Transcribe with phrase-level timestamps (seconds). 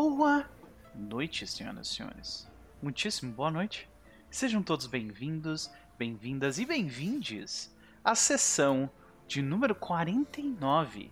[0.00, 0.48] Boa
[0.94, 2.48] noite, senhoras e senhores.
[2.80, 3.90] Muitíssimo boa noite.
[4.30, 8.88] Sejam todos bem-vindos, bem-vindas e bem-vindes à sessão
[9.26, 11.10] de número 49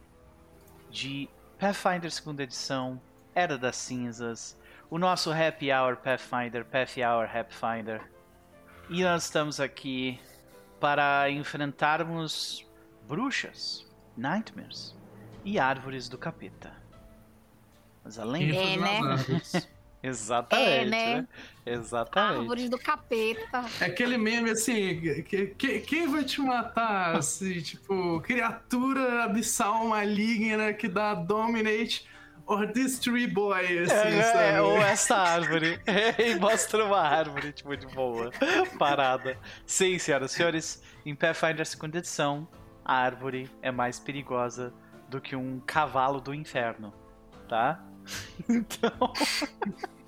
[0.88, 1.28] de
[1.58, 3.02] Pathfinder 2 edição,
[3.34, 4.56] Era das Cinzas,
[4.88, 8.08] o nosso Happy Hour Pathfinder, Path Hour Pathfinder.
[8.88, 10.20] E nós estamos aqui
[10.78, 12.64] para enfrentarmos
[13.08, 13.84] bruxas,
[14.16, 14.96] nightmares
[15.44, 16.85] e árvores do capeta.
[18.06, 19.00] Mas além Quem É, né?
[20.00, 21.16] Exatamente, É, né?
[21.16, 21.28] né?
[21.66, 22.38] Exatamente.
[22.42, 23.64] Árvores do capeta.
[23.80, 27.16] É aquele meme assim, que, que- quem vai te matar?
[27.16, 32.06] Assim, tipo, criatura abissal maligna que dá dominate
[32.46, 34.44] or this tree boy, assim, É, sabe?
[34.44, 35.80] é, ou essa árvore.
[36.16, 38.30] e mostra uma árvore, tipo, de boa.
[38.78, 39.36] Parada.
[39.66, 42.46] Sim, senhoras e senhores, em Pathfinder 2 edição,
[42.84, 44.72] a árvore é mais perigosa
[45.08, 46.94] do que um cavalo do inferno.
[47.48, 47.80] Tá?
[48.48, 49.12] Então.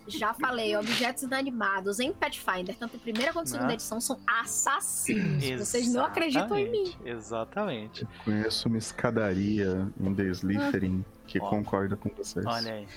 [0.06, 3.74] Já falei, objetos inanimados em Pathfinder, tanto em primeira quanto em segunda Né?
[3.74, 5.44] edição, são assassinos.
[5.58, 6.94] Vocês não acreditam em mim.
[7.04, 8.02] Exatamente.
[8.02, 11.50] Eu conheço uma escadaria em The Slytherin que Ó.
[11.50, 12.46] concorda com vocês.
[12.46, 12.88] Olha aí.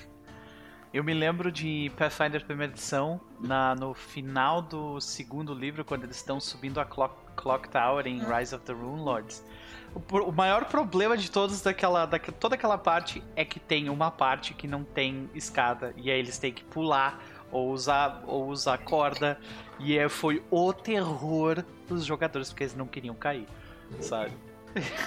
[0.94, 6.18] Eu me lembro de Pathfinder primeira edição, na, no final do segundo livro, quando eles
[6.18, 9.44] estão subindo a Clock, Clock Tower em Rise of the Rune Lords.
[9.94, 14.10] O, o maior problema de todos daquela, daque- toda aquela parte é que tem uma
[14.12, 18.78] parte que não tem escada e aí eles têm que pular ou usar ou usar
[18.78, 19.38] corda
[19.80, 23.48] e é, foi o terror dos jogadores porque eles não queriam cair,
[24.00, 24.32] sabe?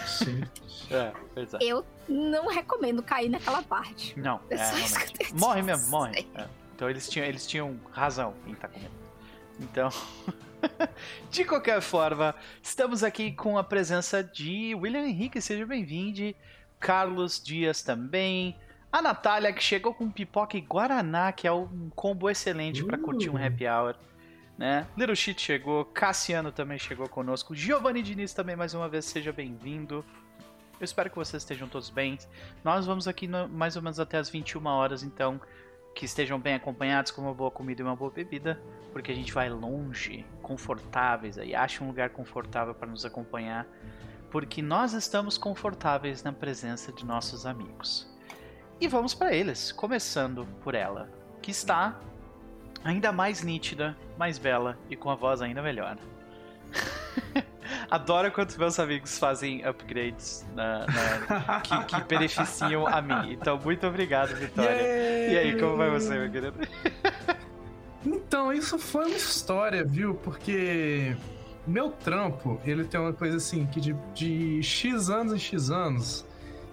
[0.06, 0.42] Sim.
[0.90, 1.58] É, pois é.
[1.62, 4.12] Eu não recomendo cair naquela parte.
[4.20, 6.28] Não, é, É Morre mesmo, morre.
[6.34, 6.46] É.
[6.76, 8.90] Então eles tinham, eles tinham razão em estar comendo.
[9.60, 9.88] Então,
[11.30, 16.34] de qualquer forma, estamos aqui com a presença de William Henrique, seja bem-vindo.
[16.78, 18.56] Carlos Dias também.
[18.92, 23.30] A Natália, que chegou com pipoca e guaraná, que é um combo excelente para curtir
[23.30, 23.46] um Uh.
[23.46, 23.96] happy hour.
[24.56, 24.86] Né?
[24.96, 30.04] Little Shit chegou, Cassiano também chegou conosco, Giovanni Diniz também mais uma vez, seja bem-vindo.
[30.78, 32.16] Eu espero que vocês estejam todos bem.
[32.62, 35.40] Nós vamos aqui no- mais ou menos até as 21 horas, então
[35.94, 38.60] que estejam bem acompanhados com uma boa comida e uma boa bebida,
[38.92, 43.66] porque a gente vai longe, confortáveis aí, acha um lugar confortável para nos acompanhar,
[44.30, 48.12] porque nós estamos confortáveis na presença de nossos amigos.
[48.80, 51.08] E vamos para eles, começando por ela,
[51.40, 51.98] que está
[52.82, 55.96] ainda mais nítida, mais bela e com a voz ainda melhor.
[57.90, 63.32] Adoro quando meus amigos fazem upgrades na- na- que, que beneficiam a mim.
[63.32, 65.30] Então, muito obrigado, Vitória.
[65.32, 66.54] E aí, como vai você, meu querido?
[68.04, 70.14] Então, isso foi uma história, viu?
[70.14, 71.16] Porque
[71.66, 76.26] meu trampo, ele tem uma coisa assim, que de, de X anos em X anos,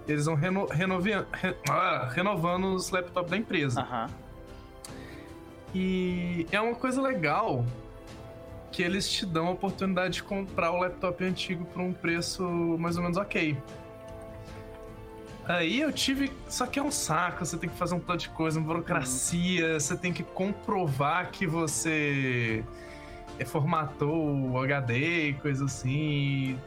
[0.08, 3.82] eles vão reno, renovi- re- ah, renovando os laptops da empresa.
[5.74, 7.66] E é uma coisa legal
[8.72, 12.44] que eles te dão a oportunidade de comprar o laptop antigo por um preço
[12.80, 13.58] mais ou menos ok.
[15.46, 16.32] Aí eu tive.
[16.48, 19.80] Só que é um saco, você tem que fazer um tanto de coisa, uma burocracia,
[19.80, 22.64] você tem que comprovar que você
[23.46, 26.58] formatou o HD e coisa assim.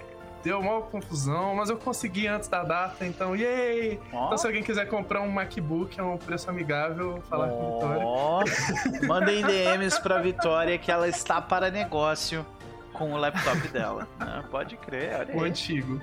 [0.44, 3.99] Deu uma confusão, mas eu consegui antes da data, então, yay!
[4.12, 4.27] Ó.
[4.27, 9.09] Então, se alguém quiser comprar um MacBook a um preço amigável, falar com a Vitória.
[9.09, 12.44] Mandem DMs pra Vitória que ela está para negócio
[12.93, 14.06] com o laptop dela.
[14.21, 14.44] né?
[14.50, 15.49] Pode crer, olha O aí.
[15.50, 16.00] antigo.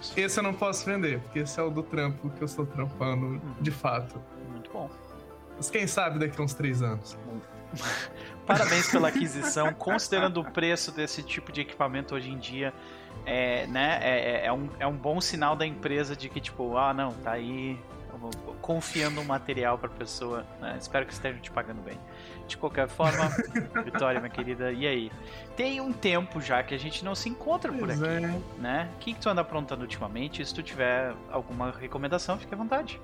[0.00, 2.64] Isso, Esse eu não posso vender, porque esse é o do trampo que eu estou
[2.64, 4.18] trampando de fato.
[4.48, 4.88] muito bom.
[5.56, 7.18] Mas quem sabe daqui a uns três anos.
[8.46, 12.72] Parabéns pela aquisição, considerando o preço desse tipo de equipamento hoje em dia.
[13.26, 16.92] É, né, é, é um, é um bom sinal da empresa de que, tipo, ah,
[16.92, 17.78] não, tá aí
[18.60, 20.46] confiando um material pra pessoa.
[20.60, 20.76] né?
[20.80, 21.98] Espero que estejam te pagando bem.
[22.46, 23.28] De qualquer forma,
[23.84, 25.12] Vitória, minha querida, e aí?
[25.56, 28.40] Tem um tempo já que a gente não se encontra por Pois aqui, é.
[28.58, 28.90] né?
[28.94, 30.44] O que, que tu anda aprontando ultimamente?
[30.44, 33.00] Se tu tiver alguma recomendação, fique à vontade.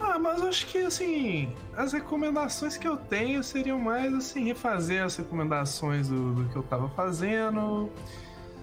[0.00, 5.16] Ah, mas acho que assim, as recomendações que eu tenho seriam mais assim, refazer as
[5.16, 7.90] recomendações do, do que eu tava fazendo.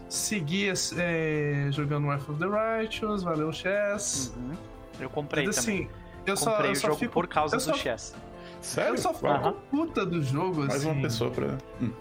[0.10, 4.34] Seguir é, jogando Wrath of the Righteous, valeu chess.
[4.38, 4.56] Uhum.
[5.00, 5.84] Eu comprei Mas também.
[5.86, 5.90] assim,
[6.26, 7.14] eu só, comprei eu o só jogo fico.
[7.14, 8.16] por causa eu do só- chess.
[8.62, 8.94] Sério?
[8.94, 9.54] Eu só fico Aham.
[9.70, 10.90] puta do jogo, Mais assim.
[10.90, 11.58] uma pessoa pra.
[11.82, 11.92] Hum.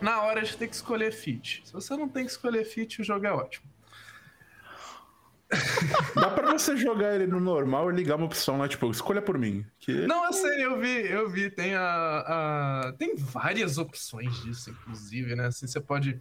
[0.00, 1.62] Na hora de ter que escolher fit.
[1.64, 3.64] Se você não tem que escolher fit, o jogo é ótimo.
[6.16, 9.36] Dá pra você jogar ele no normal e ligar uma opção lá, tipo, escolha por
[9.38, 9.64] mim.
[9.78, 10.06] Que...
[10.06, 11.82] Não, é sério, eu vi, eu vi, tem a,
[12.88, 15.46] a- Tem várias opções disso, inclusive, né?
[15.46, 16.20] Assim, você pode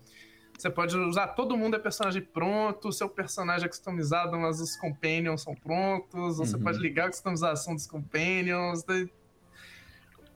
[0.61, 5.41] Você pode usar todo mundo é personagem pronto, seu personagem é customizado, mas os companions
[5.41, 6.61] são prontos, você Uhum.
[6.61, 8.83] pode ligar a customização dos companions.
[8.83, 9.09] daí-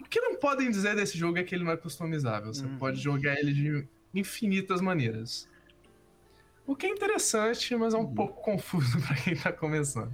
[0.01, 2.51] O que não podem dizer desse jogo é que ele não é customizável.
[2.51, 2.77] Você Uhum.
[2.79, 5.47] pode jogar ele de infinitas maneiras.
[6.65, 8.15] O que é interessante, mas é um Uhum.
[8.15, 10.11] pouco confuso pra quem tá começando.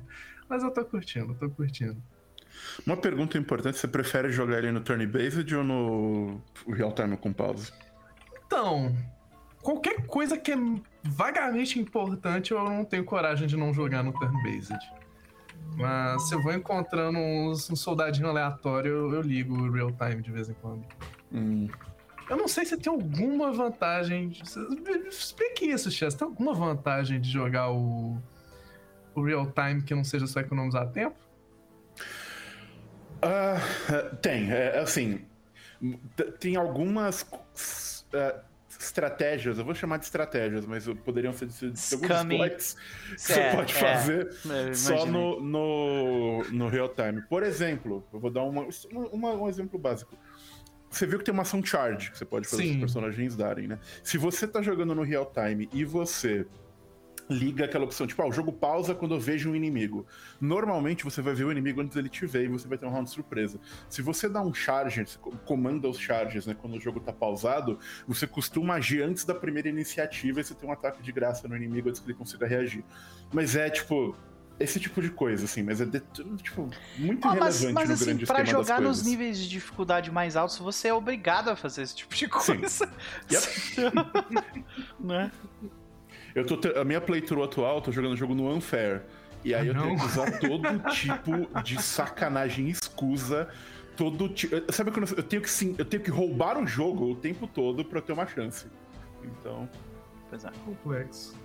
[0.50, 2.04] Mas eu tô curtindo, tô curtindo.
[2.86, 7.72] Uma pergunta importante: você prefere jogar ele no turn-based ou no real time com pause?
[8.46, 8.94] Então,
[9.62, 10.58] qualquer coisa que é
[11.04, 14.78] vagamente importante, eu não tenho coragem de não jogar no turn-based.
[15.76, 20.22] Mas se eu vou encontrando uns, um soldadinho aleatório, eu, eu ligo o real time
[20.22, 20.86] de vez em quando.
[21.32, 21.70] Hum.
[22.30, 24.32] Eu não sei se tem alguma vantagem.
[25.10, 26.16] Explique isso, Chess.
[26.16, 28.18] Tem alguma vantagem de jogar o,
[29.16, 31.18] o real time que não seja só economizar tempo?
[33.22, 35.26] É, tem, é, assim.
[36.40, 37.26] Tem algumas
[38.14, 38.40] é,
[38.84, 42.76] estratégias, eu vou chamar de estratégias, mas poderiam ser de, de alguns exploits
[43.10, 43.76] que você É, pode é.
[43.76, 44.36] fazer
[44.68, 47.22] Eu só no, no, no real time.
[47.30, 48.68] Por exemplo, eu vou dar uma,
[49.12, 50.18] uma- um exemplo básico.
[50.90, 52.72] Você viu que tem uma ação charge que você pode fazer Sim.
[52.74, 53.80] os personagens darem, né?
[54.04, 56.46] Se você tá jogando no real time e você
[57.32, 60.06] liga aquela opção, tipo, ah, o jogo pausa quando eu vejo um inimigo.
[60.40, 62.92] Normalmente você vai ver o inimigo antes dele te ver e você vai ter um
[62.92, 63.60] round surpresa.
[63.90, 65.06] Se você dá um charge,
[65.46, 69.70] comanda os charges, né, quando o jogo tá pausado, você costuma agir antes da primeira
[69.70, 72.84] iniciativa e você tem um ataque de graça no inimigo antes que ele consiga reagir.
[73.34, 74.16] Mas é, tipo,
[74.60, 76.02] esse tipo de coisa, assim, mas é, de-
[76.44, 80.12] tipo, muito Ah, mas, irrelevante mas no assim, grande pra jogar nos níveis de dificuldade
[80.12, 82.88] mais altos, você é obrigado a fazer esse tipo de coisa.
[85.00, 85.32] né?
[86.34, 89.04] Eu tô A minha playthrough atual, eu tô jogando o jogo no Unfair.
[89.44, 93.50] E aí Ah, eu tenho que usar todo tipo de sacanagem escusa.
[93.98, 94.56] Todo tipo.
[94.72, 97.84] Sabe quando eu tenho que sim, eu tenho que roubar o jogo o tempo todo
[97.84, 98.68] pra eu ter uma chance.
[99.24, 99.68] Então.
[100.30, 100.52] Pois é.
[100.66, 101.36] Complexo.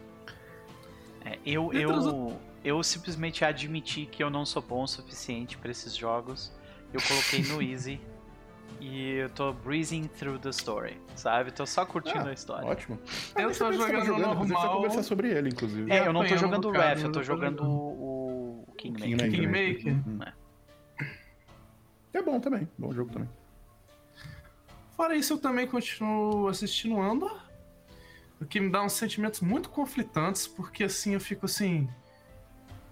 [1.25, 5.97] É, eu, eu, eu simplesmente admiti que eu não sou bom o suficiente pra esses
[5.97, 6.53] jogos.
[6.93, 8.01] Eu coloquei no Easy.
[8.81, 11.51] E eu tô breezing through the story, sabe?
[11.51, 12.67] Tô só curtindo Ah, a história.
[12.69, 12.99] Ótimo.
[13.37, 14.77] Eu tô tá jogando depois a gente normal.
[14.77, 15.91] conversar sobre ele, inclusive.
[15.91, 17.71] É, eu não tô jogando do o Ref, eu tô jogando jogando.
[17.71, 19.31] o, o Kingmaker.
[19.31, 19.77] Kingmaker.
[19.79, 19.93] Kingmaker.
[20.07, 20.23] Uhum.
[20.23, 20.33] É.
[22.19, 22.69] É bom também.
[22.79, 23.29] Bom jogo também.
[24.97, 27.45] Fora isso, eu também continuo assistindo Andor.
[28.41, 31.89] O que me dá uns sentimentos muito conflitantes, porque assim, eu fico assim.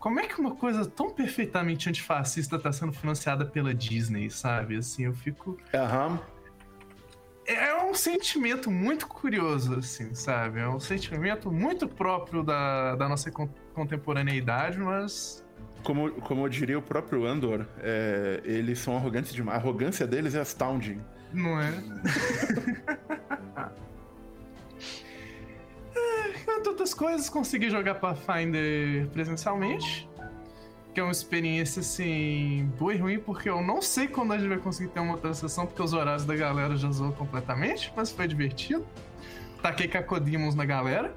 [0.04, 4.76] Como é que uma coisa tão perfeitamente antifascista tá sendo financiada pela Disney, sabe?
[4.76, 5.56] Assim, eu fico.
[5.72, 6.20] Aham.
[7.46, 10.60] É um sentimento muito curioso, assim, sabe?
[10.60, 15.42] É um sentimento muito próprio da, da nossa con- contemporaneidade, mas.
[15.82, 19.56] Como, como eu diria o próprio Andor, é, eles são arrogantes demais.
[19.56, 21.00] A arrogância deles é astounding.
[21.32, 21.72] Não é?
[26.64, 30.08] entre outras coisas, consegui jogar Pathfinder presencialmente.
[30.94, 34.48] Que é uma experiência, assim, boa e ruim, porque eu não sei quando a gente
[34.48, 38.10] vai conseguir ter uma outra sessão, porque os horários da galera já zoou completamente, mas
[38.12, 38.86] foi divertido.
[39.60, 41.12] Taquei Cacodemons na galera.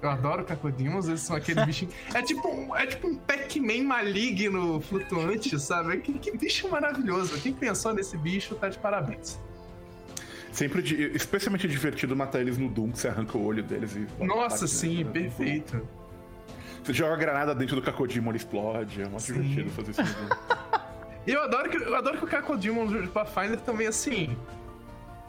[0.00, 1.90] Eu adoro Cacodemons, eles são aquele bichinho.
[2.14, 5.98] É tipo, um- é tipo um Pac-Man maligno flutuante, sabe?
[5.98, 7.38] Que, que bicho maravilhoso.
[7.40, 9.38] Quem pensou nesse bicho tá de parabéns.
[10.56, 14.24] Sempre, di- especialmente divertido matar eles no Doom, que você arranca o olho deles e.
[14.24, 15.10] Nossa, sim, né?
[15.10, 15.86] perfeito.
[16.82, 19.02] Você joga a granada dentro do Cacodemon, ele explode.
[19.02, 19.34] É muito Sim.
[19.42, 20.36] divertido fazer isso no Doom.
[21.26, 24.34] E eu adoro que, eu adoro que o Cacodemon de Pathfinder também, assim.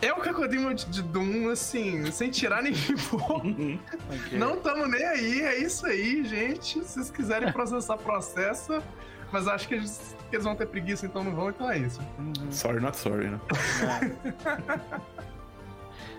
[0.02, 2.74] É o Cacodemon de, de Doom, assim, sem tirar nem
[3.10, 3.42] pôr.
[3.44, 4.38] Ok.
[4.40, 6.80] Não tamo nem aí, é isso aí, gente.
[6.86, 8.82] Se vocês quiserem processar, processa.
[9.30, 12.00] Mas acho que eles, que eles vão ter preguiça, então não vão, então é isso.
[12.20, 12.34] Uhum.
[12.52, 13.40] Sorry, not sorry, né?
[13.84, 15.00] É.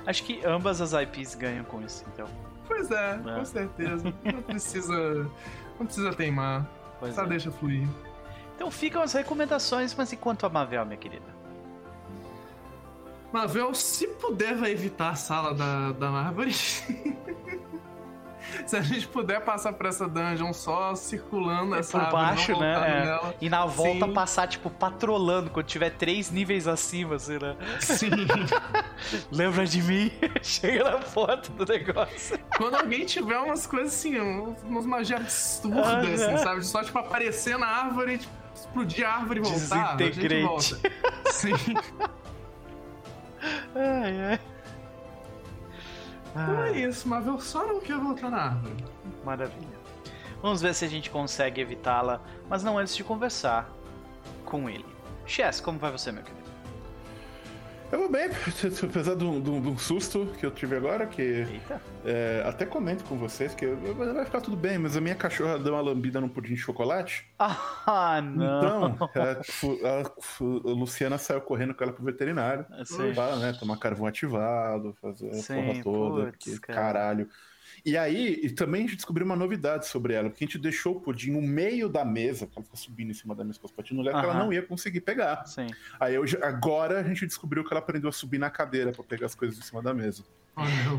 [0.07, 2.27] Acho que ambas as IPs ganham com isso, então.
[2.67, 3.19] Pois é, É.
[3.39, 4.15] com certeza.
[4.25, 5.31] Não precisa.
[5.79, 6.67] Não precisa teimar.
[6.99, 7.27] Pois Só é.
[7.27, 7.87] deixa fluir.
[8.57, 11.39] Então ficam as recomendações, mas enquanto a Mavel, minha querida?
[13.33, 16.53] Mavel, se puder, vai evitar a sala da, da árvore.
[18.69, 22.75] se a gente puder passar por essa dungeon só circulando É essa por baixo, né?
[22.75, 23.05] É.
[23.07, 23.35] nela.
[23.41, 24.13] E na volta Sim.
[24.13, 27.57] passar, tipo, patrolando quando tiver três níveis acima, assim, né?
[27.81, 28.11] Sim.
[29.33, 30.13] Lembra de mim?
[30.43, 32.39] Chega na foto do negócio.
[32.57, 36.67] Quando alguém tiver umas coisas assim, um- umas magias absurdas, Ah, assim, sabe?
[36.67, 39.95] Só, tipo, aparecer na árvore, tipo, explodir a árvore e voltar.
[39.95, 40.79] a gente volta.
[41.33, 41.53] Sim.
[43.75, 44.41] Ai, ai.
[46.31, 48.85] Então é isso, Mavel só não quer voltar na árvore.
[49.25, 49.79] maravilha.
[50.41, 53.69] Vamos ver se a gente consegue evitá-la, mas não antes de conversar
[54.45, 54.87] com ele.
[55.27, 56.48] Chess, como vai você, meu querido?
[57.91, 58.29] Eu vou bem,
[58.83, 61.47] apesar de um, de um- de um susto que eu tive agora, que
[62.05, 65.73] é, até comento com vocês que vai ficar tudo bem, mas a minha cachorra deu
[65.73, 67.27] uma lambida no pudim de chocolate.
[67.39, 68.91] Ah, não.
[68.91, 69.11] Então,
[69.87, 72.67] a, a a Luciana saiu correndo com ela pro veterinário.
[72.85, 73.15] Sim.
[73.15, 76.83] Pra, né, tomar carvão ativado, fazer a porra toda, putz, porque cara.
[76.83, 77.29] caralho.
[77.85, 80.97] E aí, e também a gente descobriu uma novidade sobre ela, porque a gente deixou
[80.97, 83.67] o pudim no meio da mesa, que ela fica subindo em cima da mesa com
[83.67, 85.47] os patinhos no lugar que ela não ia conseguir pegar.
[85.47, 85.69] Sim.
[85.99, 89.27] Aí hoje, agora a gente descobriu que ela aprendeu a subir na cadeira pra pegar
[89.27, 90.25] as coisas em cima da mesa.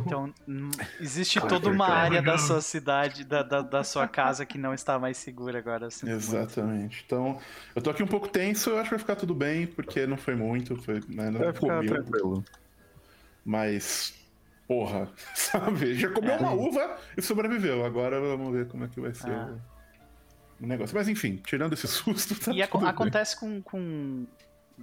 [0.06, 0.34] Então,
[1.00, 4.98] existe toda uma área da sua cidade, da, da, da sua casa que não está
[4.98, 5.88] mais segura agora.
[5.88, 6.22] eu sinto muito.
[6.24, 7.04] Exatamente.
[7.06, 7.40] Então,
[7.76, 10.18] eu tô aqui um pouco tenso, eu acho que vai ficar tudo bem, porque não
[10.18, 11.94] foi muito, foi, né, não Vai ficar comeu.
[11.94, 12.46] tranquilo.
[13.44, 14.14] Mas,
[14.70, 15.96] porra, sabe?
[15.96, 16.38] Já comeu É.
[16.38, 17.84] uma uva e sobreviveu.
[17.84, 19.58] Agora vamos ver como é que vai ser Ah.
[20.62, 20.96] o- negócio.
[20.96, 22.64] Mas enfim, tirando esse susto, tá E bem.
[22.88, 24.28] acontece com, com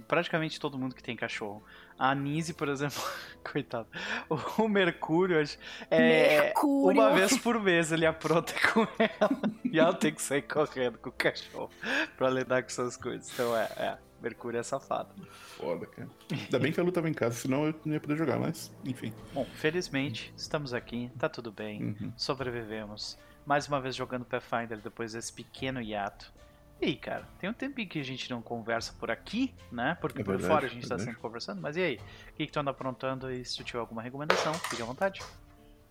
[0.07, 1.63] praticamente todo mundo que tem cachorro.
[1.97, 3.01] A Nise, por exemplo,
[3.51, 3.87] coitado.
[4.29, 5.57] O, o Mercúrio, acho-
[5.89, 6.99] é, Mercúrio.
[7.01, 9.41] uma vez por mês ele apronta com ela.
[9.63, 11.71] e ela tem que sair correndo com o cachorro
[12.17, 13.31] pra lidar com essas coisas.
[13.33, 15.13] Então é, é Mercúrio é safado.
[15.57, 16.09] Foda, cara.
[16.31, 18.71] Ainda bem que a Lu tava em casa, senão eu não ia poder jogar, mas
[18.83, 19.13] enfim.
[19.33, 21.83] Bom, felizmente estamos aqui, tá tudo bem.
[22.01, 22.13] Uhum.
[22.17, 23.17] sobrevivemos.
[23.45, 26.33] Mais uma vez jogando Pathfinder depois desse pequeno hiato.
[26.81, 29.97] E aí, cara, tem um tempinho que a gente não conversa por aqui, né?
[29.99, 31.03] Porque É por verdade, fora a gente tá verdade.
[31.05, 31.61] sempre conversando.
[31.61, 31.95] Mas e aí?
[32.29, 35.21] O que, que tu anda aprontando e se tu tiver alguma recomendação, fique à vontade.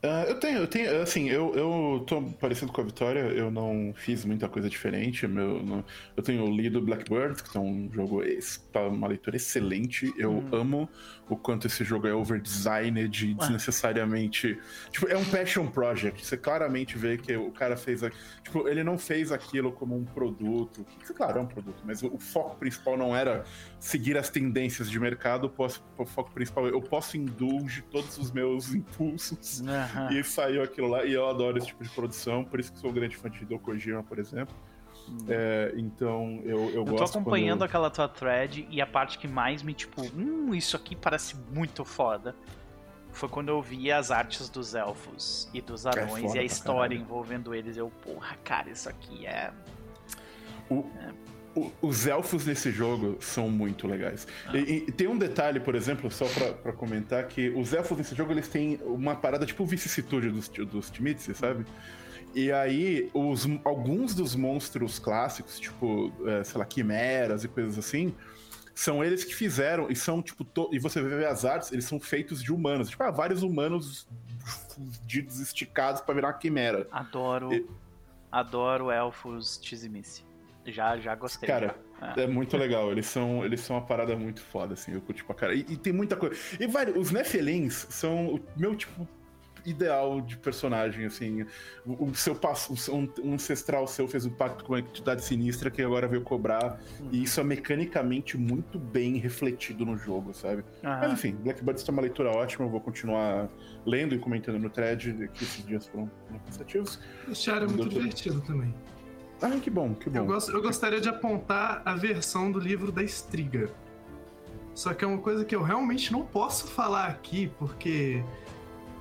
[0.08, 3.92] Ah, eu tenho, eu tenho, assim, eu, eu tô parecido com a Vitória, eu não
[3.96, 5.26] fiz muita coisa diferente.
[5.26, 5.84] Meu, não-
[6.16, 8.22] eu tenho lido Blackbird, que é um jogo,
[8.72, 10.14] tá uma leitura excelente.
[10.16, 10.48] Eu Hum.
[10.52, 10.88] amo
[11.28, 14.58] o quanto esse jogo é overdesigned e desnecessariamente.
[14.90, 16.24] Tipo, é um passion project.
[16.24, 18.02] Você claramente vê que o cara fez.
[18.02, 18.10] a-
[18.42, 20.84] Tipo, ele não fez aquilo como um produto.
[21.04, 23.44] Que, claro, é um produto, mas o, foco principal não era
[23.80, 25.52] seguir as tendências de mercado.
[25.98, 29.62] O, foco principal é eu posso indulge todos os meus impulsos.
[29.66, 30.12] Aham.
[30.12, 32.90] E saiu aquilo lá, e eu adoro esse tipo de produção, por isso que sou
[32.90, 34.54] um grande fã de Hideo Kojima, por exemplo.
[35.28, 37.62] É, então, eu, eu, Eu tô gosto acompanhando quando...
[37.68, 41.84] aquela tua thread e a parte que mais me, tipo, hum, isso aqui parece muito
[41.84, 42.34] foda.
[43.12, 46.90] Foi quando eu vi as artes dos elfos e dos anões É e a história
[46.90, 47.00] caralho.
[47.00, 47.76] envolvendo eles.
[47.76, 49.50] Eu, porra, cara, isso aqui é.
[50.68, 50.84] O-
[51.54, 54.26] o- os elfos nesse jogo são muito legais.
[54.52, 54.58] E,
[54.88, 58.32] e tem um detalhe, por exemplo, só pra, pra comentar, que os elfos nesse jogo,
[58.32, 61.64] eles têm uma parada tipo vicissitude dos, dos Timitsi, sabe?
[62.38, 68.14] E aí, os, alguns dos monstros clássicos, tipo, é, sei lá, quimeras e coisas assim,
[68.74, 71.98] são eles que fizeram, e são, tipo, to- e você vê as artes, eles são
[71.98, 72.90] feitos de humanos.
[72.90, 74.06] Tipo, ah, vários humanos
[74.74, 76.86] fudidos, esticados pra virar uma quimera.
[76.92, 77.54] Adoro.
[77.54, 77.64] E-
[78.30, 80.22] Adoro elfos Tizimice.
[80.66, 81.46] Já, já gostei.
[81.48, 82.22] Cara, já.
[82.22, 85.34] É muito legal, eles são, eles são uma parada muito foda, assim, eu curti pra
[85.34, 85.54] cara.
[85.54, 86.36] E, e tem muita coisa.
[86.60, 89.08] E vários, os Nefelins são o meu tipo
[89.66, 91.44] ideal de personagem, assim.
[91.84, 95.70] O, o seu passo, um, um ancestral seu fez um pacto com uma entidade sinistra
[95.70, 96.80] que agora veio cobrar.
[97.10, 100.64] E isso é mecanicamente muito bem refletido no jogo, sabe?
[100.82, 103.48] Mas enfim, Blackbird está uma leitura ótima, eu vou continuar
[103.84, 106.10] lendo e comentando no thread, que esses dias foram
[106.46, 106.98] cansativos.
[107.28, 108.74] O Char é muito Doutor- divertido também.
[109.42, 110.20] Ah, que bom, que bom.
[110.20, 113.70] Eu, gosto- eu gostaria de apontar a versão do livro da Estriga.
[114.74, 118.22] Só que é uma coisa que eu realmente não posso falar aqui, porque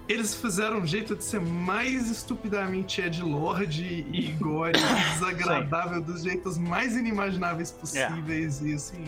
[0.08, 6.58] eles fizeram um jeito de ser mais estupidamente edgelord e gore e desagradável dos jeitos
[6.58, 9.06] mais inimagináveis possíveis e assim,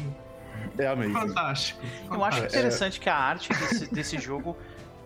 [0.78, 1.14] É amazing.
[1.14, 1.82] fantástico.
[2.12, 4.58] Eu acho Ah, é- interessante que a arte desse, desse jogo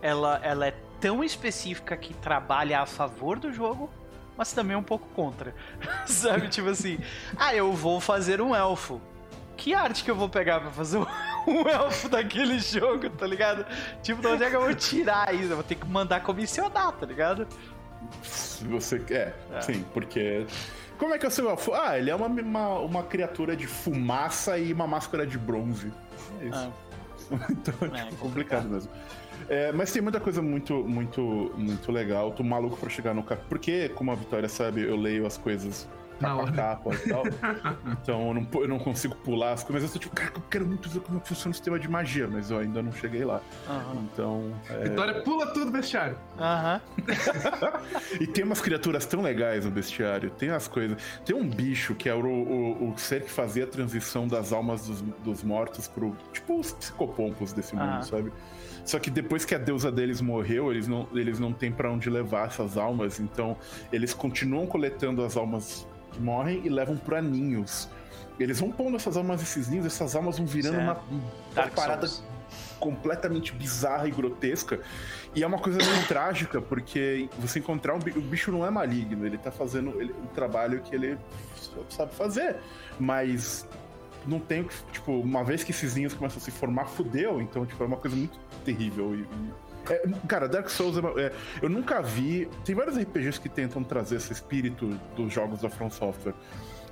[0.02, 3.90] ela, ela é tão específica que trabalha a favor do jogo,
[4.38, 5.54] mas também um pouco contra.
[6.08, 6.48] Sabe?
[6.48, 6.98] Tipo assim,
[7.38, 9.02] ah, eu vou fazer um elfo.
[9.62, 10.98] Que arte que eu vou pegar pra fazer
[11.46, 13.64] um, elfo daquele jogo, tá ligado?
[14.02, 15.52] Tipo, de onde é que eu vou tirar isso?
[15.52, 17.46] Eu vou ter que mandar comissionar, tá ligado?
[18.24, 19.62] Se você quer, É.
[19.62, 20.48] sim, porque.
[20.98, 21.74] Como é que é o seu elfo?
[21.76, 25.94] Ah, ele é uma, uma, uma criatura de fumaça e uma máscara de bronze.
[26.42, 26.74] É isso.
[27.32, 28.92] Ah, então é, É, tipo, complicado mesmo.
[29.48, 32.32] É, mas tem muita coisa muito, muito, muito legal.
[32.32, 33.44] Tô maluco pra chegar no cap.
[33.48, 35.88] Porque, como a Vitória sabe, eu leio as coisas
[36.22, 37.24] Na capa a capa e tal.
[38.02, 39.84] então eu não, eu não consigo pular as coisas.
[39.84, 42.28] Mas eu tô tipo, cara, eu quero muito ver como funciona o sistema de magia,
[42.28, 43.42] mas eu ainda não cheguei lá.
[43.68, 44.08] Aham.
[44.14, 44.54] Então.
[44.70, 46.18] é, Vitória pula tudo bestiário.
[46.40, 46.82] Aham.
[48.20, 50.30] E tem umas criaturas tão legais no bestiário.
[50.32, 50.98] Tem as coisas.
[51.26, 54.86] Tem um bicho que é o, o, o ser que fazia a transição das almas
[54.88, 56.16] dos, dos mortos pro.
[56.34, 58.02] Tipo os psicopompos desse mundo, Ah.
[58.02, 58.32] sabe?
[58.86, 62.10] Só que depois que a deusa deles morreu, eles não, eles não têm pra onde
[62.10, 63.20] levar essas almas.
[63.20, 63.56] Então
[63.92, 65.88] eles continuam coletando as almas
[66.20, 67.90] morrem e levam pra ninhos.
[68.40, 71.00] Eles vão pondo essas almas nesses ninhos, essas almas vão virando uma,
[71.54, 72.24] uma parada Souls.
[72.80, 74.80] completamente bizarra e grotesca.
[75.36, 78.70] E é uma coisa meio trágica, porque você encontrar um bicho, o bicho não é
[78.70, 81.18] maligno, ele tá fazendo ele, um trabalho que ele
[81.90, 82.58] sabe fazer.
[83.00, 83.68] Mas
[84.26, 87.42] não tem, tipo, uma vez que esses ninhos começam a se formar, fudeu.
[87.42, 89.16] Então, tipo, é uma coisa muito terrível.
[89.16, 89.28] E,
[89.90, 92.48] é, cara, Dark Souls, é, é, eu nunca vi.
[92.66, 96.34] Tem vários RPGs que tentam trazer esse espírito dos jogos da From Software.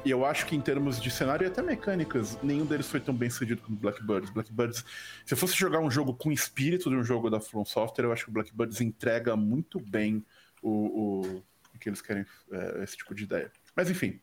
[0.06, 3.14] E eu acho que em termos de cenário e até mecânicas, nenhum deles foi tão
[3.14, 4.30] bem sucedido como Blackbirds.
[4.30, 4.86] Blackbirds,
[5.26, 8.06] se eu fosse jogar um jogo com o espírito de um jogo da From Software,
[8.06, 10.26] eu acho que o Blackbirds entrega muito bem
[10.62, 11.44] o, o,
[11.76, 13.52] o que eles querem, é, esse tipo de ideia.
[13.76, 14.22] Mas enfim,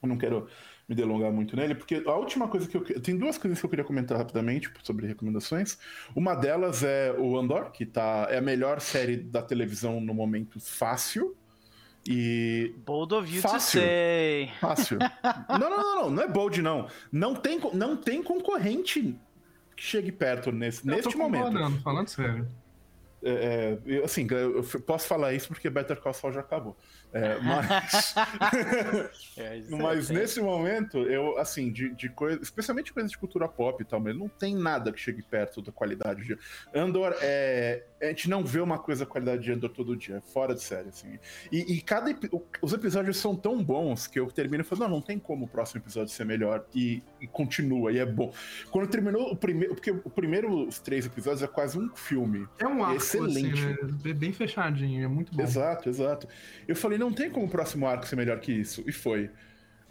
[0.00, 0.48] eu não quero
[0.90, 2.82] me delongar muito nele, porque a última coisa que eu.
[3.00, 5.78] Tem duas coisas que eu queria comentar rapidamente sobre recomendações.
[6.16, 10.58] Uma delas é o Andor, que tá, é a melhor série da televisão no momento
[10.58, 11.36] fácil.
[12.08, 12.74] E.
[12.84, 13.80] Bold of you Fácil.
[13.80, 14.50] to say.
[14.60, 14.98] Fácil.
[15.48, 16.88] não, não, não, não, não é bold, não.
[17.12, 19.14] Não tem, não tem concorrente
[19.76, 21.80] que chegue perto nesse, Eu neste tô momento.
[21.82, 22.48] falando sério.
[23.22, 26.74] É, é, assim, eu f- posso falar isso porque Better Call Saul já acabou.
[27.12, 28.14] É, mas
[29.36, 33.82] É, mas é, nesse momento, eu, assim, de, de coisa, especialmente coisa de cultura pop
[33.82, 36.38] e tal, mas não tem nada que chegue perto da qualidade de
[36.74, 37.14] Andor.
[37.20, 40.54] É, a gente não vê uma coisa da qualidade de Andor todo dia, é fora
[40.54, 41.18] de série, assim.
[41.50, 42.10] E, e cada
[42.62, 45.48] os episódios são tão bons que eu termino e falo, não, não tem como o
[45.48, 46.64] próximo episódio ser melhor.
[46.74, 48.32] E, e continua, e é bom.
[48.70, 52.46] Quando terminou o primeiro, porque o primeiro, os três episódios é quase um filme.
[52.58, 53.52] É um arco, Excelente.
[53.52, 53.76] assim, né?
[54.02, 55.42] Bem- Bem fechadinho, é muito bom.
[55.42, 56.28] Exato, exato.
[56.68, 58.84] Eu falei, não tem como o próximo arco ser melhor que isso.
[58.86, 59.30] E foi.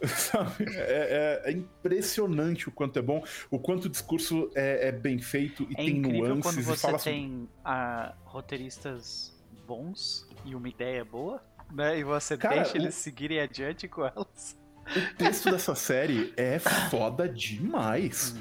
[0.16, 0.64] Sabe?
[0.76, 5.18] É, é- é impressionante o quanto é bom, o quanto o discurso é, é bem
[5.18, 10.68] feito e É tem nuances quando você fala sobre- tem ah, roteiristas bons e uma
[10.70, 11.98] ideia boa, né?
[11.98, 14.58] E você Cara, deixa o- eles seguirem adiante com elas.
[14.96, 18.34] O texto dessa série é foda demais.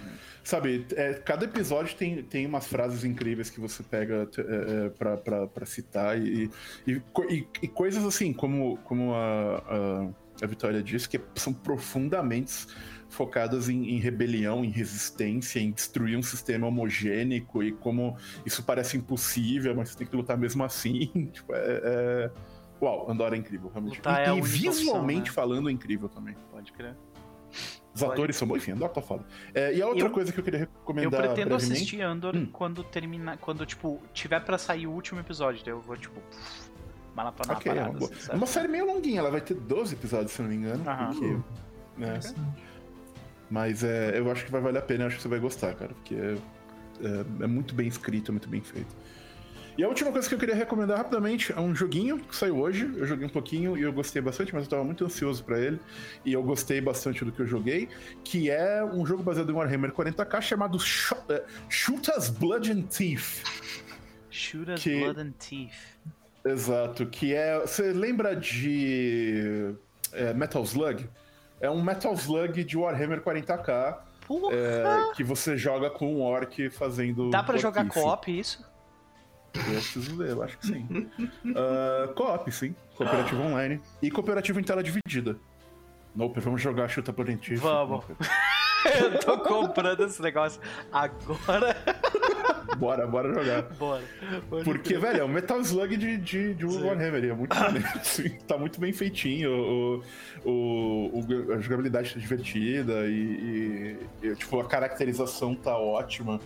[0.49, 5.15] Sabe, é, cada episódio tem, tem umas frases incríveis que você pega é, é, pra,
[5.15, 6.49] pra, pra citar e,
[6.87, 6.93] e,
[7.29, 9.57] e- e coisas assim, como, como a,
[10.39, 12.65] a, a Vitória disse, que são profundamente
[13.09, 18.97] focadas em, em rebelião, em resistência, em destruir um sistema homogênico e como isso parece
[18.97, 21.11] impossível, mas você tem que lutar mesmo assim.
[21.31, 22.31] Tipo, é, é...
[22.81, 23.97] Uau, Andorra é incrível, realmente.
[23.97, 25.35] Lutar e é e única opção, visualmente né?
[25.35, 26.35] falando, é incrível também.
[26.49, 26.95] Pode crer.
[28.05, 29.25] Os atores são bons, enfim, Andor tá foda.
[29.53, 31.73] É, e a outra Eu- coisa que eu queria Eu recomendar pretendo brevemente...
[31.73, 32.47] assistir Andor Hum.
[32.51, 33.37] quando terminar.
[33.37, 35.61] Quando, tipo, tiver pra sair o último episódio.
[35.63, 36.19] Daí eu vou, tipo,
[37.15, 37.91] maratonar Ok, a é parada.
[37.93, 38.11] uma, boa.
[38.11, 40.83] assim, É uma série meio longuinha, ela vai ter 12 episódios, se não me engano.
[40.89, 41.07] Aham.
[41.13, 41.37] porque,
[41.97, 42.19] né,
[43.49, 45.73] mas é, eu acho que vai valer a pena, eu acho que você vai gostar,
[45.73, 46.37] cara, porque é,
[47.01, 48.95] é- é muito bem escrito, é muito bem feito.
[49.79, 52.91] E a última coisa que eu queria recomendar rapidamente é um joguinho que saiu hoje.
[52.97, 55.79] Eu joguei um pouquinho e eu gostei bastante, mas eu tava muito ansioso pra ele.
[56.25, 57.87] E eu gostei bastante do que eu joguei,
[58.21, 62.81] que é um jogo baseado em Warhammer 40k chamado Sh é, Shoot Us Blood and
[62.87, 63.41] Teeth.
[64.29, 65.71] Shoot Us que- Blood and Teeth.
[66.43, 67.57] Exato, que é.
[67.61, 69.73] Você lembra de
[70.11, 71.09] é, Metal Slug?
[71.61, 74.53] É um Metal Slug de Warhammer 40k Porra!
[74.53, 77.29] é, que você joga com um orc fazendo.
[77.29, 78.67] Dá pra jogar co-op isso?
[79.55, 81.09] Eu preciso ver, eu acho que sim.
[81.55, 82.75] Ah, co-op, sim.
[82.95, 83.81] Cooperativo online.
[84.01, 85.37] E cooperativo em tela dividida.
[86.15, 87.55] Nope, vamos jogar chuta por dentro.
[87.57, 88.03] Vamos.
[88.99, 90.59] eu tô comprando esse negócio
[90.91, 91.75] agora.
[92.77, 93.63] Bora, bora jogar.
[93.73, 94.03] Bora.
[94.49, 96.65] Pode Porque, velho, é um Metal Slug de, de, de.
[96.65, 97.25] Warhammer.
[97.25, 98.29] É muito maneiro, assim.
[98.47, 99.51] Tá muito bem feitinho.
[99.51, 100.03] O,
[100.45, 106.39] o, o- a jogabilidade tá divertida e, e- e, tipo, a caracterização tá ótima.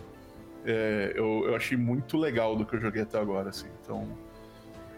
[0.66, 3.68] É, eu, eu achei muito legal do que eu joguei até agora, assim.
[3.82, 4.08] Então,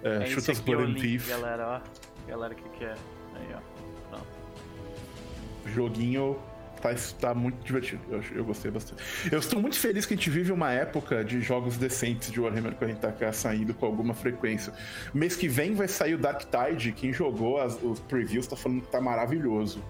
[0.04, 2.30] é, É Shoot esse Us aqui o Blood and Thief, galera, ó.
[2.30, 2.93] Galera, que que é?
[3.36, 4.17] Aí, ó.
[5.65, 6.38] joguinho
[6.82, 8.01] tá, tá muito divertido.
[8.10, 9.01] Eu, eu gostei bastante.
[9.32, 12.75] Eu estou muito feliz que a gente vive uma época de jogos decentes de Warhammer
[12.75, 14.71] 40k saindo com alguma frequência.
[15.13, 16.91] Mês que vem vai sair o Dark Tide.
[16.91, 19.82] Quem jogou as- os previews tá falando que tá maravilhoso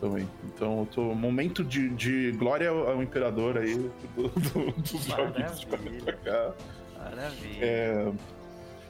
[0.00, 0.28] também.
[0.44, 1.02] Então eu tô.
[1.14, 3.74] Momento de, de glória ao, imperador aí
[4.16, 6.18] do- do- dos jogos de Maravilha.
[6.24, 6.52] 40k.
[6.98, 7.64] Maravilha.
[7.64, 8.12] É,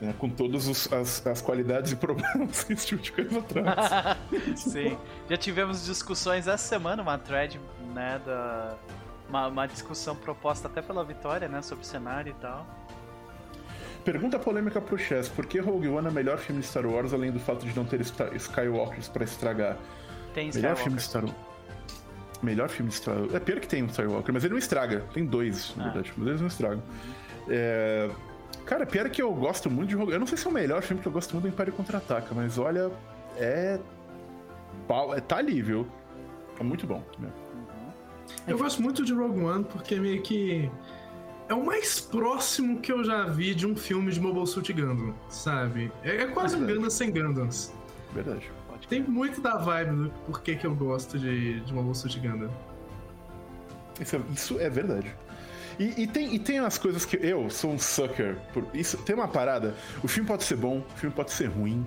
[0.00, 4.16] né, com todas as, as qualidades e problemas que esse tipo de coisa traz.
[4.60, 4.96] Sim.
[5.28, 7.60] Já tivemos discussões essa semana, uma thread,
[7.94, 8.76] né, da...
[9.28, 12.66] Uma, uma discussão proposta até pela Vitória, né, sobre o cenário e tal.
[14.04, 17.12] Pergunta polêmica pro Chess: por que Rogue One é o melhor filme de Star Wars,
[17.12, 19.76] além do fato de não ter Skywalkers pra estragar?
[20.34, 21.36] Tem Melhor filme de Star Wars.
[22.42, 23.34] Melhor filme de Star Wars.
[23.34, 25.04] É pior que tem um Skywalker, mas ele não estraga.
[25.12, 25.86] Tem dois, na Ah.
[25.88, 26.82] verdade, mas eles não estragam.
[27.48, 28.10] É...
[28.64, 30.82] Cara, pior que eu gosto muito de Rogue Eu não sei se é o melhor
[30.82, 32.90] filme que eu gosto muito do Império Contra-Ataca, mas olha,
[33.36, 33.78] é.
[35.16, 35.86] é- Tá ali, viu?
[36.60, 37.02] É muito bom.
[37.18, 37.28] né?
[37.54, 37.92] Uhum.
[38.46, 40.70] Eu gosto muito de Rogue One porque meio que
[41.48, 45.14] é o mais próximo que eu já vi de um filme de Mobile Suit Gundam,
[45.28, 45.90] sabe?
[46.02, 46.66] É, é quase um.
[46.66, 47.72] Gundam sem Gundams.
[48.12, 48.50] Verdade.
[48.88, 52.50] Tem muito da vibe do porquê que eu gosto de, de Mobile Suit Gundam.
[54.00, 55.14] Isso é, isso é verdade.
[55.78, 58.96] E, e tem, e tem umas coisas que eu sou um sucker por isso.
[58.98, 59.74] Tem uma parada.
[60.02, 61.86] O filme pode ser bom, o filme pode ser ruim.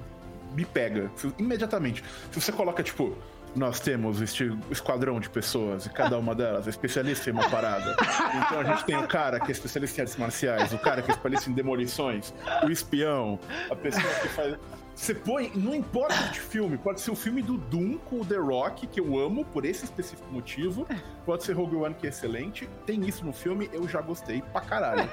[0.53, 1.11] Me pega.
[1.37, 2.03] Imediatamente.
[2.31, 3.17] Se você coloca, tipo,
[3.55, 7.95] nós temos este esquadrão de pessoas e cada uma delas é especialista em uma parada.
[8.35, 11.09] Então a gente tem o cara que é especialista em artes marciais, o cara que
[11.09, 12.33] é especialista em demolições,
[12.63, 14.57] o espião, a pessoa que faz.
[15.01, 18.35] Você põe, não importa de filme, pode ser o filme do Doom com o The
[18.35, 20.87] Rock, que eu amo por esse específico motivo,
[21.25, 22.69] pode ser Rogue One, que é excelente.
[22.85, 25.09] Tem isso no filme, eu já gostei pra caralho.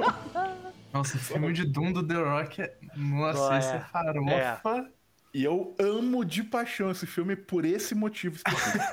[0.90, 2.78] Nossa, o filme de Doom do The Rock é.
[2.96, 3.80] Nossa, esse é é.
[3.80, 4.90] farofa.
[5.34, 8.84] E eu amo de paixão esse filme por esse motivo específico.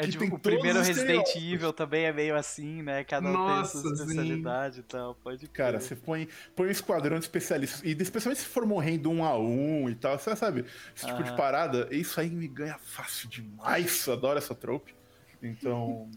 [0.00, 1.36] É Que tipo, tem o primeiro Resident.
[1.36, 3.04] Evil também é meio assim, né?
[3.04, 4.02] Cada um Nossa, tem sua sim.
[4.02, 5.14] especialidade e tal.
[5.16, 5.82] Pode Cara, crer.
[5.82, 9.90] você põe, põe um esquadrão de especialistas, e especialmente se for morrendo um a um
[9.90, 10.64] e tal, você sabe?
[10.96, 14.06] Esse tipo de parada, isso aí me ganha fácil demais.
[14.06, 14.94] Eu adoro essa trope.
[15.42, 16.10] Então,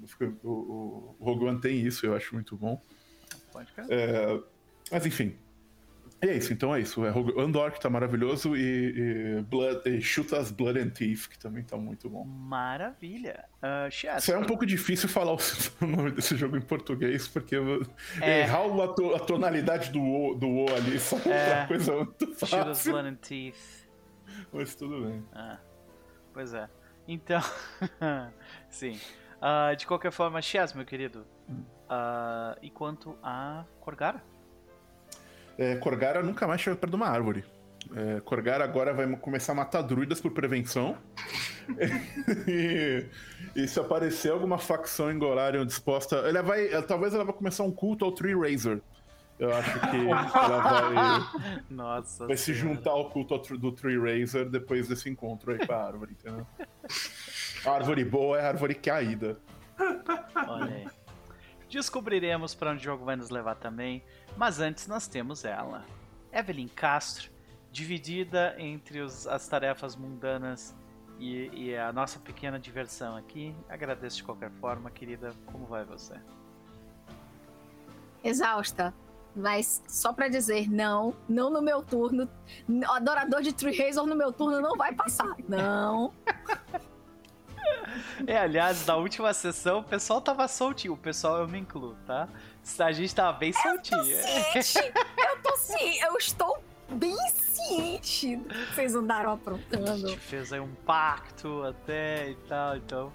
[0.44, 2.82] o, o, o Rogue One tem isso, eu acho muito bom.
[3.52, 3.86] Pode crer.
[3.90, 4.40] É,
[4.92, 5.36] mas enfim.
[6.24, 7.06] E é isso, então é isso.
[7.06, 11.64] É Andor, que tá maravilhoso, e, e, Blood, e Chutas Blood and Thief, que também
[11.64, 12.24] tá muito bom.
[12.24, 13.44] Maravilha.
[13.62, 15.38] Uh, Só é um pouco difícil falar o
[15.86, 17.58] nome desse jogo em português, porque
[18.22, 18.42] É.
[18.42, 22.36] errar a, to- a tonalidade do O, do o ali só é uma coisa muito
[22.36, 22.94] fácil.
[22.94, 23.84] Blood and Teeth.
[24.54, 25.24] Mas tudo bem.
[25.34, 25.60] Ah,
[26.34, 26.70] pois é.
[27.06, 27.42] Então,
[28.70, 28.98] sim.
[29.42, 31.26] Ah, de qualquer forma, Chess, meu querido.
[31.90, 34.24] Ah, e quanto a Corgara?
[35.58, 37.44] É, Corgara nunca mais chega perto de uma árvore.
[37.96, 40.98] É, Corgara agora vai começar a matar druidas por prevenção.
[42.48, 43.06] e,
[43.56, 46.16] e se aparecer alguma facção em Golarion disposta.
[46.18, 48.80] Ela vai, ela- talvez ela vai começar um culto ao Tree Razor.
[49.40, 52.28] Eu acho que ela vai, Nossa.
[52.28, 52.76] vai se Senhora.
[52.76, 56.46] juntar ao culto do Tree Razor depois desse encontro aí com a árvore, entendeu?
[57.66, 59.38] A árvore boa é a árvore caída.
[60.48, 60.88] Olha aí.
[61.70, 64.04] Descobriremos para onde o jogo vai nos levar também,
[64.38, 65.86] mas antes nós temos ela.
[66.32, 67.30] Evelyn Castro,
[67.72, 70.76] dividida entre os- as tarefas mundanas
[71.20, 73.56] e, e a nossa pequena diversão aqui.
[73.70, 75.32] Agradeço de qualquer forma, querida.
[75.46, 76.16] Como vai você?
[78.24, 78.94] Exausta.
[79.36, 82.30] Mas só pra dizer, não, não no meu turno.
[82.70, 85.36] O adorador de Tree Razor no meu turno não vai passar.
[85.48, 86.14] Não.
[88.28, 90.94] É, aliás, na última sessão o pessoal tava soltinho.
[90.94, 92.28] O pessoal eu me incluo, tá?
[92.80, 94.04] A gente tava bem soltinho.
[94.04, 94.80] Ciente!
[95.18, 100.08] Eu tô ciente, eu estou bem ciente do que vocês andaram A aprontando.
[100.08, 103.12] gente fez aí um pacto até e tal, então,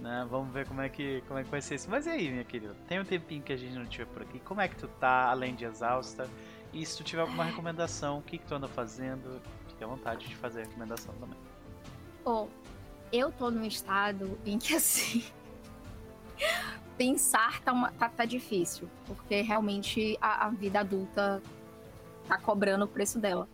[0.00, 1.88] né, vamos ver como é que como é que vai ser isso.
[1.88, 2.74] Mas e aí, minha querida?
[2.88, 4.38] Tem um tempinho que a gente não estiver por aqui.
[4.40, 6.28] Como é que tu tá, além de exausta?
[6.72, 9.40] E se tu tiver alguma recomendação, o que que tu anda fazendo?
[9.68, 11.38] Fique à vontade de fazer a recomendação também.
[12.24, 12.48] Bom,
[13.12, 15.24] eu tô num estado em que assim.
[17.00, 18.86] Pensar tá, uma- tá, tá difícil.
[19.06, 21.42] Porque realmente a, a vida adulta
[22.28, 23.48] tá cobrando o preço dela.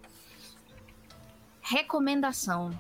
[1.62, 2.70] Recomendação.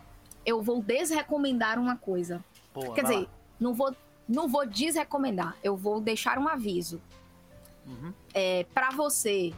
[0.44, 2.44] Eu vou desrecomendar uma coisa.
[2.74, 3.28] Boa, Quer dizer,
[3.60, 3.94] não vou,
[4.28, 5.56] não vou desrecomendar.
[5.62, 7.00] Eu vou deixar um aviso.
[7.86, 8.12] Uhum.
[8.34, 9.52] É, para você,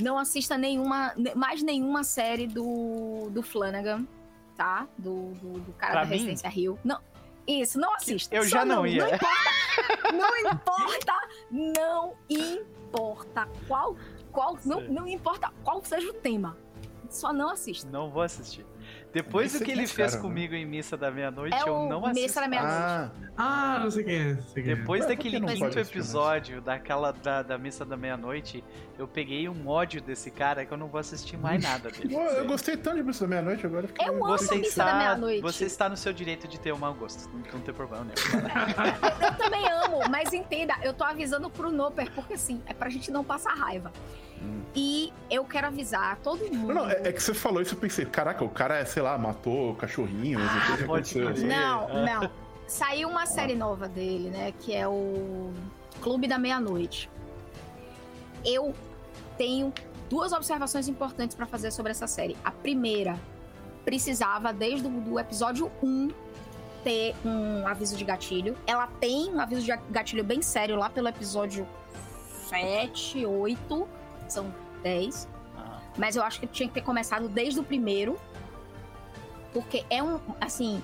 [0.00, 4.06] não assista nenhuma, ne- mais nenhuma série do, do Flanagan,
[4.56, 4.86] tá?
[4.96, 6.16] Do, do, do cara Pra da mim?
[6.18, 6.78] Residência Rio.
[6.84, 7.00] Não,
[7.46, 8.34] isso, não assista.
[8.34, 9.04] eu Só já não ia.
[9.04, 13.96] Não importa, não importa, não importa qual,
[14.32, 16.56] qual não, não importa qual seja o tema.
[17.08, 17.88] Só não assista.
[17.90, 18.64] Não vou assistir.
[19.12, 20.28] Depois do que sei ele é fez cara, né?
[20.28, 22.40] comigo em Missa da Meia-Noite, É eu o não Missa assisto.
[22.40, 22.76] da Meia-Noite.
[22.76, 24.36] Ah, Ah, não sei é.
[24.36, 24.76] sei quem é.
[24.76, 28.62] Depois Ué, por daquele que não quinto episódio daquela da, da missa da meia-noite,
[28.98, 32.14] eu peguei um ódio desse cara que eu não vou assistir mais nada dele.
[32.14, 33.88] Eu gostei tanto de Missa da Meia-Noite agora.
[33.88, 35.40] fiquei- Eu amo Você Missa da está, Meia-Noite.
[35.42, 37.28] você está no seu direito de ter um mau gosto.
[37.30, 39.26] Não, não tem problema nenhum.
[39.26, 43.10] Eu também amo, mas entenda, eu tô avisando pro Noper, porque assim, é pra gente
[43.10, 43.90] não passar raiva.
[44.42, 44.62] Hum.
[44.74, 46.68] E eu quero avisar todo mundo.
[46.68, 49.02] Não, não, é, é que você falou isso, eu pensei, caraca, o cara, é, sei
[49.02, 51.34] lá, matou cachorrinhos, não sei o que pode aconteceu.
[51.34, 51.46] crer.
[51.46, 52.14] Não, É.
[52.14, 52.30] não.
[52.66, 54.52] Saiu uma série nova dele, né?
[54.60, 55.52] Que é o
[56.00, 57.10] Clube da Meia-Noite.
[58.44, 58.72] Eu
[59.36, 59.72] tenho
[60.08, 62.36] duas observações importantes pra fazer sobre essa série.
[62.44, 63.18] A primeira,
[63.84, 66.10] precisava, desde o do episódio 1,
[66.84, 68.56] ter um aviso de gatilho.
[68.66, 71.66] Ela tem um aviso de gatilho bem sério lá pelo episódio
[72.48, 73.88] 7, 8,
[74.30, 75.28] são 10.
[75.56, 78.18] Ah, Mas eu acho que tinha que ter começado desde o primeiro.
[79.52, 80.20] Porque é um.
[80.40, 80.82] Assim.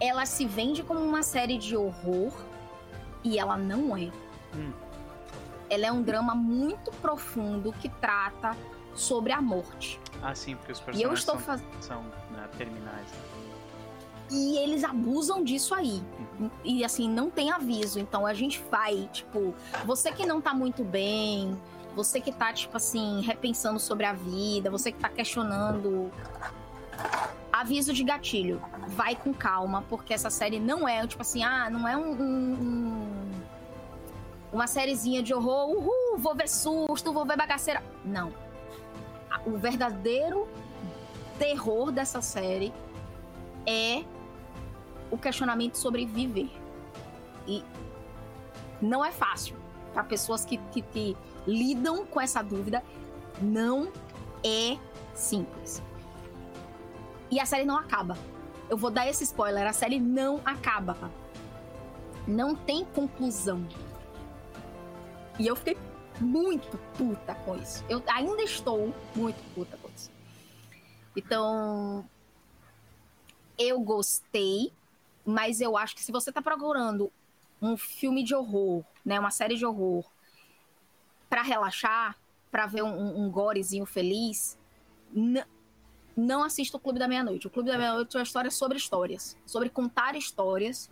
[0.00, 2.32] Ela se vende como uma série de horror.
[3.24, 4.10] E ela não é.
[4.54, 4.72] Hum.
[5.68, 8.56] Ela é um drama muito profundo que trata
[8.94, 10.00] sobre a morte.
[10.22, 11.82] Ah, sim, porque os E eu personagens estou são, fazendo.
[11.82, 13.06] são né, terminais.
[14.30, 16.02] E eles abusam disso aí.
[16.64, 17.98] E assim, não tem aviso.
[17.98, 21.58] Então a gente vai, tipo, você que não tá muito bem,
[21.98, 26.12] você que tá, tipo assim, repensando sobre a vida, você que tá questionando.
[27.52, 28.62] Aviso de gatilho.
[28.86, 32.10] Vai com calma, porque essa série não é, tipo assim, ah, não é um.
[32.12, 33.28] um- um-
[34.52, 37.82] uma sériezinha de horror, uhul, vou ver susto, vou ver bagaceira.
[38.04, 38.32] Não.
[39.44, 40.48] O verdadeiro
[41.38, 42.72] terror dessa série
[43.66, 44.04] é
[45.10, 46.50] o questionamento sobre viver.
[47.46, 47.62] E
[48.80, 49.54] não é fácil
[49.92, 51.16] para pessoas que, que, que
[51.48, 52.84] lidam com essa dúvida.
[53.40, 53.90] Não
[54.44, 54.78] é
[55.14, 55.82] simples.
[57.30, 58.16] E a série não acaba.
[58.68, 60.96] Eu vou dar esse spoiler: a série não acaba.
[62.26, 63.66] Não tem conclusão.
[65.38, 65.78] E eu fiquei
[66.20, 67.84] muito puta com isso.
[67.88, 70.10] Eu ainda estou muito puta com isso.
[71.16, 72.04] Então,
[73.56, 74.72] eu gostei,
[75.24, 77.10] mas eu acho que se você tá procurando
[77.62, 80.04] um filme de horror, né, uma série de horror,
[81.28, 82.16] pra relaxar,
[82.50, 84.58] pra ver um, um, gorezinho feliz,
[86.16, 87.46] não assista o Clube da Meia-Noite.
[87.46, 90.90] O Clube da Meia-Noite é uma história sobre histórias, sobre contar histórias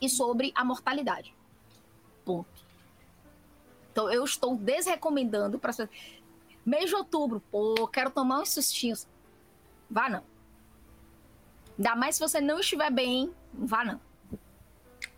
[0.00, 1.34] e sobre a mortalidade.
[2.24, 2.64] Ponto.
[3.92, 5.72] Então eu estou desrecomendando para
[6.64, 9.06] mês de outubro, pô, quero tomar uns sustinhos.
[9.90, 10.24] Vá não.
[11.78, 14.00] Ainda mais se você não estiver bem, vá não.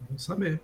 [0.00, 0.62] Vamos saber.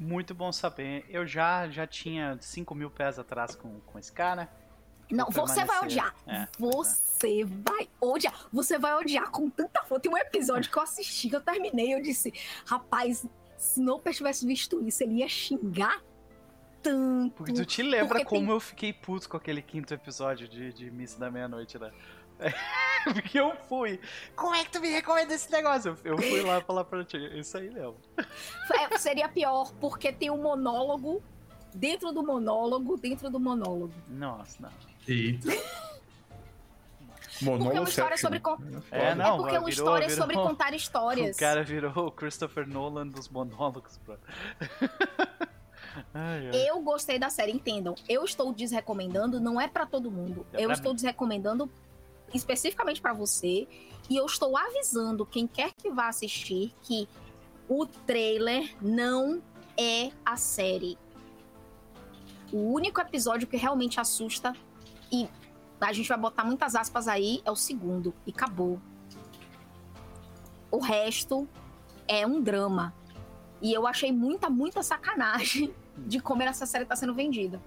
[0.00, 1.04] Muito bom saber.
[1.10, 4.48] Eu já, já tinha 5 mil pés atrás com, com esse cara.
[5.10, 6.14] Não, Vou você vai odiar.
[6.26, 8.46] É, Você vai odiar.
[8.50, 10.00] Você vai odiar com tanta força.
[10.00, 12.32] Tem um episódio que eu assisti, que eu terminei, eu disse,
[12.64, 13.26] rapaz,
[13.58, 16.00] se Noper tivesse visto isso, ele ia xingar
[16.82, 17.34] tanto.
[17.34, 20.90] Porque tu te lembra como tem- eu fiquei puto com aquele quinto episódio de, de
[20.90, 21.90] Missa da Meia-Noite, né?
[23.04, 23.98] Porque eu fui.
[24.36, 25.96] Como é que tu me recomenda esse negócio?
[26.04, 27.16] Eu, fui lá falar pra ti.
[27.38, 27.96] Isso aí mesmo.
[28.72, 31.22] É, seria pior, porque tem um monólogo
[31.74, 33.92] dentro do monólogo, dentro do monólogo.
[34.08, 34.70] Nossa, não.
[35.08, 35.48] Eita.
[37.42, 38.58] Porque é uma história sobre con-
[38.90, 41.36] É, é não, porque é uma virou- história virou- sobre contar histórias.
[41.36, 44.18] O cara virou o Christopher Nolan dos monólogos, bro.
[46.12, 46.68] ai, ai.
[46.68, 47.94] Eu gostei da série, entendam.
[48.06, 50.46] Eu estou desrecomendando, não é pra todo mundo.
[50.52, 50.96] É eu estou mim.
[50.96, 51.70] desrecomendando
[52.34, 53.66] especificamente pra você
[54.08, 57.08] e eu estou avisando quem quer que vá assistir que
[57.68, 59.42] o trailer não
[59.76, 60.98] é a série.
[62.52, 64.52] O único episódio que realmente assusta
[65.12, 65.28] e
[65.80, 68.80] a gente vai botar muitas aspas aí é o segundo e acabou.
[70.70, 71.48] O resto
[72.06, 72.94] é um drama.
[73.62, 77.60] E eu achei muita, muita sacanagem de como essa série tá sendo vendida.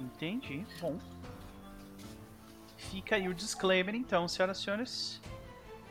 [0.00, 0.66] Entendi.
[0.80, 0.98] Bom.
[2.90, 5.20] Fica aí o disclaimer, então, senhoras e senhores.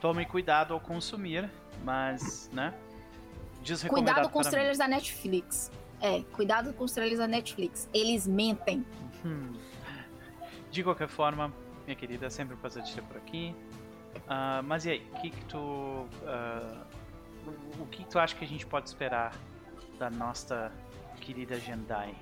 [0.01, 1.49] Tomem cuidado ao consumir,
[1.83, 2.73] mas, né?
[3.89, 5.71] Cuidado com os trailers da Netflix.
[5.99, 7.89] É, cuidado com os trailers da Netflix.
[7.93, 8.85] Eles mentem.
[9.25, 9.53] Hum.
[10.71, 11.51] De qualquer forma,
[11.85, 13.55] minha querida, é sempre um prazer te ter por aqui.
[14.27, 15.57] Ah, mas e aí, o que que tu...
[15.57, 16.07] o-
[17.81, 19.33] o que que tu acha que a gente pode esperar
[19.97, 20.71] da nossa
[21.21, 22.13] querida Jendai?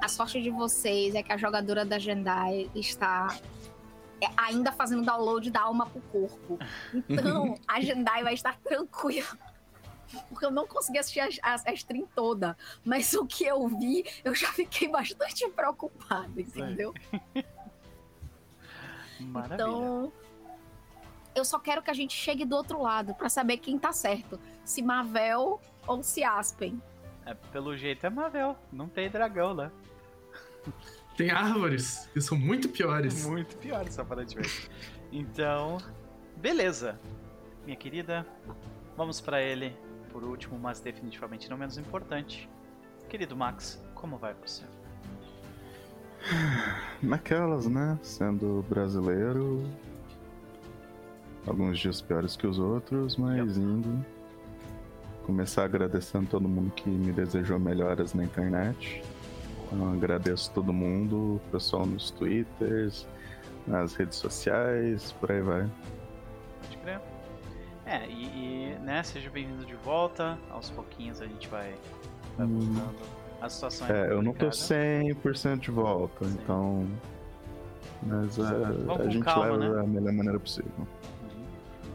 [0.00, 3.36] A sorte de vocês é que a jogadora da Jendai está
[4.20, 6.58] é, ainda fazendo download da alma pro corpo.
[7.08, 9.38] Então, a Jendai vai estar tranquila.
[10.28, 12.56] Porque eu não consegui assistir a, a, a stream toda.
[12.84, 16.94] Mas o que eu vi, eu já fiquei bastante preocupada, entendeu?
[19.20, 19.54] Maravilha.
[19.54, 20.12] Então,
[21.34, 24.40] eu só quero que a gente chegue do outro lado pra saber quem tá certo.
[24.64, 26.80] Se Mavel ou se Aspen.
[27.26, 29.70] É, pelo jeito é Marvel, não tem dragão, né?
[31.16, 33.26] Tem árvores que são muito piores.
[33.26, 34.70] Muito piores, aparentemente.
[35.10, 35.78] Então,
[36.36, 36.98] beleza.
[37.64, 38.26] Minha querida,
[38.96, 39.76] vamos pra ele
[40.12, 42.48] por último, mas definitivamente não menos importante.
[43.08, 44.64] Querido Max, como vai você?
[47.02, 47.98] Naquelas, né?
[48.02, 49.64] Sendo brasileiro.
[51.46, 54.04] Alguns dias piores que os outros, mas indo.
[55.24, 59.02] Começar agradecendo todo mundo que me desejou melhoras na internet.
[59.72, 63.06] Então, agradeço todo mundo, o pessoal nos twitters,
[63.66, 65.68] nas redes sociais, por aí vai.
[66.62, 67.00] Pode crer.
[67.84, 68.24] É, e,
[68.74, 70.38] e, né, seja bem-vindo de volta.
[70.50, 71.74] Aos pouquinhos a gente vai,
[72.36, 72.58] vai Hum.
[72.74, 73.18] voltando.
[73.40, 74.52] A situação é, É, eu não tô complicada.
[74.52, 76.86] 100% de volta, então.
[78.02, 79.82] Mas é, Vamos a gente calma, leva né?
[79.82, 80.72] da melhor maneira possível.
[80.78, 81.44] Uhum.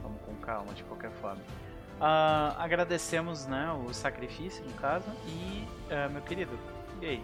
[0.03, 1.41] Vamos com calma, de qualquer forma.
[1.99, 5.05] Ah, agradecemos né, o sacrifício, no caso.
[5.27, 6.51] E, ah, meu querido,
[7.01, 7.23] e aí?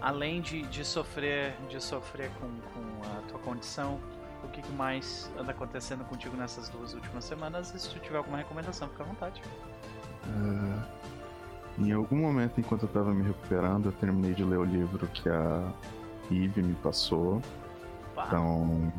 [0.00, 3.98] Além de, de sofrer, de sofrer com, com a tua condição,
[4.44, 7.74] o que, que mais anda acontecendo contigo nessas duas últimas semanas?
[7.74, 9.42] E se tu tiver alguma recomendação, fica à vontade.
[10.24, 15.06] É, em algum momento, enquanto eu tava me recuperando, eu terminei de ler o livro
[15.08, 15.72] que a
[16.30, 17.42] Eve me passou.
[18.14, 18.92] Pá, Então,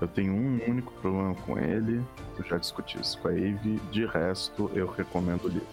[0.00, 2.04] eu tenho um único problema com ele.
[2.38, 3.76] Eu já discuti isso com a Eve.
[3.90, 5.68] De resto, eu recomendo o livro.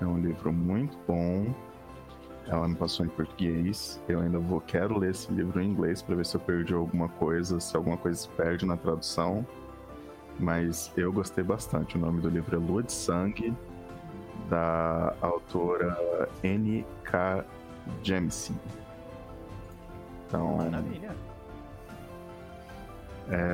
[0.00, 1.54] É um livro muito bom.
[2.46, 4.00] Ela me passou em português.
[4.08, 7.08] Eu ainda vou quero ler esse livro em inglês para ver se eu perdi alguma
[7.08, 9.46] coisa, se alguma coisa se perde na tradução.
[10.38, 11.96] Mas eu gostei bastante.
[11.96, 13.54] O nome do livro é Lua de Sangue,
[14.50, 17.44] da autora N.K.
[18.02, 18.56] Jemisin.
[20.26, 21.14] Então, maravilha.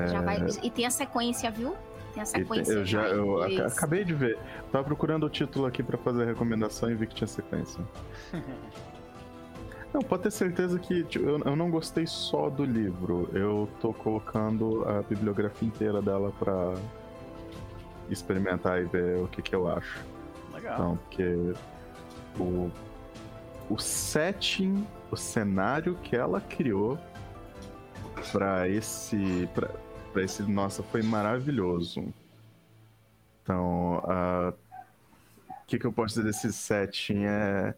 [0.09, 1.77] Já vai- E tem a sequência, viu?
[2.13, 2.73] Tem a sequência.
[2.73, 3.77] Eu já eu aca- inglês.
[3.77, 4.39] acabei de ver.
[4.73, 7.83] Tava procurando o título aqui pra fazer a recomendação e vi que tinha sequência.
[9.93, 13.29] Não, pode ter certeza que tipo, eu, eu não gostei só do livro.
[13.33, 16.75] Eu tô colocando a bibliografia inteira dela pra
[18.09, 19.99] experimentar e ver o que, que eu acho.
[20.55, 20.75] Legal.
[20.75, 21.55] Então, porque
[22.39, 22.71] o,
[23.69, 26.97] o setting, o cenário que ela criou
[28.31, 29.49] pra esse.
[29.57, 29.71] Pra,
[30.13, 30.43] pra esse.
[30.43, 32.13] Nossa, foi maravilhoso.
[33.43, 34.03] Então,
[35.49, 37.25] o que, que eu posso dizer desse setting?
[37.25, 37.75] É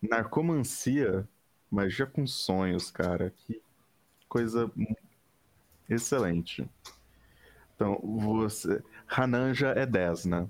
[0.00, 1.26] narcomancia,
[1.70, 3.30] magia com sonhos, cara.
[3.30, 3.62] Que
[4.28, 4.70] coisa
[5.88, 6.68] excelente.
[7.74, 8.82] Então, você.
[9.08, 10.48] Hananja é 10, né?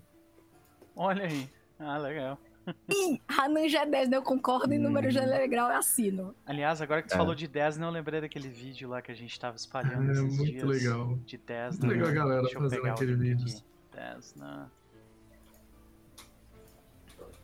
[0.95, 1.51] Olha aí.
[1.79, 2.39] Ah, legal.
[3.29, 4.17] Hanan já é 10, né?
[4.17, 6.35] Eu concordo em número já é legal, eu assino.
[6.47, 7.17] Aliás, agora que tu É.
[7.17, 10.37] falou de 10, não lembrei daquele vídeo lá que a gente tava espalhando É, esses
[10.39, 10.65] muito dias.
[10.65, 11.19] legal.
[11.27, 13.47] De 10, Muito legal a galera fazendo aquele vídeo.
[13.47, 13.65] aqui.
[13.93, 14.69] 10 na...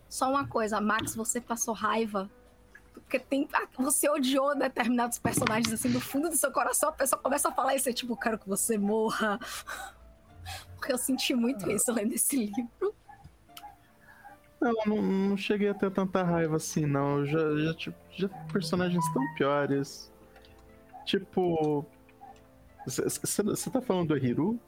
[0.09, 2.29] Só uma coisa, Max, você passou raiva.
[2.93, 3.49] Porque tem.
[3.53, 7.53] ah, Você odiou determinados personagens assim do fundo do seu coração, a pessoa começa a
[7.53, 9.39] falar isso, é tipo, quero que você morra.
[10.77, 12.95] Porque eu senti muito isso lendo esse livro.
[14.61, 17.19] Não, não, não cheguei a ter tanta raiva assim, não.
[17.21, 20.13] Eu já, já, tipo, já personagens tão piores.
[21.07, 21.85] Tipo.
[22.87, 24.59] Você tá falando do Hiru?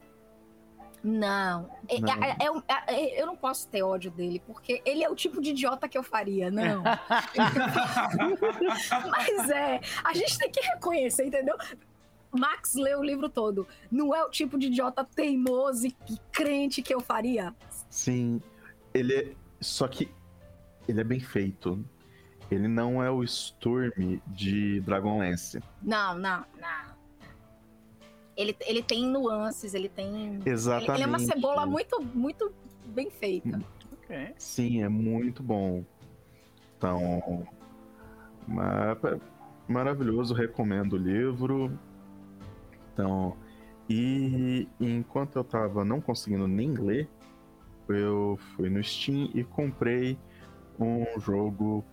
[1.05, 1.69] Não.
[1.89, 2.13] É- Não.
[2.23, 5.41] é- é é- é- eu não posso ter ódio dele, porque ele é o tipo
[5.43, 6.83] de idiota que eu faria, não.
[9.11, 11.57] Mas é, a gente tem que reconhecer, entendeu?
[12.31, 13.67] Max leu o livro todo.
[13.91, 17.55] Não é o tipo de idiota teimoso e e crente que eu faria.
[17.91, 18.41] Sim.
[18.95, 19.33] Ele é.
[19.63, 20.11] Só que.
[20.89, 21.85] Ele é bem feito.
[22.51, 25.61] Ele não é o Sturm de Dragonlance.
[25.81, 26.93] Não, não, não.
[28.37, 30.35] Ele, ele tem nuances, ele tem.
[30.37, 30.91] Ele, Exatamente.
[30.93, 32.53] ele é uma cebola muito, muito
[32.87, 33.61] bem feita.
[33.93, 34.35] Ok.
[34.37, 35.85] Sim, é muito bom.
[36.77, 37.47] Então,
[38.49, 38.97] ma-
[39.69, 41.79] maravilhoso, recomendo o livro.
[42.93, 43.37] Então,
[43.89, 47.09] e enquanto eu tava não conseguindo nem ler,
[47.95, 50.19] eu fui no Steam e comprei
[50.79, 51.85] um jogo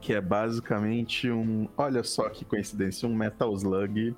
[0.00, 4.14] que é basicamente um, olha só que coincidência, um Metal Slug,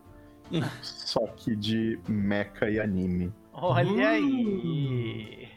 [0.82, 3.32] só que de mecha e anime.
[3.52, 5.48] Olha aí.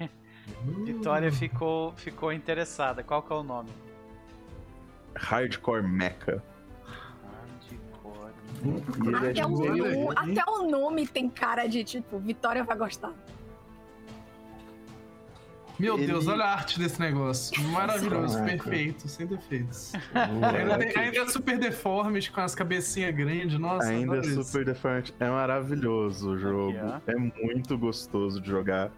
[0.86, 3.04] Vitória ficou, ficou interessada.
[3.04, 3.70] Qual que é o nome?
[5.16, 6.44] Hardcore Mecha.
[7.24, 8.32] Hardcore.
[9.26, 12.78] É Até, o, ele é- o- até o nome tem cara de tipo, Vitória vai
[12.78, 13.14] gostar.
[15.80, 17.60] Meu Ele- Deus, olha a arte desse negócio.
[17.70, 18.64] Maravilhoso, Caraca.
[18.64, 19.94] perfeito, sem defeitos.
[20.14, 23.88] Ainda, tem- ainda é super deformes, com as cabecinhas grandes, nossa.
[23.88, 25.14] Ainda é super deformante.
[25.20, 26.78] É maravilhoso o jogo.
[26.78, 28.92] Aqui, É muito gostoso de jogar.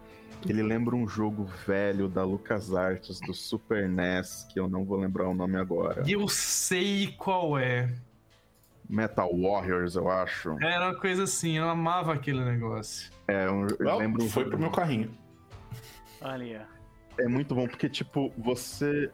[0.48, 5.28] Ele lembra um jogo velho da LucasArts do Super NES, que eu não vou lembrar
[5.28, 6.02] o nome agora.
[6.04, 7.88] E eu sei qual é.
[8.90, 10.56] Metal Warriors, eu acho.
[10.60, 13.12] Era uma coisa assim, eu amava aquele negócio.
[13.28, 15.12] É, um, Well, lembra um foi pro meu carrinho.
[16.20, 16.66] Olha.
[17.18, 19.10] É muito bom, porque, tipo, você.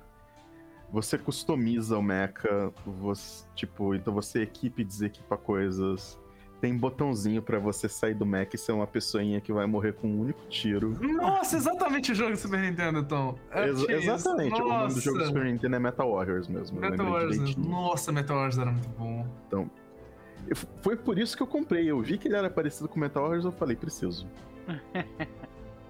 [0.91, 6.19] Você customiza o mecha, você, tipo, então você equipe e desequipa coisas.
[6.63, 10.09] Tem botãozinho pra você sair do mecha e ser uma pessoinha que vai morrer com
[10.09, 10.97] um único tiro.
[11.15, 13.39] Nossa, exatamente o jogo do Super Nintendo, então.
[13.53, 13.91] Eu Ex- isso.
[13.93, 15.27] exatamente, o nome do jogo do Nossa.
[15.35, 16.81] Super Nintendo é Metal Warriors mesmo.
[16.81, 17.27] Metal né?
[17.29, 17.69] direitinho.
[17.69, 19.27] Nossa, Metal Wars era muito bom.
[19.53, 21.89] Eu- Foi por isso que eu comprei.
[21.91, 24.27] Eu vi que ele era parecido com Metal Warriors, eu falei, preciso.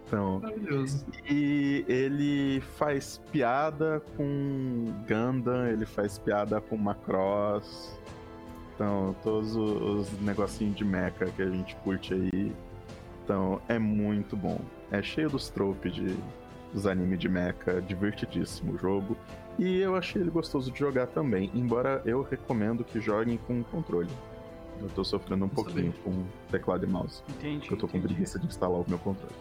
[0.08, 1.04] Então, Maravilhoso.
[1.28, 7.94] e ele faz piada com Gundam, ele faz piada com Macross.
[8.74, 12.52] Então, todos os negocinhos de mecha que a gente curte aí.
[13.22, 14.58] Então, é muito bom.
[14.90, 16.16] é cheio dos tropes de,
[16.72, 19.14] dos animes de mecha, divertidíssimo o jogo.
[19.58, 24.08] E eu achei ele gostoso de jogar também, embora eu recomendo que joguem com controle.
[24.80, 27.20] Eu tô sofrendo um pouquinho com teclado e mouse.
[27.28, 27.68] Entendi.
[27.70, 28.14] Eu tô com entendi.
[28.14, 29.34] preguiça de instalar o meu controle.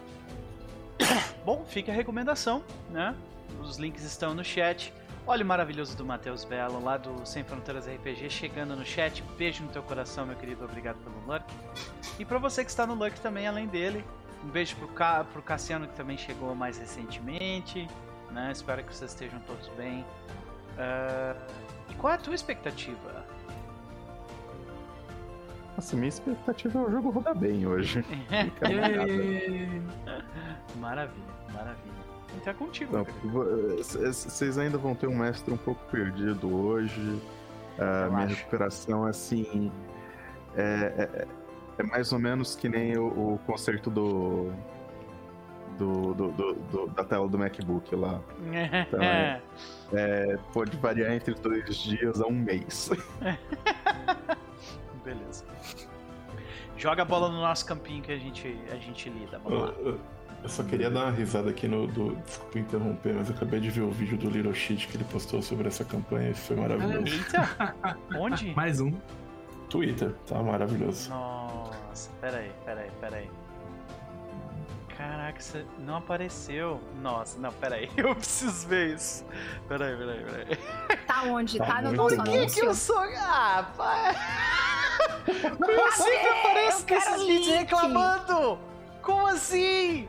[1.44, 3.14] Bom, fica a recomendação, né?
[3.60, 4.92] Os links estão no chat.
[5.26, 9.22] Olha o maravilhoso do Matheus Belo, lá do Sem Fronteiras RPG, chegando no chat.
[9.36, 10.64] Beijo no teu coração, meu querido.
[10.64, 11.44] Obrigado pelo Lurk.
[12.18, 14.04] E pra você que está no Lurk também, além dele,
[14.42, 15.24] um beijo pro, Ca...
[15.24, 17.86] pro Cassiano, que também chegou mais recentemente.
[18.30, 18.50] Né?
[18.52, 20.04] Espero que vocês estejam todos bem.
[20.78, 21.34] Ah,
[21.90, 23.17] E qual é a tua expectativa?
[25.78, 28.02] Nossa, minha expectativa é o jogo rodar bem hoje.
[30.80, 31.94] Maravilha, maravilha.
[32.36, 33.06] Então é contigo,
[33.76, 37.22] Vocês ainda vão ter um mestre um pouco perdido hoje.
[37.78, 38.34] A minha Relaxa.
[38.34, 39.70] recuperação, assim.
[40.56, 41.26] É, é-
[41.78, 44.50] é mais ou menos que nem o, o concerto do.
[45.78, 48.20] Do, do- do- do- da tela do MacBook lá.
[48.82, 49.40] Então, é.
[49.90, 52.90] É, pode variar entre dois dias a um mês.
[55.14, 55.44] Beleza.
[56.76, 59.38] Joga a bola no nosso campinho que a gente, a gente lida.
[59.42, 59.74] Vamos lá.
[59.78, 60.00] Eu, eu-
[60.40, 61.88] eu só queria dar uma risada aqui no.
[61.88, 65.02] Do, desculpa interromper, mas eu acabei de ver o vídeo do Little Shit que ele
[65.04, 67.06] postou sobre essa campanha e foi maravilhoso.
[67.12, 67.74] Eita!
[68.16, 68.52] Onde?
[68.54, 68.92] Mais um.
[69.68, 71.10] Twitter, tá maravilhoso.
[71.10, 73.28] Nossa, peraí, peraí, peraí.
[74.96, 76.80] Caraca, você não apareceu.
[77.02, 77.90] Nossa, não, peraí.
[77.96, 79.24] Eu preciso ver isso.
[79.68, 80.56] Peraí, peraí, peraí.
[81.06, 81.58] Tá onde?
[81.58, 82.22] Tá Tá, no nosso bom.
[82.22, 82.64] Por que, que anúncio?
[82.64, 82.98] eu sou.
[83.18, 84.14] Ah, pai.
[85.56, 87.56] Como assim que eu aparece quero desses vídeos link.
[87.58, 88.58] reclamando?
[89.02, 90.08] Como assim?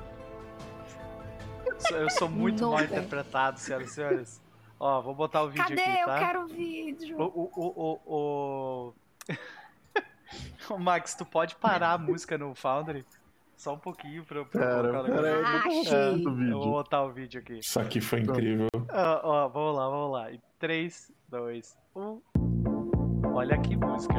[1.66, 2.84] Eu sou, eu sou muito mal Nunca.
[2.86, 4.42] interpretado, senhoras e senhores.
[4.80, 5.82] Ó, vou botar o vídeo Cadê?
[5.82, 6.20] aqui, Eu tá?
[6.20, 7.18] quero o vídeo.
[7.20, 8.94] O, o, o, o, o...
[10.74, 13.06] Ô, Max, tu pode parar a música no Foundry?
[13.58, 15.94] Só um pouquinho pra eu pra eu Pera, colocar aí, negócio.
[15.98, 17.60] eu Eu vou botar o vídeo aqui.
[17.60, 18.68] Isso aqui foi incrível.
[18.74, 20.32] Ó, ó, vamos lá, vamos lá.
[20.32, 22.22] Em 3, 2, 1.
[23.34, 24.16] Olha que música.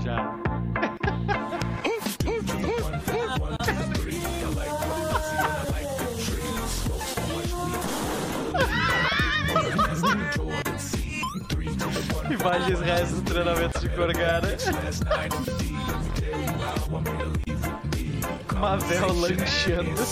[0.00, 0.34] Já.
[12.30, 14.56] Imagens reais do treinamento de Gorgara.
[18.54, 20.02] Mavel lanchando.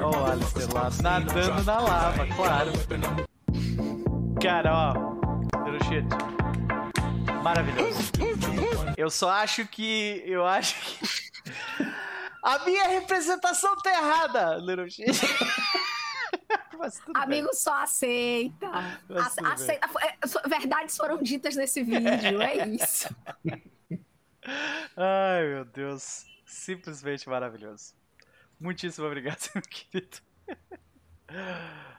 [0.00, 2.72] Ó o Alistair lá, nadando na lava, claro.
[4.40, 5.14] Cara, ó.
[5.64, 6.43] Little shit.
[7.44, 7.98] Maravilhoso.
[8.96, 10.22] Eu só acho que.
[10.24, 11.04] Eu acho que.
[12.42, 14.86] A minha representação tá errada, Little
[17.04, 17.22] tudo bem.
[17.22, 18.66] Amigo só aceita.
[19.10, 19.88] Ace- aceita.
[20.02, 23.08] É, Verdades foram ditas nesse vídeo, é isso.
[24.96, 26.26] Ai, meu Deus.
[26.46, 27.94] Simplesmente maravilhoso.
[28.60, 30.18] Muitíssimo obrigado, meu querido.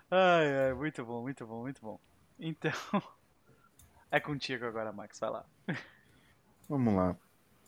[0.10, 2.00] Ai, ai, muito bom, muito bom, muito bom.
[2.40, 2.72] Então,
[4.12, 5.46] é contigo agora, Max, vai lá.
[6.70, 7.16] Vamos lá.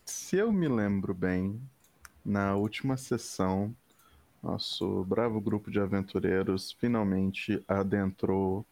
[0.06, 1.62] Se eu me lembro bem,
[2.24, 3.76] na última sessão,
[4.42, 8.66] nosso bravo grupo de aventureiros finalmente adentrou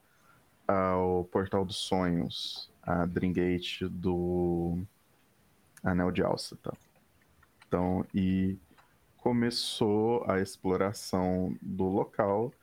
[0.67, 4.79] ao Portal dos Sonhos, a Dreamgate do
[5.83, 6.73] Anel de Alceta.
[7.67, 8.57] Então, e
[9.17, 12.53] começou a exploração do local,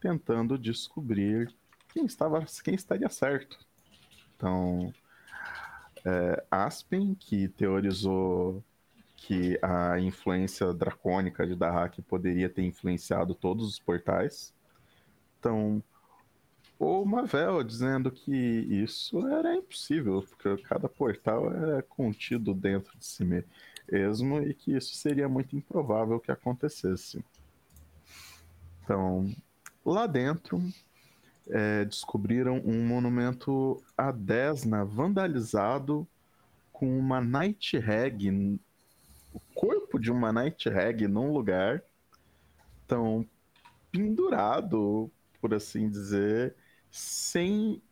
[0.00, 1.54] tentando descobrir
[1.92, 3.58] quem estava, quem estaria certo.
[4.38, 4.94] Então,
[6.04, 8.62] é, Aspen, que teorizou
[9.16, 14.54] que a influência dracônica de Dahak poderia ter influenciado todos os portais.
[15.40, 15.82] Então,
[16.78, 23.24] ou Mavel dizendo que isso era impossível, porque cada portal é contido dentro de si
[23.24, 27.24] mesmo e que isso seria muito improvável que acontecesse.
[28.84, 29.28] Então,
[29.84, 30.62] lá dentro,
[31.50, 36.06] é, descobriram um monumento a Desna vandalizado
[36.72, 38.60] com uma Night Hag,
[39.32, 41.82] o corpo de uma Night Hag num lugar,
[42.84, 43.26] então
[43.90, 46.54] pendurado, por assim dizer,
[46.90, 47.82] sem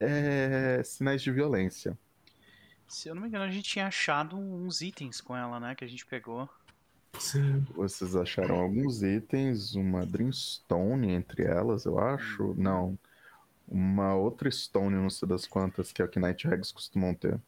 [0.00, 1.96] é, sinais de violência.
[2.88, 5.74] Se eu não me engano, a gente tinha achado uns itens com ela, né?
[5.74, 6.48] Que a gente pegou.
[7.18, 7.60] Sim.
[7.74, 12.54] Vocês acharam alguns itens, uma Dreamstone entre elas, eu acho?
[12.54, 12.98] Não.
[13.68, 17.40] Uma outra Stone, não sei das quantas, que é o que Night Hags costumam ter.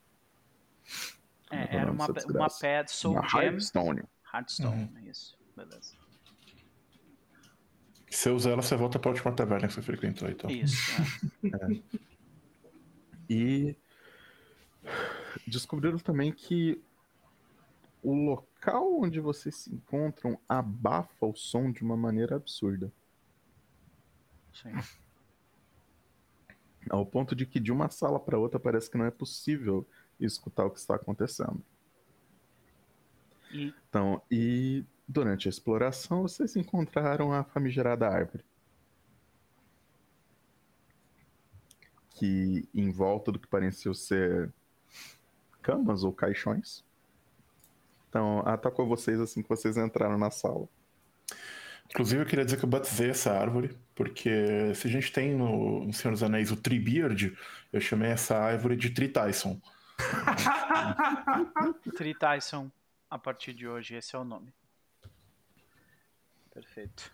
[1.51, 3.41] É, era uma, dessa uma pad Soul uma Gem.
[3.41, 4.03] Hardstone.
[4.23, 5.39] Hardstone, isso.
[5.57, 5.95] Beleza.
[8.11, 10.51] Se você usa ela, você volta pra última taverna que você frequentou, então.
[10.51, 10.93] Isso.
[11.45, 11.99] é.
[13.27, 13.75] E
[15.47, 16.83] descobriram também que
[18.05, 22.93] o local onde vocês se encontram abafa o som de uma maneira absurda.
[24.53, 24.73] Sim.
[26.91, 29.87] Ao ponto de que de uma sala para outra parece que não é possível
[30.21, 31.63] escutar o que está acontecendo.
[33.51, 38.45] E Então, e durante a exploração vocês encontraram a famigerada árvore.
[42.11, 44.53] Que em volta do que pareceu ser
[45.63, 46.85] camas ou caixões.
[48.15, 50.69] Então, atacou vocês assim que vocês entraram na sala.
[51.91, 55.85] Inclusive, eu queria dizer que eu batizei essa árvore, porque se a gente tem no,
[55.85, 57.37] no Senhor dos Anéis o Treebeard,
[57.73, 59.61] eu chamei essa árvore de Tree Tyson.
[61.97, 62.71] Tri Tyson,
[63.11, 64.55] a partir de hoje, esse é o nome.
[66.53, 67.13] Perfeito.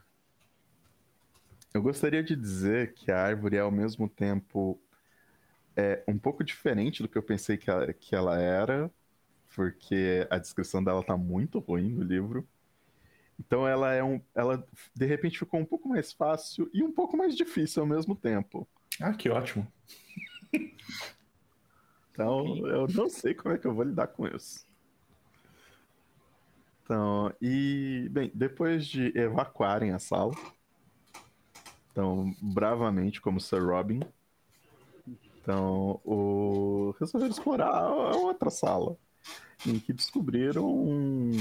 [1.73, 4.79] Eu gostaria de dizer que a árvore é ao mesmo tempo
[5.75, 8.93] é um pouco diferente do que eu pensei que ela, que ela era,
[9.55, 12.47] porque a descrição dela tá muito ruim no livro.
[13.39, 17.17] Então ela é um, ela de repente ficou um pouco mais fácil e um pouco
[17.17, 18.69] mais difícil ao mesmo tempo.
[19.01, 19.67] Ah, que ótimo.
[22.13, 24.67] Então eu não sei como é que eu vou lidar com isso.
[26.83, 30.33] Então, e bem, depois de evacuarem a sala,
[31.91, 34.01] então bravamente como Sir Robin,
[35.41, 38.99] então o resolveram explorar a outra sala,
[39.67, 41.33] em que descobriram um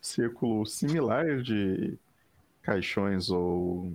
[0.00, 1.98] círculo similar de
[2.62, 3.92] caixões ou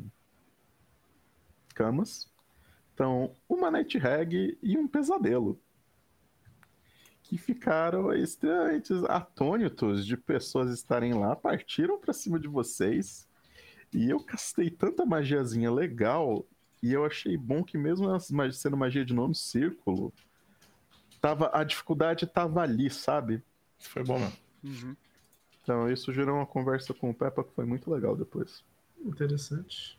[1.74, 2.32] camas.
[2.94, 5.60] Então, uma night hag e um pesadelo
[7.22, 13.28] que ficaram extremamente atônitos de pessoas estarem lá, partiram pra cima de vocês.
[13.92, 16.46] E eu castei tanta magiazinha legal,
[16.84, 18.08] e eu achei bom que mesmo
[18.52, 20.14] sendo magia de nome círculo,
[21.26, 23.42] tava, a dificuldade tava ali, sabe?
[23.80, 24.34] Isso foi bom, mesmo.
[24.64, 24.96] Uhum.
[25.64, 28.64] Então isso gerou uma conversa com o Peppa que foi muito legal depois.
[29.04, 29.98] Interessante.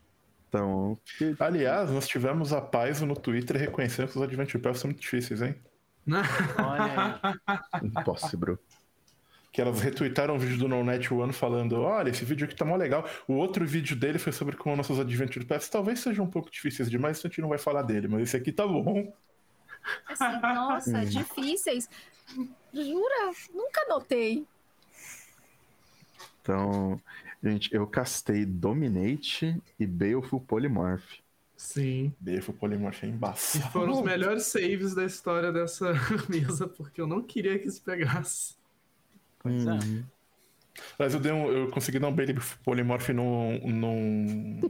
[0.49, 4.89] Então, que- Aliás, nós tivemos a Paizo no Twitter reconhecendo que os Adventure Paths são
[4.89, 5.57] muito difíceis, hein?
[6.07, 7.21] Olha
[7.73, 7.81] aí.
[7.83, 8.59] impossível.
[9.53, 12.63] Que elas retweetaram um vídeo do No Net One falando: olha, esse vídeo aqui tá
[12.63, 13.09] mó legal.
[13.27, 16.91] O outro vídeo dele foi sobre como nossos Adventure Paths talvez sejam um pouco difíceis
[16.91, 19.11] demais, então a gente não vai falar dele, mas esse aqui tá bom.
[20.07, 21.89] Assim, nossa, difíceis.
[22.73, 23.33] Jura?
[23.55, 24.47] Nunca notei.
[26.41, 27.01] Então,
[27.43, 31.19] gente, eu castei Dominate e Baleful Polymorph.
[31.57, 32.13] Sim.
[32.21, 33.73] Befo Polymorph é E embaçado.
[33.73, 35.93] foram os melhores saves da história dessa
[36.29, 38.55] mesa, porque eu não queria que isso pegasse.
[39.39, 39.71] Pois é.
[39.71, 40.05] Uhum.
[40.99, 43.59] Mas eu, dei um- eu consegui dar um Baby Polymorph num.
[43.67, 44.61] num...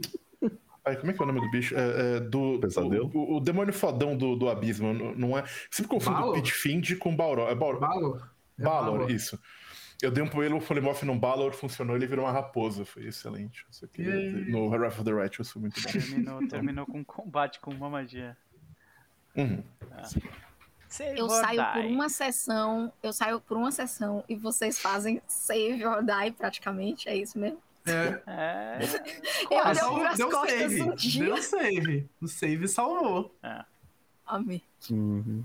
[0.86, 1.74] Ai, como é que é o nome do bicho?
[1.76, 3.10] É, é, do, Pesadelo?
[3.12, 4.92] O, o- o demônio fodão do, do abismo.
[4.94, 5.44] não- é.
[5.70, 6.34] Sempre confundo Balor?
[6.36, 7.50] Pitfind com Balrog.
[7.50, 7.80] É Balrog.
[7.80, 8.30] Balor?
[8.58, 9.38] É Balor, isso.
[10.00, 12.84] Eu dei um Poelo Polymorph num Balor, funcionou, ele virou uma raposa.
[12.84, 13.66] Foi excelente.
[13.70, 15.90] Isso aqui, no Wrath of the Righteous foi muito bom.
[15.90, 18.36] Terminou, terminou com um combate com uma magia.
[19.34, 19.62] Uhum.
[20.88, 21.72] Save Eu saio die.
[21.72, 27.08] por uma sessão, eu saio por uma sessão e vocês fazem save or die praticamente,
[27.08, 27.58] é isso mesmo?
[27.86, 28.22] É.
[28.26, 28.78] É.
[29.50, 30.82] Eu deu deu save.
[30.82, 31.24] um dia.
[31.26, 32.10] Deu save.
[32.20, 33.34] O save salvou.
[34.26, 34.62] Amém.
[34.90, 35.44] Uhum.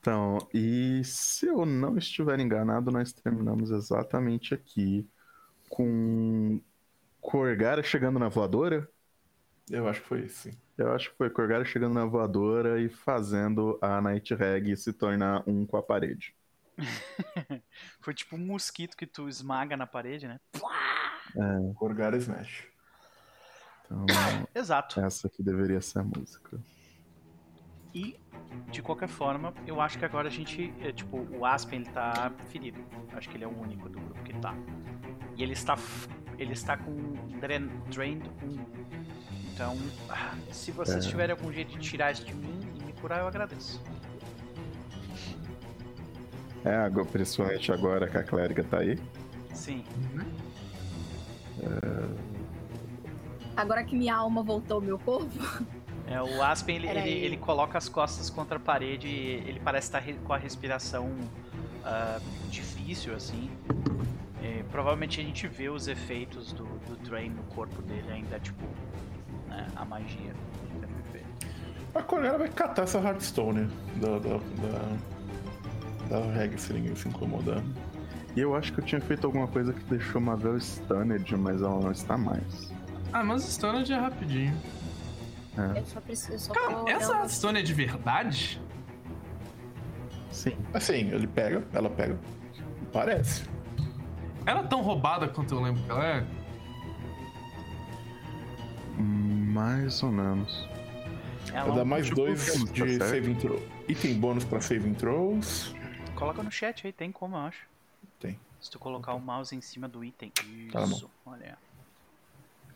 [0.00, 5.06] Então, e se eu não estiver enganado, nós terminamos exatamente aqui
[5.68, 6.58] com
[7.20, 8.88] Corgara chegando na voadora.
[9.70, 10.58] Eu acho que foi isso, sim.
[10.76, 15.42] Eu acho que foi Corgara chegando na voadora e fazendo a Night Hag se tornar
[15.46, 16.34] um com a parede.
[18.00, 20.40] Foi tipo um mosquito que tu esmaga na parede, né?
[21.74, 22.66] Gorgara Smash.
[23.84, 24.06] Então,
[24.54, 25.00] Exato.
[25.00, 26.58] essa aqui deveria ser a música.
[27.92, 28.16] E,
[28.70, 30.72] de qualquer forma, eu acho que agora a gente.
[30.80, 32.84] é, tipo, o Aspen ele tá ferido.
[33.12, 34.54] Acho que ele é o único do grupo que tá.
[35.36, 35.76] E ele está.
[36.38, 36.92] Ele está com
[37.40, 38.80] Drain, Drained 1.
[39.52, 39.76] Então,
[40.08, 41.08] ah, se vocês É.
[41.08, 43.82] tiverem algum jeito de tirar isso de mim e me curar, eu agradeço.
[46.64, 48.98] É, agora- principalmente agora que a clériga tá aí.
[49.54, 49.84] Sim.
[53.56, 55.30] Agora que minha alma voltou ao meu corpo,
[56.06, 59.86] É, o Aspen ele, ele, ele coloca as costas contra a parede e ele parece
[59.86, 61.08] estar com a respiração
[61.84, 63.48] ah, difícil, assim.
[64.42, 68.64] É, provavelmente a gente vê os efeitos do, do Drain no corpo dele ainda, tipo,
[69.48, 70.32] né, a magia.
[71.94, 74.96] A Corgara vai catar essa Hearthstone da, da, da,
[76.10, 77.62] da Reg se ninguém se incomodar.
[78.36, 81.80] E eu acho que eu tinha feito alguma coisa que deixou Mavel stunned, mas ela
[81.80, 82.72] não está mais.
[83.12, 84.54] Ah, mas o Stoned é rapidinho.
[85.76, 86.32] eu só preciso.
[86.32, 88.60] eu Só Cara, tô essa Stone é de verdade?
[90.30, 90.56] Sim.
[90.72, 92.16] Assim, ele pega, ela pega.
[92.92, 93.44] Parece.
[94.46, 96.24] Ela é tão roubada quanto eu lembro que ela é?
[98.96, 100.68] Mais ou menos.
[101.52, 103.10] Ela Vai dar mais tipo, dois tá de certo.
[103.10, 103.60] saving throw.
[103.88, 105.74] Item bônus pra saving throws.
[106.20, 107.66] Coloca no chat aí, tem como, eu acho.
[108.20, 108.38] Tem.
[108.60, 110.30] Se tu colocar o mouse em cima do item.
[110.70, 110.86] Tá bom.
[110.86, 111.56] Isso, olha.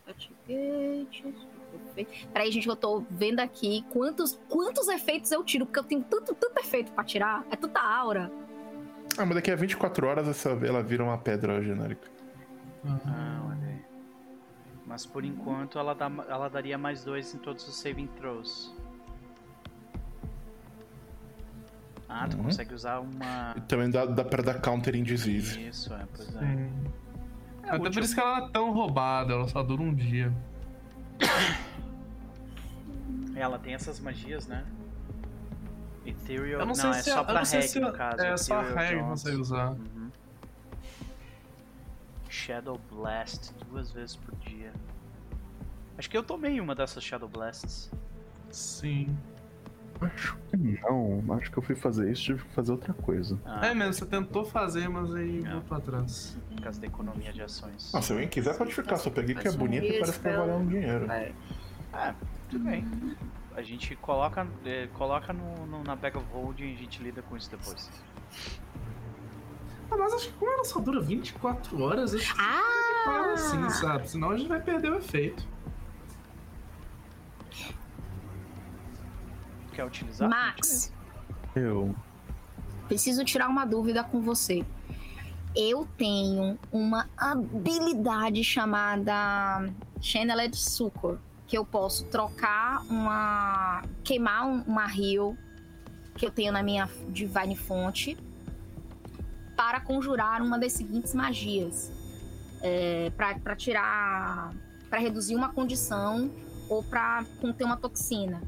[0.09, 1.35] Activate.
[1.71, 2.29] Perfeito.
[2.33, 6.35] Peraí, gente, eu tô vendo aqui quantos, quantos efeitos eu tiro, porque eu tenho tanto,
[6.35, 7.45] tanto efeito pra tirar.
[7.51, 8.33] É tanta aura.
[9.19, 12.09] Ah, mas daqui a 24 horas essa, ela vira uma pedra genérica.
[12.87, 13.85] Ah, olha aí.
[14.87, 18.75] Mas por enquanto ela, dá, ela daria mais dois em todos os saving throws.
[22.09, 22.45] Ah, tu Uhum.
[22.45, 23.55] consegue usar uma.
[23.57, 25.67] E também dá, dá pra dar counter em disease.
[25.69, 26.39] Isso, é, pois é.
[26.41, 26.71] Sim.
[27.63, 27.93] É Até útil.
[27.93, 30.33] por isso que ela é tão roubada, ela só dura um dia.
[33.37, 34.65] Ela tem essas magias, né?
[36.07, 36.61] Ethereal.
[36.61, 38.21] Eu não, não, é só eu pra reg, se no caso.
[38.23, 39.71] é só a Ethereal reg consegue usar.
[39.73, 40.11] Uhum.
[42.29, 44.73] Shadow Blast duas vezes por dia.
[45.99, 47.91] Acho que eu tomei uma dessas Shadow Blasts.
[48.51, 49.17] Sim.
[50.01, 51.25] Acho que não.
[51.35, 53.39] Acho que eu fui fazer isso, tive que fazer outra coisa.
[53.45, 55.53] Ah, É mesmo, você tentou fazer, mas aí Não.
[55.53, 56.37] voltou atrás.
[56.51, 57.93] por causa da economia de ações.
[57.95, 58.97] Ah, se alguém quiser, pode ficar.
[58.97, 61.07] Só peguei que é bonito e parece que vai valer um dinheiro.
[61.93, 62.15] Ah,
[62.51, 62.87] tudo bem.
[63.57, 67.23] A gente coloca, eh, coloca no, no- na bag of holding e a gente lida
[67.23, 67.89] com isso depois.
[69.91, 73.03] Ah, mas acho que como ela só dura 24 horas, acho que Ah!
[73.05, 74.11] fala assim, sabe?
[74.11, 75.47] Senão a gente vai perder o efeito.
[79.75, 80.29] Quer utilizar?
[80.29, 80.93] Max,
[81.55, 81.95] Eu.
[82.89, 84.65] preciso tirar uma dúvida com você.
[85.57, 89.69] Eu tenho uma habilidade chamada
[90.01, 93.83] Channeled Succor, que eu posso trocar uma.
[94.03, 95.37] queimar um- uma heal
[96.17, 98.17] que eu tenho na minha Divine Fonte
[99.57, 101.93] para conjurar uma das seguintes magias.
[102.63, 104.53] É, para tirar.
[104.91, 106.31] para reduzir uma condição
[106.69, 108.41] ou para conter uma toxina.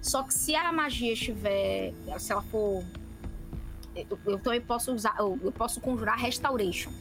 [0.00, 1.92] Só que se a magia estiver.
[2.18, 2.84] Se ela for.
[3.94, 5.14] Eu, eu também posso usar.
[5.18, 6.92] Eu, eu posso conjurar Restoration.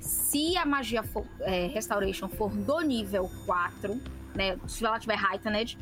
[0.00, 4.00] Se a magia for, é, Restoration for do nível 4,
[4.34, 4.58] né?
[4.68, 5.78] Se ela tiver Heightened,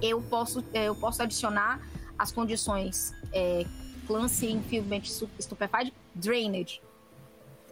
[0.00, 1.80] eu posso, é, eu posso adicionar
[2.18, 3.64] as condições é,
[4.06, 6.82] Clancy, Infilment, Stu- Stupefied, Drained.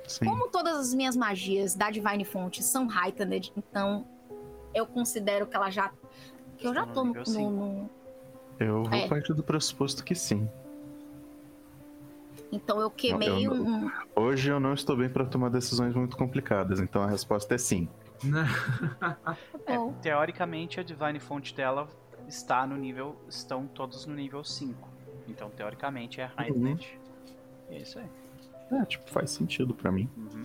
[0.06, 0.24] Sim.
[0.24, 4.06] Como todas as minhas magias da Divine Font são Heightened, então
[4.74, 5.92] eu considero que ela já.
[6.60, 7.50] Que eu já tô no no.
[7.50, 7.90] no-
[8.58, 9.08] Eu vou É.
[9.08, 10.48] partir do pressuposto que sim.
[12.52, 13.90] então eu queimei Eu- eu- um.
[14.14, 17.88] Hoje eu não estou bem para tomar decisões muito complicadas, então a resposta é sim.
[19.66, 19.92] É, Bom.
[20.02, 21.88] teoricamente a Divine Font dela
[22.28, 23.16] está no nível.
[23.28, 24.88] Estão todos no nível 5.
[25.28, 26.98] Então teoricamente é Heightened.
[27.70, 28.06] É isso aí.
[28.72, 30.08] É, tipo, faz sentido pra mim.
[30.16, 30.44] Uhum.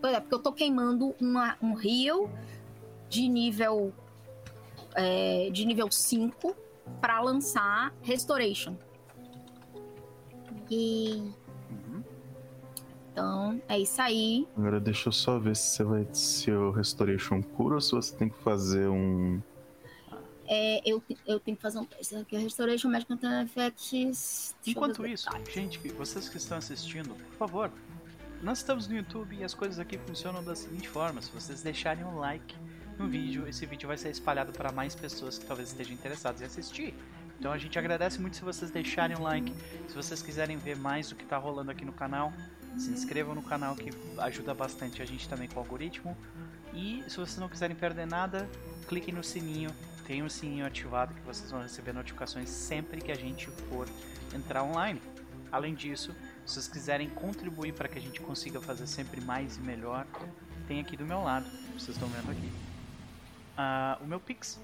[0.00, 2.30] Pois é, porque eu tô queimando uma, um rio
[3.08, 3.92] de nível.
[4.94, 6.56] É, de nível 5
[7.00, 8.76] pra lançar Restoration.
[10.70, 11.32] E.
[11.70, 12.02] Uhum.
[13.12, 14.48] Então, é isso aí.
[14.56, 16.08] Agora deixa eu só ver se você vai.
[16.12, 19.40] Se o Restoration cura ou se você tem que fazer um.
[20.48, 22.36] É, eu, eu tenho que fazer um teste aqui.
[22.36, 24.54] Restoration Magic Content Effects.
[24.66, 25.52] Enquanto isso, detalhes.
[25.52, 27.70] gente, vocês que estão assistindo, por favor,
[28.42, 32.04] nós estamos no YouTube e as coisas aqui funcionam da seguinte forma: se vocês deixarem
[32.04, 32.54] um like
[32.98, 36.44] no vídeo, esse vídeo vai ser espalhado para mais pessoas que talvez estejam interessadas em
[36.44, 36.94] assistir.
[37.38, 39.52] Então a gente agradece muito se vocês deixarem um like.
[39.88, 42.32] Se vocês quiserem ver mais do que está rolando aqui no canal,
[42.76, 46.16] se inscrevam no canal que ajuda bastante a gente também com o algoritmo.
[46.72, 48.48] E se vocês não quiserem perder nada,
[48.86, 49.70] cliquem no sininho.
[50.06, 53.88] Tem um sininho ativado que vocês vão receber notificações sempre que a gente for
[54.34, 55.02] entrar online.
[55.50, 56.14] Além disso,
[56.46, 60.06] se vocês quiserem contribuir para que a gente consiga fazer sempre mais e melhor,
[60.66, 61.44] tem aqui do meu lado,
[61.76, 62.50] vocês estão vendo aqui,
[63.56, 64.60] ah, o meu Pix.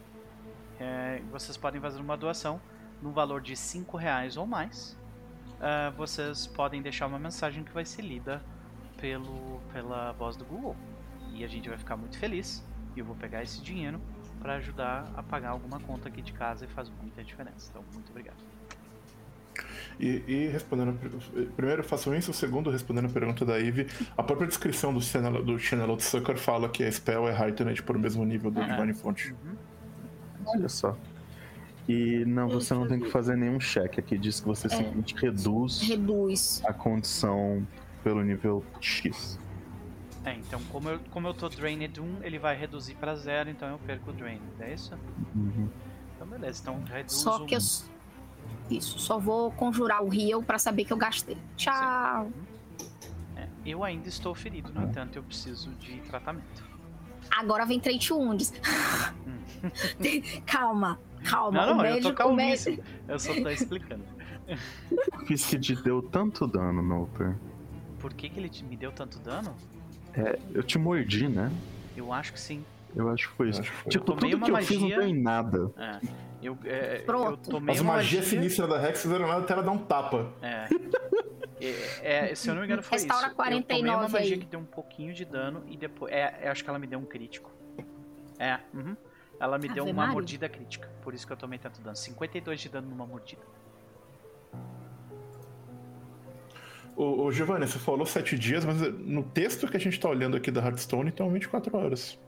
[0.80, 2.60] É, vocês podem fazer uma doação
[3.02, 4.96] no valor de 5 reais ou mais.
[5.60, 8.42] Ah, vocês podem deixar uma mensagem que vai ser lida
[8.96, 10.76] pelo, pela voz do Google.
[11.32, 12.64] E a gente vai ficar muito feliz.
[12.96, 14.00] E eu vou pegar esse dinheiro
[14.40, 17.70] para ajudar a pagar alguma conta aqui de casa e faz muita diferença.
[17.70, 18.36] Então, muito obrigado.
[19.98, 20.98] E, e respondendo.
[21.56, 22.32] Primeiro, façam isso.
[22.32, 23.86] Segundo, respondendo a pergunta da Eve,
[24.16, 27.82] a própria descrição do Channel, do Channel of Sucker fala que a spell é Heightened
[27.82, 28.64] por o mesmo nível do Ah.
[28.66, 29.34] Divine Font.
[30.46, 30.96] Olha só.
[31.88, 33.98] E não, você não tem que fazer nenhum check.
[33.98, 36.62] Aqui diz que você simplesmente reduz Reduz.
[36.66, 37.66] a condição
[38.04, 39.38] pelo nível X.
[40.24, 43.68] É, então como eu, como eu tô Drained 1, ele vai reduzir pra zero, então
[43.70, 44.92] eu perco o Drained, é isso?
[45.34, 45.68] Uhum.
[46.14, 47.46] Então beleza, então reduz Só um.
[47.46, 47.58] que eu,
[48.70, 51.36] Isso, só vou conjurar o Rio pra saber que eu gastei.
[51.56, 52.30] Tchau.
[53.36, 56.64] É, eu ainda estou ferido, no entanto, eu preciso de tratamento.
[57.36, 58.52] Agora vem Trade Wounds.
[60.46, 61.66] calma, calma.
[61.66, 62.82] Não, não, o eu médico, tô médico- calmíssimo.
[63.08, 64.04] Eu só tô explicando.
[65.10, 67.36] Por que isso que te deu tanto dano, Noper?
[67.98, 69.54] Por que, que ele te- me deu tanto dano?
[70.14, 71.50] É, eu te mordi, né?
[71.96, 72.64] Eu acho que sim.
[72.96, 73.62] Eu acho que foi isso.
[73.88, 75.70] Tipo, tudo que eu fiz não magia- deu em nada.
[75.76, 76.00] É.
[76.42, 77.50] Eu, é, eu Pronto.
[77.50, 78.38] tomei As uma magias magia.
[78.38, 80.32] sinistras da Rex fizeram nada até ela dar um tapa.
[80.40, 80.68] É.
[81.60, 83.32] É, é, se eu não me engano, foi Restaura isso.
[83.32, 84.40] Eu tomei uma 49 magia aí.
[84.40, 86.12] que deu um pouquinho de dano e depois.
[86.12, 87.50] É, eu acho que ela me deu um crítico.
[88.38, 88.96] É, uhum.
[89.40, 90.12] Ela me deu Ave uma Maria.
[90.12, 90.88] mordida crítica.
[91.02, 91.96] Por isso que eu tomei tanto dano.
[91.96, 93.42] 52 de dano numa mordida.
[96.96, 100.36] Ô, ô Giovanni, você falou sete dias, mas no texto que a gente tá olhando
[100.36, 102.18] aqui da Hearthstone, então 24 horas.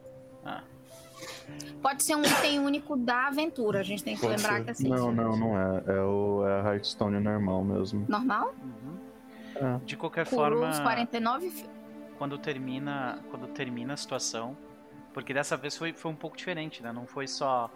[1.82, 3.80] Pode ser um item único da aventura.
[3.80, 4.64] A gente tem que Pode lembrar ser.
[4.64, 4.88] que assim.
[4.88, 5.82] Não, não, não é.
[5.86, 8.04] É o é a Hearthstone normal mesmo.
[8.08, 8.54] Normal?
[8.62, 8.98] uhum.
[9.56, 9.78] É.
[9.84, 11.50] De qualquer Curou forma, os 49.
[11.50, 11.66] fi-
[12.18, 14.56] quando termina, quando termina a situação,
[15.12, 16.92] porque dessa vez foi, foi um pouco diferente, né?
[16.92, 17.70] Não foi só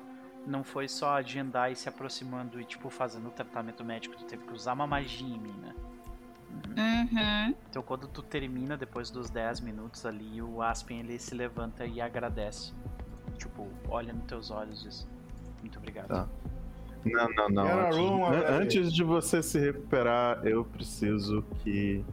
[0.47, 4.45] não foi só a Jendai se aproximando e tipo fazendo o tratamento médico, tu teve
[4.45, 5.75] que usar uma magia em mim, né?
[6.77, 7.55] Uhum.
[7.71, 12.01] Então quando tu termina depois dos 10 minutos ali, o Aspen ele se levanta e
[12.01, 12.73] agradece.
[13.37, 15.09] Tipo, olha nos teus olhos e diz,
[15.61, 16.09] muito obrigado.
[16.09, 16.29] Tá.
[17.05, 17.67] Não, não, não.
[17.67, 18.55] Era Antes, velho.
[18.63, 22.05] antes de você se recuperar, eu preciso que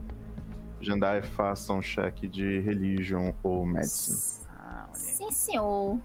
[0.82, 4.46] Jandai faça um cheque de religion ou medicine.
[4.58, 4.90] Ah.
[4.94, 5.98] Sim, senhor.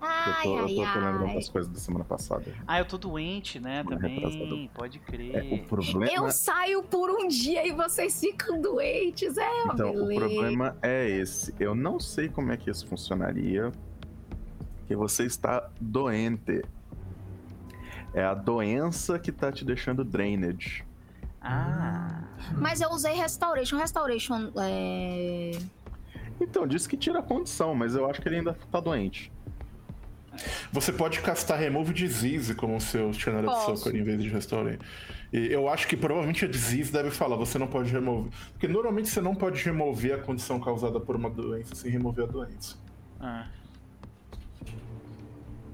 [0.00, 2.44] Eu Ai, tô, eu ai, tô, tô lembrando das coisas da semana passada.
[2.66, 3.78] Ah, eu tô doente, né?
[3.82, 4.68] Semana Também, retrasada.
[4.74, 5.66] pode É, o crer.
[5.66, 9.36] problema, Eu saio por um dia e vocês ficam doentes.
[9.36, 10.20] É então, o beleza.
[10.20, 11.54] problema é esse.
[11.60, 13.70] Eu não sei como é que isso funcionaria.
[14.86, 16.62] Que você está doente.
[18.14, 20.82] É a doença que tá te deixando drainage.
[21.42, 22.22] Ah,
[22.56, 23.76] Mas eu usei Restoration.
[23.76, 25.52] Restoration é.
[26.40, 29.30] Então, disse que tira a condição, mas eu acho que ele ainda tá doente.
[30.72, 33.76] Você pode castar Remove Disease como seu Channel of.
[33.78, 34.78] Succor em vez de Restore.
[35.32, 38.32] E eu acho que provavelmente a Disease deve falar, você não pode remover.
[38.52, 42.28] Porque normalmente você não pode remover a condição causada por uma doença sem remover a
[42.28, 42.76] doença.
[43.20, 43.46] ah.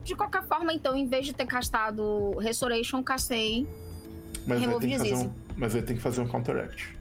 [0.05, 3.67] De qualquer forma, então, em vez de ter castado Restoration, castei.
[4.47, 5.27] Mas Remove tem que fazer Disease.
[5.29, 6.97] um, mas aí tem que fazer um Counteract.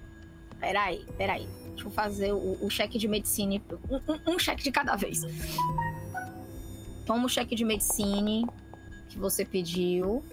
[0.60, 1.48] Peraí, peraí.
[1.76, 3.62] Deixa eu fazer o, o cheque de medicine.
[3.92, 5.22] Um, um- um cheque de cada vez.
[7.06, 8.46] Toma o cheque de medicine
[9.10, 10.24] que você pediu.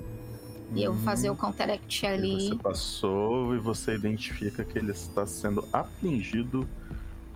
[0.74, 2.48] E eu vou fazer o counteract E ali.
[2.48, 6.66] Você passou e você identifica que ele está sendo afligido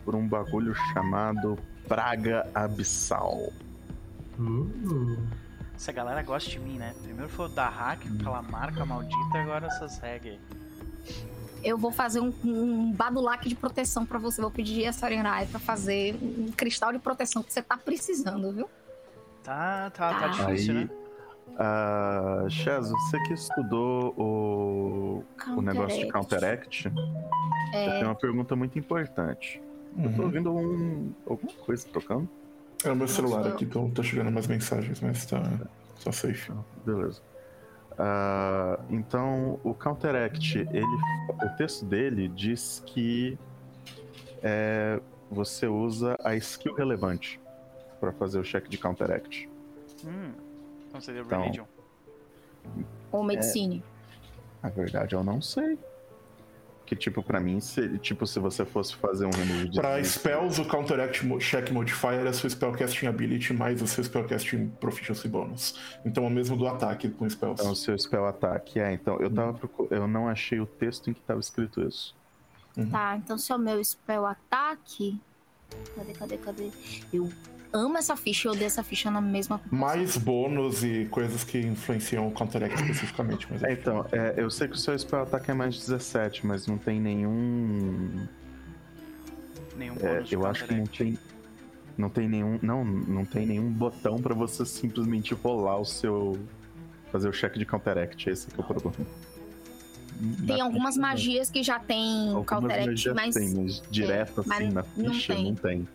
[0.05, 3.53] por um bagulho chamado Praga Abissal.
[4.39, 5.18] Uh.
[5.74, 6.95] Essa galera gosta de mim, né?
[7.03, 10.34] Primeiro foi o da hack, aquela marca maldita, agora essas regras.
[10.34, 10.41] aí.
[11.62, 14.41] Eu vou fazer um, um badulac de proteção pra você.
[14.41, 18.70] Vou pedir a Sarenai pra fazer um cristal de proteção que você tá precisando, viu?
[19.47, 20.26] Tá, tá, tá Tá.
[20.26, 20.90] difícil, Aí, né?
[21.57, 25.24] ah, Chaz, você que estudou o,
[25.57, 26.92] o negócio de Counteract, eu
[27.72, 29.62] É, tenho uma pergunta muito importante.
[30.03, 30.24] Eu tô Uhum.
[30.24, 32.28] ouvindo um, alguma coisa tocando?
[32.84, 35.40] É o meu celular aqui, então tá chegando umas mensagens, mas tá,
[36.05, 36.53] tá safe.
[36.84, 37.22] Beleza.
[37.97, 40.99] Ah, então, o Counteract, ele,
[41.40, 43.38] o texto dele diz que
[44.42, 47.38] é, você usa a skill relevante
[48.07, 49.49] para fazer o check de Counteract.
[50.05, 50.33] Hum,
[50.89, 51.65] então seria Então, Religion.
[53.11, 53.83] ou medicine.
[54.63, 55.79] Na verdade, eu não sei.
[56.85, 60.61] Que, tipo, pra mim, se, tipo, se você fosse fazer um remove de Pra spells,
[60.61, 65.75] o Counteract Check Modifier é a sua Spellcasting Ability mais o seu Spellcasting Proficiency Bonus.
[66.05, 67.61] Então é o mesmo do ataque com spells.
[67.61, 68.79] Então, o seu spell ataque.
[68.79, 72.15] É, então, eu tava procu- Eu não achei o texto em que tava escrito isso.
[72.93, 75.21] Tá, então se é o meu spell ataque.
[75.97, 76.71] Cadê, cadê, cadê?
[77.13, 77.29] Eu
[77.73, 79.61] amo essa ficha e odeio essa ficha na mesma.
[79.71, 83.47] Mais bônus e coisas que influenciam o Counteract especificamente.
[83.51, 86.67] Mas É, então, é, eu sei que o seu spell ataque é mais 17, mas
[86.67, 88.27] não tem nenhum.
[89.77, 91.19] Nenhum é, bônus de eu acho que não tem.
[91.99, 92.59] Não tem nenhum.
[92.62, 96.39] Não, não tem nenhum botão pra você simplesmente rolar o seu.
[97.12, 98.29] Fazer o check de counteract.
[98.29, 99.07] Esse que é o problema.
[100.47, 101.09] Tem Na algumas ficha, não.
[101.09, 103.35] magias que já tem Algumas counteract, mas.
[103.35, 105.45] tem, mas direto mas assim na não ficha tem.
[105.45, 105.89] não tem.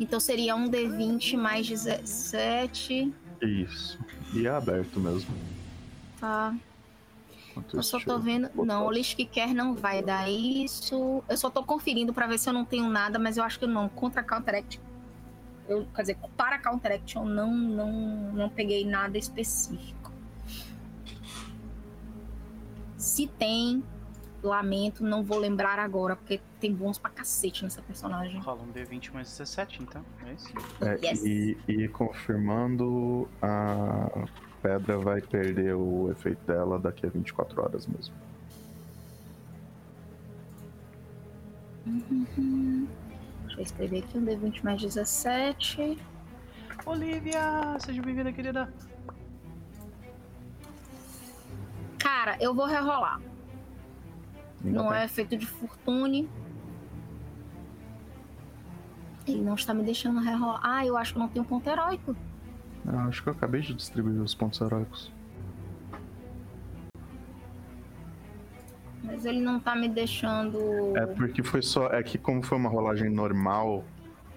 [0.00, 3.14] Então seria um D20 mais 17.
[3.42, 3.98] Isso.
[4.32, 5.34] E é aberto mesmo.
[6.18, 6.56] Tá.
[7.72, 8.48] Eu só tô vendo.
[8.54, 11.22] botar Não, o lixo que quer não vai dar isso.
[11.28, 13.66] Eu só tô conferindo pra ver se eu não tenho nada, mas eu acho que
[13.66, 13.90] não.
[13.90, 14.80] Contra counteract.
[15.68, 17.92] Eu, quer dizer, para counteract eu não, não,
[18.32, 20.10] não peguei nada específico.
[22.96, 23.82] Se tem,
[24.42, 28.40] lamento, não vou lembrar agora, porque tem bons pra cacete nessa personagem.
[28.40, 30.04] Rola um D20 mais 17, então.
[30.26, 30.52] É isso.
[30.80, 31.24] É, Yes.
[31.24, 34.26] e, e confirmando, a
[34.62, 38.14] pedra vai perder o efeito dela daqui a 24 horas mesmo.
[41.86, 42.86] Uhum.
[43.46, 45.98] Deixa eu escrever aqui um D20 mais 17.
[46.86, 48.72] Olivia, seja bem-vinda, querida.
[51.98, 53.20] Cara, eu vou rerolar.
[54.62, 56.28] Não é efeito de fortune.
[59.26, 60.60] Ele não está me deixando rerolar.
[60.62, 62.16] Ah, eu acho que não tem um ponto heróico.
[62.86, 65.12] Ah, acho que eu acabei de distribuir os pontos heróicos.
[69.02, 70.96] Mas ele não tá me deixando.
[70.96, 71.86] É porque foi só.
[71.88, 73.84] É que como foi uma rolagem normal,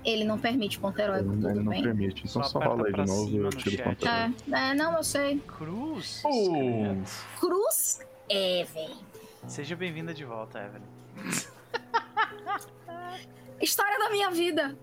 [0.05, 1.83] Ele não permite ponto heróico, ele, tudo ele não bem.
[1.83, 2.19] permite.
[2.27, 3.83] Então Só só, rola aí de novo e eu tiro o chat.
[3.83, 4.35] ponto heróico.
[4.53, 5.39] É, é, não, eu sei.
[5.39, 6.21] Cruz.
[6.25, 6.95] Oh.
[7.39, 7.99] Cruz
[8.29, 9.12] é, velho.
[9.47, 10.83] Seja bem-vinda de volta, Evelyn.
[13.61, 14.77] História da minha vida.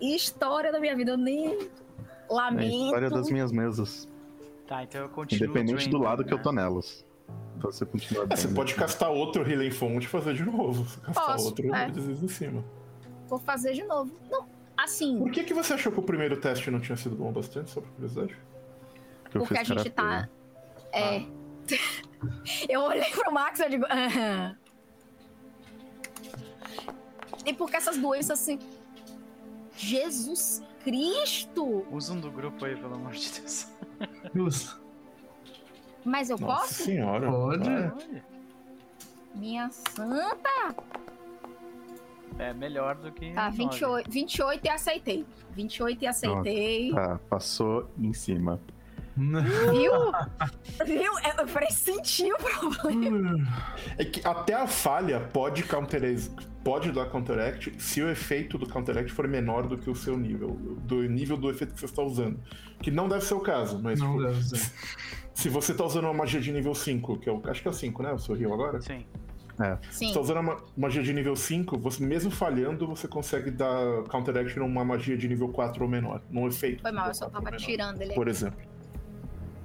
[0.00, 1.12] História da minha vida.
[1.12, 1.58] Eu nem É
[2.28, 2.84] a lamento.
[2.84, 4.08] história das minhas mesas.
[4.66, 5.44] Tá, então eu continuo.
[5.44, 6.42] Independente do lado que eu né?
[6.42, 7.04] tô nelas.
[7.56, 8.56] Então você continua É, você bem.
[8.56, 10.84] pode castar outro Relay Fonte e fazer de novo.
[11.02, 11.88] Castar Posso, outro, é.
[11.88, 12.64] em cima.
[13.28, 14.12] Vou fazer de novo.
[14.30, 17.32] Não, assim, Por que, que você achou que o primeiro teste não tinha sido bom
[17.32, 18.36] bastante, só por curiosidade?
[19.22, 20.28] Porque porque a gente tá.
[20.92, 21.22] É.
[22.68, 23.86] eu olhei pro Max e eu digo.
[27.44, 28.58] E porque essas doenças assim.
[29.76, 31.86] Jesus Cristo!
[31.90, 33.68] Usa um do grupo aí, pelo amor de Deus.
[34.34, 34.80] Justo.
[36.04, 36.74] Mas eu Nossa posso?
[36.84, 37.30] senhora.
[37.30, 38.22] Pode.
[39.34, 40.74] Minha santa!
[42.38, 43.32] É melhor do que.
[43.32, 43.56] Tá, nove.
[43.58, 45.26] 28, 28 e aceitei.
[45.52, 46.92] 28 e aceitei.
[46.92, 48.60] Tá, passou em cima.
[49.16, 49.92] Viu?
[50.86, 51.12] Viu?
[51.24, 53.36] Eu, eu pressenti o problema.
[53.96, 56.02] É que até a falha pode counter
[56.64, 60.56] pode dar counteract se o efeito do counteract for menor do que o seu nível,
[60.80, 62.40] do nível do efeito que você está usando.
[62.80, 64.72] Que não deve ser o caso, mas Não tipo, deve ser.
[65.34, 67.74] se você tá usando uma magia de nível 5, que eu acho que é o
[67.74, 68.12] 5, né?
[68.12, 68.80] O seu heal agora?
[68.80, 69.04] Sim.
[69.90, 70.08] Sim.
[70.08, 74.58] Se tá usando uma magia de nível 5, você mesmo falhando, você consegue dar counteract
[74.58, 76.82] numa magia de nível 4 ou menor, num efeito.
[76.82, 78.14] Foi mal, eu só 4 ou tava menor, tirando ele.
[78.14, 78.73] Por exemplo.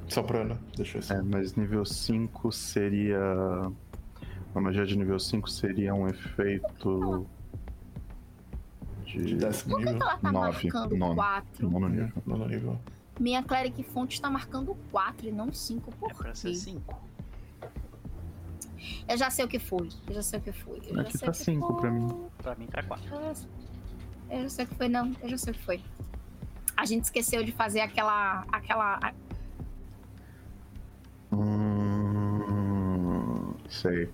[0.09, 3.19] Só pra Ana, deixa eu É, mas nível 5 seria.
[4.55, 7.25] A magia de nível 5 seria um efeito.
[9.05, 9.35] De De.
[9.35, 10.07] décimo Por que, que nível.
[10.07, 11.15] ela tá Nove, marcando nono.
[11.15, 11.69] 4?
[11.69, 12.11] Nono nível.
[12.25, 12.79] Nono nível.
[13.19, 15.91] Minha Cleric Fonte tá marcando 4 e não 5.
[15.95, 16.55] Por É pra ser quê?
[16.55, 17.01] 5.
[19.07, 19.89] Eu já sei o que foi.
[20.07, 20.81] Eu já sei o que foi.
[20.87, 21.81] Eu Aqui sei tá o que cinco foi.
[21.81, 22.07] pra mim.
[22.37, 23.05] Pra mim tá 4.
[23.13, 23.41] Eu já-
[24.31, 25.11] Eu já sei o que foi, não.
[25.21, 25.81] Eu já sei o que foi.
[26.77, 28.45] A gente esqueceu de fazer aquela.
[28.51, 28.99] aquela.
[32.29, 33.53] Hum.
[33.69, 34.09] Sei.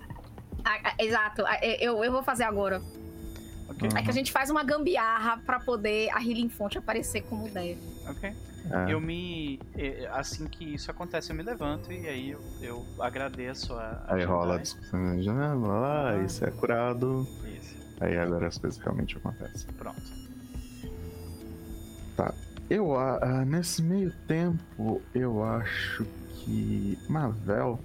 [0.63, 1.45] a- a- exato.
[1.45, 2.81] a- Eu, eu vou fazer agora.
[3.69, 7.49] Ok, É que a gente faz uma gambiarra pra poder a Healing Fonte aparecer como
[7.49, 7.79] deve.
[8.09, 8.31] ok.
[8.71, 8.91] É.
[8.93, 9.59] Eu me.
[10.11, 14.03] Assim que isso acontece, eu me levanto e aí eu, eu agradeço a.
[14.07, 17.27] a Aí rola a discussão de janela, ah, isso é curado.
[17.59, 19.71] Isso, Aí agora as coisas realmente acontecem.
[19.73, 20.01] pronto.
[22.67, 26.03] Eu, a- a- nesse meio tempo, eu acho
[26.45, 27.79] que Mavel,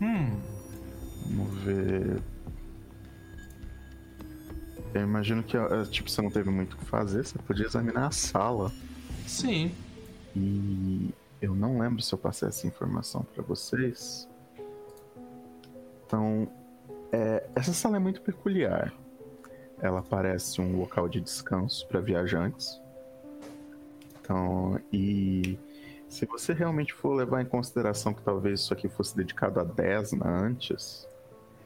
[0.00, 0.38] Hum.
[1.26, 2.22] vamos ver.
[4.92, 8.06] Eu imagino que, eh, tipo, você não teve muito o que fazer, você podia examinar
[8.06, 8.70] a sala.
[9.26, 9.72] Sim.
[10.36, 11.10] E
[11.42, 14.28] eu não lembro se eu passei essa informação pra vocês.
[16.06, 16.48] Então,
[17.10, 18.92] é, essa sala é muito peculiar.
[19.80, 22.80] Ela parece um local de descanso para viajantes.
[24.20, 25.58] Então, e
[26.14, 30.26] se você realmente for levar em consideração que talvez isso aqui fosse dedicado a Desna
[30.28, 31.08] antes,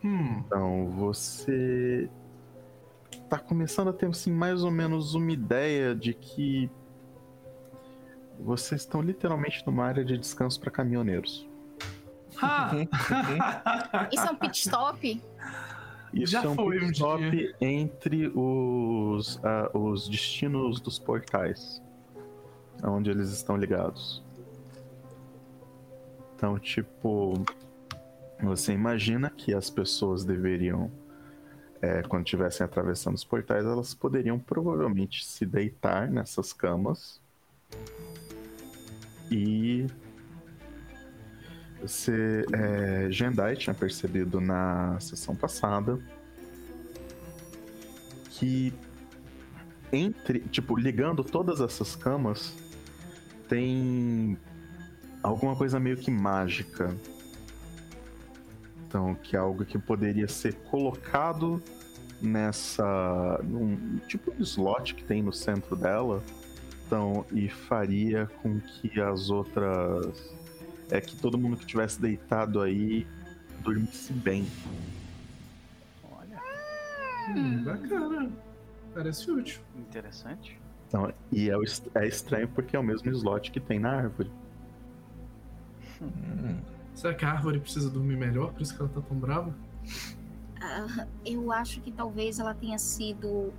[0.05, 0.43] Hum.
[0.47, 2.09] então você
[3.29, 6.71] tá começando a ter assim, mais ou menos uma ideia de que
[8.39, 11.47] vocês estão literalmente numa área de descanso para caminhoneiros.
[12.41, 12.71] Ah,
[14.13, 15.23] Isso é um pit stop?
[16.15, 17.55] Isso Já é um foi pit um stop dia.
[17.61, 21.83] entre os, ah, os destinos dos portais,
[22.85, 24.23] onde eles estão ligados.
[26.39, 27.34] Então, tipo,
[28.41, 30.89] você imagina que as pessoas deveriam,
[31.82, 37.20] é, quando estivessem atravessando os portais, elas poderiam provavelmente se deitar nessas camas
[39.28, 39.89] e
[41.80, 45.99] você, é, Jendai tinha percebido na sessão passada
[48.30, 48.72] que
[49.93, 52.55] entre, tipo, ligando todas essas camas,
[53.49, 54.39] tem
[55.23, 56.95] alguma coisa meio que mágica
[58.87, 61.62] Então, que é algo que poderia ser colocado
[62.23, 63.39] nessa.
[63.45, 66.23] num tipo de slot que tem no centro dela.
[66.87, 70.35] Então, e faria com que as outras.
[70.91, 73.07] É que todo mundo que tivesse deitado aí
[73.61, 74.47] dormisse bem.
[76.11, 76.41] Olha,
[77.29, 78.31] Hum, bacana.
[78.95, 79.61] Parece útil.
[79.77, 80.59] interessante.
[80.89, 81.55] Então, e é,
[81.95, 84.31] é estranho porque é o mesmo slot que tem na árvore.
[86.95, 88.53] Será que a árvore precisa dormir melhor?
[88.53, 89.55] Por isso que ela tá tão brava?
[90.61, 93.53] Ah, eu acho que talvez ela tenha sido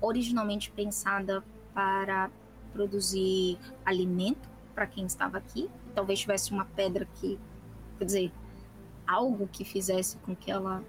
[0.00, 1.42] originalmente pensada
[1.74, 2.30] para
[2.72, 5.68] produzir alimento para quem estava aqui.
[5.94, 7.38] Talvez tivesse uma pedra que,
[7.98, 8.32] quer dizer,
[9.06, 10.84] algo que fizesse com que ela.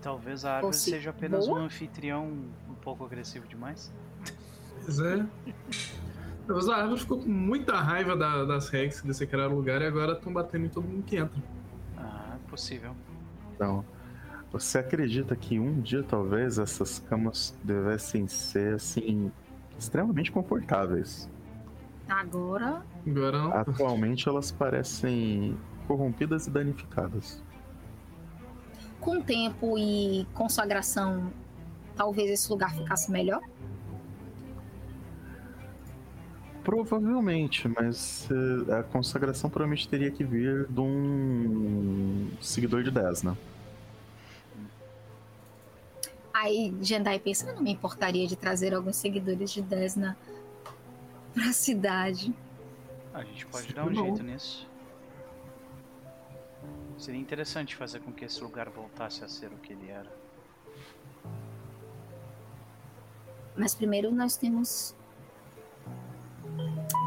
[0.00, 1.60] Talvez a árvore seja apenas boa?
[1.60, 2.26] um anfitrião
[2.68, 3.92] um pouco agressivo demais.
[4.84, 5.26] Pois é.
[6.46, 9.86] Talvez a árvore ficou com muita raiva da- das regras que dessecaram o lugar e
[9.86, 11.42] agora estão batendo em todo mundo que entra.
[11.98, 12.94] Ah, possível.
[13.54, 13.84] Então,
[14.52, 19.32] você acredita que um dia talvez essas camas devessem ser assim
[19.78, 21.28] extremamente confortáveis?
[22.08, 23.52] Agora, Agora não.
[23.52, 25.56] Atualmente elas parecem
[25.88, 27.42] corrompidas e danificadas.
[29.00, 31.32] com tempo e consagração,
[31.94, 33.40] talvez esse lugar ficasse melhor.
[36.66, 43.02] Provavelmente, mas eh, a consagração provavelmente teria que vir de um seguidor de né?
[43.02, 43.38] Desna.
[46.34, 50.18] Aí Jendai pensa, eu não me importaria de trazer alguns seguidores de Desna
[51.32, 52.34] pra cidade.
[53.14, 54.04] A gente pode Sim, dar um não.
[54.04, 54.68] jeito nisso.
[56.98, 60.10] Seria interessante fazer com que esse lugar voltasse a ser o que ele era.
[63.56, 64.96] Mas primeiro nós temos.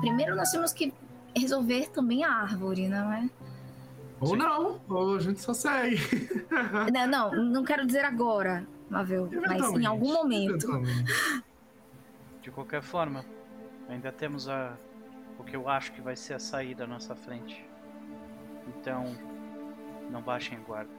[0.01, 0.93] Primeiro nós temos que
[1.35, 3.29] resolver também a árvore, não é?
[4.19, 5.97] Ou não, ou a gente só segue.
[6.91, 10.67] Não, não, não quero dizer agora, Mavel, mas em algum momento.
[12.41, 13.23] De qualquer forma,
[13.87, 14.75] ainda temos a
[15.37, 17.63] o que eu acho que vai ser a saída à nossa frente.
[18.67, 19.15] Então,
[20.11, 20.91] não baixem a guarda.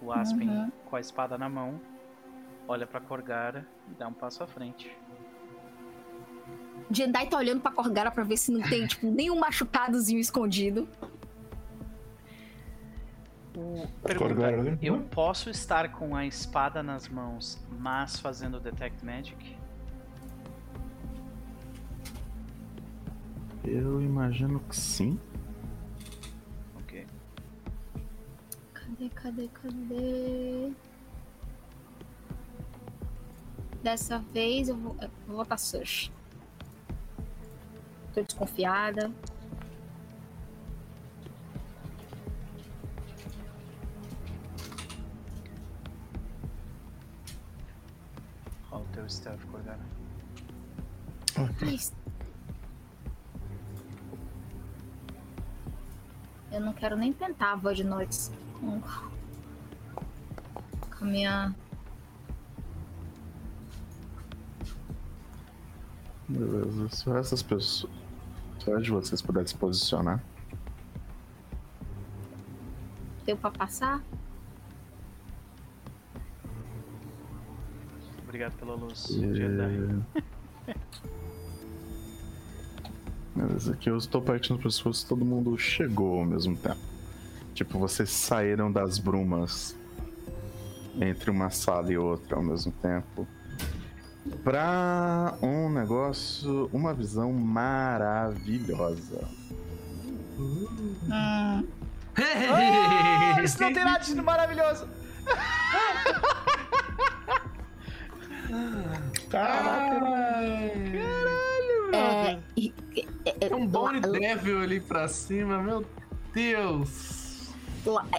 [0.00, 0.70] O Aspen, Uhum.
[0.86, 1.78] com a espada na mão,
[2.66, 4.90] olha pra Corgara e dá um passo à frente.
[6.90, 10.88] Jendai tá olhando pra Corgara pra ver se não tem, tipo, nenhum machucadozinho escondido.
[14.16, 19.56] Corgara, Pergunta, eu posso estar com a espada nas mãos, mas fazendo Detect Magic?
[23.64, 25.18] Eu imagino que sim.
[26.76, 27.06] Ok.
[28.74, 30.72] Cadê, cadê, cadê?
[33.82, 36.12] Dessa vez eu vou, eu vou botar Sush.
[38.16, 39.12] Tô desconfiada.
[48.70, 49.78] Olha o teu stealth, Corgara.
[51.36, 51.78] Ai,
[56.52, 59.10] Eu não quero nem tentar a Void Noites com, com
[61.02, 61.54] a minha.
[66.26, 66.88] Beleza.
[66.88, 68.05] Se essas pessoas.
[68.66, 70.20] Se o de vocês puderem se posicionar.
[73.24, 74.02] Deu pra passar?
[78.24, 79.06] Obrigado pela luz.
[83.36, 86.80] Beleza, aqui eu estou partindo para se todo mundo chegou ao mesmo tempo.
[87.54, 89.76] Tipo, vocês saíram das brumas
[91.00, 93.28] entre uma sala e outra ao mesmo tempo.
[94.42, 99.28] Pra um negócio, uma visão maravilhosa.
[100.38, 101.66] Hum,
[102.18, 104.88] Oh, isso não tem nada de maravilhoso!
[111.92, 112.72] é, e-
[113.24, 115.84] é, é, É um Bone Devil ali pra cima, meu
[116.32, 117.50] Deus.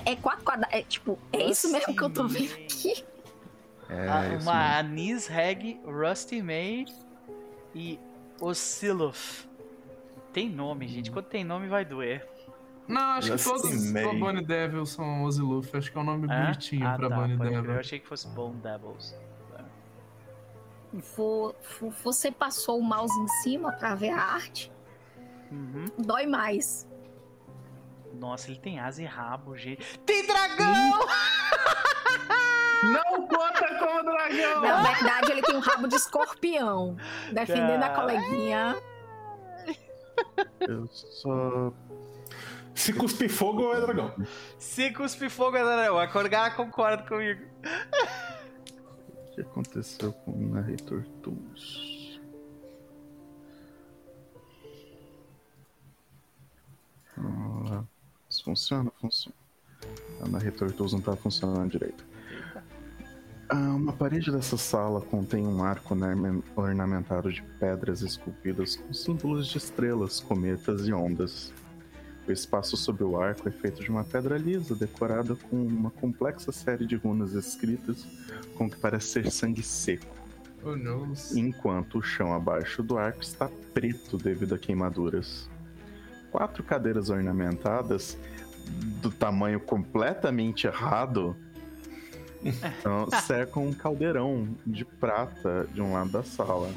[0.06, 0.76] é quatro quadrados.
[0.76, 3.04] É tipo, é isso mesmo que eu tô vendo aqui.
[3.90, 4.78] É, Ah, isso uma.
[4.80, 6.86] Anis Reg, Rusty May
[7.74, 8.00] e
[8.42, 9.48] Oscilloth.
[10.34, 11.10] Tem nome, gente.
[11.12, 12.28] Quando tem nome vai doer.
[12.88, 14.18] Não, acho que Just todos os May.
[14.18, 15.76] Bone Devil são Oziluf.
[15.76, 16.46] Acho que é um nome É?
[16.46, 17.28] bonitinho ah, pra tá.
[17.28, 17.72] Devil.
[17.74, 19.16] Eu achei que fosse Bone Devils.
[21.16, 24.72] Vo- vo- Você passou o mouse em cima pra ver a arte?
[25.52, 25.86] Uhum.
[25.98, 26.88] Dói mais.
[28.14, 30.00] Nossa, ele tem asa e rabo, gente.
[30.00, 31.00] Tem dragão!
[32.92, 34.62] Não conta como dragão!
[34.62, 36.96] Na verdade, ele tem um rabo de escorpião.
[37.32, 38.02] Defendendo a Cara.
[38.02, 38.76] coleguinha.
[40.60, 41.72] Eu só.
[42.74, 44.14] Se cuspir fogo é dragão.
[44.60, 45.98] Se cuspir fogo é dragão.
[45.98, 47.44] A Corgar concorda comigo.
[49.32, 52.20] O que aconteceu com o Narrator Tools?
[57.18, 57.84] Ah,
[58.30, 58.92] isso funciona?
[59.02, 59.36] Funciona.
[60.22, 62.06] A Narrator Tools não tá funcionando direito.
[63.50, 69.48] Ah, uma parede dessa sala contém um arco orname- ornamentado de pedras esculpidas com símbolos
[69.48, 71.54] de estrelas, cometas e ondas.
[72.28, 76.52] O espaço sob o arco é feito de uma pedra lisa, decorada com uma complexa
[76.52, 78.06] série de runas escritas
[78.56, 80.06] com o que parece ser sangue seco,
[80.62, 81.14] Oh, não.
[81.34, 85.50] enquanto o chão abaixo do arco está preto devido a queimaduras.
[86.32, 88.18] Quatro cadeiras ornamentadas,
[89.02, 91.34] do tamanho completamente errado,
[92.44, 96.70] então, cercam um caldeirão de prata de um lado da sala,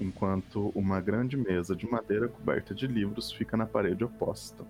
[0.00, 4.64] enquanto uma grande mesa de madeira coberta de livros fica na parede oposta.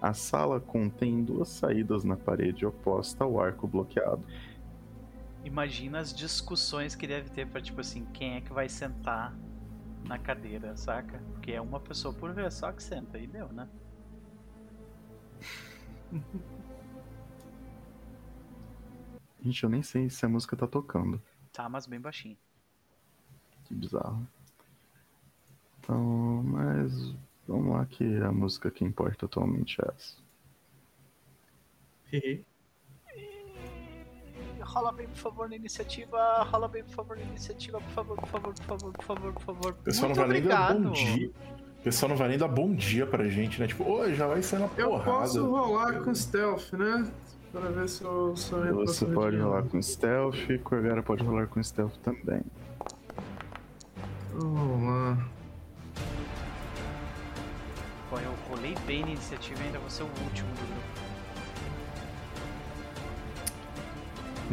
[0.00, 4.24] A sala contém duas saídas na parede oposta ao arco bloqueado.
[5.44, 9.34] Imagina as discussões que deve ter pra, tipo assim, quem é que vai sentar
[10.06, 11.22] na cadeira, saca?
[11.32, 13.18] Porque é uma pessoa por vez só que senta.
[13.18, 13.68] E deu, né?
[19.42, 21.20] Gente, eu nem sei se a música tá tocando.
[21.52, 22.36] Tá, mas bem baixinho.
[23.64, 24.26] Que bizarro.
[25.80, 27.14] Então, mas
[27.48, 30.16] vamos lá que a música que importa atualmente é essa.
[34.60, 36.42] Rola bem, por favor, na iniciativa.
[36.44, 37.80] Rola bem, por favor, na iniciativa.
[37.80, 39.74] Por favor, por favor, por favor, por favor, por favor.
[39.74, 40.82] Pessoal Muito não vai nem dar obrigado.
[40.84, 41.30] bom dia.
[41.78, 43.66] O pessoal não vai nem dar bom dia pra gente, né?
[43.66, 45.10] Tipo, ô, já vai sair uma Eu porrada.
[45.10, 47.10] posso rolar com stealth, né?
[47.52, 51.96] Pra ver se eu sou Você pode rolar com stealth, Corgara pode rolar com stealth
[52.02, 52.42] também.
[54.32, 55.18] Vamos lá.
[58.08, 61.00] Pô, eu rolei bem na iniciativa e ainda vou ser o último do grupo.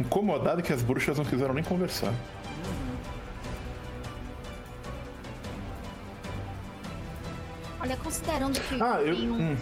[0.00, 2.12] Incomodado que as bruxas não quiseram nem conversar.
[7.80, 8.82] Olha, considerando que.
[8.82, 9.14] Ah, eu.
[9.16, 9.56] tem um- hum.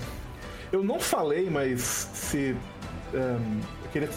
[0.72, 2.56] eu não falei, mas se.
[3.16, 4.08] Ehm, eu queria.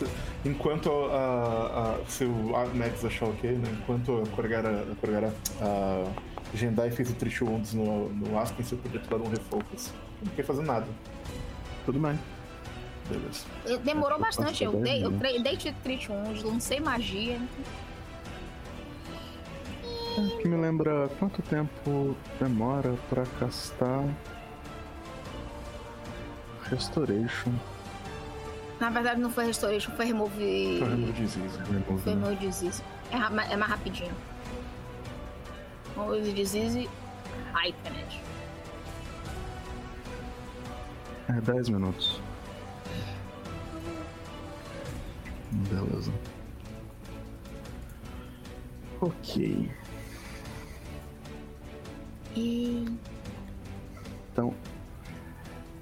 [0.46, 3.70] Enquanto a, a, se o Max achar ok, né?
[3.82, 4.86] Enquanto a Corgara.
[4.92, 5.34] A Corgara.
[5.62, 6.06] A
[6.54, 9.92] Jendai fez o Trish Wounds no, no Aspen, você podia ter dado um refocus.
[10.24, 10.88] Não quer fazer nada.
[11.86, 12.18] Tudo bem.
[13.10, 13.46] Beleza.
[13.66, 14.64] eu- Demorou Eu bastante.
[14.64, 15.40] Eu dei, eu né?
[15.40, 17.40] dei Treat 1, lancei magia.
[20.42, 24.04] Que me lembra quanto tempo demora pra castar
[26.70, 27.52] Restoration.
[28.80, 30.78] Na verdade, não foi Restoration, foi Remove.
[30.80, 31.58] Foi Remove Disease.
[31.60, 32.22] Remove, Foi né?
[32.22, 32.84] Remove Disease.
[33.12, 34.14] É, é mais rapidinho.
[35.96, 36.90] Remove Disease.
[37.66, 38.22] Itemage.
[41.28, 42.22] É 10 minutos.
[45.52, 46.12] Beleza.
[49.02, 49.72] Ok.
[52.36, 52.86] E.
[54.32, 54.54] Então,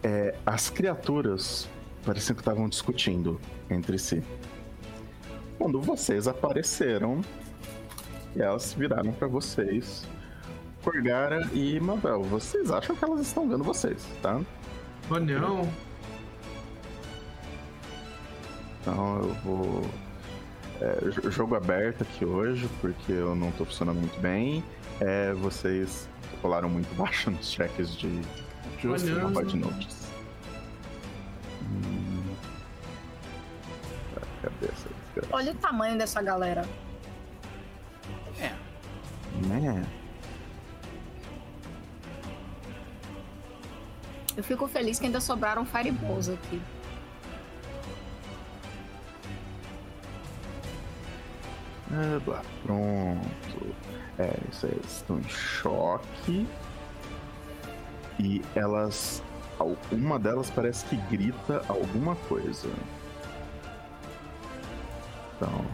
[0.04, 1.70] é, as criaturas
[2.08, 3.40] pareciam que estavam discutindo
[3.70, 4.24] entre si.
[5.58, 7.20] Quando vocês apareceram,
[8.36, 10.08] elas viraram pra vocês,
[10.84, 12.24] Corgara e Mabel.
[12.24, 14.40] Vocês acham que elas estão vendo vocês, tá?
[15.10, 15.70] Oh, não.
[18.82, 19.82] Então eu vou.
[20.80, 24.64] é, jo- jogo aberto aqui hoje, porque eu não tô funcionando muito bem.
[25.02, 26.08] É, vocês
[26.42, 28.22] rolaram muito baixo nos checks de
[28.82, 29.10] Justo.
[29.12, 29.22] Olha.
[29.22, 30.07] Combat Notes.
[34.42, 35.36] Cadê essa desgraça?
[35.36, 36.66] Olha o tamanho dessa galera.
[38.40, 38.54] É,
[39.48, 39.86] Né?
[44.36, 46.62] Eu fico feliz que ainda sobraram Fireballs aqui.
[52.24, 53.76] Blá, pronto.
[54.20, 56.48] É, isso aí, eles estão em choque.
[58.20, 59.24] E elas.
[59.92, 62.70] Uma delas parece que grita alguma coisa.
[65.36, 65.66] Então.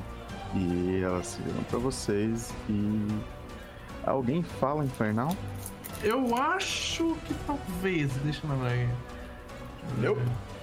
[0.55, 3.07] E elas se viram pra vocês e.
[4.05, 5.35] Alguém fala infernal?
[6.03, 8.11] Eu acho que talvez.
[8.17, 8.75] Deixa eu lembrar.
[10.01, 10.15] Eu?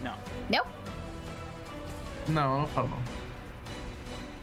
[0.02, 0.16] não.
[0.48, 0.64] Deu?
[2.28, 2.98] Não, eu não falo não.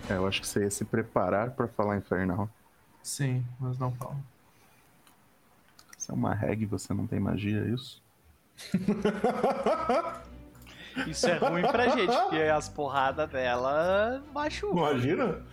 [0.09, 2.49] É, eu acho que você ia se preparar pra falar infernal.
[3.03, 4.17] Sim, mas não falo.
[5.97, 8.01] Você é uma reg, você não tem magia, é isso?
[11.07, 14.77] Isso é ruim pra gente, porque as porradas dela machucam.
[14.77, 15.43] Imagina?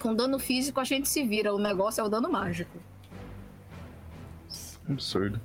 [0.00, 2.78] Com dano físico a gente se vira, o negócio é o dano mágico.
[4.88, 5.40] Absurdo.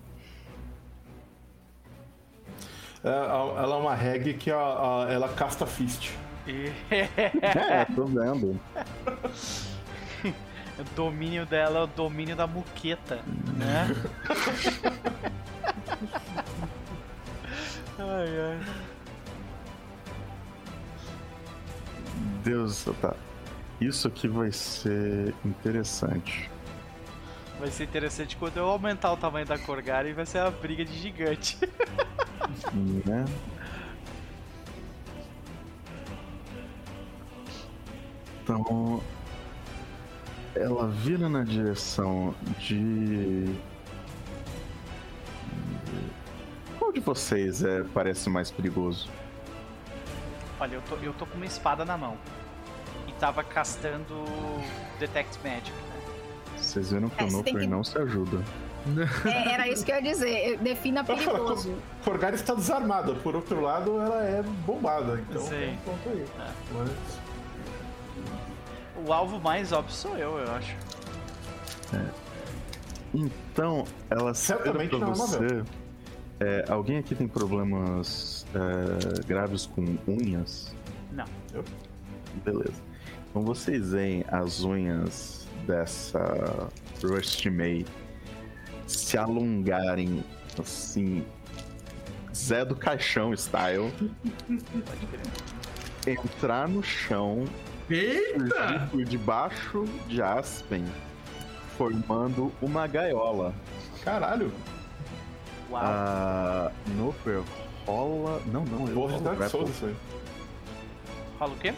[3.04, 6.12] É, ela é uma reg que a, a- ela casta fist.
[6.92, 8.60] É, tô vendo.
[10.80, 13.22] o domínio dela é o domínio da muqueta,
[13.56, 13.88] né?
[18.00, 18.60] ai, ai.
[22.44, 23.16] Deus, tá.
[23.80, 26.50] Isso aqui vai ser interessante.
[27.60, 30.84] Vai ser interessante quando eu aumentar o tamanho da Corgara e vai ser uma briga
[30.84, 31.58] de gigante.
[33.06, 33.26] Né?
[38.44, 39.02] Então,
[40.56, 43.56] ela vira na direção de.
[46.78, 49.10] Qual de vocês é, parece mais perigoso?
[50.60, 52.18] Olha, eu tô, eu tô com uma espada na mão.
[53.08, 54.24] E tava castando
[55.00, 56.58] Detect Magic, né?
[56.58, 58.42] Vocês viram que É, o Noper que- não se ajuda.
[59.26, 60.58] É, era isso que eu ia dizer.
[60.58, 61.74] Defina perigoso.
[62.04, 65.22] Corgar está desarmada, por outro lado, ela é bombada.
[65.30, 65.50] Então, Sim.
[65.52, 66.26] tem um ponto aí.
[66.38, 66.52] É.
[66.74, 67.23] Mas-
[69.06, 70.76] O alvo mais óbvio sou eu, eu acho.
[73.14, 75.64] Então, ela Certamente pra é você.
[76.40, 80.74] É, alguém aqui tem problemas é, graves com unhas?
[81.12, 81.26] Não.
[82.44, 82.82] Beleza.
[83.30, 86.70] Então vocês veem as unhas dessa
[87.04, 87.86] Rusty May
[88.88, 90.24] se alongarem
[90.60, 91.26] assim.
[92.36, 93.92] Zé do Caixão style.
[94.48, 95.06] Pode
[96.06, 96.18] crer.
[96.18, 97.46] Entrar no chão,
[97.90, 98.90] Eita!
[99.06, 100.86] debaixo de Aspen,
[101.78, 103.54] formando uma gaiola.
[104.04, 104.52] Caralho,
[105.74, 105.82] Uau.
[105.84, 107.42] A Noper
[107.88, 108.40] rola.
[108.46, 109.50] Não, não, eu porra de rolo Dark grapple.
[109.50, 109.96] Souls isso aí.
[111.40, 111.74] Rola o quê?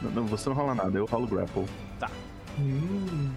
[0.00, 1.66] Não, não, você não rola nada, eu rolo grapple.
[2.58, 3.32] Hum.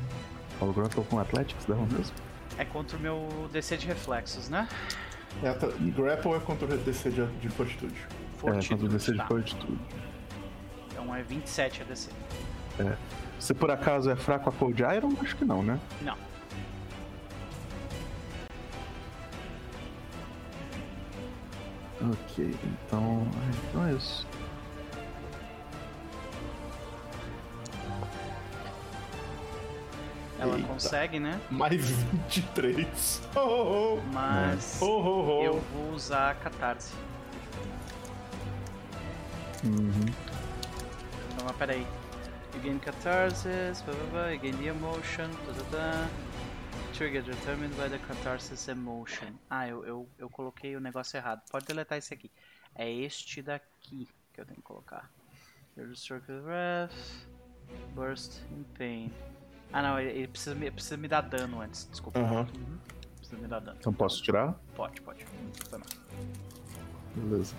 [0.60, 2.16] Rolo grapple com Athletics, dá um mesmo.
[2.58, 4.68] É contra o meu DC de reflexos, né?
[5.42, 7.96] É, tá- grapple é contra o DC de, de fortitude.
[8.44, 9.28] É, contra o DC de tá.
[9.28, 9.80] fortitude.
[10.98, 12.10] Então é 27 a DC.
[13.40, 15.14] Você por acaso é fraco a Cold Iron?
[15.22, 15.80] Acho que não, né?
[16.02, 16.18] Não.
[22.12, 23.28] Ok, então.
[23.70, 24.26] Então é isso.
[30.40, 30.68] Ela Eita.
[30.68, 31.40] consegue, né?
[31.52, 31.90] Mais
[32.22, 33.22] 23.
[33.36, 34.02] Oh, oh, oh.
[34.12, 35.44] Mas Oh, oh, oh.
[35.44, 36.92] eu vou usar a catarse.
[39.64, 40.27] Uhum.
[41.38, 41.86] Então, mas peraí.
[42.56, 46.10] You gain catharsis, blá blá blá, you gain the emotion, tá, tá, tá.
[46.94, 49.28] Trigger determined by the catharsis emotion.
[49.48, 51.44] Ah, eu, eu, eu coloquei o negócio errado.
[51.52, 52.32] Pode deletar esse aqui.
[52.74, 55.12] É este daqui que eu tenho que colocar.
[55.78, 56.96] Your circle wrath,
[57.94, 59.14] burst in pain.
[59.72, 62.20] Ah não, ele, ele precisa, me, precisa me dar dano antes, desculpa.
[62.20, 62.48] Uhum.
[63.18, 63.78] Precisa me dar dano.
[63.80, 64.60] Então posso tirar?
[64.76, 65.24] Pode, pode.
[67.16, 67.56] Beleza.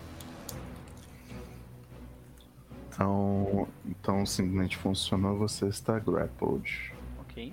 [2.98, 6.92] Então, então simplesmente funcionou, você está grappled.
[7.20, 7.52] Ok.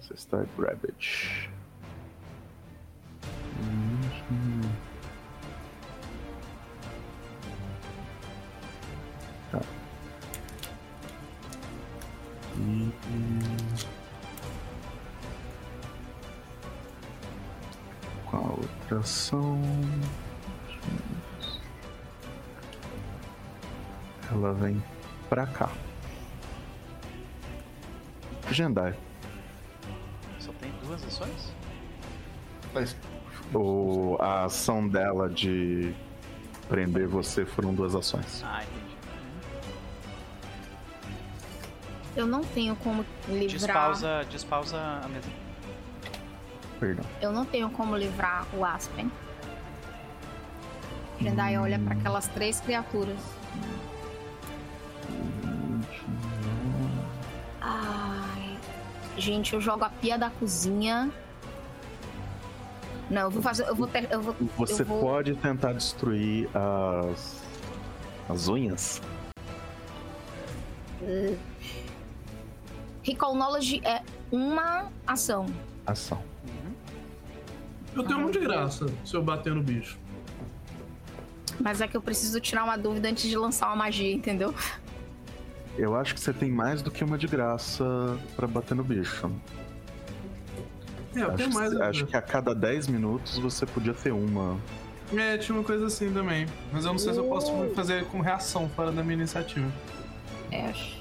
[0.00, 1.48] Você está grabbed.
[9.52, 9.60] Tá.
[12.56, 12.92] E...
[18.28, 19.62] Com a outra ação.
[24.30, 24.82] Ela vem
[25.28, 25.70] pra cá.
[28.50, 28.94] Jendai.
[30.38, 31.52] Só tem duas ações?
[32.72, 32.96] Mas,
[33.52, 35.92] O, a ação dela de
[36.68, 38.44] prender você foram duas ações.
[38.46, 38.96] Ah, entendi.
[42.16, 43.48] Eu não tenho como livrar.
[43.48, 45.28] Despausa, despausa a mesa.
[46.78, 47.04] Perdão.
[47.20, 49.10] Eu não tenho como livrar o Aspen.
[51.20, 53.18] Jendai olha para aquelas três criaturas.
[57.72, 58.58] Ai.
[59.16, 61.10] Gente, eu jogo a pia da cozinha.
[63.08, 63.66] Não, eu vou fazer.
[63.68, 64.10] Eu vou ter.
[64.10, 67.40] Eu vou, Você eu vou- pode tentar destruir as.
[68.28, 69.00] as unhas?
[73.02, 75.46] Recall Knowledge é uma ação.
[75.86, 76.22] Ação.
[77.94, 79.98] Eu tenho um de graça se eu bater no bicho.
[81.58, 84.54] Mas é que eu preciso tirar uma dúvida antes de lançar uma magia, entendeu?
[85.80, 87.82] Eu acho que você tem mais do que uma de graça
[88.36, 89.30] pra bater no bicho.
[91.16, 91.74] É, eu acho, tenho mais.
[91.74, 94.58] que, acho que a cada 10 minutos você podia ter uma.
[95.16, 96.46] É, tinha uma coisa assim também.
[96.70, 99.66] Mas eu não sei se eu posso fazer com reação fora da minha iniciativa.
[100.50, 101.00] É, acho.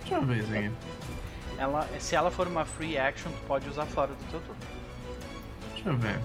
[0.00, 0.70] Deixa eu ver isso aqui.
[1.56, 4.60] ela, se ela for uma free action, tu pode usar fora do teu turno.
[5.74, 6.18] Deixa eu ver.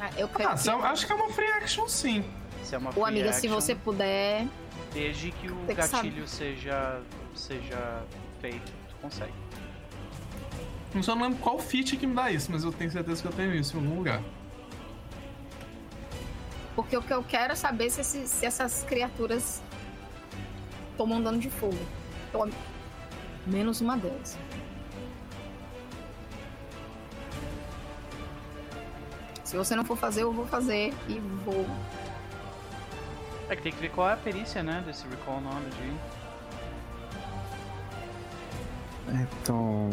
[0.00, 0.48] Ah, eu quero.
[0.48, 2.24] Ah, se eu- acho que é uma free action sim.
[2.64, 4.46] Se é uma free Ô, amiga, se action, você puder.
[4.94, 6.08] Desde que o Tem que saber.
[6.08, 7.00] gatilho seja,
[7.34, 8.02] seja
[8.40, 9.32] feito, tu consegue.
[10.94, 13.26] Eu só não lembro qual feat que me dá isso, mas eu tenho certeza que
[13.28, 14.22] eu tenho isso em algum lugar.
[16.76, 19.60] Porque o que eu quero é saber se, esse- se essas criaturas
[20.96, 21.76] tomam dano de fogo.
[22.30, 22.48] Pelo
[23.46, 24.38] menos uma delas.
[29.42, 31.66] Se você não for fazer, eu vou fazer e vou.
[33.48, 35.96] É que tem que ver qual é a perícia, né, desse Recall Knowledge aí.
[39.22, 39.90] Então.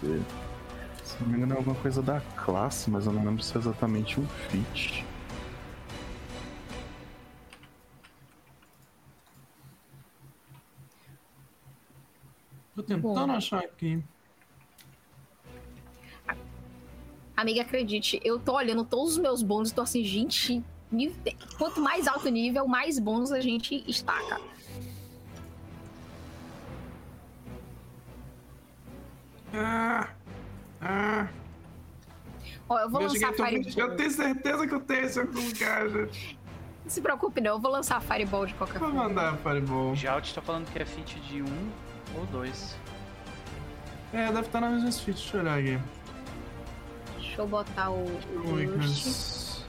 [0.00, 0.20] Cadê?
[1.02, 3.58] Se não me engano, é alguma coisa da classe, mas eu não lembro se é
[3.60, 5.04] exatamente um feat.
[12.74, 13.32] Tô tentando Bom.
[13.32, 14.02] achar aqui.
[17.42, 20.62] Amiga, acredite, eu tô olhando todos os meus bônus e tô assim, gente.
[20.92, 21.16] nível-
[21.58, 24.40] Quanto mais alto o nível, mais bônus a gente estaca.
[29.54, 30.08] Ah,
[30.80, 31.28] ah.
[32.68, 33.72] Ó, eu vou eu, lançar Fireball.
[33.76, 36.38] eu tenho certeza que eu tenho esse lugar, gente.
[36.84, 37.52] Não se preocupe, não.
[37.52, 39.08] Eu vou lançar Fireball de qualquer Vou forma.
[39.08, 39.92] mandar Fireball.
[39.92, 41.46] O Jout tá falando que é feat de 1
[42.16, 42.76] ou 2.
[44.12, 45.78] É, deve estar na mesma feat, deixa eu olhar aqui.
[47.32, 49.64] Deixa eu botar o, o Burst.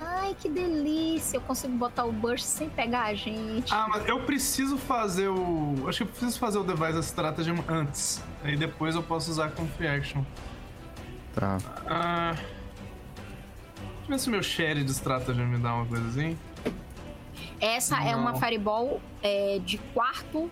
[0.00, 1.36] Ai, que delícia.
[1.36, 3.74] Eu consigo botar o Burst sem pegar a gente.
[3.74, 5.88] Ah, mas eu preciso fazer o.
[5.88, 8.22] Acho que eu preciso fazer o Device Stratagem antes.
[8.44, 10.22] Aí depois eu posso usar como free action.
[11.34, 11.58] Tá.
[11.88, 12.34] Ah.
[12.36, 16.38] Deixa eu ver se o meu share de Stratagem me dá uma coisa assim.
[17.60, 18.38] Essa é uma não.
[18.38, 20.48] Fireball é, de quarto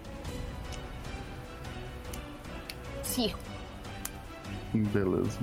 [3.04, 3.44] círculo.
[4.74, 5.38] Beleza.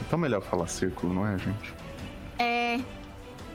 [0.00, 1.74] Então melhor falar círculo, não é, gente?
[2.38, 2.80] É.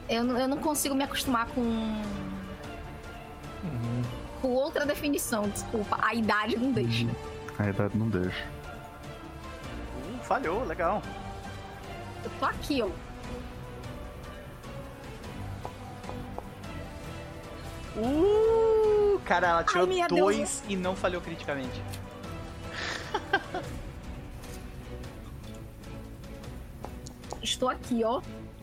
[0.07, 2.01] Eu, não- eu não consigo me acostumar com.
[4.41, 5.97] Com outra definição, desculpa.
[6.01, 7.05] A idade não deixa.
[7.57, 8.45] A idade não deixa.
[9.97, 11.01] Uh, falhou, legal.
[12.23, 12.87] Eu tô aqui, ó.
[17.97, 21.81] Uh, cara, ela tirou minha 2 e não falhou criticamente.
[27.49, 28.21] Estou aqui, ó.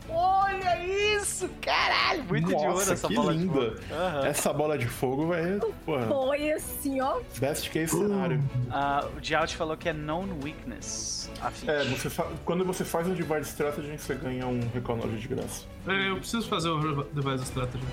[0.09, 0.85] Olha
[1.17, 2.23] isso, caralho!
[2.23, 3.53] Muito de ouro Nossa, essa que bola de linda.
[3.53, 3.75] fogo.
[3.93, 4.25] Aham.
[4.25, 5.59] Essa bola de fogo vai.
[6.07, 7.19] Foi assim, ó.
[7.41, 8.41] best case cenário.
[8.71, 11.29] Ah, o Jout falou que é known weakness.
[11.67, 15.65] É, você fa- quando você faz um Divide Strategy, você ganha um Knowledge de graça.
[15.85, 17.83] É, Eu preciso fazer o Device Strategy.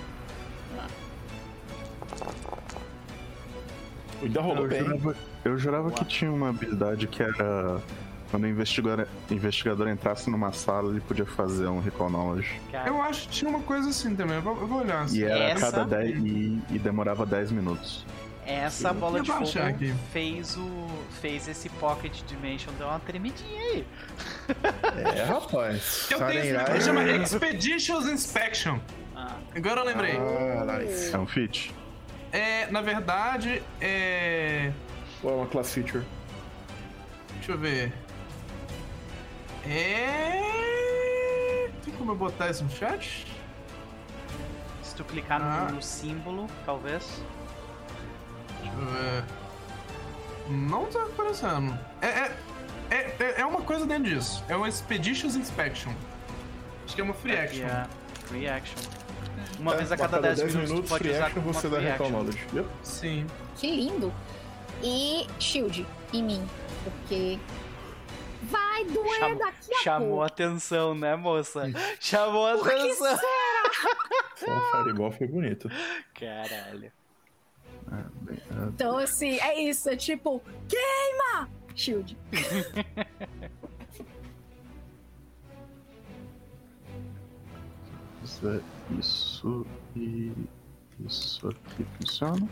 [4.22, 4.84] Ainda rolou Eu bem.
[4.84, 7.80] jurava, eu jurava que tinha uma habilidade que era.
[8.34, 11.80] Quando o investigador, investigador entrasse numa sala, ele podia fazer um.
[12.72, 14.34] Cara, Eu acho que tinha uma coisa assim também.
[14.34, 15.08] Eu vou, eu vou olhar.
[15.10, 15.70] E era a Essa?
[15.70, 18.04] cada 10 e, e demorava 10 minutos.
[18.44, 19.46] essa bola de fogo
[20.12, 20.68] fez o.
[21.20, 23.86] fez esse Pocket Dimension dar uma tremidinha aí.
[25.16, 26.08] É, rapaz.
[26.10, 28.80] Eu tenho esse Sarenrai- negócio que chama Expeditious Inspection.
[29.14, 30.16] Ah, Agora eu lembrei.
[30.16, 31.14] Ah, nice.
[31.14, 31.72] É um feat?
[32.32, 34.72] É, na verdade, é.
[35.22, 36.02] Pô, é uma class feature.
[37.36, 37.92] Deixa eu ver.
[39.66, 40.40] É.
[41.84, 43.26] Tem como eu botar isso no chat?
[44.82, 45.68] se tu clicar no, Ah.
[45.72, 47.04] no símbolo, talvez.
[48.62, 49.24] Deixa eu ver.
[50.50, 51.76] Não tá aparecendo.
[52.02, 52.36] É, é,
[52.90, 54.44] é, é- é uma coisa dentro disso.
[54.48, 55.90] É um Expeditious Inspection.
[56.84, 57.66] Acho que é uma free Aqui action.
[57.66, 57.86] é
[58.26, 58.76] free action.
[59.58, 62.10] Uma É, vez a cada 10 minutos, tu pode free usar action, você dá Recall.
[62.10, 62.46] Knowledge.
[62.54, 62.68] Yep.
[62.82, 63.26] Sim.
[63.56, 64.12] Que lindo.
[64.82, 66.46] E shield em mim.
[66.84, 67.38] Porque.
[68.44, 70.22] Vai doer Chamou- daqui a Chamou pouco.
[70.24, 71.64] atenção, né, moça?
[72.00, 73.18] Chamou atenção.
[74.36, 75.68] Só um Fireball foi bonito.
[76.18, 76.92] Caralho.
[78.22, 79.88] Bem, é, Então, assim, é isso.
[79.88, 81.48] É tipo, queima!
[81.74, 82.16] Shield.
[88.44, 88.60] é
[88.98, 89.66] isso
[89.96, 90.32] e
[91.00, 92.48] isso aqui funciona.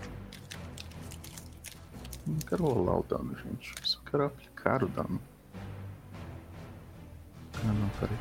[2.27, 3.75] Não quero rolar o dano, gente.
[3.83, 5.21] Só quero aplicar o dano.
[7.57, 8.17] Ah, não, peraí.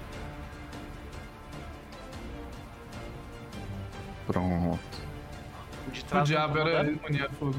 [4.28, 4.80] Pronto.
[5.88, 6.98] O de O diabo tomou era dano?
[6.98, 7.56] imunidade de fogo.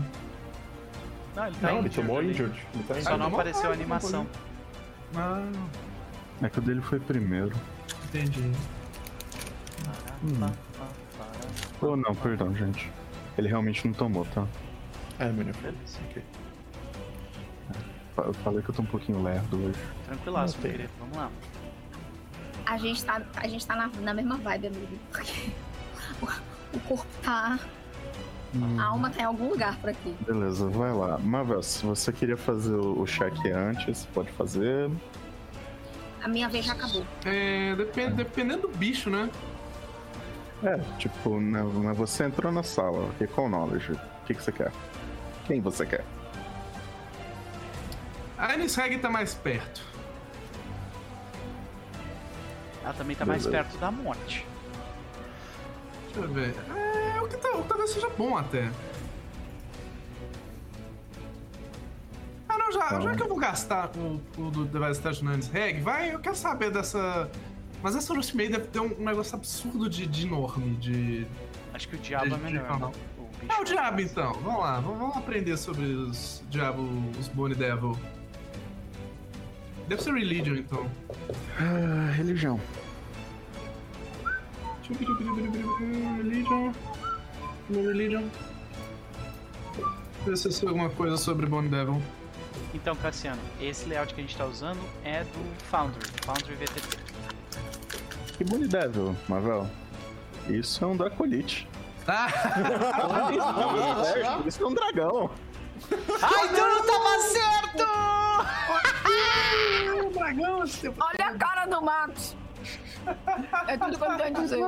[1.34, 2.30] Não, ele tá Não, ele injured tomou ali.
[2.30, 2.66] injured.
[2.74, 3.18] Ele tá Só injured.
[3.18, 3.40] não tomou?
[3.40, 4.26] apareceu a Ah, animação.
[5.16, 5.52] Ah,
[6.42, 7.52] É que o dele foi primeiro.
[8.04, 8.52] entendi.
[10.24, 10.52] Hum.
[11.80, 12.90] Oh, não, perdão, gente.
[13.36, 14.46] Ele realmente não tomou, tá?
[15.18, 15.52] É, menino.
[15.60, 15.98] Beleza.
[16.10, 16.22] Ok.
[18.14, 19.78] Fa- Eu falei que eu tô um pouquinho lerdo hoje.
[20.06, 20.90] Tranquilaço, querido.
[21.00, 21.30] Vamos lá.
[22.66, 24.98] A gente tá, a gente tá na, na mesma vibe, amigo.
[25.10, 25.50] Porque
[26.20, 26.26] o,
[26.76, 27.58] o corpo tá.
[28.54, 30.14] Hum, A alma tá em algum lugar por aqui.
[30.20, 31.18] Beleza, vai lá.
[31.18, 34.90] Marvel, se você queria fazer o cheque antes, pode fazer.
[36.22, 37.04] A minha vez já acabou.
[37.24, 39.28] É, depende, dependendo do bicho, né?
[40.62, 43.26] É, tipo, né, né, você entrou na sala, ok?
[43.26, 43.92] Qual knowledge?
[43.92, 44.70] O que, que você quer?
[45.46, 46.04] Quem você quer?
[48.38, 49.82] A Anis Reg tá mais perto.
[52.84, 53.64] Ela também tá mais Beleza.
[53.64, 54.46] perto da morte.
[56.12, 56.54] Deixa eu ver.
[56.76, 58.70] É, o que, tá, o que talvez seja bom até.
[62.48, 63.00] Ah, não, já, Então.
[63.02, 66.18] já que eu vou gastar o, o do Device Touch no Anis Reg, vai, eu
[66.18, 67.30] quero saber dessa.
[67.82, 71.26] Mas essa Rosemary deve ter um negócio absurdo de, de enorme, de.
[71.74, 72.66] Acho que o diabo é Deixa eu melhor.
[72.68, 72.88] falar.
[72.88, 72.94] né?
[73.48, 74.32] O É o diabo então.
[74.34, 76.82] Vamos lá, vamos, vamos aprender sobre os diabo,
[77.18, 77.98] os Bone Devil.
[79.88, 80.88] Deve ser Religion então.
[81.58, 82.60] Ah, religião.
[86.18, 86.72] Religion.
[87.70, 88.28] Religion.
[90.24, 92.00] Ver se eu sei alguma coisa sobre Bone Devil.
[92.74, 96.98] Então, Cassiano, esse layout que a gente tá usando é do Foundry, Foundry VTT.
[98.36, 99.68] Que Bonnie Devil, Marvel.
[100.48, 101.68] Isso é um Dracolite.
[102.06, 102.28] Ah!
[104.16, 105.30] É, Isso é um dragão.
[106.22, 107.84] Ai, então não tava certo!
[110.06, 111.02] o dragão, esse tempo.
[111.02, 112.36] Olha a cara do Max!
[113.66, 114.60] É tudo que eu tenho a dizer.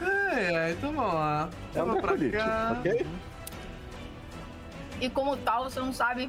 [0.00, 1.48] É, é, então vamos lá.
[1.74, 2.76] É Vamos pra cá.
[2.78, 3.06] ok?
[5.00, 6.28] E como tal, você não sabe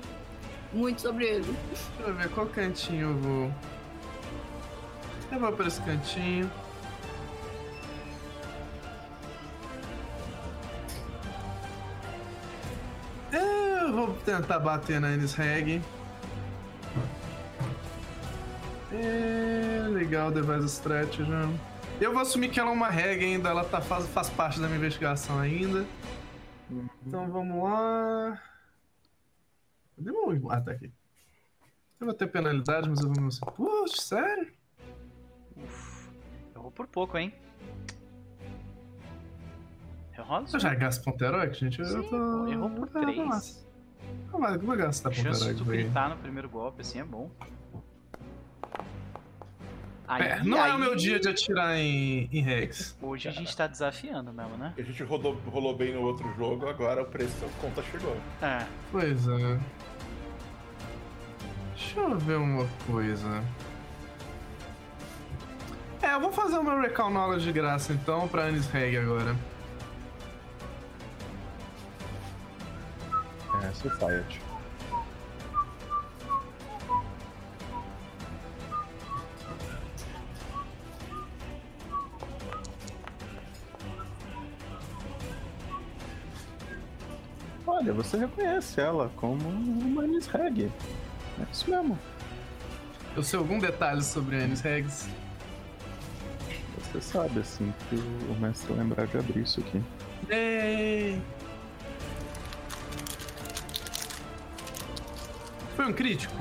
[0.72, 1.58] muito sobre ele.
[1.70, 3.54] Deixa eu ver qual cantinho eu vou.
[5.32, 6.52] Eu vou pra esse cantinho.
[13.32, 15.82] Eu vou tentar bater na Enis Reg.
[18.92, 21.30] É, legal, Device Strategy.
[22.02, 24.68] Eu vou assumir que ela é uma reg ainda, ela tá, faz, faz parte da
[24.68, 25.86] minha investigação ainda.
[27.06, 28.42] Então vamos lá.
[29.98, 30.52] Demorou.
[30.52, 30.92] Ah, tá aqui.
[32.00, 33.42] Eu vou ter penalidade, mas eu vou assim.
[33.56, 34.54] Puxa, sério?
[36.56, 37.34] Eu vou por pouco, hein?
[40.30, 41.84] Eu rolo Eu já gasto ponto heróico, gente?
[41.84, 42.10] Sim, eu tô.
[42.10, 43.18] pô, errou por Ah, três.
[43.18, 43.42] vamos lá.
[44.32, 47.00] Vamos lá, eu vou gastar A ponto chance de tu gritar no primeiro golpe, assim,
[47.00, 47.32] é bom.
[50.08, 52.96] Aí, É, não é aí, o meu dia de atirar em, em Rex.
[53.02, 54.74] Hoje a gente tá desafiando mesmo, né?
[54.78, 58.16] A gente rodou, rolou bem no outro jogo, agora o preço da conta chegou.
[58.42, 58.66] É.
[58.92, 59.60] Pois é.
[61.76, 63.44] Deixa eu ver uma coisa.
[66.02, 69.36] É, eu vou fazer o meu Recall Knowledge de graça então pra Anis Reg agora.
[73.56, 74.42] É, Society.
[87.66, 90.72] Olha, você reconhece ela como uma Anis Reg.
[91.40, 91.98] É isso mesmo.
[93.16, 95.08] Eu sei algum detalhe sobre Anis Regs?
[96.92, 99.82] Você sabe, assim, que o mestre lembrar de abrir isso aqui.
[100.30, 101.22] Ei!
[105.80, 106.36] Foi um crítico?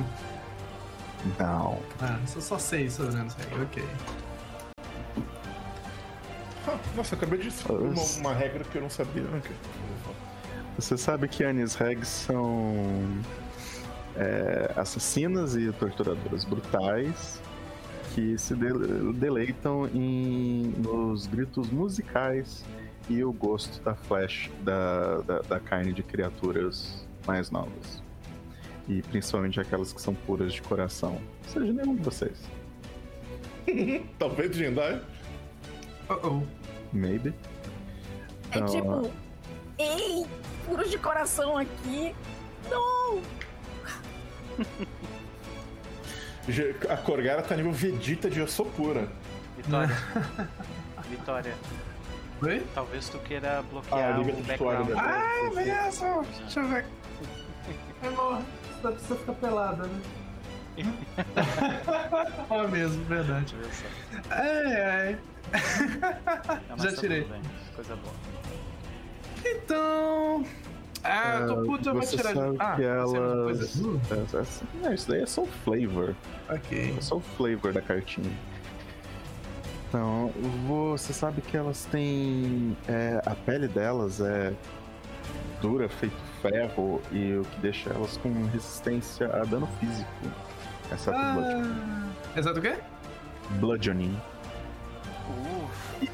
[1.39, 1.81] Não.
[2.01, 3.85] Ah, eu só sei sobre Anis Reg, ok.
[6.66, 9.23] Ah, nossa, eu acabei de descobrir uma, uma regra que eu não sabia.
[9.23, 9.55] né, que-
[10.77, 12.74] Você sabe que Anis Regs são
[14.16, 17.40] é, assassinas e torturadoras brutais
[18.16, 22.65] que se de- deleitam em, nos gritos musicais
[23.09, 28.02] e o gosto da flesh da, da, da carne de criaturas mais novas.
[28.89, 31.20] E principalmente aquelas que são puras de coração.
[31.47, 32.39] Seja nenhum de vocês.
[34.19, 35.01] Talvez Jendai.
[36.09, 36.43] Oh oh.
[36.93, 37.35] Maybe.
[38.51, 39.10] É Não, tipo,
[39.78, 40.27] ei,
[40.65, 42.15] puros de coração aqui.
[42.70, 43.20] Não!
[46.89, 49.06] A Corgara tá nível Vegeta de eu sou pura.
[49.55, 49.94] Vitória.
[51.10, 51.55] Vitória.
[52.40, 52.66] Oi?
[52.74, 54.90] Talvez tu queira Ah, bloquear liga o de background.
[54.97, 56.24] Ah, mesmo!
[56.40, 56.86] Deixa eu ver.
[58.06, 58.43] Amor,
[58.82, 60.00] você precisa ficar pelada, né?
[62.50, 63.55] Ó mesmo, verdade.
[64.30, 65.18] Ai, ai.
[66.68, 67.24] Não, mas Já tá tirei.
[67.24, 67.40] bem.
[67.74, 68.14] Coisa boa.
[69.44, 70.44] Então.
[71.05, 73.44] Ah, eu tô puto, eu vou tirar sabe Ah, que você é uma elas.
[73.72, 76.14] coisa- É, é- não, isso daí é só o flavor.
[76.50, 76.94] ok.
[76.98, 78.30] É só o flavor da cartinha.
[79.88, 80.30] Então,
[80.66, 82.76] você sabe que elas têm.
[82.88, 84.52] é, a pele delas é
[85.62, 90.10] dura, feito ferro, e o que deixa elas com resistência a dano físico.
[90.93, 92.77] Exceto Ah, exato o quê?
[93.60, 94.16] bludgeoning.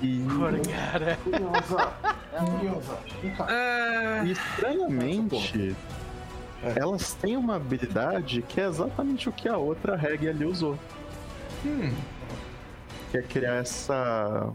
[0.02, 0.24] E.
[0.24, 1.92] Curiosa.
[2.32, 2.98] Curiosa.
[3.36, 3.46] Cá.
[3.52, 4.24] É...
[4.24, 5.76] e estranhamente,
[6.76, 10.78] elas têm uma habilidade que é exatamente o que a outra reg ali usou.
[11.64, 11.92] Hum,
[13.10, 14.52] Que é criar essa.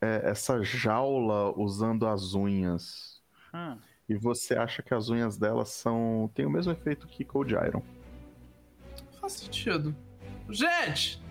[0.00, 3.20] é, essa jaula usando as unhas.
[3.52, 3.76] Hum,
[4.08, 6.30] E você acha que as unhas delas são.
[6.34, 7.82] tem o mesmo efeito que Cold Iron.
[9.20, 9.94] faz sentido.
[10.48, 11.22] Gente!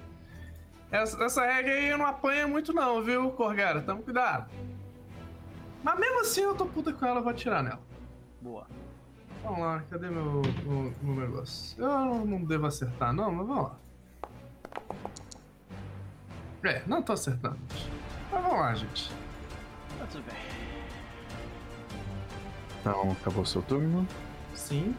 [0.91, 3.81] Essa, essa regra aí não apanha muito não, viu, Corgara?
[3.81, 4.49] Tamo cuidado.
[5.83, 7.81] Mas mesmo assim eu tô puta com ela, eu vou atirar nela.
[8.41, 8.67] boa.
[9.43, 11.81] Vamos lá, cadê meu, meu, meu negócio?
[11.81, 13.79] Eu não, não devo acertar não, mas vamos lá.
[16.63, 17.57] É, não tô acertando.
[18.31, 19.09] Mas vamos lá, gente.
[19.97, 20.66] Tá tudo bem.
[22.87, 24.07] Então, acabou seu turno.
[24.55, 24.95] Sim.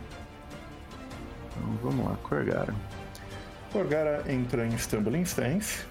[1.47, 2.75] Então vamos lá, Corgara.
[3.73, 5.87] Corgara entra em Stumbling Stance.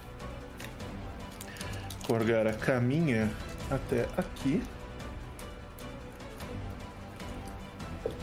[2.05, 3.27] Corgara caminha
[3.71, 4.61] até aqui.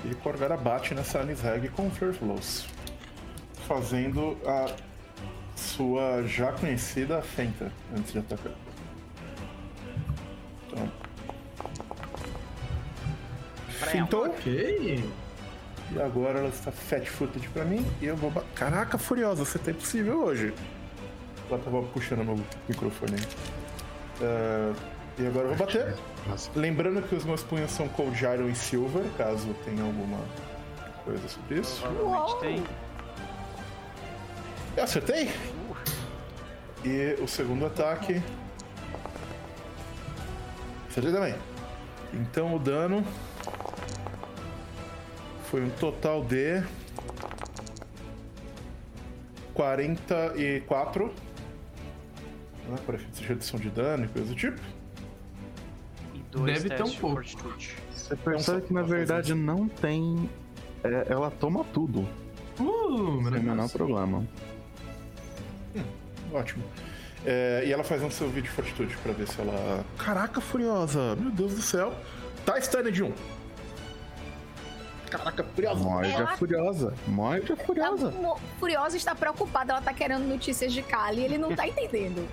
[0.05, 2.67] E Corgara bate nessa Anisreg com Flare Flows.
[3.67, 4.73] Fazendo a
[5.57, 8.53] sua já conhecida fenta antes de atacar.
[10.69, 11.04] Então.
[13.87, 14.27] Fintou.
[14.27, 15.05] Ok.
[15.93, 18.33] E agora ela está fat footed pra mim e eu vou.
[18.55, 20.55] Caraca, Furiosa, você tá impossível hoje.
[21.49, 23.27] Ela tava puxando meu microfone aí.
[24.23, 24.73] Ah,
[25.19, 25.95] e agora eu vou bater.
[26.27, 30.19] Nossa, Lembrando que os meus punhos são Cold Iron e Silver, caso tenha alguma
[31.05, 31.81] coisa sobre isso.
[31.83, 32.65] Provavelmente tem.
[34.77, 35.31] Eu acertei!
[36.85, 38.21] E o segundo ataque.
[40.91, 41.35] Acertei também.
[42.13, 43.05] Então o dano.
[45.55, 46.65] Foi um total de.
[49.55, 51.07] 44.
[51.07, 54.61] Né, para efeitos de redução de dano e coisa do tipo.
[56.13, 57.15] E dois Deve ter um pouco.
[57.15, 57.77] fortitude.
[57.93, 60.29] Você percebe que na verdade não tem.
[60.83, 62.01] é, ela toma tudo,
[62.59, 64.27] Uh, sem o menor problema.
[66.33, 66.65] Ótimo.
[67.25, 69.85] É, e ela faz um seu vídeo de fortitude pra ver se ela.
[69.99, 71.15] Caraca, Furiosa!
[71.15, 71.95] Meu Deus do céu!
[72.45, 73.13] Tá stunned de um!
[75.17, 75.83] Caraca, Furiosa!
[75.85, 76.95] Morde a Ela- furiosa.
[77.07, 78.11] Morde a Tá furiosa.
[78.11, 82.27] mo- Furiosa está preocupada, ela tá querendo notícias de Kali e ele não tá entendendo.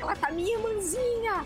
[0.00, 1.44] Ela tá minha irmãzinha.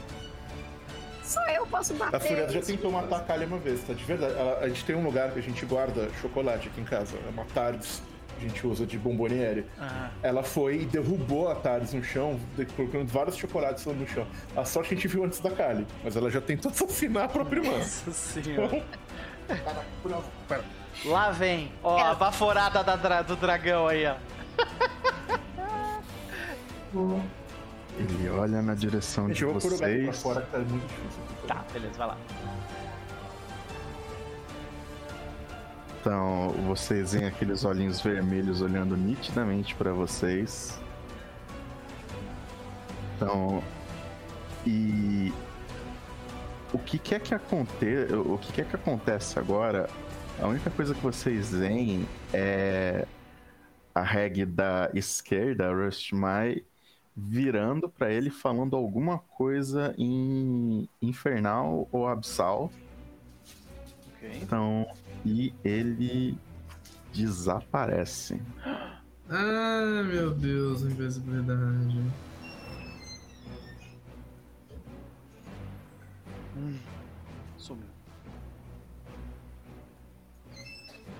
[1.22, 2.16] Só eu posso bater.
[2.16, 3.92] A Furiosa já tentou matar a Kali uma vez, tá?
[3.92, 4.34] De verdade.
[4.38, 7.16] Ela- a gente tem um lugar que a gente guarda chocolate aqui em casa.
[7.26, 8.00] É uma Tardes
[8.38, 9.64] que a gente usa de bomboniere.
[9.80, 12.38] Ah, Ela foi e derrubou a Tardes no chão,
[12.76, 14.26] colocando vários chocolates no chão.
[14.54, 17.28] A sorte que a gente viu antes da Kali, mas ela já tentou assassinar a
[17.28, 17.78] própria irmã.
[17.78, 18.82] nossa senhora.
[19.46, 20.64] Pera.
[21.04, 21.72] Lá vem.
[21.82, 24.16] Ó, Ela- a baforada da dra- do dragão aí, ó.
[27.98, 30.22] Ele olha na direção Gente, de eu vou pôr o gato pra vocês.
[30.22, 31.22] fora que tá muito difícil.
[31.46, 32.16] Tá, beleza, vai lá.
[36.00, 40.78] Então, vocês veem aqueles olhinhos vermelhos olhando nitidamente pra vocês.
[43.16, 43.62] Então,
[44.64, 45.32] e
[46.76, 49.88] o que quer que aconteça, o que quer que acontece agora?
[50.38, 53.06] A única coisa que vocês veem é
[53.94, 56.62] a reg da esquerda, Rust Mai,
[57.16, 62.70] virando pra ele falando alguma coisa em infernal ou absal.
[64.14, 64.38] Ok.
[64.42, 64.86] Então,
[65.24, 66.36] e ele
[67.10, 68.38] desaparece.
[69.30, 72.02] Ah, meu Deus, invisibilidade.
[77.58, 77.86] Sumiu.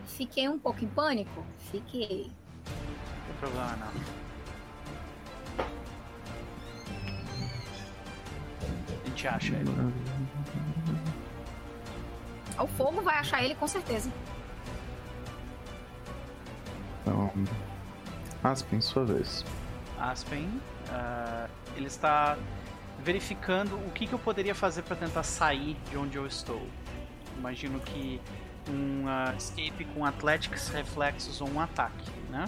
[0.07, 1.45] Fiquei um pouco em pânico?
[1.71, 2.31] Fiquei.
[2.67, 3.93] Não tem problema não.
[9.05, 9.71] A gente acha ele.
[12.59, 14.11] O fogo vai achar ele com certeza.
[17.03, 17.31] Então,
[18.43, 19.45] Aspen, sua vez.
[19.99, 20.49] Aspen,
[20.91, 22.39] ah, ele está
[23.02, 26.60] verificando o que, que eu poderia fazer para tentar sair de onde eu estou.
[27.39, 28.20] Imagino que
[28.68, 32.47] um ah, escape com athletics, reflexos ou um ataque, né?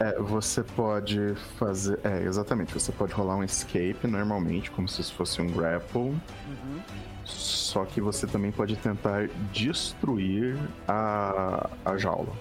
[0.00, 1.98] É, você pode fazer.
[2.04, 2.72] É, exatamente.
[2.74, 6.00] Você pode rolar um escape normalmente, como se fosse um grapple.
[6.00, 6.80] Uhum.
[7.24, 10.56] Só que você também pode tentar destruir
[10.86, 12.32] a, a jaula.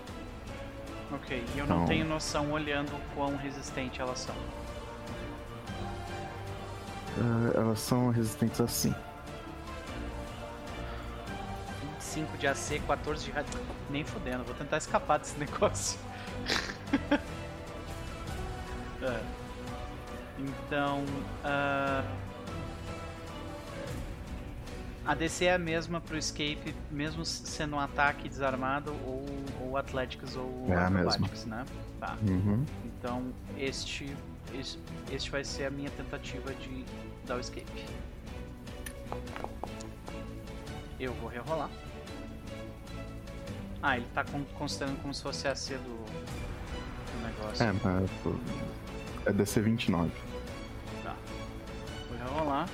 [1.12, 4.36] Ok, e eu não Então- tenho noção olhando quão resistente elas são.
[7.18, 8.94] É, elas são resistentes assim.
[12.00, 13.60] 25 de AC, 14 de rádio.
[13.90, 16.00] Nem fudendo, vou tentar escapar desse negócio.
[19.02, 19.22] É.
[20.40, 21.04] Então.
[21.44, 22.04] ah,
[25.06, 29.26] A DC é a mesma pro escape, mesmo sendo um ataque desarmado ou,
[29.62, 31.12] ou Athletics ou É a mesma.
[31.12, 31.66] Acrobatics, né?
[32.00, 32.18] Tá.
[32.22, 32.66] Uhum.
[32.86, 33.24] Então
[33.58, 34.14] este,
[34.54, 34.78] este,
[35.10, 36.84] este vai ser a minha tentativa de
[37.28, 37.86] dar o escape.
[41.00, 41.70] Eu vou rerolar.
[43.82, 47.64] Ah, ele tá con- considerando como se fosse a C do, do negócio.
[47.64, 48.34] É, mas pô,
[49.26, 50.12] é DC 29.
[51.04, 51.16] Tá.
[52.10, 52.68] Vou rerolar.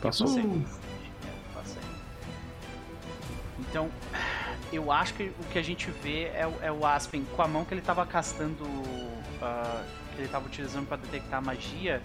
[0.00, 0.26] Passou.
[0.26, 0.42] Passei.
[0.42, 0.64] Uh,
[1.26, 1.82] É, passei.
[3.60, 3.90] Então,
[4.72, 7.46] eu acho que o que a gente vê é, o- é o Aspen com a
[7.48, 8.64] mão que ele tava castando.
[9.42, 9.84] ah,
[10.14, 12.00] que ele tava utilizando para detectar magia.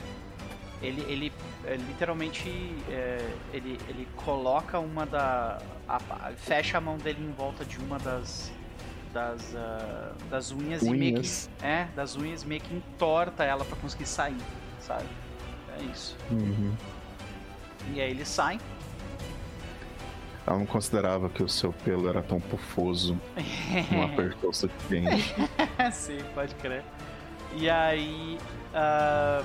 [0.82, 1.34] Ele, ele
[1.66, 2.49] é, literalmente
[2.90, 3.18] é,
[3.52, 5.60] ele, ele coloca uma da.
[5.88, 8.52] a- fecha a mão dele em volta de uma das.
[9.12, 11.49] das, ah, das unhas, e meio Unhas.
[11.58, 11.66] que.
[11.66, 14.38] É, das unhas meio que entorta ela para conseguir sair,
[14.80, 15.06] sabe?
[15.80, 16.16] É isso.
[16.32, 16.76] Uhum.
[17.94, 18.60] E aí ele sai.
[20.45, 23.20] Ela não considerava que o seu pelo era tão pufoso.
[23.91, 25.36] Não apertou o suficiente.
[25.91, 26.84] Sim, pode crer.
[27.56, 28.38] E aí,
[28.74, 29.44] ah,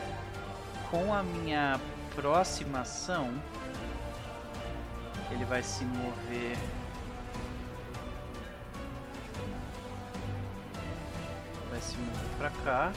[0.93, 1.81] com a minha
[2.15, 3.33] próxima ação,
[5.31, 6.55] ele vai se mover.
[11.71, 12.93] Vai se mover pra cá.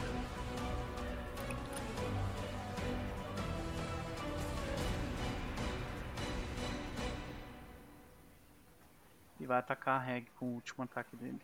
[9.39, 11.39] E vai atacar a Reg com o último ataque dele.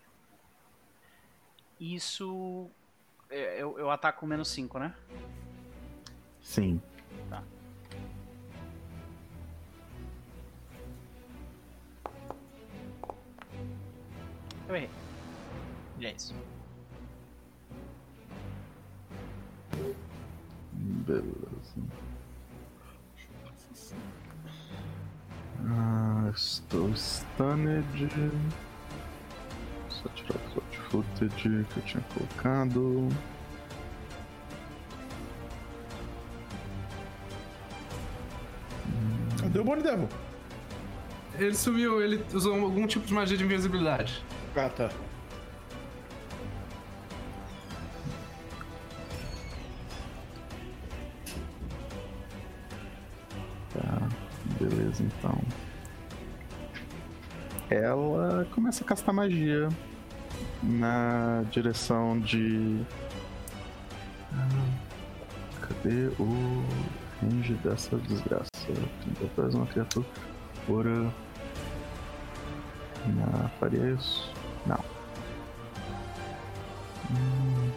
[1.79, 2.69] Isso.
[3.29, 4.93] é, Eu, eu ataco menos 5, né?
[6.41, 6.81] Sim.
[14.71, 14.89] Eu errei.
[15.99, 16.33] E é isso.
[20.71, 21.81] Beleza.
[25.67, 28.09] Ah, estou stunned.
[29.89, 33.09] Só tirar o plot footage que eu tinha colocado.
[39.53, 40.07] O Bonnie Devil?
[41.39, 44.23] ele sumiu, ele usou algum tipo de magia de invisibilidade.
[44.55, 44.89] Ah, tá.
[53.73, 54.09] Tá,
[54.59, 55.37] beleza então.
[57.69, 59.69] Ela começa a castar magia
[60.61, 62.81] na direção de.
[64.33, 64.47] Ah,
[65.61, 66.63] Cadê o
[67.21, 68.50] range dessa desgraça?
[69.19, 70.05] Depois uma criatura.
[73.05, 74.31] Não, faria isso?
[74.65, 74.79] Não.
[77.11, 77.71] Hum.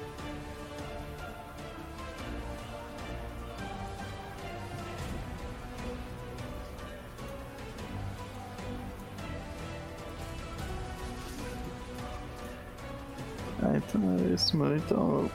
[13.63, 14.77] Ah, então é isso, mano.
[14.77, 15.31] Então.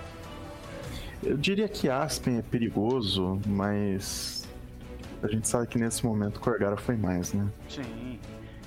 [1.22, 4.39] Eu diria que Aspen é perigoso, mas.
[5.22, 7.48] A gente sabe que nesse momento Corgara foi mais, né?
[7.68, 8.20] Sim.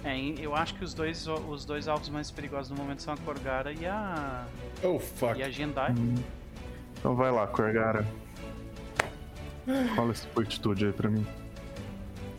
[0.05, 3.17] É, eu acho que os dois, os dois alvos mais perigosos no momento são a
[3.19, 4.45] Corgara e a.
[4.83, 5.39] Oh, fuck.
[5.39, 5.95] e a Gendai.
[6.99, 8.07] Então vai lá, Corgara.
[9.97, 11.25] Rola essa fortitude aí pra mim.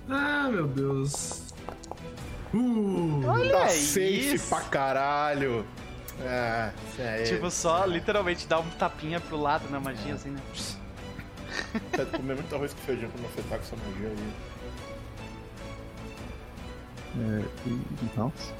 [0.10, 1.48] Ah, meu Deus.
[2.54, 3.22] Uh,
[3.52, 4.50] Tá É safe isso.
[4.50, 5.66] pra caralho.
[6.22, 7.26] Ah, sério.
[7.26, 10.40] Tipo, só literalmente dá um tapinha pro lado na magia, assim, né?
[11.92, 14.34] Tá comer muito arroz com feijão pra não afetar com essa magia aí.
[17.16, 18.54] É, e, nossa.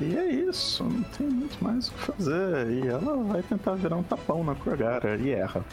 [0.00, 2.70] E é isso, não tem muito mais o que fazer.
[2.70, 5.64] E ela vai tentar virar um tapão na Corgara e erra.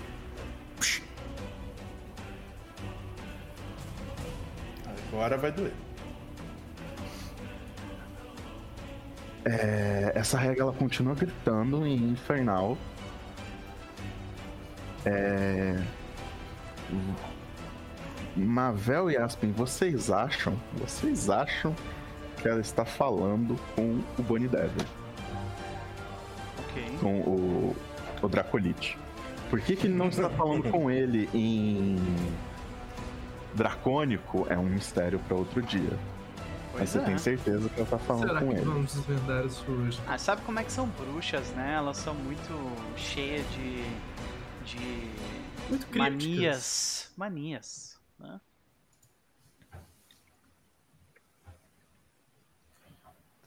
[5.11, 5.73] Agora vai doer.
[9.45, 12.77] É, essa regra ela continua gritando em infernal.
[15.05, 15.81] É...
[18.35, 20.59] Mavel e Aspen, vocês acham?
[20.73, 21.75] Vocês acham
[22.41, 24.85] que ela está falando com o Bonnie Devil,
[26.59, 26.97] Ok.
[26.99, 27.75] com o,
[28.21, 28.97] o Dracolite?
[29.49, 31.95] Por que, que ele não está falando com ele em
[33.53, 34.47] Dracônico?
[34.49, 35.97] É um mistério para outro dia.
[36.73, 37.01] Mas você é.
[37.01, 38.65] tem certeza que ela está falando será com que ele?
[38.65, 39.99] vamos desvendar isso hoje?
[40.07, 41.75] Ah, sabe como é que são bruxas, né?
[41.77, 43.83] Elas são muito cheias de,
[44.63, 47.11] de manias.
[47.15, 47.99] Manias.
[48.19, 48.39] Né?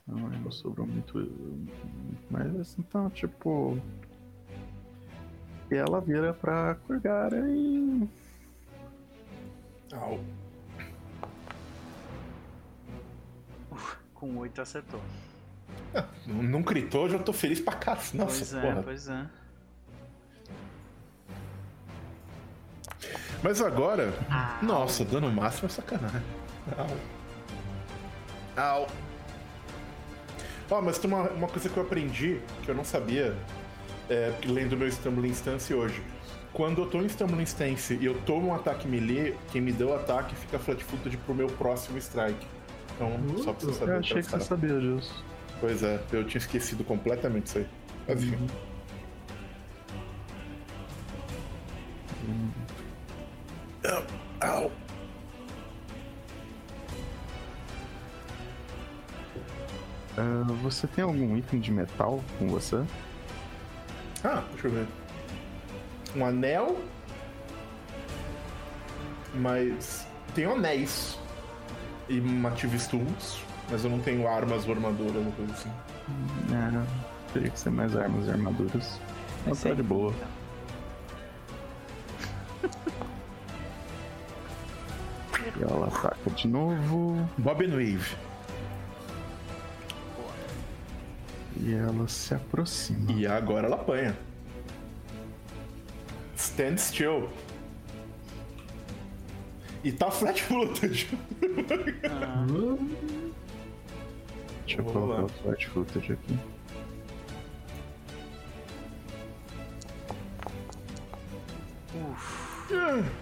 [0.07, 1.29] Não, não sobrou muito.
[2.29, 3.77] Mas então, tipo.
[5.69, 8.07] E ela vira pra Kurgara e.
[9.93, 10.23] Au.
[14.13, 15.01] Com 8 acertou.
[16.25, 17.95] Não, não gritou, já tô feliz pra cá.
[18.13, 18.83] Nossa, pois é, porra.
[18.83, 19.29] pois é.
[23.43, 24.13] Mas agora.
[24.29, 26.21] Ah, Nossa, dano máximo é sacanagem.
[26.77, 26.97] Au.
[28.63, 28.87] Au.
[30.69, 33.35] Ó, mas tem uma, uma coisa que eu aprendi que eu não sabia,
[34.09, 36.01] é, lendo meu Stumbling Stance hoje.
[36.51, 39.89] Quando eu tô em Stumbling Stance e eu tomo um ataque melee, quem me deu
[39.89, 42.45] o ataque fica flat-footed pro meu próximo strike.
[42.95, 43.11] Então,
[43.43, 43.91] só pra você saber.
[43.93, 45.23] Eu achei que pra você sabia disso.
[45.59, 47.67] Pois é, eu tinha esquecido completamente isso aí.
[48.07, 48.47] Mas, enfim.
[60.77, 62.83] Você tem algum item de metal com você?
[64.23, 64.87] Ah, deixa eu ver.
[66.15, 66.77] Um anel.
[69.33, 70.07] Mas.
[70.35, 71.17] Tenho anéis.
[72.07, 73.43] E Mative Stuns.
[73.71, 75.71] Mas eu não tenho armas ou armadura ou coisa assim.
[76.53, 76.85] É,
[77.33, 79.01] teria que ser mais armas e armaduras.
[79.45, 80.13] Mas tá de boa.
[85.55, 87.27] E ela ataca de novo.
[87.37, 88.17] Bob and Wave.
[91.67, 93.11] E ela se aproxima.
[93.11, 94.17] E agora ela apanha.
[96.37, 97.27] Stand still.
[99.83, 101.09] E tá flat footed.
[102.09, 102.45] Ah,
[104.65, 105.25] Deixa eu colocar lá.
[105.25, 106.39] o flat footage aqui.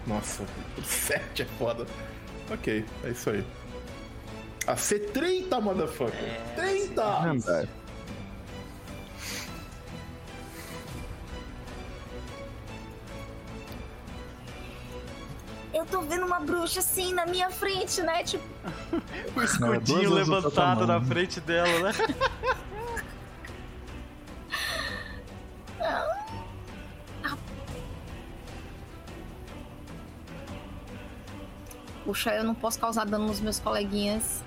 [0.06, 0.44] Nossa,
[0.84, 1.86] 7 é foda.
[2.50, 3.44] Ok, é isso aí.
[4.66, 6.14] A C30, motherfucker.
[6.24, 7.02] É, 30!
[7.04, 7.68] Andar.
[15.92, 18.24] Eu tô vendo uma bruxa assim na minha frente, né?
[18.24, 18.44] Tipo,
[19.36, 21.92] o escudinho vezes o levantado na frente dela, né?
[32.04, 34.42] puxa, eu não posso causar dano nos meus coleguinhas.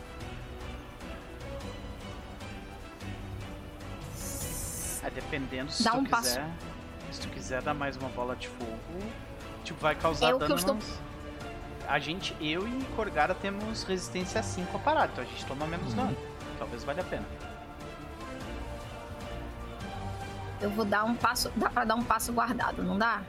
[5.03, 6.47] É, dependendo se Dá tu um quiser.
[7.11, 8.77] Se tu quiser dar mais uma bola de fogo,
[9.63, 10.53] tipo, vai causar É o que dano.
[10.53, 10.99] eu estou- nos-
[11.89, 15.65] A gente, eu e Corgara temos resistência a 5 a parada, então a gente toma
[15.65, 15.95] menos Uhum.
[15.95, 16.17] dano.
[16.59, 17.25] Talvez valha a pena.
[20.61, 21.51] Eu vou dar um passo.
[21.55, 23.21] Dá pra dar um passo guardado, não dá?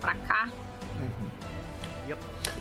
[0.00, 0.48] Pra cá.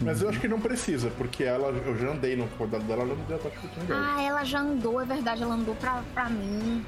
[0.01, 3.15] Mas eu acho que não precisa, porque ela, eu já andei no rodado dela, ela
[3.15, 3.91] não deu ataque de.
[3.91, 6.85] Ah, ela já andou, é verdade, ela andou pra, pra mim.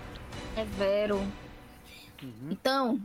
[0.56, 1.18] É vero.
[2.24, 2.48] Uhum.
[2.50, 3.00] Então,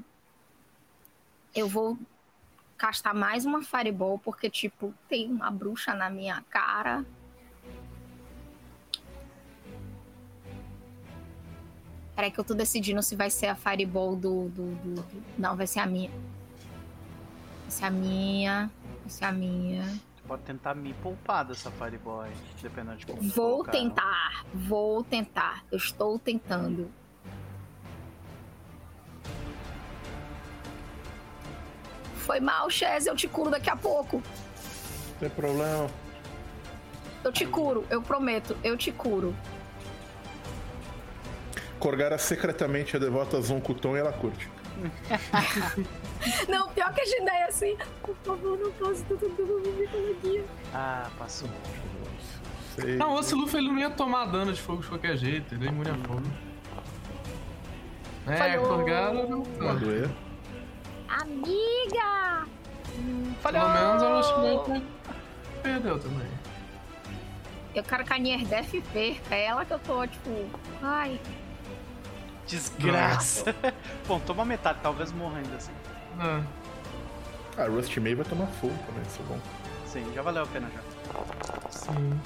[1.54, 1.98] eu vou
[2.76, 7.04] castar mais uma Fireball, porque, tipo, tem uma bruxa na minha cara.
[12.14, 15.54] Peraí que eu tô decidindo se vai ser a Fireball do, do, do- do- Não,
[15.54, 16.10] vai ser a minha.
[16.10, 18.70] Vai ser a minha.
[19.02, 19.84] Vai ser a minha.
[20.16, 22.30] Tu pode tentar me poupar dessa Fireboy,
[22.62, 24.44] dependendo de como Vou colocar tentar.
[24.54, 25.64] Vou tentar.
[25.70, 26.90] Eu estou tentando.
[32.26, 33.06] Foi mal, Chaz.
[33.06, 34.16] Eu te curo daqui a pouco.
[34.16, 35.86] Não tem problema.
[37.22, 39.34] Eu te curo, eu prometo, eu te curo.
[41.78, 44.48] Corgara secretamente é devota a Zonkuton e ela curte.
[46.48, 47.76] Não, pior que a gente é assim.
[48.02, 50.44] Por favor, não cause tanto dano na minha coleguinha.
[50.74, 51.48] Ah, passou.
[52.74, 52.96] Sei.
[52.96, 55.68] Não, o Luffy ele não ia tomar dano de fogo de qualquer jeito, ele é
[55.68, 56.22] imune a fogo.
[58.26, 58.66] É, Falhou.
[58.66, 59.42] Corgara não.
[59.42, 60.10] Vai doer.
[61.08, 62.46] Amiga!
[63.42, 64.96] Pelo menos a Lushmate
[65.66, 66.28] perdeu também.
[67.74, 69.34] Eu quero que a Nierdef perca.
[69.34, 70.30] É ela que eu tô, tipo.
[70.82, 71.20] Ai.
[72.46, 73.54] Desgraça.
[74.06, 75.72] Bom, toma metade, talvez morra ainda assim.
[76.20, 76.42] É.
[77.58, 79.40] Ah, Rust May vai tomar fogo também, isso é bom.
[79.86, 81.70] Sim, já valeu a pena já.
[81.70, 82.20] Sim.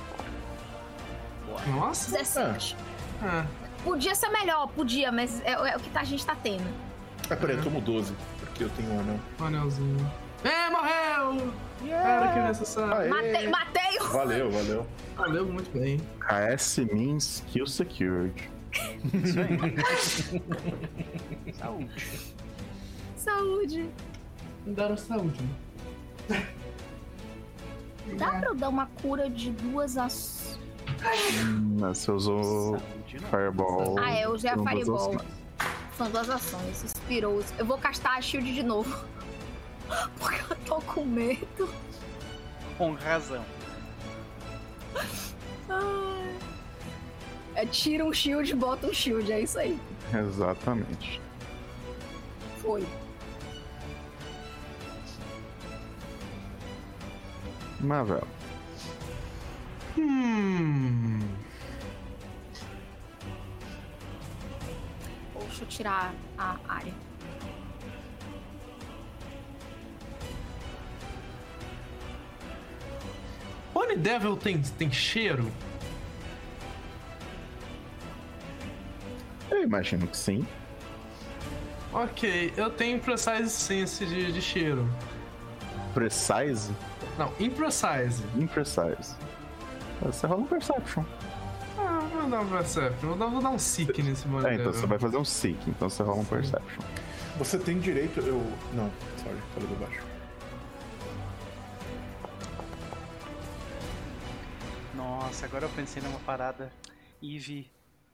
[1.46, 1.60] Boa.
[1.66, 2.10] Nossa.
[2.10, 2.76] 17.
[3.22, 3.46] É.
[3.84, 6.68] Podia ser melhor, podia, mas é, é o que a gente tá tendo.
[7.30, 9.20] Ah, peraí, eu tomo 12, porque eu tenho um anel.
[9.40, 10.12] Um anelzinho.
[10.44, 11.52] É, morreu!
[11.92, 12.94] Era que necessário.
[12.94, 13.08] Aê!
[13.08, 14.04] Matei, matei o.
[14.08, 14.86] Valeu, valeu.
[15.16, 16.00] Valeu muito bem.
[16.20, 18.50] KS means kill secured.
[18.72, 19.58] Isso aí.
[21.54, 22.34] Saúde.
[23.16, 23.90] Saúde.
[24.64, 25.40] Me deram saúde,
[26.28, 26.46] né?
[28.18, 30.58] Dá pra eu dar uma cura de duas ações?
[31.44, 33.28] Hum, Você usou Saúde, não.
[33.28, 33.96] Fireball.
[33.98, 35.16] Ah, é, eu usei a Fireball.
[36.00, 36.82] São duas ações.
[36.82, 37.44] Inspirou.
[37.58, 39.04] Eu vou castar a shield de novo.
[40.18, 41.68] Porque eu tô com medo.
[42.78, 43.44] Com razão.
[45.68, 46.38] Ai.
[47.54, 49.30] É tira um shield, bota um shield.
[49.30, 49.78] É isso aí.
[50.10, 51.20] Exatamente.
[52.62, 52.82] Foi.
[57.78, 58.26] Mavel.
[59.98, 61.20] Hum.
[65.60, 66.94] Deixa eu tirar a área.
[73.74, 75.52] Pony Devil tem, tem cheiro?
[79.50, 80.46] Eu imagino que sim.
[81.92, 84.88] Ok, eu tenho Precise Sense de, de cheiro.
[85.92, 86.72] Precise?
[87.18, 88.24] Não, Imprecise.
[88.34, 89.14] Imprecise.
[90.00, 91.04] Você rola um Perception.
[92.20, 93.08] Ah, vou dar um Perception.
[93.08, 95.70] Vou dar, vou dar um Seek nesse Pony É, então você vai fazer um Seek,
[95.70, 96.82] então você rola um Perception.
[97.38, 98.20] Você tem direito.
[98.20, 98.38] Eu.
[98.74, 100.06] Não, sorry, falei do baixo.
[104.94, 106.70] Nossa, agora eu pensei numa parada.
[107.22, 107.70] Eve,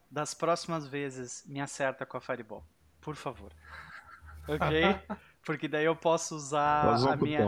[0.09, 2.65] das próximas vezes, me acerta com a Fireball.
[3.01, 3.53] Por favor.
[4.47, 5.01] Ok?
[5.47, 7.47] Porque daí eu posso usar a minha,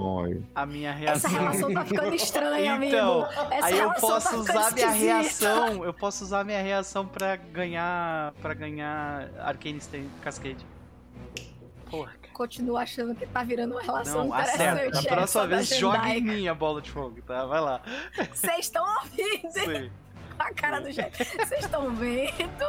[0.55, 1.31] a minha Essa reação.
[1.33, 3.33] relação tá ficando estranha, Então, amigo.
[3.53, 5.05] Essa Aí eu relação posso tá usar minha esquisita.
[5.05, 5.85] reação.
[5.85, 8.33] Eu posso usar minha reação pra ganhar.
[8.41, 10.65] para ganhar Arcane Stain- Cascade.
[11.91, 12.33] Porra, cara.
[12.35, 14.62] Continuo achando que tá virando uma relação Não, acerta.
[14.87, 14.93] interessante.
[14.93, 17.47] Da próxima essa da vez, joga em mim a bola de fogo, tá?
[17.47, 17.81] Vai lá.
[18.33, 19.91] Vocês estão ouvindo Sim.
[20.39, 21.19] a cara do jeito.
[21.19, 22.65] Vocês estão vendo?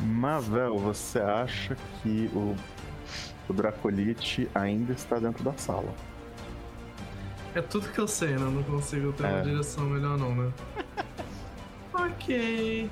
[0.00, 2.56] Mavel, você acha que o,
[3.50, 5.92] o Dracolite ainda está dentro da sala?
[7.54, 8.36] É tudo que eu sei, né?
[8.42, 9.42] Eu não consigo ter uma É.
[9.42, 10.52] direção melhor, não, né?
[11.92, 12.88] ok.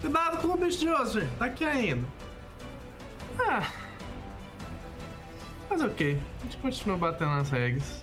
[0.00, 1.30] Cuidado com o bicho de osso, gente.
[1.38, 2.06] Tá aqui ainda.
[3.38, 3.70] Ah.
[5.68, 6.18] Mas ok.
[6.40, 8.02] A gente continua batendo nas regras.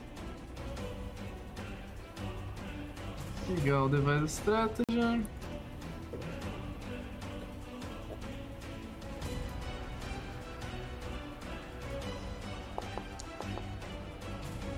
[3.50, 5.26] Ligar o Device Strategy.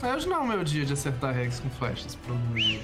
[0.04, 2.84] Hoje não é o meu dia de acertar regras com flechas, provavelmente.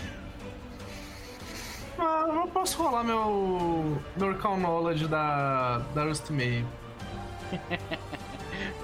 [1.97, 3.99] Ah, eu posso rolar meu.
[4.15, 5.79] meu Arcane Knowledge da.
[5.95, 6.65] da Rusty May.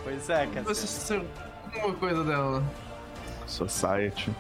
[0.03, 0.75] Pois é, cara.
[0.75, 2.63] se se alguma coisa dela.
[3.47, 4.31] Society.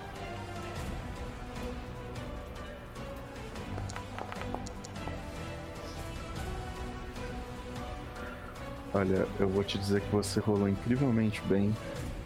[8.93, 11.75] Olha, eu vou te dizer que você rolou incrivelmente bem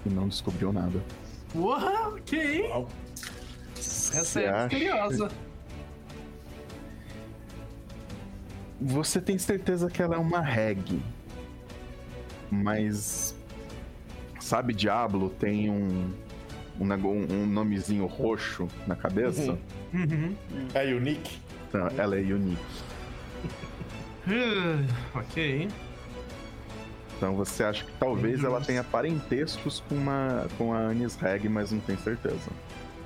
[0.05, 1.01] e não descobriu nada.
[1.55, 2.61] Ok.
[2.69, 2.87] Uau.
[3.77, 4.63] Essa Você é acha?
[4.67, 5.29] misteriosa.
[8.79, 11.01] Você tem certeza que ela é uma reg.
[12.51, 13.35] Mas.
[14.39, 16.11] Sabe, Diablo tem um.
[16.79, 19.57] Um, um nomezinho roxo na cabeça?
[19.91, 20.05] Uhum.
[20.11, 20.35] Uhum.
[20.75, 21.39] É unique.
[21.67, 22.61] Então, ela é unique.
[25.15, 25.69] Ok.
[27.17, 31.71] Então você acha que talvez ela tenha parentescos com, uma, com a Anis Reg, mas
[31.71, 32.51] não tem certeza.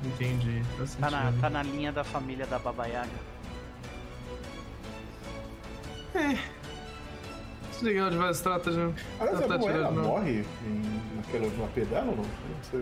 [0.04, 0.62] Entendi.
[1.00, 3.10] Tá na, tá na linha da família da Baba Yaga.
[7.72, 8.80] Desligar o Device Strategy.
[9.20, 12.24] Aliás, Não a tá Moela morre em, naquela, dela ou não?
[12.24, 12.82] Não sei.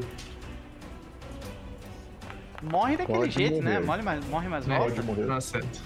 [2.64, 3.74] Morre daquele Pode jeito, né?
[3.76, 3.86] morrer.
[3.86, 4.84] Morre mais, morre mais volta.
[4.96, 5.26] Pode morrer.
[5.26, 5.80] Não acerto.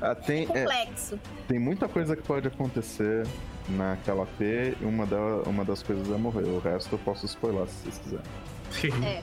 [0.00, 1.20] Ah, tem, é, Complexo.
[1.46, 3.24] tem muita coisa que pode acontecer
[3.76, 6.44] naquela P e uma, da, uma das coisas é morrer.
[6.44, 9.22] O resto eu posso spoiler se vocês quiserem.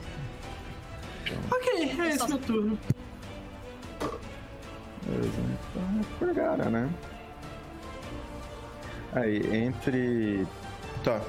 [1.30, 1.54] É.
[1.54, 2.78] ok, é esse meu turno.
[5.06, 6.90] Beleza, então é Vergara, né?
[9.12, 10.46] Aí, entre.
[11.04, 11.20] Tá.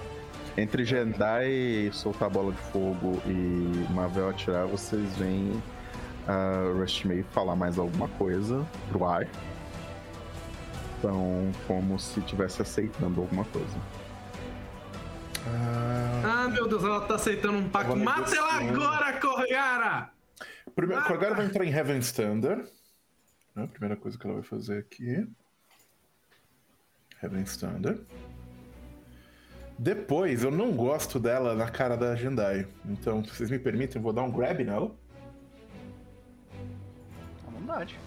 [0.58, 5.62] Entre Jendai soltar a bola de fogo e Mavel atirar, vocês veem
[6.28, 9.28] a Rushmay falar mais alguma coisa pro ar.
[11.02, 13.76] Então, como se estivesse aceitando alguma coisa.
[15.48, 17.96] Ah, Ah, meu Deus, ela tá aceitando um pacto.
[17.98, 20.12] Mata ela agora, Corriara!
[20.76, 22.70] primeiro, Ah, Corgara vai entrar em Heaven's Thunder.
[23.56, 23.68] Né?
[23.74, 25.28] Primeira coisa que ela vai fazer aqui.
[27.24, 28.00] Heaven's Thunder.
[29.80, 32.68] Depois, eu não gosto dela na cara da Jendai.
[32.86, 34.96] Então, se vocês me permitem, eu vou dar um grab nela.
[37.48, 38.00] À vontade.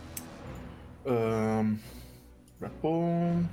[2.65, 2.71] Ahn.
[2.71, 3.49] Rapon.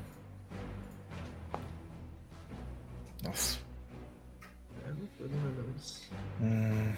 [6.42, 6.94] Hum,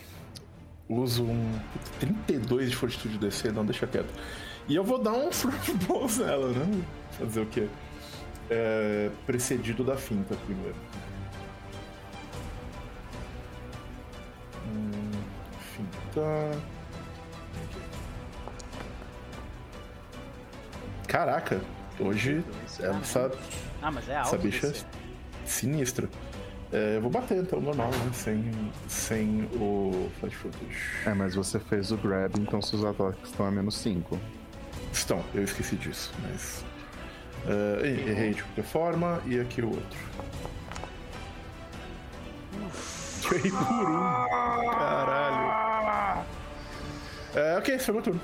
[0.87, 1.59] uso um
[1.99, 4.13] 32 de fortitude DC, não deixa quieto.
[4.67, 5.29] E eu vou dar um
[5.87, 6.83] balls nela, né?
[7.19, 7.67] Fazer o quê?
[8.49, 10.75] É, precedido da finta primeiro.
[14.65, 15.11] Hum,
[15.75, 16.51] finta.
[21.07, 21.61] Caraca,
[21.99, 22.43] hoje
[22.79, 23.31] essa,
[23.81, 24.85] Ah, mas é essa alto bicha DC.
[24.85, 26.09] é sinistra.
[26.71, 28.11] É, eu vou bater então, normal, né?
[28.13, 28.51] Sem,
[28.87, 30.77] sem o Flash Footage.
[31.05, 34.19] É, mas você fez o grab, então seus ataques estão a menos 5.
[34.91, 36.65] Estão, eu esqueci disso, mas.
[37.45, 39.99] É, e- errei de qualquer forma, e aqui o outro.
[43.35, 44.69] Errei por um.
[44.71, 46.25] Caralho.
[47.35, 48.21] É, ok, esse foi meu turno.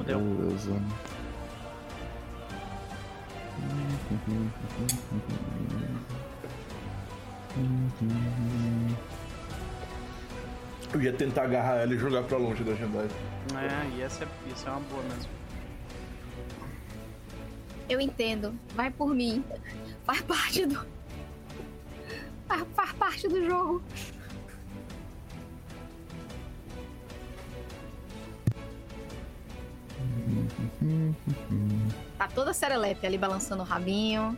[0.00, 0.18] Fudeu.
[0.18, 0.82] Beleza.
[10.92, 13.08] Eu ia tentar agarrar ela e jogar pra longe da Jandai.
[13.54, 15.30] É, e essa é, isso é uma boa mesmo.
[17.88, 18.54] Eu entendo.
[18.74, 19.44] Vai por mim.
[20.04, 20.86] Faz parte do.
[22.74, 23.82] Faz parte do jogo.
[32.18, 34.36] Tá toda serelepe ali balançando o rabinho.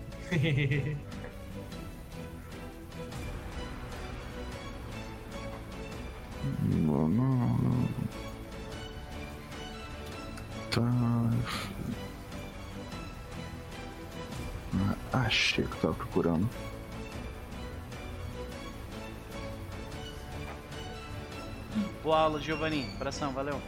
[10.70, 10.82] Tá.
[15.12, 16.48] Ah, Achei que eu tava procurando.
[22.02, 22.86] Boa aula, Giovanni.
[22.96, 23.60] Abração, valeu.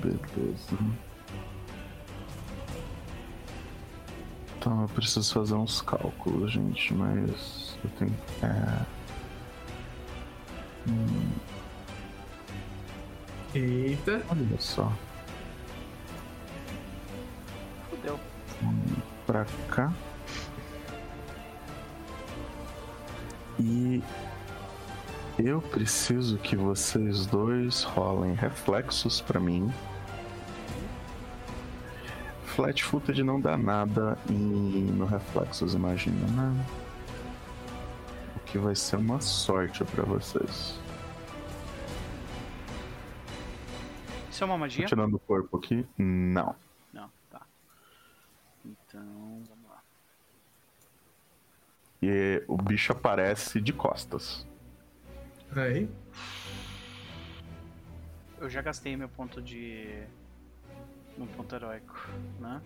[0.00, 0.76] Beleza.
[4.58, 8.14] Então eu preciso fazer uns cálculos, gente, mas eu tenho.
[8.42, 8.86] É...
[10.88, 11.30] Hum,
[13.54, 14.22] Eita.
[14.30, 14.92] olha só.
[17.90, 18.18] Fudeu.
[19.26, 19.92] pra cá.
[23.60, 24.02] E
[25.38, 29.72] eu preciso que vocês dois rolem reflexos pra mim.
[32.44, 36.66] Flat footage não dá nada em, no reflexos, imagina, né?
[38.36, 40.76] O que vai ser uma sorte pra vocês.
[44.28, 44.84] Isso é uma magia?
[44.86, 45.86] Tô tirando o corpo aqui?
[45.96, 46.56] Não.
[46.92, 47.42] Não, tá.
[48.64, 49.02] Então,
[49.48, 49.80] vamos lá.
[52.02, 54.44] E o bicho aparece de costas.
[55.56, 55.88] Aí.
[58.40, 60.02] Eu já gastei meu ponto de.
[61.16, 61.94] Meu ponto heróico,
[62.38, 62.60] né?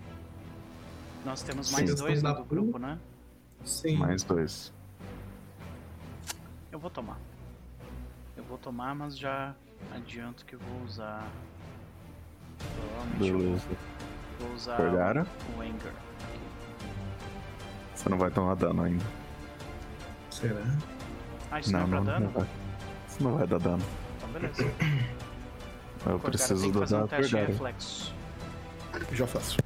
[1.25, 1.95] Nós temos mais Sim.
[1.95, 2.99] dois Da do grupo, né?
[3.63, 3.97] Sim.
[3.97, 4.71] Mais dois.
[6.71, 7.17] Eu vou tomar.
[8.37, 9.55] Eu vou tomar, mas já
[9.95, 11.27] adianto que eu vou usar.
[12.59, 13.67] Provavelmente eu Beleza.
[14.39, 15.25] vou usar Pegaram?
[15.57, 15.93] o Anger.
[17.95, 19.05] Você não vai tomar dano ainda.
[20.29, 20.61] Será?
[21.49, 22.29] Ah, isso não, é pra dano?
[22.29, 22.47] vai.
[23.23, 23.83] Não vai dar dano.
[24.17, 24.71] Então beleza.
[26.05, 28.13] Eu preciso tem que fazer dar um teste de reflexo.
[29.13, 29.57] Já faço.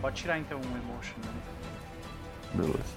[0.00, 1.32] Pode tirar então um emotion, né?
[2.54, 2.94] Beleza.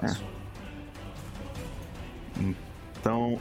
[0.00, 0.26] Passou.
[3.00, 3.40] Então,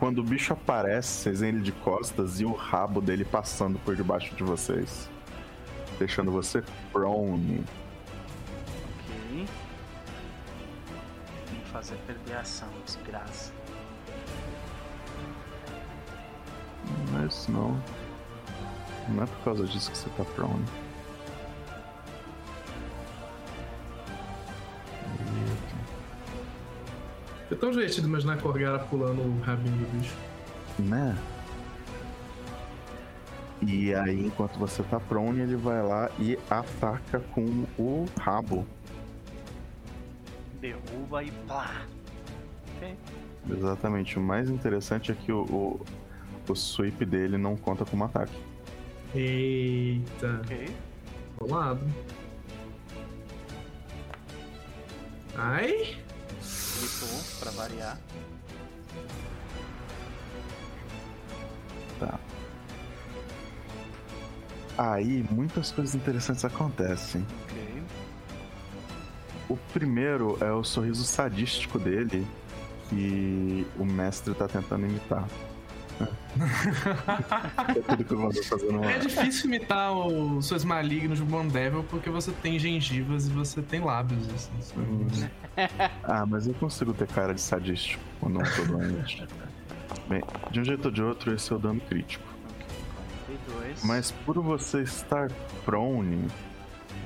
[0.00, 3.94] quando o bicho aparece, vocês veem ele de costas e o rabo dele passando por
[3.94, 5.08] debaixo de vocês.
[5.98, 7.64] Deixando você prone.
[11.80, 13.52] Fazer perder a ação, desgraça.
[17.10, 17.82] Mas não.
[19.08, 20.64] Não é por causa disso que você tá prone.
[27.50, 30.14] É tão divertido imaginar a Corgara pulando o rabinho do bicho.
[30.78, 31.16] Né?
[33.62, 38.66] E aí, enquanto você tá prone, ele vai lá e ataca com o rabo.
[40.60, 41.86] Derruba e plá.
[42.76, 42.96] Ok.
[43.50, 44.18] Exatamente.
[44.18, 45.86] O mais interessante é que o, o,
[46.48, 48.32] o sweep dele não conta como ataque.
[49.14, 50.40] Eita.
[50.44, 50.70] Ok.
[51.40, 51.80] Rolado.
[55.36, 55.96] Ai.
[56.78, 57.08] Gritou
[57.40, 57.98] pra variar.
[61.98, 62.18] Tá.
[64.78, 67.26] Aí, muitas coisas interessantes acontecem.
[67.44, 67.69] Ok.
[69.50, 72.24] O primeiro é o sorriso sadístico dele,
[72.88, 75.26] que o mestre tá tentando imitar.
[77.68, 81.52] É tudo que eu vou fazer no É difícil imitar os seus malignos do Bond
[81.52, 84.26] Devil porque você tem gengivas e você tem lábios.
[84.28, 84.80] Assim, sabe?
[84.80, 85.08] Hum.
[86.04, 89.26] Ah, mas eu consigo ter cara de sadístico quando não tô doente.
[90.08, 92.24] Bem, de um jeito ou de outro, esse é o dano crítico.
[93.26, 93.84] 42.
[93.84, 95.30] Mas por você estar
[95.64, 96.28] prone,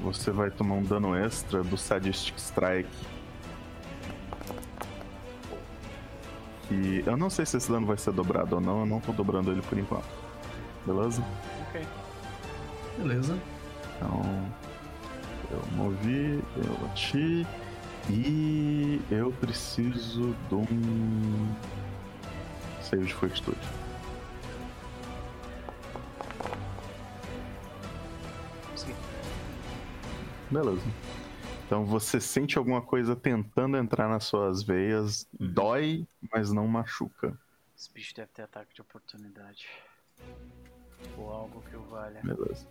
[0.03, 2.89] você vai tomar um dano extra do Sadistic Strike.
[6.69, 9.13] Que eu não sei se esse dano vai ser dobrado ou não, eu não tô
[9.13, 10.09] dobrando ele por enquanto.
[10.87, 11.25] Beleza?
[11.69, 11.87] Ok.
[12.99, 13.39] Beleza.
[13.97, 14.23] Então.
[15.51, 17.47] Eu movi, eu bati.
[18.11, 21.55] E eu preciso de um.
[22.83, 23.59] Save de fortitude.
[30.51, 30.83] Beleza.
[31.67, 37.39] Então você sente alguma coisa tentando entrar nas suas veias, dói, mas não machuca.
[37.77, 39.69] Esse bicho deve ter ataque de oportunidade.
[41.19, 42.21] Ou algo que o valha.
[42.23, 42.67] Beleza.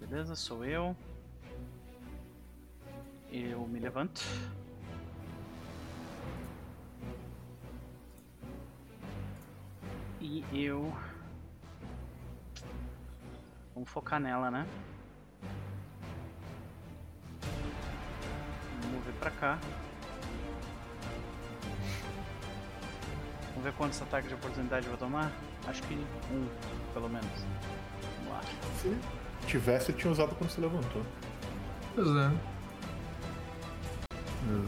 [0.00, 0.96] Beleza, sou eu.
[3.30, 4.22] Eu me levanto.
[10.20, 10.92] E eu.
[13.74, 14.66] Vamos focar nela, né?
[18.96, 19.58] Mover pra cá.
[23.50, 25.32] Vamos ver quantos ataques de oportunidade eu vou tomar?
[25.66, 25.94] Acho que
[26.32, 26.46] um,
[26.92, 27.26] pelo menos.
[28.18, 28.40] Vamos lá.
[28.82, 28.96] Se
[29.46, 31.02] tivesse, eu tinha usado quando você levantou.
[31.94, 32.30] Pois é.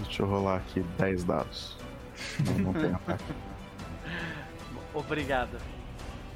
[0.04, 1.76] Deixa eu rolar aqui 10 dados.
[2.46, 3.24] Não, não tem ataque.
[4.94, 5.58] Obrigado.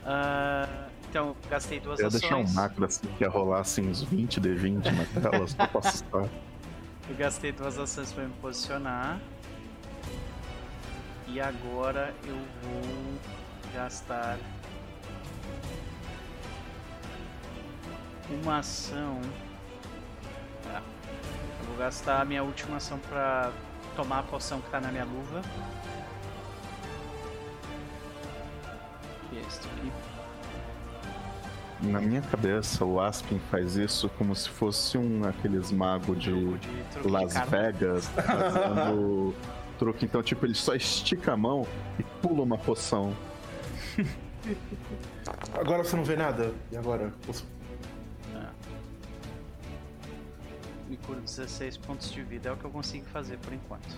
[0.05, 2.21] Ah, então, gastei duas Eu ia ações.
[2.21, 5.81] deixar um macro assim que ia rolar assim uns 20 D20 na tela, só pra
[5.81, 6.29] assustar.
[7.13, 9.21] Eu gastei duas ações para me posicionar.
[11.27, 13.21] E agora eu vou
[13.75, 14.39] gastar
[18.31, 19.21] uma ação.
[20.71, 23.53] É, eu vou gastar a minha última ação para
[23.95, 25.43] tomar a poção que tá na minha luva.
[31.83, 37.01] Na minha cabeça, o Aspen faz isso como se fosse um aqueles magos de de
[37.03, 37.51] de Las karma.
[37.51, 39.35] Vegas fazendo
[39.79, 40.05] truque.
[40.05, 41.67] Então, tipo, ele só estica a mão
[41.99, 43.13] e pula uma poção.
[45.55, 46.53] Agora você não vê nada?
[46.71, 47.13] E agora?
[47.27, 47.45] Você-
[50.89, 53.97] Me curo 16 pontos de vida, é o que eu consigo fazer por enquanto.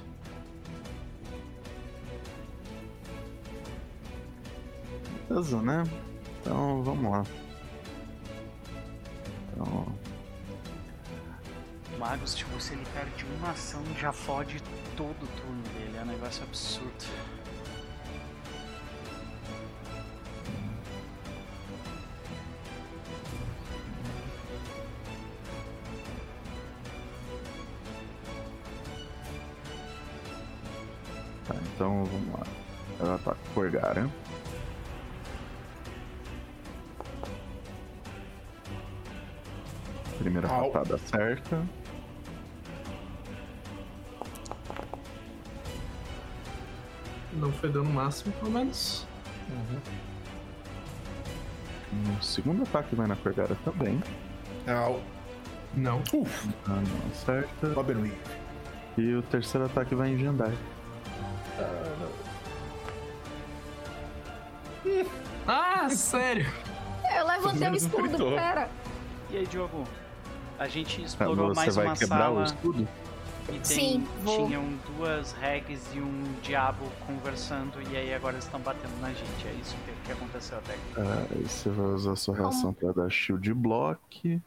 [5.29, 5.85] Beleza, né?
[6.41, 7.25] Então, vamos lá.
[9.55, 9.87] Então,
[11.99, 14.61] Magos, tipo, se ele perde uma ação, já fode
[14.97, 15.97] todo o turno dele.
[15.97, 17.05] É um negócio absurdo.
[31.47, 32.47] tá, então vamos lá.
[33.01, 34.11] Ela tá com Gorgara.
[40.35, 40.71] Primeira Au.
[40.73, 41.63] patada certa.
[47.35, 49.07] Não foi dano máximo, pelo menos.
[52.19, 54.03] O segundo ataque vai na Gorgara também.
[54.67, 55.01] Au.
[55.75, 56.03] Não.
[56.13, 57.73] Uf, Ah, não acerta.
[57.73, 58.13] Robin.
[58.99, 60.57] E o terceiro ataque vai em Jandai.
[65.47, 66.47] Ah, sério?
[67.17, 68.69] Eu levantei o um escudo, pera.
[69.31, 69.85] E aí, Diogo?
[70.65, 72.89] A gente Ah, explorou Você mais vai uma quebrar o sala escudo?
[73.49, 74.47] e tem, Sim, vou.
[74.47, 74.65] tinham
[74.97, 79.47] duas regs e um diabo conversando e aí agora eles estão batendo na gente.
[79.47, 80.83] É isso que, que aconteceu até aqui.
[80.97, 84.41] Ah, aí você vai usar sua reação pra dar shield block.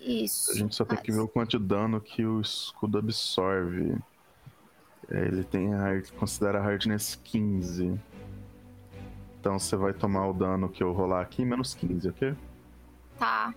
[0.00, 0.52] Isso.
[0.52, 3.96] A gente só tem que ver o quanto de dano que o escudo absorve.
[5.10, 7.98] É, Ele tem hard, considera hardness 15.
[9.40, 12.34] Então você vai tomar o dano que eu rolar aqui, menos 15, ok?
[13.18, 13.52] Tá.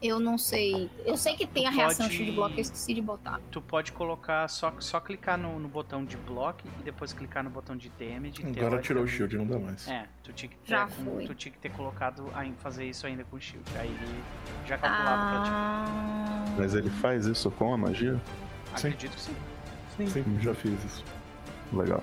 [0.00, 0.88] Eu não sei.
[1.04, 3.40] Eu sei que tem a reação Pode- shield block, eu esqueci de botar.
[3.50, 7.50] Tu pode colocar, só, só clicar no, no botão de block e depois clicar no
[7.50, 8.44] botão de damage.
[8.46, 9.88] Agora tirou o shield, não dá mais.
[9.88, 13.24] É, tu tinha que ter, Já com- tu tinha que ter colocado fazer isso ainda
[13.24, 13.68] com o shield.
[13.76, 14.22] Aí ele
[14.66, 15.50] já calculava pra ti.
[15.52, 16.44] Ah.
[16.56, 18.20] Mas ele faz isso com a magia?
[18.76, 18.88] sim.
[18.88, 20.06] Acredito que sim.
[20.06, 21.04] Sim, já fiz isso.
[21.72, 22.02] Legal.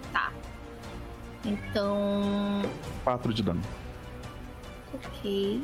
[1.45, 2.61] Então.
[3.03, 3.61] 4 de dano.
[4.93, 5.61] Ok.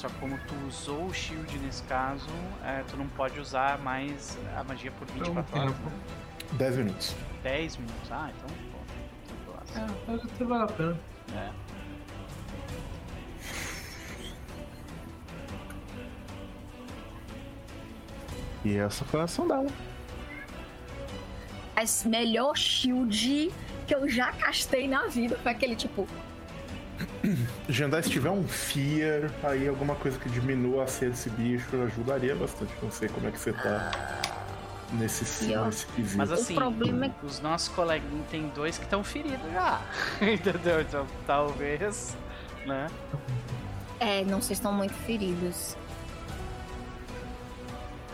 [0.00, 2.24] Só que como tu usou o shield nesse caso,
[2.64, 5.76] é, tu não pode usar mais a magia por 24 Então, horas.
[5.76, 5.92] né?
[6.54, 7.16] 10 minutos.
[7.42, 8.10] 10 minutos.
[8.10, 8.78] Ah, então, pô,
[9.60, 9.78] tranquilaço.
[9.92, 11.00] É, pode até valer a pena.
[11.36, 11.50] É.
[18.64, 19.66] E essa foi a ação dela.
[21.76, 23.50] A melhor shield
[23.86, 26.06] que eu já castei na vida foi aquele tipo.
[27.68, 32.34] Jandai, se tiver um Fear, aí alguma coisa que diminua a sede desse bicho ajudaria
[32.34, 32.72] bastante.
[32.82, 33.90] Não sei como é que você tá
[34.92, 36.18] nesse, E, ó, nesse quesito.
[36.18, 39.80] Mas assim, problema é- os nossos coleguinhas tem dois que estão feridos já.
[40.20, 40.80] Entendeu?
[40.80, 42.16] Então talvez,
[42.66, 42.88] né?
[43.98, 45.76] É, não, vocês estão muito feridos.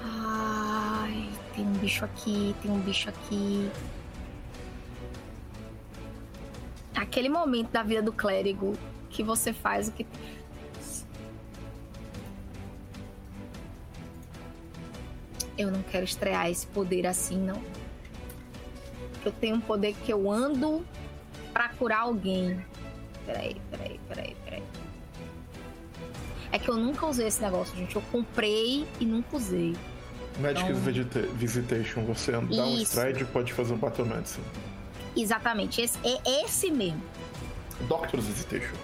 [0.05, 3.71] Ai, tem um bicho aqui, tem um bicho aqui.
[6.97, 8.75] Aquele momento da vida do clérigo
[9.11, 10.07] que você faz o que.
[15.57, 17.61] Eu não quero estrear esse poder assim, não.
[19.25, 20.85] Eu tenho um poder que eu ando
[21.53, 22.61] pra curar alguém.
[23.25, 24.63] Peraí, peraí, peraí, peraí.
[26.53, 27.97] É que eu nunca usei esse negócio, gente.
[27.97, 29.75] Eu comprei e nunca usei.
[30.41, 32.83] Magic Então- Visita- Visitation, você dá um Isso.
[32.99, 34.45] stride e pode fazer um Battle Medicine.
[35.17, 37.03] Exatamente, esse, é esse mesmo.
[37.89, 38.75] Doctor's Visitation.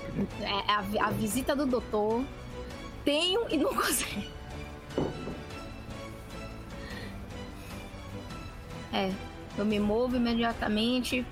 [0.41, 2.25] É a, vi- a visita do doutor.
[3.05, 4.31] Tenho e nunca usei.
[8.93, 9.11] É,
[9.57, 11.25] eu me movo imediatamente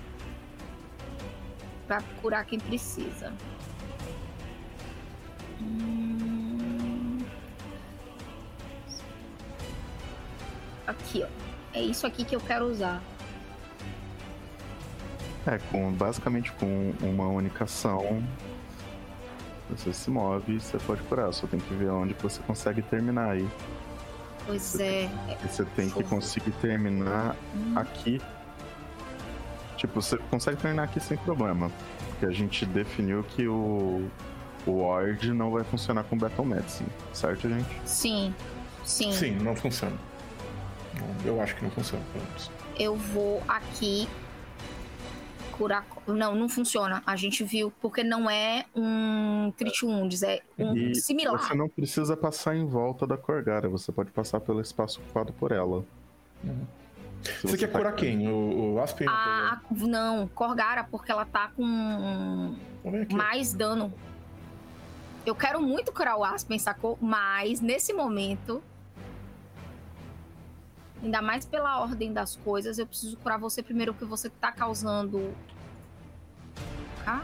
[1.87, 3.31] pra curar quem precisa.
[5.61, 7.19] Hum.
[10.87, 11.27] Aqui, ó.
[11.73, 13.01] É isso aqui que eu quero usar.
[15.45, 18.21] É, com, basicamente com uma única ação,
[19.69, 21.31] você se move e você pode curar.
[21.33, 23.47] Só tem que ver onde você consegue terminar aí.
[24.45, 25.09] Pois é.
[25.43, 27.73] E você tem que conseguir terminar Hum.
[27.75, 28.21] aqui.
[29.77, 31.71] Tipo, você consegue terminar aqui sem problema.
[32.09, 34.07] Porque a gente definiu que o,
[34.67, 37.81] o Ward não vai funcionar com Battle Medicine, certo, gente?
[37.85, 38.33] Sim,
[38.83, 39.11] sim.
[39.11, 39.95] Sim, não funciona.
[41.25, 42.51] Eu acho que não funciona, pelo menos.
[42.77, 44.07] Eu vou aqui
[45.51, 45.85] curar.
[46.07, 47.03] Não, não funciona.
[47.05, 51.37] A gente viu porque não é um Crit Wounds, é um E similar.
[51.39, 55.51] Você não precisa passar em volta da Corgara, você pode passar pelo espaço ocupado por
[55.51, 55.85] ela.
[56.43, 56.65] Uhum.
[57.23, 58.27] Se Você quer tá- curar quem?
[58.27, 59.07] O, o Aspen?
[59.07, 59.17] ou A,
[59.53, 62.55] a- não, Corgara, porque ela tá com
[63.11, 63.93] mais dano.
[65.23, 66.97] Eu quero muito curar o Aspen, sacou?
[66.99, 68.63] Mas nesse momento.
[71.03, 75.33] Ainda mais pela ordem das coisas, eu preciso curar você primeiro, porque você tá causando.
[77.03, 77.23] Tá?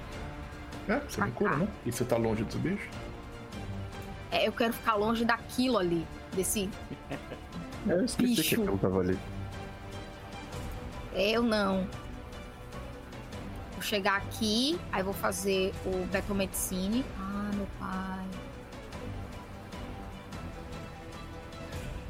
[0.87, 1.67] É, você me cura, né?
[1.85, 2.89] E você tá longe dos bichos?
[4.31, 6.69] É, eu quero ficar longe daquilo ali, desse.
[7.85, 8.43] Eu esqueci Bicho.
[8.43, 9.17] que aquilo tava ali.
[11.13, 11.87] Eu não.
[13.73, 17.05] Vou chegar aqui, aí vou fazer o Battle Medicine.
[17.19, 18.25] Ah, meu pai.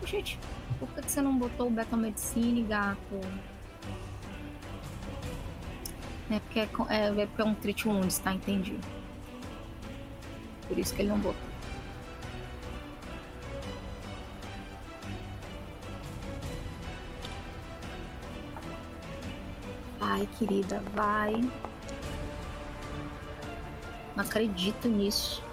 [0.06, 0.40] Gente,
[0.80, 3.22] por que você não botou o Battle Medicine, gato?
[6.30, 8.34] É porque é, é, é é um Treat Wounds, tá?
[8.34, 8.78] Entendi.
[10.68, 11.48] Por isso que ele não botou.
[20.00, 21.34] Vai, querida, vai.
[24.16, 25.47] Não acredito nisso.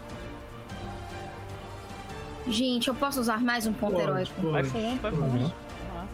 [2.46, 4.34] Gente, eu posso usar mais um ponto Pode, heróico?
[4.40, 4.50] pode.
[4.52, 5.30] Vai fundo, vai Uhum.
[5.30, 5.54] fundo.
[5.96, 6.06] Ah,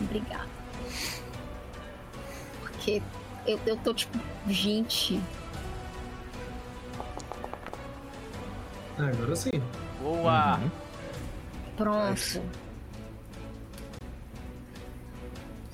[0.00, 0.48] Obrigada.
[2.60, 3.02] Porque
[3.46, 4.18] eu, eu tô tipo,
[4.48, 5.20] gente,
[8.98, 9.62] É, agora sim.
[10.02, 10.58] Boa!
[10.58, 10.70] Uhum.
[11.76, 12.10] pronto.
[12.10, 12.42] Nice.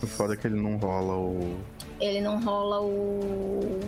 [0.02, 1.58] O foda é que ele não rola o.
[1.98, 3.80] Ele não rola o.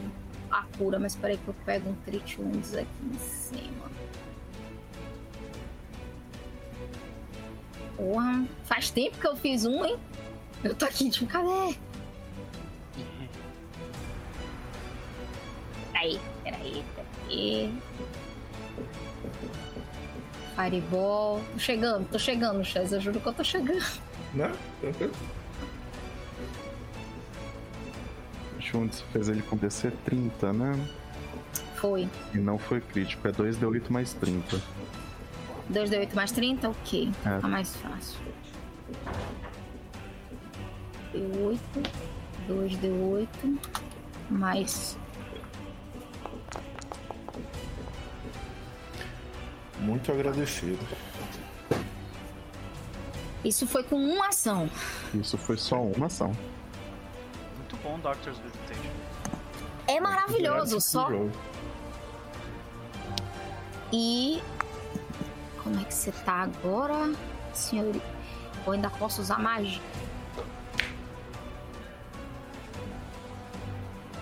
[0.50, 1.96] a cura, mas peraí que eu pego um
[2.38, 3.86] Wounds aqui em cima.
[7.96, 9.96] Porra, faz tempo que eu fiz um, hein?
[10.62, 11.74] Eu tô aqui, tipo, cadê?
[15.92, 17.74] Peraí, peraí, peraí.
[20.54, 21.42] Fireball.
[21.52, 22.92] Tô chegando, tô chegando, Chaz.
[22.92, 23.84] Eu juro que eu tô chegando.
[24.34, 24.52] Né?
[24.80, 25.12] Tranquilo.
[28.60, 30.88] Schultz fez ele com DC 30, né?
[31.76, 32.08] Foi.
[32.34, 34.60] E não foi crítico, é 2D8 mais 30.
[35.72, 36.68] 2D8 mais 30?
[36.68, 37.10] Ok.
[37.24, 37.38] É.
[37.38, 38.18] Tá mais fácil.
[41.14, 41.58] D8.
[42.48, 43.58] 2D8.
[44.30, 44.98] Mais.
[49.80, 50.78] Muito agradecido.
[53.44, 54.68] Isso foi com uma ação.
[55.14, 56.32] Isso foi só uma ação.
[57.58, 58.90] muito bom Doctor's Visitation.
[59.86, 61.08] É maravilhoso, só.
[63.92, 64.42] E.
[65.66, 67.12] Como é que você tá agora,
[67.52, 67.92] senhor?
[68.64, 69.82] Eu ainda posso usar magia?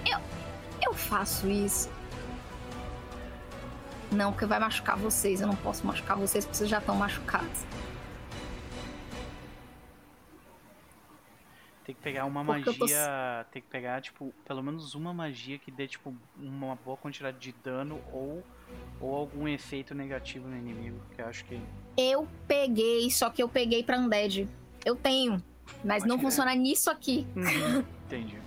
[0.06, 0.18] Eu.
[0.80, 1.90] Eu faço isso.
[4.10, 5.42] Não, porque vai machucar vocês.
[5.42, 7.62] Eu não posso machucar vocês porque vocês já estão machucados.
[11.84, 13.46] Tem que pegar uma Porque eu tô magia.
[13.52, 17.52] Tem que pegar, tipo, pelo menos uma magia que dê, tipo, uma boa quantidade de
[17.62, 18.42] dano ou,
[18.98, 20.98] ou algum efeito negativo no inimigo.
[21.14, 21.60] Que eu acho que.
[21.96, 24.48] Eu peguei, só que eu peguei pra Undead.
[24.82, 25.42] Eu tenho,
[25.84, 27.26] mas não Pode funciona nisso aqui.
[28.06, 28.38] Entendi.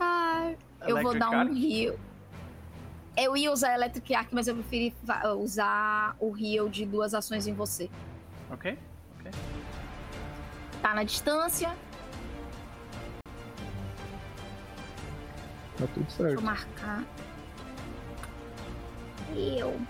[0.00, 0.52] Ah,
[0.86, 1.98] eu vou dar um heal.
[3.16, 4.94] Eu ia usar Electric Arc, mas eu preferi
[5.40, 7.90] usar o heal de duas ações em você.
[8.48, 8.78] Ok?
[10.82, 11.74] Tá na distância,
[15.76, 16.42] Tá tudo deixa eu certo.
[16.42, 17.04] marcar.
[19.34, 19.80] Eu.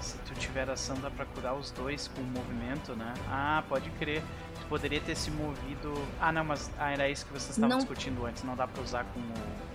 [0.00, 3.14] Se tu tiver ação, dá pra curar os dois com o movimento, né?
[3.30, 4.22] Ah, pode crer.
[4.60, 5.94] Tu poderia ter se movido.
[6.20, 7.78] Ah, não, mas ah, era isso que vocês estavam Não.
[7.78, 8.42] discutindo antes.
[8.42, 9.22] Não dá pra usar com o,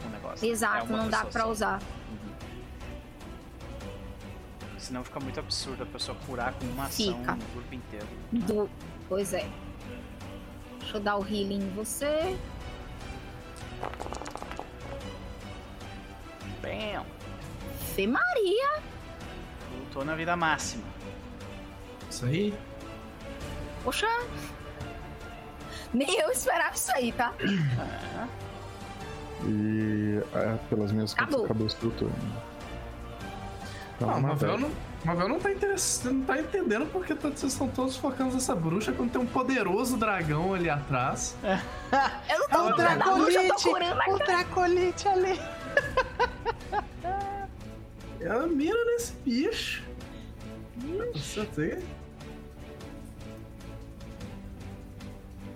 [0.02, 0.46] com o negócio.
[0.48, 1.50] É Exato, uma não dá pra só.
[1.50, 1.82] usar.
[2.12, 2.32] Uhum.
[4.78, 7.36] Senão fica muito absurdo a pessoa curar com uma ação Fica.
[7.36, 8.08] no grupo inteiro.
[8.32, 8.70] Do...
[9.10, 9.50] Pois é.
[10.82, 12.38] Deixa eu dar o healing em você.
[16.62, 17.06] Bam!
[17.96, 18.82] Fê Maria.
[19.80, 20.84] Lutou na vida máxima.
[22.10, 22.54] Isso aí.
[23.84, 24.08] Poxa.
[25.94, 27.34] Nem eu esperava isso aí, tá?
[27.80, 28.28] Ah,
[29.46, 31.46] E é, pelas minhas contas Acabou.
[31.46, 32.14] acabou esse turno.
[33.96, 34.72] Então, Não, o uma Mavel não,
[35.04, 38.92] Mavel não tá interessado, não tá entendendo porque tá- vocês estão todos focando nessa bruxa
[38.92, 41.36] quando tem um poderoso dragão ali atrás.
[42.30, 43.64] Eu não tô É o a bruxa, eu tô Dracolite!
[43.64, 45.40] curando O Dracolite ali!
[48.22, 49.84] Ela mira nesse bicho.
[51.16, 51.80] Você tem?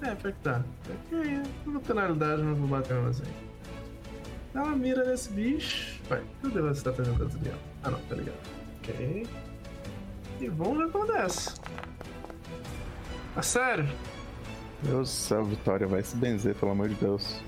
[0.01, 0.63] É, pior que tá.
[0.89, 3.23] Ok, uma penalidade, mas vou bater mesmo assim.
[4.55, 6.01] Ela mira nesse bicho.
[6.09, 7.59] Vai, cadê você tá fazendo dentro dela?
[7.83, 8.64] Ah não, tá ligado.
[8.89, 9.27] Ok.
[10.41, 11.55] E vamos ver o que acontece.
[13.35, 13.87] Ah, sério?
[14.83, 17.41] Deus do céu, Vitória, vai se benzer, pelo amor de Deus.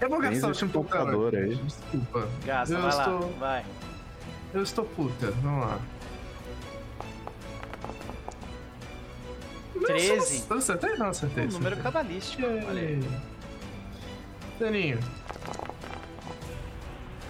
[0.00, 1.54] Eu vou Benze gastar o esse tempo computador aí.
[1.56, 2.28] Desculpa.
[2.44, 3.64] Gasta, Eu vai lá, estou- vai.
[4.54, 5.78] Eu estou puta, vamos lá.
[9.74, 10.44] Não, 13.
[10.48, 10.96] Eu acertei?
[10.96, 11.46] Não, acertei.
[11.46, 12.42] Um número cabalístico.
[12.46, 13.00] Olha aí.
[14.60, 14.98] Daninho,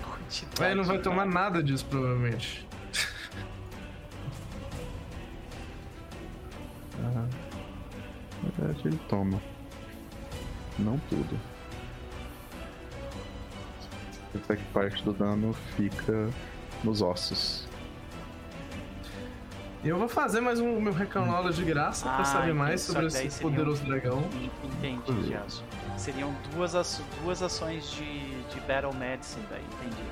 [0.02, 2.66] Quantidade ele não vai tomar nada disso, provavelmente.
[7.05, 7.27] Ah,
[8.43, 9.41] na verdade, ele toma.
[10.79, 11.39] Não tudo.
[14.35, 16.31] Até que parte do dano fica
[16.83, 17.69] nos ossos.
[19.85, 22.59] E eu vou fazer mais um meu Recanola de graça Ah, pra saber entendi.
[22.59, 24.23] mais sobre esse seria um- poderoso dragão.
[24.65, 25.62] Entendi, Jaso.
[25.99, 30.03] Seriam duas, aço- duas ações de, de Battle Medicine daí, entendi.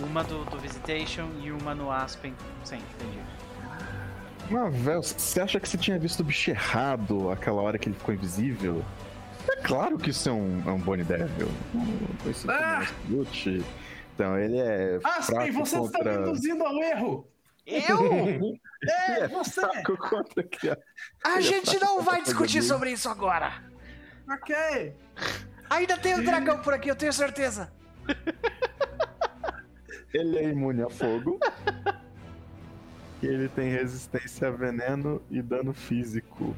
[0.00, 0.06] Uhum.
[0.06, 2.34] Uma do, do Visitation e uma no Aspen.
[2.64, 3.18] Sim, entendi.
[4.50, 7.96] Mas, velho, você acha que você tinha visto o bicho errado aquela hora que ele
[7.96, 8.84] ficou invisível?
[9.48, 11.48] É claro que isso é um, é um Bonnie Devil.
[12.28, 12.86] Esse Ah!
[13.08, 13.64] Lute.
[14.14, 16.20] Então ele é Ah, sim, você está contra...
[16.20, 17.28] me induzindo ao erro!
[17.66, 18.58] Eu?
[18.82, 19.60] É, é você!
[19.84, 20.86] contra criatura.
[21.22, 23.62] A gente não vai discutir sobre isso agora!
[24.26, 24.94] Ok!
[25.68, 27.70] Ainda tem o dragão por aqui, eu tenho certeza!
[30.14, 31.38] Ele é imune a fogo.
[33.22, 36.56] e ele tem resistência a veneno e dano físico.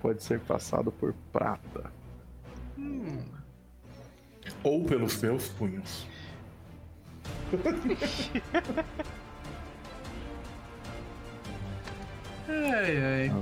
[0.00, 1.92] Pode ser passado por prata.
[2.78, 3.24] Hum,
[4.62, 6.06] Ou pelos seus punhos.
[12.48, 13.36] ai, ai.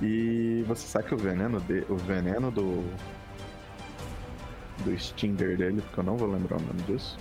[0.00, 2.98] E você sabe que o veneno, de, o veneno do.
[4.84, 7.20] Do Stinger dele, porque eu não vou lembrar o nome disso.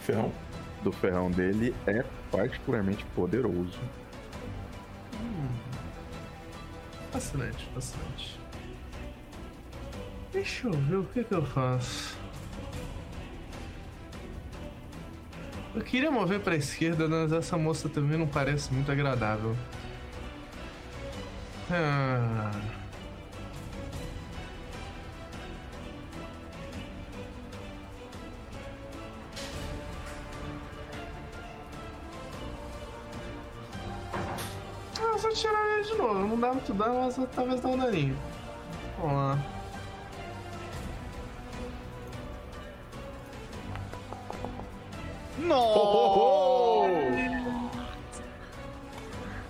[0.00, 0.32] Ferrão.
[0.86, 3.76] Do ferrão dele é particularmente poderoso.
[5.20, 5.48] Hum.
[7.10, 8.38] Fascinante, fascinante.
[10.32, 12.16] Deixa eu ver o que, que eu faço.
[15.74, 19.56] Eu queria mover pra esquerda, mas essa moça também não parece muito agradável.
[21.68, 22.52] Ah.
[35.86, 36.14] De novo.
[36.26, 38.16] Não dá muito dano, mas talvez dá um daninho.
[38.98, 39.38] Vamos lá.
[45.38, 46.88] Nossa!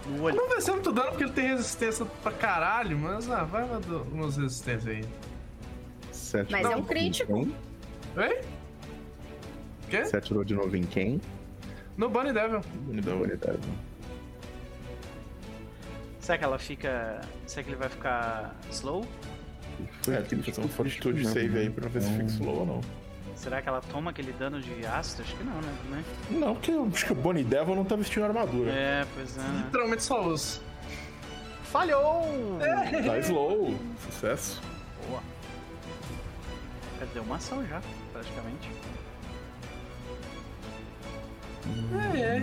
[0.07, 0.37] No olho.
[0.37, 3.65] Não vai ser muito dano porque ele tem resistência pra caralho, mas ah, vai
[4.13, 5.05] umas resistências aí.
[6.13, 7.33] Você Mas atirou é um de crítico.
[7.33, 7.45] novo
[8.17, 8.29] em Oi?
[8.29, 8.41] Quê?
[9.91, 10.05] quem?
[10.05, 11.21] Você atirou de novo em quem?
[11.97, 12.61] No Bunny Devil.
[12.91, 13.59] Então, Unidade.
[16.27, 17.21] Será que ela fica.
[17.47, 19.07] Será que ele vai ficar slow?
[20.09, 22.81] É, tem que fazer um fortitude save aí pra ver se fica slow ou não.
[23.37, 25.23] Será que ela toma aquele dano de ácido?
[25.23, 26.05] Acho que não, né?
[26.29, 28.73] Não, porque eu acho que o Bonnie Devil não tá vestindo armadura.
[28.73, 29.41] É, pois é.
[29.41, 29.63] né?
[29.67, 30.61] Literalmente só osso.
[31.63, 32.59] Falhou!
[33.07, 33.79] Tá slow.
[34.11, 34.61] Sucesso.
[35.07, 35.23] Boa.
[36.99, 37.81] Perdeu uma ação já,
[38.13, 38.69] praticamente.
[42.15, 42.43] É, é.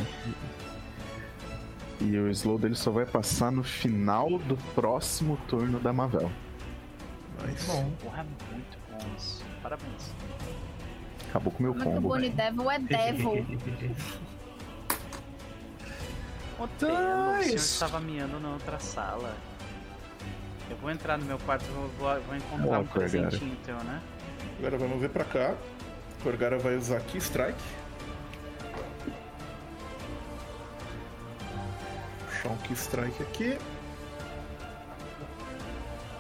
[2.02, 6.30] E o slow dele só vai passar no final do próximo turno da Mavel.
[7.46, 7.66] Nice.
[7.68, 7.92] Bom.
[8.02, 9.44] Porra, muito bom isso.
[9.62, 10.12] Parabéns.
[11.30, 12.08] Acabou com o meu é que o combo.
[12.10, 12.30] Bonnie.
[12.30, 13.46] Devil é Devil?
[16.60, 16.94] Otelo,
[17.40, 19.34] o senhor estava miando na outra sala.
[20.70, 23.76] Eu vou entrar no meu quarto e vou, vou- vou encontrar Ó, um presentinho teu,
[23.84, 24.02] né?
[24.60, 25.56] Agora vamos ver pra cá.
[26.22, 27.58] Corgara vai usar Key Strike.
[32.44, 33.58] Puxar um Key Strike aqui.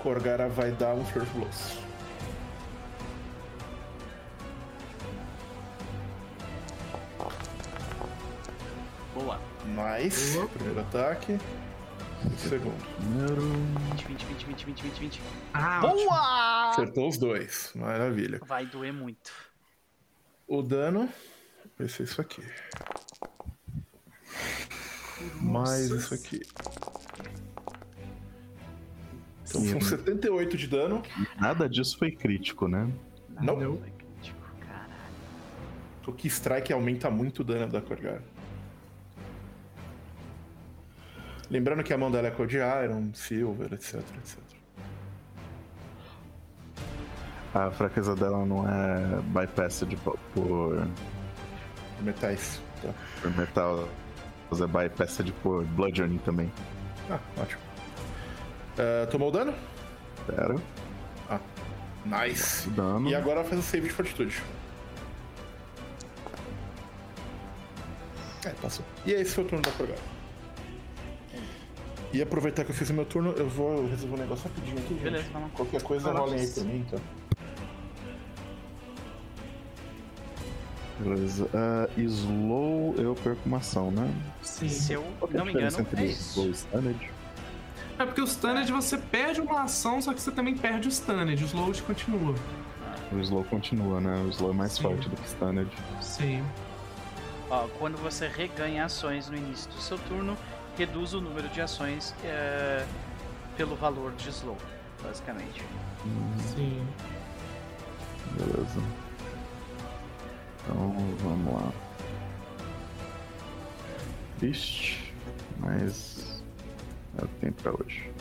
[0.01, 1.77] Corgara vai dar um First Blows.
[9.13, 9.39] Boa.
[9.65, 10.33] Nice.
[10.33, 10.47] Boa.
[10.47, 11.37] Primeiro ataque.
[12.37, 12.83] Segundo.
[12.95, 13.41] Primeiro.
[14.07, 15.21] 20, 20, 20, 20, 20, 20, 20.
[15.53, 16.09] Ah, ótimo.
[16.09, 16.69] Boa!
[16.69, 17.71] Acertou os dois.
[17.75, 18.39] Maravilha.
[18.45, 19.31] Vai doer muito.
[20.47, 21.09] O dano
[21.77, 22.43] vai ser isso aqui.
[25.41, 26.41] Mais isso aqui.
[29.47, 29.71] Então Sim.
[29.71, 31.03] são 78 de dano.
[31.39, 32.89] Nada disso foi crítico, né?
[33.41, 33.59] Não.
[33.59, 33.77] Não.
[33.77, 34.93] Foi crítico, caralho.
[36.07, 38.23] O Key Strike aumenta muito o dano da Corgara.
[41.49, 44.39] Lembrando que a mão dela é cor de Iron, Silver, etc, etc.
[47.53, 50.87] A fraqueza dela não é bypassed por, por,
[52.01, 52.59] Metais.
[52.81, 52.89] Tá.
[53.21, 53.87] por metal,
[54.61, 56.51] é bypassed por bludgeoning também.
[57.09, 57.61] Ah, ótimo.
[58.77, 59.53] Ah, tomou o dano?
[60.27, 60.55] Pera,
[62.05, 62.67] Nice.
[62.67, 63.09] o dano.
[63.09, 64.41] E agora faz o save de fortitude.
[68.45, 68.83] É, passou.
[69.05, 69.99] E esse foi o turno da Corgara.
[72.11, 74.89] E aproveitar que eu fiz o meu turno, eu vou resolver um negócio rapidinho aqui,
[74.95, 75.03] gente.
[75.03, 75.55] Beleza, vamos lá.
[75.55, 76.99] Qualquer coisa, rolem aí pra mim, então.
[80.99, 81.49] Beleza.
[81.53, 84.13] Ah, slow, eu perco uma ação, né?
[84.41, 84.69] Sim.
[84.69, 86.67] Se eu Qual é não me engano, diferença é entre slow e isso.
[86.67, 87.11] stunned?
[87.99, 91.43] É porque o Stunned você perde uma ação, só que você também perde o Stunned.
[91.43, 92.33] O Slowed continua.
[93.11, 94.15] O slow continua, né?
[94.25, 94.81] O slow é mais Sim.
[94.83, 95.69] forte do que stunned.
[96.01, 96.43] Sim.
[97.51, 100.35] Ó, quando você reganha ações no início do seu turno,
[100.75, 102.83] reduz o número de ações é,
[103.55, 104.57] pelo valor de slow,
[105.03, 105.63] basicamente.
[106.03, 106.87] Hum, Sim.
[108.31, 108.81] beleza.
[110.63, 111.71] Então, vamos lá.
[114.39, 115.13] Vixe,
[115.59, 116.41] mas
[117.17, 118.11] é o que tem pra hoje.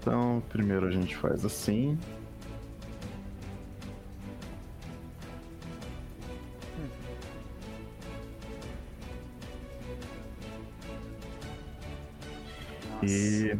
[0.00, 1.98] Então, primeiro a gente faz assim.
[13.02, 13.56] E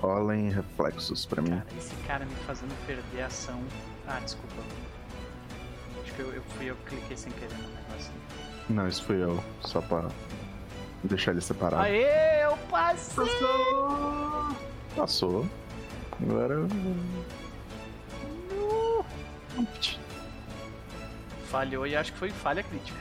[0.00, 1.50] rolem reflexos pra mim.
[1.50, 3.62] Cara, esse cara me fazendo perder a ação.
[4.06, 4.56] Ah, desculpa.
[6.14, 8.12] Acho que eu, eu fui eu que cliquei sem querer no negócio.
[8.70, 10.08] Não, isso fui eu, só pra
[11.02, 11.82] deixar ele separado.
[11.82, 13.24] Aê, eu passei!
[14.94, 15.44] Passou.
[16.22, 16.68] Agora.
[21.50, 22.98] Falhou e acho que foi falha crítica.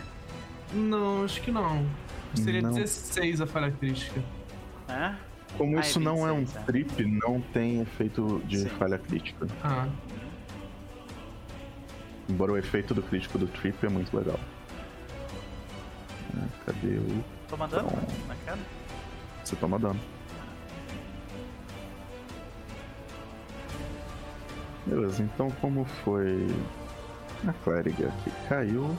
[0.74, 1.86] Não, acho que não.
[2.36, 2.72] Seria Não.
[2.74, 4.22] 16 a falha crítica.
[4.88, 5.18] Né?
[5.56, 6.66] Como Ah, isso é não é um 26, é.
[6.66, 8.70] trip, não tem efeito de Sim.
[8.70, 9.46] falha crítica.
[9.64, 9.88] Ah.
[12.30, 14.40] Embora o efeito do crítico do trip é muito legal.
[16.36, 17.24] É, Cadê o.
[17.50, 18.28] Toma dano Bom.
[18.28, 18.60] na cara?
[19.44, 20.00] Você toma dano.
[24.86, 26.48] Beleza, então como foi
[27.48, 28.98] a clériga que caiu,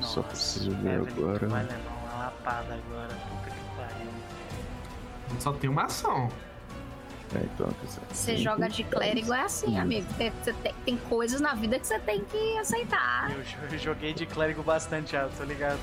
[0.00, 1.48] Só preciso ver agora.
[1.48, 4.10] Vai levar uma lapada agora, puta que pariu.
[5.40, 6.28] Só tem uma ação.
[7.34, 10.06] É, então dizer, Você joga de clérigo é assim, amigo.
[10.14, 13.30] Tem, você tem, tem coisas na vida que você tem que aceitar.
[13.30, 15.80] Eu jo- joguei de clérigo bastante alto, tô ligado.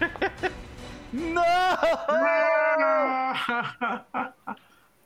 [1.12, 1.44] Não!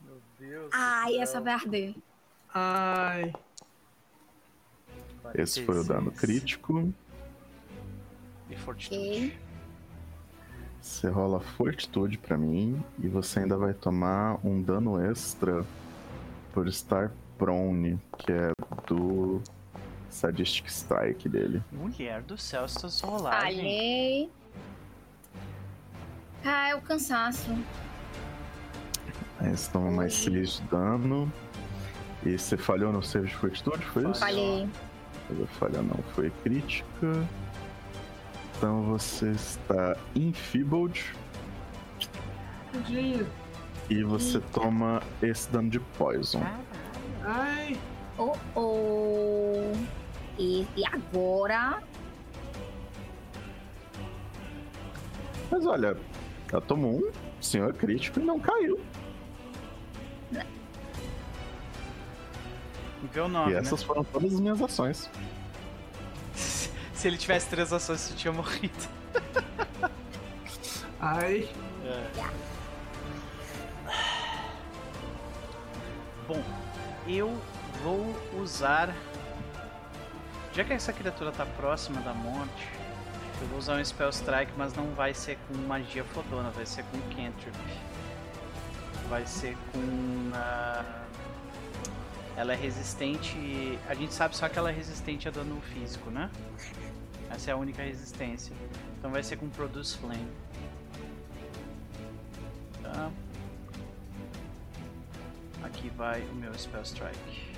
[0.01, 0.71] Meu Deus.
[0.73, 1.95] Ai, essa vai arder.
[2.55, 3.33] Ai.
[5.35, 6.93] Esse foi o dano crítico.
[8.49, 8.99] E fortitude.
[9.01, 9.46] Ok.
[10.87, 15.67] Você rola fortitude pra mim e você ainda vai tomar um dano extra
[16.55, 18.53] por estar prone, que é
[18.87, 19.43] do
[20.09, 21.61] Sadistic Strike dele.
[21.73, 23.57] Mulher do céu, essas rolagens.
[23.57, 24.31] Falhei.
[26.45, 27.51] Ah, é o cansaço.
[29.41, 31.31] Aí você toma mais 6 de dano.
[32.25, 34.21] E você falhou no save de fortitude, foi isso?
[34.21, 34.69] Falhei.
[35.27, 37.27] Falhou, falha não, foi crítica.
[38.57, 41.13] Então você está enfeebled
[42.73, 43.27] Tadinho.
[43.91, 46.43] e você toma esse dano de poison.
[47.23, 47.79] Ai.
[48.17, 49.73] Oh, oh.
[50.39, 51.83] E, e agora?
[55.51, 55.97] Mas olha,
[56.51, 57.13] ela tomou um
[57.43, 58.81] senhor crítico e não caiu.
[63.13, 63.61] Vê o nome, e né?
[63.61, 65.11] essas foram todas as minhas ações.
[67.07, 68.89] Se ele tivesse três ações, você tinha morrido.
[70.99, 71.49] Ai.
[76.27, 76.43] Bom,
[77.07, 77.41] eu
[77.85, 78.13] vou
[78.43, 78.93] usar.
[80.53, 82.69] Já que essa criatura tá próxima da morte,
[83.41, 86.83] eu vou usar um Spell Strike, mas não vai ser com magia fodona, vai ser
[86.87, 87.57] com Cantrip.
[89.09, 90.33] Vai ser com.
[90.35, 91.06] ah,
[92.37, 93.79] Ela é resistente.
[93.89, 96.31] A gente sabe só que ela é resistente a dano físico, né?
[97.31, 98.55] Essa é a única resistência.
[98.99, 100.29] Então vai ser com Produce Flame.
[102.83, 103.11] Tá.
[105.63, 107.57] Aqui vai o meu Spell Strike.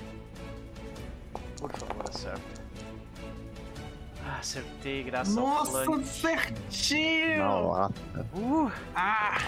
[1.61, 2.69] Por favor, acerta.
[4.25, 7.39] Ah, acertei, graças ao Nossa, certinho!
[7.39, 8.27] Na lata.
[8.35, 9.39] Uh, Ah!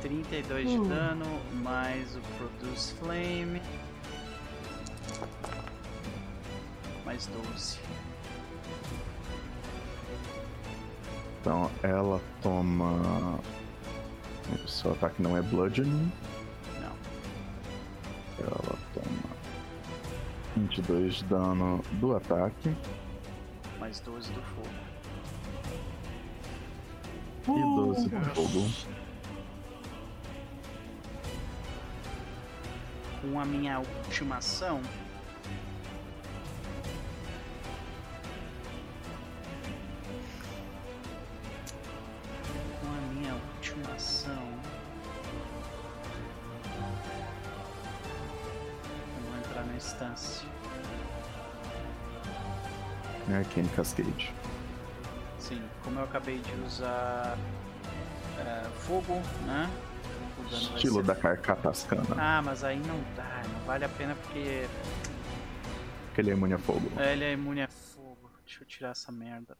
[0.00, 0.84] 32 de Uh.
[0.86, 1.24] dano,
[1.62, 3.60] mais o Produce Flame.
[7.04, 7.78] Mais 12.
[11.40, 13.38] Então ela toma.
[14.64, 16.12] O seu ataque não é bludgeoning.
[16.80, 18.44] Não.
[18.44, 19.36] Ela toma
[20.56, 22.74] 22 de dano do ataque
[23.80, 24.68] Mais 12 do fogo.
[27.48, 28.95] e 12 do fogo.
[33.26, 34.80] Com a minha última ação.
[42.80, 44.32] Com a minha última ação.
[49.16, 50.48] Eu vou entrar na instância.
[53.34, 54.32] Arcane Cascade.
[55.40, 57.36] Sim, como eu acabei de usar
[58.38, 59.68] é, fogo, né?
[60.50, 62.06] Estilo da Carcatascana.
[62.18, 64.66] Ah, mas aí não dá, não vale a pena porque
[66.14, 66.90] Que ele é imune a fogo.
[66.98, 68.30] é, ele é imune a fogo.
[68.44, 69.56] Deixa eu tirar essa merda.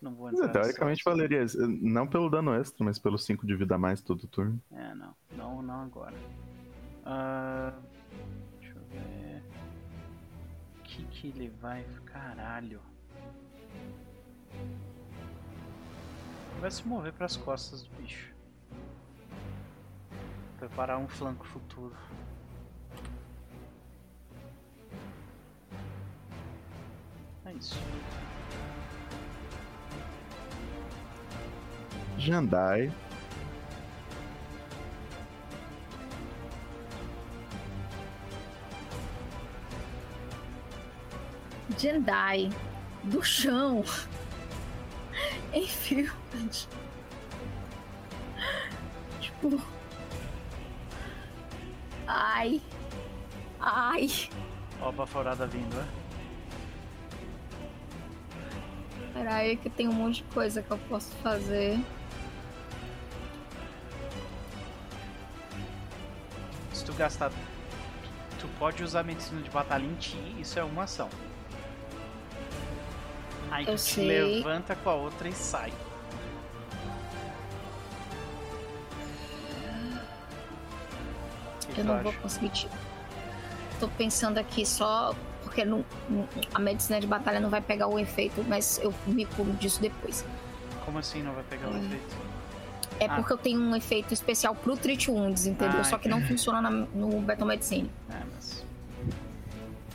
[0.00, 1.46] Não vou entrar é, teoricamente nessa- valeria.
[1.80, 4.60] Não pelo dano extra, mas pelo 5 de vida a mais todo turno.
[4.72, 5.14] É, não.
[5.34, 6.14] Não, não agora.
[7.04, 7.72] Ah,
[8.60, 9.42] deixa eu ver.
[10.78, 11.84] O que que ele vai...
[12.04, 12.80] Caralho.
[16.60, 18.34] Vai se mover pras costas do bicho.
[20.58, 21.94] Preparar um flanco futuro.
[27.44, 27.78] É isso.
[32.18, 32.90] Jandai.
[41.78, 42.50] Jedi.
[43.04, 43.84] Do chão.
[45.52, 46.10] Enfim.
[49.20, 49.75] Tipo.
[52.06, 52.60] Ai.
[53.60, 54.08] Ai.
[54.80, 55.84] Ó a baforada vindo, é?
[59.12, 61.78] Peraí, que tem um monte de coisa que eu posso fazer.
[66.72, 67.30] Se tu gastar.
[68.38, 71.08] Tu pode usar medicina de batalha em ti, isso é uma ação.
[73.50, 74.06] Aí Eu tu te sei.
[74.36, 75.72] levanta com a outra e sai.
[81.76, 82.68] Eu não vou conseguir te.
[83.78, 85.84] Tô pensando aqui só porque não-
[86.54, 90.24] a medicina de batalha não vai pegar o efeito, mas eu me curo disso depois.
[90.84, 91.84] Como assim não vai pegar o Hum.
[91.84, 92.16] efeito?
[92.98, 93.16] É Ah.
[93.16, 95.80] porque eu tenho um efeito especial pro Treat Wounds, entendeu?
[95.80, 97.90] Ah, Só que não funciona na- no Battle Medicine.
[98.10, 98.64] É, mas.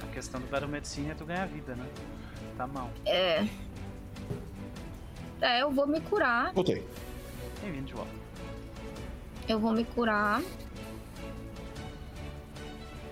[0.04, 1.86] A questão do Battle Medicine é tu ganhar vida, né?
[2.58, 2.90] Tá mal.
[3.06, 3.48] É.
[5.42, 6.54] É, eu vou me curar.
[6.54, 6.86] Voltei.
[7.64, 8.12] Bem-vindo de volta.
[9.48, 10.42] Eu vou me curar.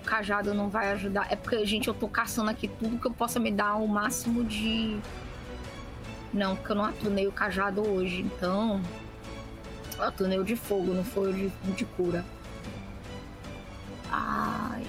[0.09, 1.31] Cajado não vai ajudar.
[1.31, 4.43] É porque, gente, eu tô caçando aqui tudo que eu possa me dar o máximo
[4.43, 4.99] de.
[6.33, 8.81] Não, porque eu não atunei o cajado hoje, então.
[9.95, 12.25] Eu atunei o de fogo, não foi o de, de cura.
[14.11, 14.87] Ai.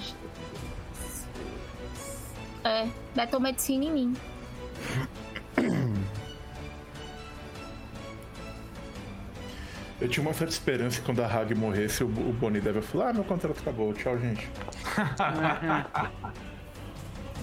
[2.64, 4.16] É, Beto Medicina em mim.
[10.00, 13.12] Eu tinha uma certa esperança que quando a Hag morresse, o, Bonnie deve falar: Ah,
[13.12, 13.92] meu contrato acabou.
[13.92, 14.48] Tchau, gente.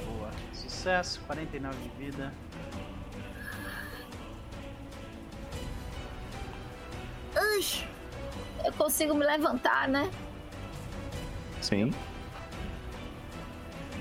[0.04, 0.32] Boa.
[0.54, 2.34] Sucesso, 49 de vida.
[7.36, 7.86] Ux,
[8.66, 10.10] eu consigo me levantar, né?
[11.62, 11.94] Sim.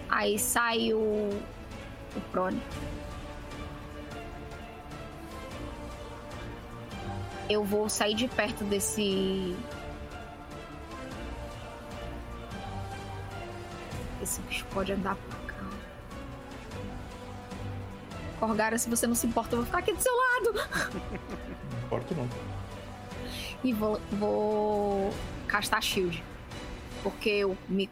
[0.09, 1.29] Aí sai o.
[2.17, 2.63] O Prone.
[7.49, 9.57] Eu vou sair de perto desse.
[14.23, 15.67] Esse bicho pode andar pra cá.
[18.41, 20.53] Corgara, se você não se importa, eu vou ficar aqui do seu lado.
[21.73, 22.29] Não importa, não.
[23.63, 25.13] E vou, vou
[25.47, 26.23] castar shield.
[27.03, 27.89] Porque eu me.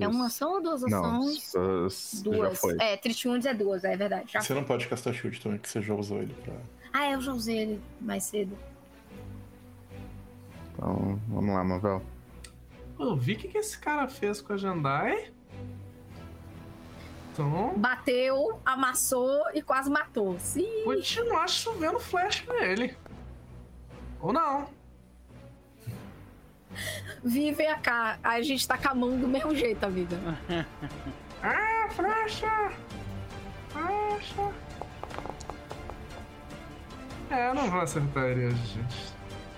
[0.00, 1.52] É uma ação ou duas Não, ações?
[1.52, 2.58] já duas.
[2.58, 2.76] foi.
[2.78, 4.32] É, Tritiundes é duas, é verdade.
[4.32, 6.54] Já Você não pode castar shield também, que você já usou ele pra.
[6.92, 8.56] Ah, eu já usei ele mais cedo.
[10.72, 12.02] Então, vamos lá, Mavel.
[12.98, 15.32] Eu vi o que, que esse cara fez com a Jandai.
[17.32, 20.36] Então, Bateu, amassou e quase matou.
[20.40, 20.82] Sim.
[20.84, 22.96] continuar chovendo flash nele.
[24.20, 24.68] Ou não.
[27.22, 28.18] Vi, vem cá.
[28.22, 30.16] A gente tá com a mão do mesmo jeito, amiga.
[31.40, 32.72] Ah, flecha!
[33.68, 34.52] Flecha!
[37.30, 39.12] É, eu não vou acertar ele hoje, gente.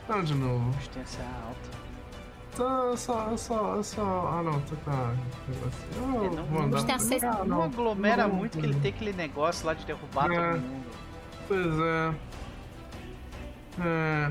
[0.09, 0.71] Não, de novo.
[0.79, 1.81] Distância alta.
[2.57, 4.29] Só, só, só, só.
[4.39, 5.15] Ah, não, tô com a.
[5.97, 6.79] Eu É, não- vou andar.
[6.79, 9.85] Não tem acesso- Ah, Não aglomera Não, muito que ele tem aquele negócio lá de
[9.87, 10.35] derrubar É.
[10.53, 10.87] todo mundo.
[11.47, 12.15] Pois é.
[13.83, 14.31] É.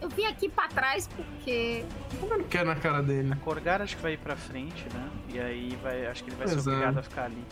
[0.00, 1.84] Eu vim aqui pra trás porque.
[2.20, 3.34] Como ele quer na cara dele?
[3.36, 5.08] Corgar acho que vai ir pra frente, né?
[5.30, 6.72] E aí vai, acho que ele vai Pois ser é.
[6.74, 7.44] obrigado a ficar ali.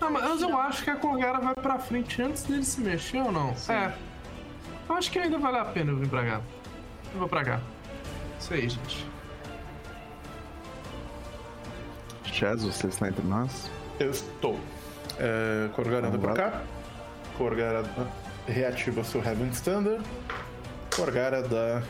[0.00, 3.30] Não, mas eu acho que a Corgara vai pra frente antes dele se mexer ou
[3.30, 3.54] não?
[3.54, 3.72] Sim.
[3.72, 3.92] É.
[4.88, 6.40] Eu acho que ainda vale a pena eu vir pra cá.
[7.12, 7.60] Eu vou pra cá.
[8.38, 9.06] Isso aí, gente.
[12.24, 13.70] Chaz, você está entre nós?
[13.98, 14.58] Eu estou.
[15.18, 16.62] É, Corgar anda pra cá.
[17.36, 17.84] Corgar
[18.46, 20.02] reativa seu Heaven Standard.
[20.94, 21.82] Corgara dá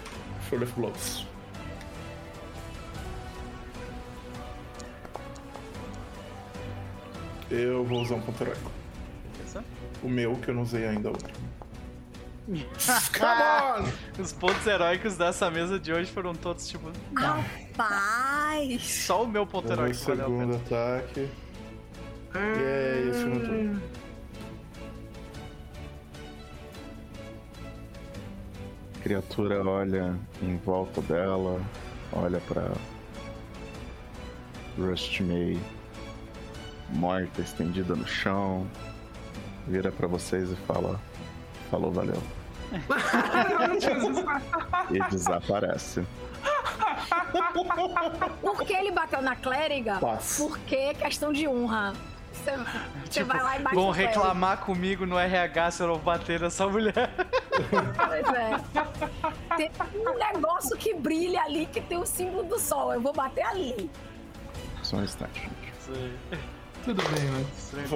[0.48, 1.26] Full of Blows.
[7.50, 8.70] Eu vou usar um ponto heróico.
[9.36, 9.64] Beleza?
[10.02, 11.28] O meu, que eu não usei ainda outro.
[12.50, 13.84] Come on!
[14.22, 16.90] Os pontos heróicos dessa mesa de hoje foram todos tipo.
[17.16, 18.82] Rapaz!
[19.04, 21.28] Só o meu ponto heróico valeu a segundo ataque.
[22.34, 23.80] E é isso, não.
[28.96, 31.60] A criatura olha em volta dela,
[32.12, 32.70] olha pra
[34.78, 35.58] Rust May
[36.92, 38.66] morta, estendida no chão,
[39.66, 41.00] vira pra vocês e fala:
[41.70, 42.20] Falou, valeu.
[44.90, 46.04] E desaparece.
[48.40, 49.98] Por que ele bateu na clériga?
[49.98, 50.36] Paz.
[50.38, 51.92] Porque questão de honra.
[52.32, 52.52] Você,
[53.04, 54.20] você vai lá e bate Vão clérigo.
[54.20, 57.10] reclamar comigo no RH se eu não bater nessa mulher.
[57.96, 59.56] Pois é.
[59.56, 62.92] Tem um negócio que brilha ali que tem o símbolo do sol.
[62.94, 63.90] Eu vou bater ali.
[64.82, 65.70] Só um instante, gente.
[66.84, 67.44] Tudo bem, né?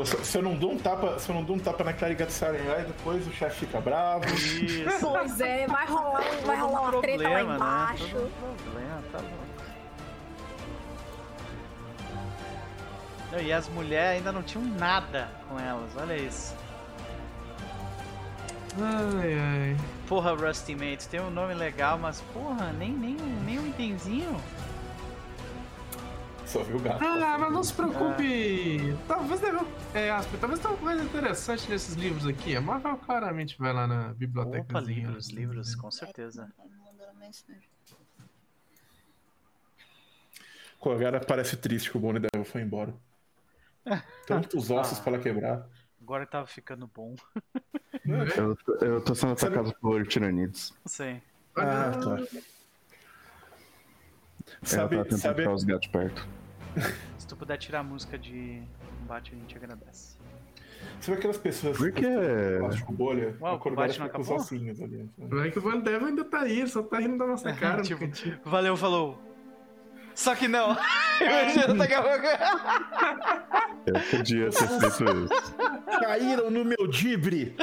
[0.04, 2.32] Se, se eu não dou um tapa, se eu não dou um tapa na de
[2.32, 4.24] Sarenrai, depois o chefe fica bravo.
[4.34, 5.00] Isso.
[5.00, 7.56] Pois é, vai rolar, vai rolar uma treta lá Problema, né?
[7.56, 8.04] embaixo.
[8.04, 9.44] Um problema, tá louco.
[13.32, 16.54] Não, E as mulheres ainda não tinham nada com elas, olha isso.
[18.80, 19.76] Ai, ai.
[20.06, 24.36] Porra, Rusty Mates, tem um nome legal, mas porra, nem, nem, nem um itemzinho.
[26.54, 27.02] Só viu o gato.
[27.04, 28.96] Ah, mas não se preocupe.
[29.08, 29.58] Talvez deve.
[29.92, 32.54] É, Asper, talvez tenha uma coisa interessante nesses livros aqui.
[32.54, 34.62] A Marvel claramente vai lá na biblioteca.
[34.62, 36.48] Opa, livros, livros, com certeza.
[40.78, 42.94] Corgara parece triste que o Bonnie Devil foi embora.
[44.26, 45.02] Tantos ossos Ah.
[45.02, 45.66] para quebrar.
[46.00, 47.16] Agora tava ficando bom.
[48.04, 50.70] Eu, tô- eu tô sendo atacado por tiranides.
[50.84, 51.22] Não sei.
[51.56, 52.10] Ah, tá.
[52.10, 52.26] Ela
[54.60, 56.28] tá Sabe, tentando sabe, os gatos perto.
[57.18, 58.62] Se tu puder tirar a música de
[59.00, 60.16] combate, a gente agradece.
[61.00, 62.06] Você vê aquelas pessoas Por que
[62.58, 63.34] plástico bolha?
[63.40, 64.44] Uau, a Corgária combate não fica com os acabou?
[64.44, 65.10] ossinhos ali.
[65.16, 67.82] Vai que o Van Dev ainda tá aí, só tá rindo da nossa cara.
[67.82, 68.38] Tipo, cantinho.
[68.44, 69.18] Valeu, falou.
[70.14, 70.76] Só que não.
[71.20, 72.26] Imagina, daqui a pouco.
[73.86, 75.56] Eu podia ter feito isso.
[76.00, 77.56] Caíram no meu dibre!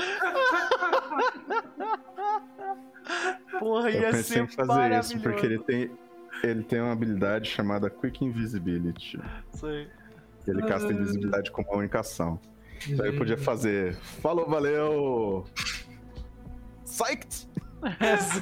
[3.59, 5.91] Porra, Eu ia pensei ser em fazer isso porque ele tem,
[6.43, 9.19] ele tem uma habilidade chamada Quick Invisibility.
[9.53, 9.87] Sei.
[10.47, 10.91] Ele casta Ah.
[10.93, 12.39] invisibilidade com comunicação.
[12.89, 13.93] Então eu podia fazer.
[13.95, 15.45] Falou, valeu!
[16.83, 17.47] Psyched!
[17.99, 18.41] É, sim.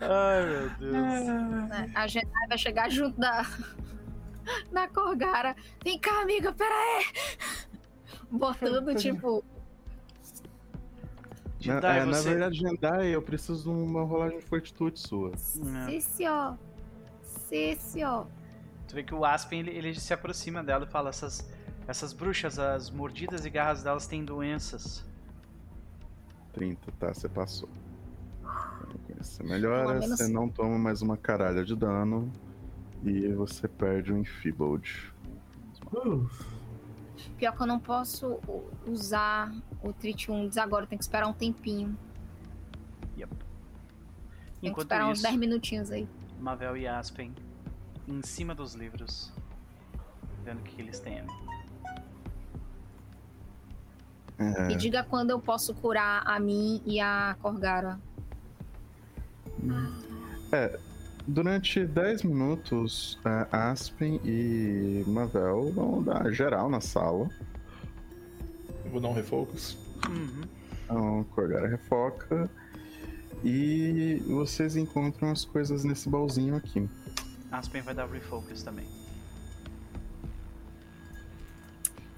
[0.00, 1.94] Ai, meu Deus.
[1.94, 3.44] A gente vai chegar junto da.
[4.72, 5.54] Da Corgara.
[5.84, 7.04] Vem cá, amiga, pera aí!
[8.30, 9.44] Botando, tipo.
[11.66, 15.32] Na, Jedi, é, na você- verdade, Jendai, eu preciso de uma rolagem de fortitude sua.
[15.88, 16.00] É.
[16.00, 16.56] Senhor.
[17.22, 18.26] Sim, senhor.
[18.88, 21.48] Tu vê que o Aspen ele, ele se aproxima dela e fala: essas,
[21.86, 25.04] essas bruxas, as mordidas e garras delas têm doenças.
[26.52, 27.12] 30, tá?
[27.12, 27.68] Você passou.
[29.18, 32.30] Você melhora, você não toma mais uma caralha de dano.
[33.04, 35.12] E você perde o Enfeebled.
[35.94, 36.28] Uh,
[37.36, 38.38] Pior que eu não posso
[38.86, 41.96] usar o Tritium agora, tem que esperar um tempinho.
[43.16, 43.26] Tem
[44.60, 46.06] que Enquanto esperar uns isso, 10 minutinhos aí.
[46.38, 47.32] Mavel e Aspen
[48.06, 49.32] em cima dos livros,
[50.44, 51.24] vendo o que, que eles têm.
[54.38, 58.00] É, E diga quando eu posso curar a mim e a Corgara.
[61.26, 67.28] Durante 10 minutos, é, Aspen e Mavel vão dar geral na sala.
[68.84, 69.76] Eu vou dar um refocus.
[70.08, 70.42] Uhum.
[70.84, 72.50] Então, Corgara refoca.
[73.44, 76.88] E vocês encontram as coisas nesse baúzinho aqui.
[77.50, 78.86] Aspen vai dar refocus também.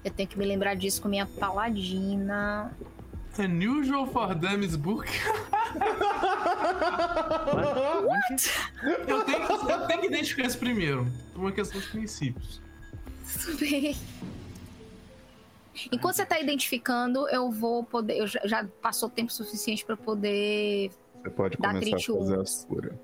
[0.03, 2.71] Eu tenho que me lembrar disso com minha paladina.
[3.39, 5.07] Unusual for Dummies Book.
[9.07, 11.07] Eu tenho, que- eu tenho que identificar isso primeiro.
[11.33, 12.61] Por uma questão de princípios.
[13.43, 13.95] Tudo bem.
[15.91, 18.17] Enquanto você tá identificando, eu vou poder.
[18.17, 20.91] Eu já, já passou tempo suficiente pra eu poder.
[21.21, 22.65] Você pode Dá começar a fazer a wounds.
[22.69, 22.99] cura.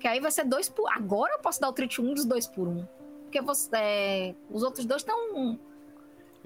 [0.00, 0.90] Que aí vai ser dois por.
[0.92, 2.84] Agora eu posso dar o treat 1 dos dois por um.
[3.22, 5.58] Porque você, é, os outros dois estão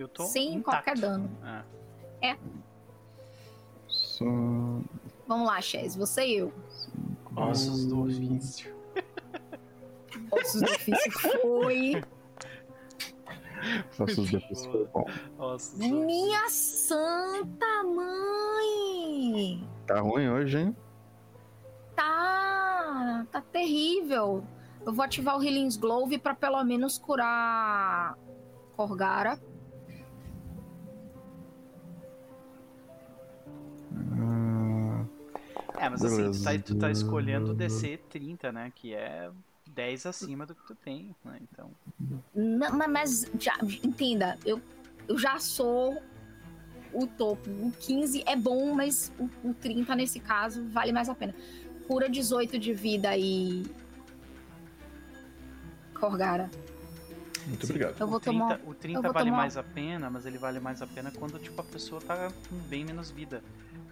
[0.00, 0.64] Eu tô sem intacto.
[0.64, 1.30] qualquer dano.
[2.22, 2.34] É.
[3.86, 4.24] Só.
[5.26, 6.54] Vamos lá, Chaz, você e eu.
[7.36, 8.74] Ossos do ofício.
[10.30, 12.02] Ossos do ofício foi.
[13.98, 15.04] Nossos depois foi bom.
[15.38, 16.06] Ossos do ofício.
[16.06, 19.68] Minha santa mãe!
[19.86, 20.76] Tá ruim hoje, hein?
[21.94, 23.26] Tá.
[23.30, 24.42] Tá terrível.
[24.86, 28.16] Eu vou ativar o Healing Glove pra pelo menos curar
[28.74, 29.38] Corgara.
[35.78, 36.64] É, mas assim, tu tá, Beleza.
[36.64, 38.72] tu tá escolhendo o DC 30, né?
[38.74, 39.30] Que é
[39.68, 41.38] 10 acima do que tu tem, né?
[41.42, 41.70] Então.
[42.34, 44.60] Não, mas, mas já, entenda, eu,
[45.08, 46.02] eu já sou
[46.92, 47.48] o topo.
[47.50, 51.34] O 15 é bom, mas o, o 30 nesse caso vale mais a pena.
[51.86, 53.64] Cura 18 de vida e.
[55.94, 56.50] Corgara.
[57.46, 57.96] Muito obrigado.
[57.98, 58.60] Eu vou o 30, tomar.
[58.66, 61.38] o 30 vou vale tomar- mais a pena, mas ele vale mais a pena quando
[61.38, 63.42] tipo, a pessoa tá com bem menos vida.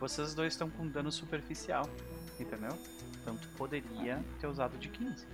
[0.00, 1.88] Vocês dois estão com dano superficial,
[2.38, 2.76] entendeu?
[3.20, 5.26] Então tu poderia ter usado de 15.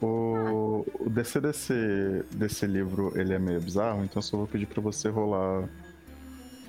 [0.00, 4.80] o, o DC desse, desse livro ele é meio bizarro, então só vou pedir pra
[4.80, 5.68] você rolar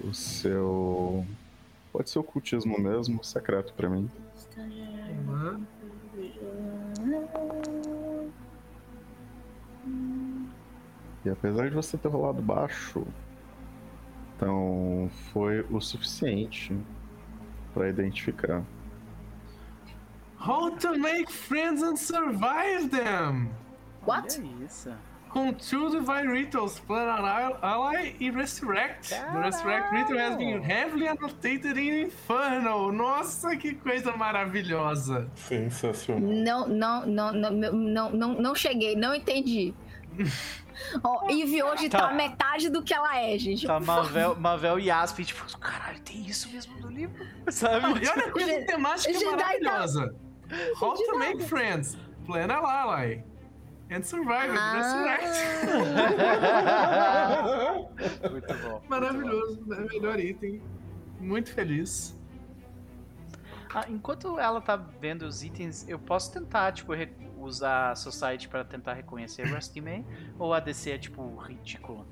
[0.03, 1.25] o seu.
[1.91, 4.09] Pode ser ocultismo mesmo, secreto pra mim.
[11.25, 13.05] E apesar de você ter rolado baixo,
[14.43, 16.77] então foi o suficiente
[17.73, 18.61] pra identificar.
[20.45, 23.51] How to make friends and survive them!
[24.05, 24.37] What?
[24.37, 24.93] Olha isso.
[25.29, 29.09] Com two Divine Rituals, Plan Ally Ally e Resurrect.
[29.09, 32.91] The Resurrect Ritual has been heavily annotated in Infernal.
[32.91, 35.31] Nossa, que coisa maravilhosa!
[35.35, 36.29] Sensacional.
[36.29, 39.73] Não, não, não, não, não, não, não cheguei, não entendi.
[41.03, 42.07] Ó, Eve hoje tá.
[42.09, 42.13] Tá.
[42.13, 43.65] metade do que ela é, gente.
[43.67, 47.25] Tá Mavel, Mavel e Aspen, tipo, caralho, tem isso mesmo no livro?
[47.51, 48.03] Sabe?
[48.03, 50.15] E olha a coisa temática Jedi tá- maravilhosa.
[50.81, 53.23] How to make friends, Plan Ally
[53.91, 55.17] and survive and Ah.
[55.17, 55.27] Resurrect.
[58.31, 58.81] Muito bom.
[58.87, 59.85] Maravilhoso, né?
[59.91, 60.61] melhor item.
[61.19, 62.17] Muito feliz.
[63.73, 67.11] Ah, enquanto ela tá vendo os itens, eu posso tentar, tipo, re-
[67.43, 70.05] usar a Society pra tentar reconhecer Rusty May?
[70.39, 72.05] Ou a DC é, tipo, ridícula?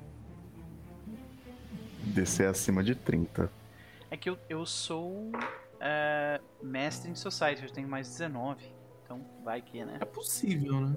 [2.13, 3.51] DC acima de 30.
[4.09, 5.31] É que eu, eu sou
[5.79, 8.63] é, mestre em Society, eu tenho mais 19.
[9.03, 9.97] Então vai que, né?
[9.99, 10.95] É possível, né?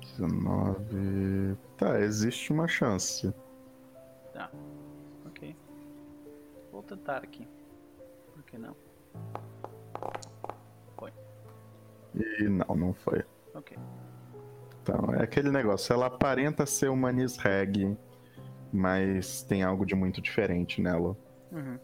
[0.00, 1.56] 19.
[1.76, 3.32] Tá, existe uma chance.
[5.26, 5.56] Ok.
[6.70, 7.46] Vou tentar aqui.
[8.34, 8.76] Por que não?
[12.14, 13.24] E não, não foi.
[13.54, 13.76] Ok.
[14.82, 15.92] Então, é aquele negócio.
[15.92, 17.96] Ela aparenta ser uma Nisreg,
[18.72, 21.16] mas tem algo de muito diferente nela.
[21.52, 21.78] Uhum.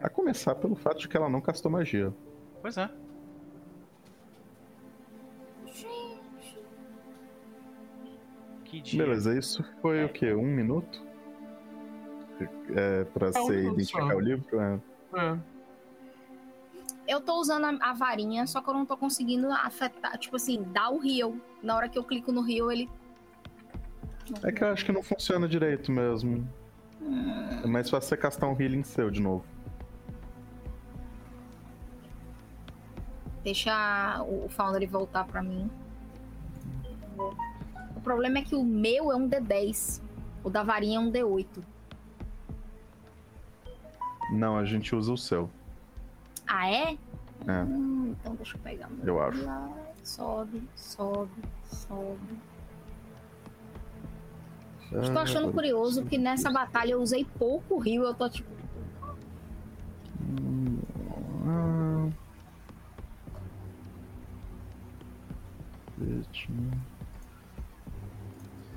[0.00, 2.12] A começar pelo fato de que ela não castou magia.
[2.60, 2.90] Pois é.
[8.64, 9.04] Que dia.
[9.04, 10.34] Beleza, isso foi o quê?
[10.34, 11.04] Um minuto?
[12.74, 14.16] É, pra um você minuto identificar só.
[14.16, 14.60] o livro?
[14.60, 14.80] É.
[15.14, 15.38] É.
[17.06, 20.62] Eu tô usando a, a varinha, só que eu não tô conseguindo afetar, tipo assim,
[20.72, 21.36] dar o heal.
[21.62, 22.90] Na hora que eu clico no heal, ele.
[24.42, 26.48] É que eu acho que não funciona direito mesmo.
[27.62, 29.44] É mais fácil você castar um healing seu de novo.
[33.44, 35.70] Deixa o, o Foundry voltar pra mim.
[37.94, 40.02] O problema é que o meu é um D10.
[40.42, 41.46] O da varinha é um D8.
[44.32, 45.48] Não, a gente usa o seu.
[46.46, 46.98] Ah, é?
[47.46, 47.62] É.
[47.62, 48.88] Hum, então deixa eu pegar.
[48.90, 49.44] meu Eu acho.
[49.44, 49.68] lá.
[50.02, 52.38] Sobe, sobe, sobe.
[54.92, 58.04] Estou achando curioso que nessa batalha eu usei pouco rio.
[58.04, 58.48] Eu tô tipo.
[61.44, 62.08] Ah.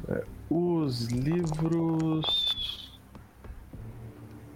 [0.09, 2.99] É, os livros.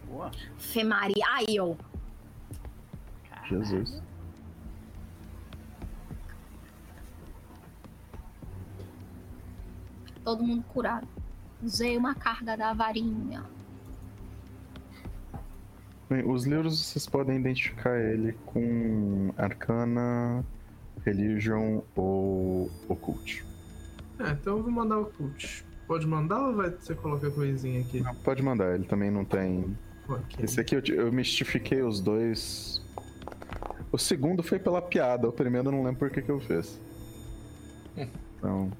[0.08, 0.32] Boa.
[0.58, 1.24] Femaria.
[1.32, 1.75] Aí, ó.
[3.48, 4.02] Jesus.
[10.24, 11.08] Todo mundo curado.
[11.62, 13.44] Usei uma carga da varinha.
[16.10, 20.46] Bem, os livros vocês podem identificar ele com Arcana,
[21.06, 23.44] Religion ou Occult.
[24.20, 25.66] É, então eu vou mandar o cult.
[25.88, 28.00] Pode mandar ou vai você colocar coisinha aqui?
[28.00, 29.76] Não, pode mandar, ele também não tem.
[30.08, 30.44] Ok.
[30.44, 32.83] Esse aqui eu, eu mistifiquei os dois.
[33.94, 36.82] O segundo foi pela piada, o primeiro eu não lembro por que, que eu fiz.
[37.96, 38.72] Então.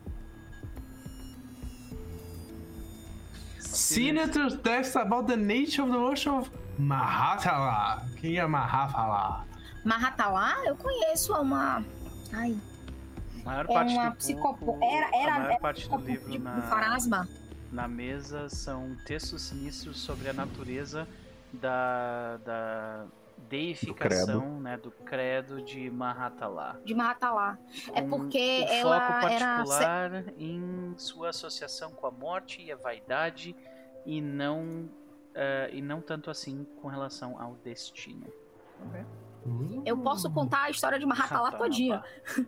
[3.60, 8.04] Senator's text about the nature of the worship of Mahatala.
[8.20, 9.46] Quem é Mahatala?
[9.86, 11.86] Mahatalá, eu conheço uma.
[12.32, 12.58] Ai,
[13.42, 14.80] A maior é parte uma do psicopo.
[14.82, 17.30] Era, era, a maior era parte do livro de, na, do Farasma.
[17.72, 21.08] na mesa são textos sinistros sobre a natureza
[21.54, 23.06] da, da
[23.50, 26.78] deificação, né, do credo de Mahatalá.
[26.84, 27.58] De Mahatalá.
[27.94, 29.46] É porque um ela foco era.
[29.58, 33.56] particular em sua associação com a morte e a vaidade
[34.06, 34.90] e não
[35.36, 38.28] eh, e não tanto assim com relação ao destino.
[39.86, 41.66] Eu posso contar a história de Mahatalá Ratanabá.
[41.66, 42.04] todinha.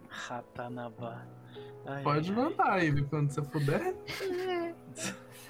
[0.10, 1.26] Ratanabá.
[1.86, 3.96] Ai, Pode mandar, Ivy, quando você puder.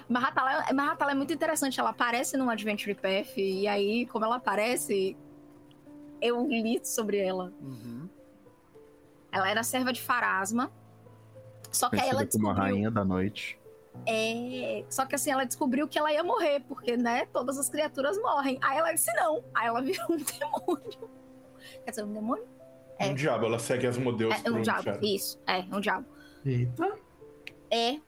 [0.09, 1.79] Mahatalá, Mahatalá é muito interessante.
[1.79, 3.37] Ela aparece no Adventure Path.
[3.37, 5.17] E aí, como ela aparece,
[6.21, 7.53] eu li sobre ela.
[7.61, 8.09] Uhum.
[9.31, 10.71] Ela era serva de Farasma.
[11.71, 12.75] Só que aí ela Conhecida como a descobriu.
[12.75, 13.59] Rainha da Noite.
[14.05, 18.17] É, só que assim, ela descobriu que ela ia morrer, porque, né, todas as criaturas
[18.17, 18.57] morrem.
[18.61, 19.43] Aí ela disse não.
[19.53, 21.09] Aí ela virou um demônio.
[21.83, 22.47] Quer dizer, um demônio?
[22.97, 23.07] É.
[23.07, 24.89] Um diabo, ela segue as modelos É, um diabo.
[25.01, 26.05] Isso, é, um diabo.
[26.45, 26.97] Eita.
[27.69, 27.99] É.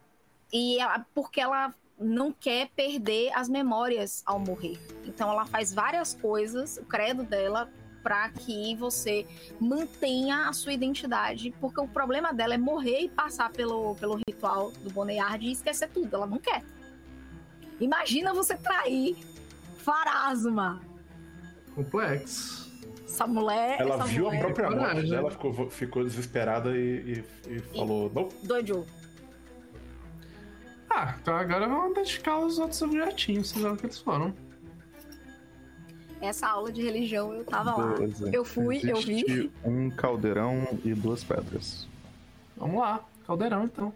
[0.52, 4.80] E ela, porque ela não quer perder as memórias ao morrer.
[5.06, 7.70] Então ela faz várias coisas, o credo dela,
[8.08, 9.28] para que você
[9.60, 11.54] mantenha a sua identidade.
[11.60, 15.90] Porque o problema dela é morrer e passar pelo, pelo ritual do Boneyard e esquecer
[15.90, 16.16] tudo.
[16.16, 16.64] Ela não quer.
[17.82, 19.18] Imagina você trair
[19.80, 20.80] Farasma.
[21.76, 22.72] Complexo.
[23.04, 23.76] Essa mulher.
[23.82, 25.10] Ela essa viu a mulher própria morte Coragem.
[25.10, 28.88] dela, ficou, ficou desesperada e, e- e falou: Não, Doido.
[30.90, 34.34] Ah, então agora vamos dedicar os outros objetinhos, seja o que eles foram.
[36.22, 37.94] Essa aula de religião eu tava lá.
[37.94, 38.30] Beleza.
[38.34, 39.24] Eu fui, eu vi.
[39.28, 41.88] Existe Um caldeirão e duas pedras.
[42.56, 43.94] Vamos lá, caldeirão então.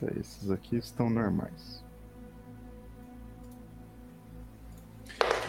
[0.00, 1.80] Tá, esses aqui estão normais.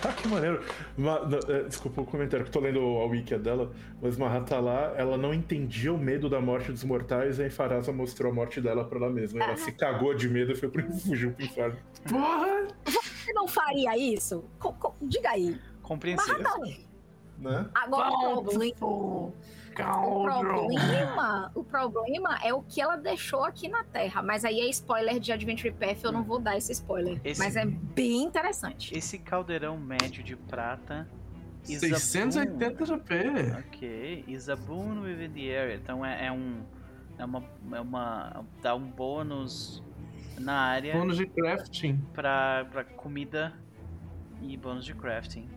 [0.03, 0.64] Ah, que maneiro.
[0.98, 5.16] Ma- é, desculpa o comentário, que eu tô lendo a wiki dela, mas Mahatalá, ela
[5.16, 8.83] não entendia o medo da morte dos mortais, e aí Farasa mostrou a morte dela
[8.83, 9.43] pra ela mesma.
[9.43, 11.77] Ela se cagou de medo e foi pro, fugiu pro inferno.
[12.09, 12.67] Porra!
[13.31, 14.43] Você não faria isso?
[14.59, 15.57] Co- co- diga aí.
[15.81, 16.43] Compreensível.
[17.37, 17.69] Né?
[17.73, 18.75] Agora o problema.
[18.83, 19.33] O
[20.25, 24.21] problema, o problema é o que ela deixou aqui na Terra.
[24.21, 27.19] Mas aí é spoiler de Adventure Path, eu não vou dar esse spoiler.
[27.23, 28.95] Esse- Mas é bem interessante.
[28.95, 31.07] Esse caldeirão médio de prata.
[31.69, 33.13] is a 680 GP.
[33.67, 34.25] Ok.
[34.27, 35.75] Is a boon within the area.
[35.75, 36.63] Então é, é um.
[37.17, 37.43] É uma,
[37.73, 38.45] é uma.
[38.61, 39.81] Dá um bônus
[40.39, 41.97] na área Bônus de crafting.
[42.13, 43.53] pra, pra comida
[44.41, 45.47] e bônus de crafting.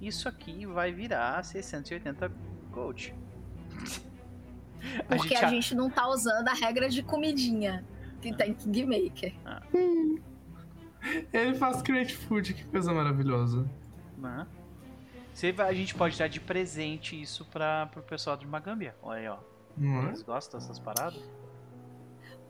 [0.00, 2.30] Isso aqui vai virar 680
[2.70, 3.14] gold.
[5.08, 7.84] Porque gente a a- gente não tá usando a regra de comidinha
[8.22, 9.34] que tem Kingmaker.
[11.32, 13.68] Ele faz create food, que coisa maravilhosa.
[15.66, 18.94] A gente pode dar de presente isso pra, pro pessoal de Magambia.
[19.02, 19.38] Olha aí, ó.
[19.80, 20.06] É?
[20.08, 21.20] Eles gostam dessas paradas?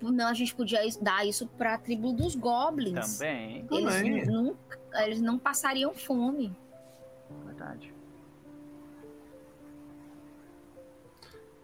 [0.01, 3.19] Não, a gente podia dar isso pra tribo dos Goblins.
[3.19, 3.67] Também.
[3.71, 4.27] Eles, Também.
[4.27, 6.57] nunca, eles não passariam fome.
[7.45, 7.93] Verdade.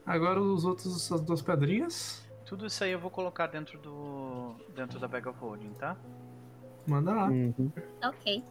[0.05, 2.23] Agora os outros, essas duas pedrinhas.
[2.45, 4.55] Tudo isso aí eu vou colocar dentro do.
[4.75, 5.97] dentro da bag of holding, tá?
[6.87, 7.29] Manda lá.
[7.29, 7.73] Uhum.
[8.05, 8.45] Ok.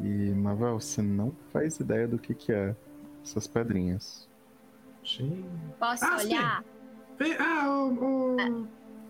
[0.00, 2.74] E, Mavel, você não faz ideia do que, que é
[3.22, 4.28] essas pedrinhas.
[5.08, 5.44] Sim.
[5.78, 6.26] Posso Ah, sim.
[6.26, 6.64] olhar?
[7.18, 8.34] Vem- Ah, o.
[8.34, 8.36] o...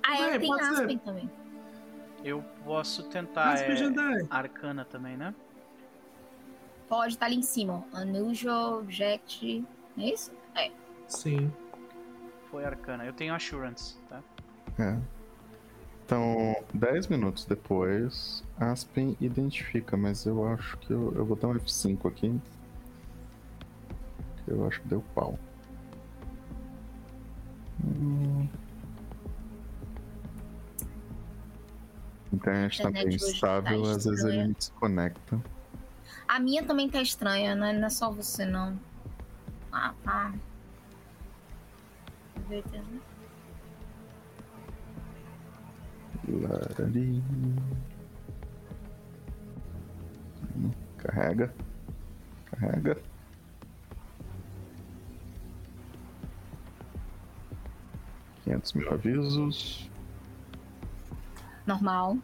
[0.02, 0.72] Ah, é, Vai, tem pode ser.
[0.74, 1.30] Aspen também.
[2.24, 3.52] Eu posso tentar.
[3.52, 4.26] Aspen é, Jedi.
[4.30, 5.34] arcana também, né?
[6.88, 7.84] Pode estar ali em cima.
[7.92, 7.98] ó.
[7.98, 9.64] Unusual Object.
[9.98, 10.32] É isso?
[11.08, 11.52] Sim.
[12.50, 13.04] Foi arcana.
[13.04, 14.22] Eu tenho assurance, tá?
[14.78, 14.96] É.
[16.04, 21.54] Então, 10 minutos depois, Aspen identifica, mas eu acho que eu, eu vou dar um
[21.54, 22.40] F5 aqui.
[24.46, 25.38] Eu acho que deu pau.
[32.30, 35.42] A internet tá Internet hoje instável, tá às vezes ele me desconecta.
[36.26, 37.72] A minha também tá estranha, né?
[37.72, 38.78] Não é só você, não.
[39.72, 40.34] Ah, tá.
[46.28, 47.22] Larari.
[50.98, 51.54] Carrega.
[52.46, 53.02] Carrega.
[58.48, 59.90] Quinhentos mil avisos.
[61.66, 62.16] Normal.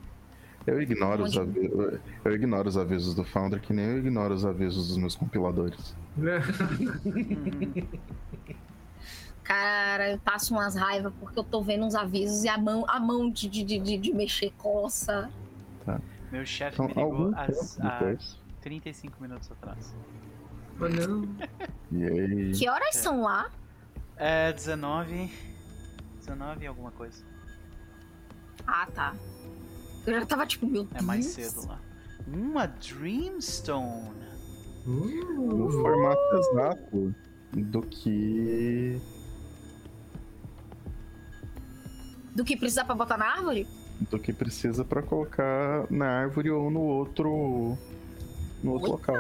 [0.66, 1.58] Eu ignoro, os Onde?
[1.66, 5.14] avi- eu ignoro os avisos do Founder, que nem eu ignoro os avisos dos meus
[5.14, 5.94] compiladores.
[9.42, 12.98] Cara, eu passo umas raivas porque eu tô vendo uns avisos e a mão, a
[12.98, 15.30] mão de, de, de, de- mexer coça.
[16.32, 17.46] Meu chefe Então, me ligou há
[17.98, 18.40] depois.
[18.62, 19.94] 35 minutos atrás.
[21.92, 22.52] E aí.
[22.52, 23.50] Que horas são lá?
[24.16, 25.30] É 19.
[26.26, 27.22] 19 e alguma coisa.
[28.66, 29.14] Ah, tá.
[30.06, 31.02] Eu já tava tipo, meu Deus.
[31.02, 31.80] É mais cedo lá.
[32.26, 34.10] Uma Dreamstone.
[34.86, 37.14] no Uh, formato exato
[37.52, 39.00] do que
[42.34, 43.66] Do que precisa pra botar na árvore?
[44.10, 47.78] do que precisa pra colocar na árvore ou no outro
[48.62, 49.16] no outro local.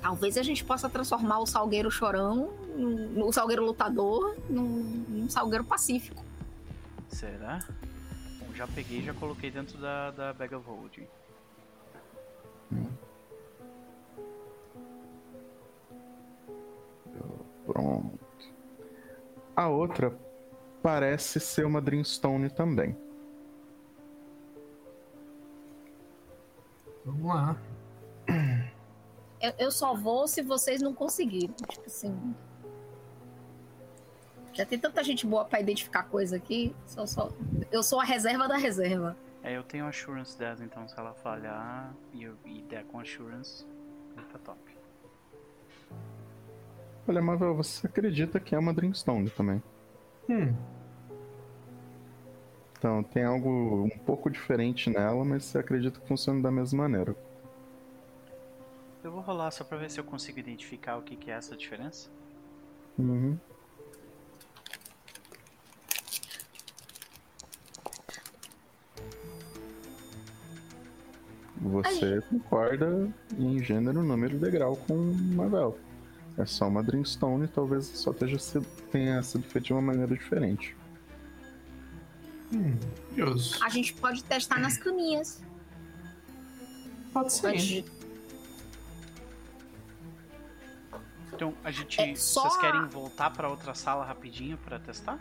[0.00, 5.64] Talvez a gente possa transformar o salgueiro chorão, num- o salgueiro lutador, num, num salgueiro
[5.64, 6.22] pacífico.
[7.08, 7.60] será?
[8.40, 11.06] Bom, já peguei e já coloquei dentro da, da bag of holding.
[17.66, 18.18] Pronto.
[19.56, 20.16] A outra
[20.82, 22.96] parece ser uma Dreamstone também.
[27.04, 27.56] vamos lá.
[29.40, 31.54] Eu, eu só vou se vocês não conseguirem.
[31.68, 32.34] Tipo assim.
[34.54, 36.74] Já tem tanta gente boa pra identificar coisa aqui.
[36.86, 37.30] Só, só...
[37.72, 39.16] Eu sou a reserva da reserva.
[39.42, 43.66] É, eu tenho assurance 10, então se ela falhar e eu e der com assurance,
[44.32, 44.58] tá top.
[47.06, 49.62] Olha, Marvel, você acredita que é uma Dreamstone também?
[50.30, 50.54] Hum,
[52.78, 57.16] Então, tem algo um pouco diferente nela, mas você acredita que funciona da mesma maneira.
[59.02, 61.56] Eu vou rolar só pra ver se eu consigo identificar o que, que é essa
[61.56, 62.10] diferença.
[62.98, 63.38] Uhum.
[71.64, 74.94] Você concorda em gênero, número e degrau com
[75.34, 75.78] Marvel.
[76.36, 80.14] É só uma Dreamstone e talvez só tenha sido, tenha sido feito de uma maneira
[80.14, 80.76] diferente.
[82.52, 82.76] hum,
[83.08, 83.64] curioso.
[83.64, 85.42] A gente pode testar nas caminhas.
[87.12, 87.42] Pode ser.
[87.52, 87.84] Pode-
[91.32, 92.00] Então, a gente.
[92.00, 95.18] É, só Vocês querem voltar pra outra sala rapidinho pra testar?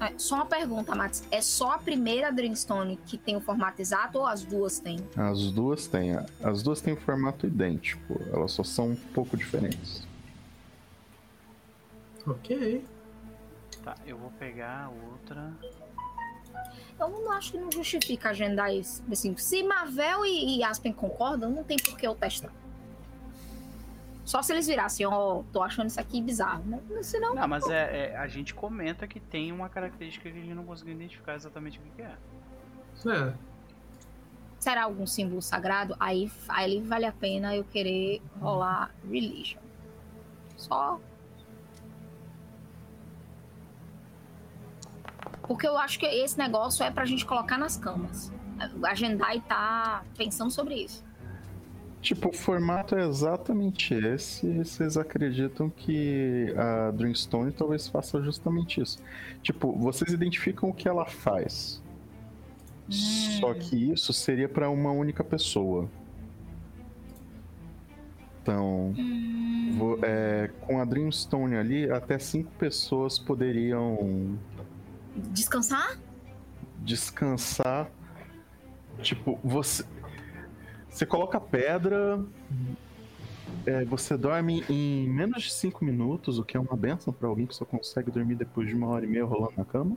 [0.00, 1.26] É, Só uma pergunta, Max.
[1.30, 4.98] É só a primeira Dreamstone que tem o formato exato ou as duas têm?
[5.16, 6.16] As duas têm.
[6.42, 8.20] As duas têm um formato idêntico.
[8.32, 10.06] Elas só são um pouco diferentes.
[12.26, 12.84] Ok.
[13.82, 15.52] Tá, eu vou pegar a outra.
[16.98, 19.02] Eu não acho que não justifica agendar isso.
[19.10, 22.52] Assim, se Mavel e, e Aspen concordam, não tem por que eu testar.
[24.24, 26.80] Só se eles virassem, ó, tô achando isso aqui bizarro, né?
[27.02, 30.54] Senão, Não, mas é, é- a gente comenta que tem uma característica que a gente
[30.54, 32.16] não conseguiu identificar exatamente o que que é.
[33.06, 33.34] É.
[34.58, 35.94] será algum símbolo sagrado?
[36.00, 39.60] Aí, aí vale a pena eu querer rolar Religion.
[40.56, 40.98] Só.
[45.42, 48.32] Porque eu acho que esse negócio é pra gente colocar nas camas.
[48.84, 51.03] Agendar e tá pensando sobre isso.
[52.04, 54.46] Tipo, o formato é exatamente esse.
[54.46, 58.98] e Vocês acreditam que a Dreamstone talvez faça justamente isso.
[59.42, 61.82] Tipo, vocês identificam o que ela faz.
[62.90, 65.88] Só que isso seria para uma única pessoa.
[68.42, 68.94] Então,
[69.78, 74.38] vo- é, com a Dreamstone ali, até cinco pessoas poderiam
[75.32, 75.98] Descansar?
[76.82, 77.88] descansar.
[79.00, 79.82] Tipo, você.
[80.94, 82.24] Você coloca pedra.
[83.66, 87.46] é, você dorme em menos de 5 minutos, o que é uma benção pra alguém
[87.46, 89.96] que só consegue dormir depois de uma hora e meia rolando na cama.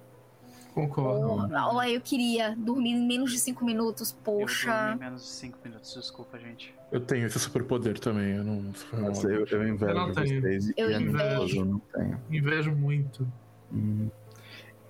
[0.74, 1.51] Concordo.
[1.56, 4.95] Olha, eu queria dormir em menos de cinco minutos, Eu dormi poxa.
[4.95, 6.72] menos de 5 minutos, desculpa, gente.
[6.92, 8.72] Eu tenho esse superpoder também, eu não.
[8.93, 10.42] Mas eu, eu invejo Eu não tenho.
[10.42, 10.72] vocês.
[10.77, 11.17] Eu e é invejo.
[11.17, 12.22] nervoso, eu não tenho.
[12.30, 13.27] Invejo muito.
[13.74, 14.08] Hum.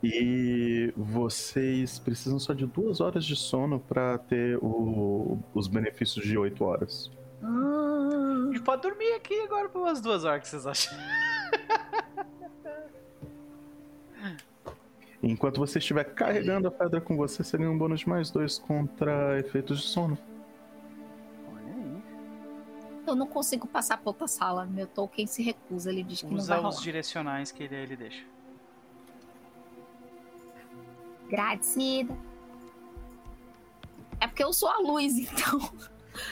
[0.04, 6.38] E vocês precisam só de duas horas de sono pra ter o- os benefícios de
[6.38, 7.12] 8 horas.
[7.44, 10.94] Ah, A gente pode dormir aqui agora por umas duas horas, que vocês acham?
[15.22, 19.40] Enquanto você estiver carregando a pedra com você, seria um bônus de mais dois contra
[19.40, 20.18] efeitos de sono.
[21.52, 22.02] Olha aí.
[23.08, 24.66] eu não consigo passar pra outra sala.
[24.66, 26.70] Meu Tolkien se recusa, ele diz que não vai Usa rolar.
[26.70, 28.24] os direcionais que ele, ele deixa.
[31.28, 32.16] Agradecida.
[34.20, 35.60] É porque eu sou a luz, então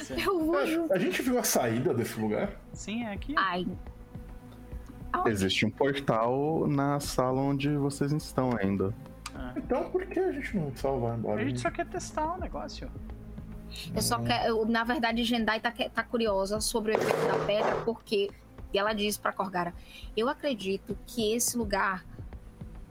[0.01, 0.21] Sim.
[0.21, 0.93] eu vou junto.
[0.93, 2.59] A gente viu a saída desse lugar?
[2.73, 3.35] Sim, é aqui.
[3.37, 3.67] Ai.
[5.11, 5.29] Aonde?
[5.29, 8.93] Existe um portal na sala onde vocês estão ainda.
[9.55, 11.41] Então por que a gente não salvar embora?
[11.41, 12.89] A gente só quer testar o negócio.
[13.93, 14.47] Eu só quero.
[14.47, 18.29] eu, na verdade, Jendai tá, tá curiosa sobre o efeito da pedra, porque.
[18.73, 19.73] E ela diz pra Corgara:
[20.15, 22.05] Eu acredito que esse lugar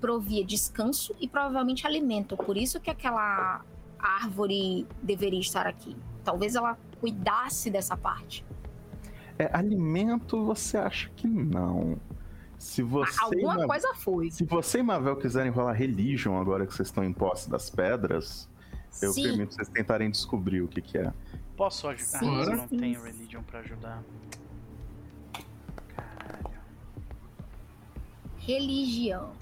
[0.04, 2.36] provia descanso e provavelmente alimento.
[2.36, 3.64] Por isso que aquela
[3.98, 5.96] árvore deveria estar aqui.
[6.22, 8.44] Talvez ela cuidasse dessa parte.
[9.38, 11.96] É, alimento você acha que não.
[12.58, 14.30] Se você, e Alguma Ma- coisa foi.
[14.30, 18.46] se você e Mavel quiserem rolar Religion agora que vocês estão em posse das pedras,
[19.00, 19.22] eu Sim.
[19.22, 21.10] permito vocês tentarem descobrir o que, que é.
[21.56, 22.18] Posso ajudar?
[22.18, 24.02] Sim, mas eu não sim, tenho religion pra ajudar.
[25.96, 26.60] Caralho.
[28.36, 29.32] Religião.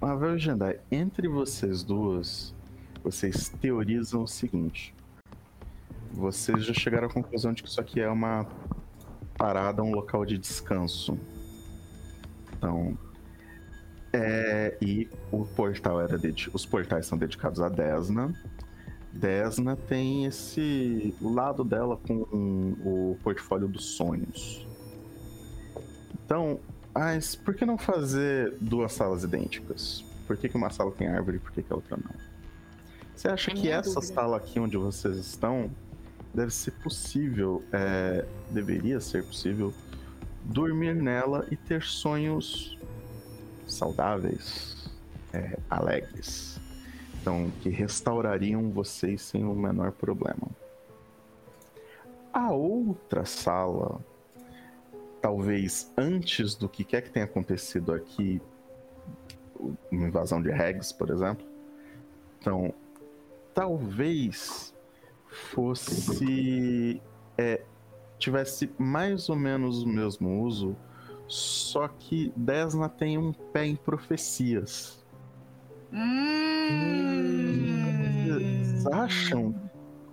[0.00, 2.54] Mavel e Jendai, entre vocês duas,
[3.02, 4.94] vocês teorizam o seguinte.
[6.12, 8.46] Vocês já chegaram à conclusão de que isso aqui é uma
[9.36, 11.18] parada, um local de descanso.
[12.52, 12.96] Então.
[14.12, 16.18] É, e o portal era
[16.54, 18.32] os portais são dedicados a Desna.
[19.12, 22.22] Desna tem esse lado dela com
[22.84, 24.66] o portfólio dos sonhos.
[26.24, 26.60] Então,
[26.94, 30.04] mas por que não fazer duas salas idênticas?
[30.26, 32.14] Por que, que uma sala tem árvore e por que, que a outra não?
[33.14, 34.14] Você acha que essa dúvida.
[34.14, 35.70] sala aqui onde vocês estão
[36.32, 39.72] deve ser possível, é, deveria ser possível,
[40.44, 42.78] dormir nela e ter sonhos
[43.66, 44.90] saudáveis,
[45.32, 46.60] é, alegres.
[47.20, 50.48] Então, que restaurariam vocês sem o menor problema.
[52.32, 54.00] A outra sala
[55.20, 58.40] talvez antes do que quer que tenha acontecido aqui,
[59.90, 61.46] uma invasão de regs, por exemplo.
[62.40, 62.72] Então,
[63.54, 64.74] talvez
[65.26, 67.02] fosse
[67.36, 67.62] é,
[68.18, 70.76] tivesse mais ou menos o mesmo uso,
[71.26, 75.04] só que Desna tem um pé em profecias.
[78.28, 79.54] Vocês acham,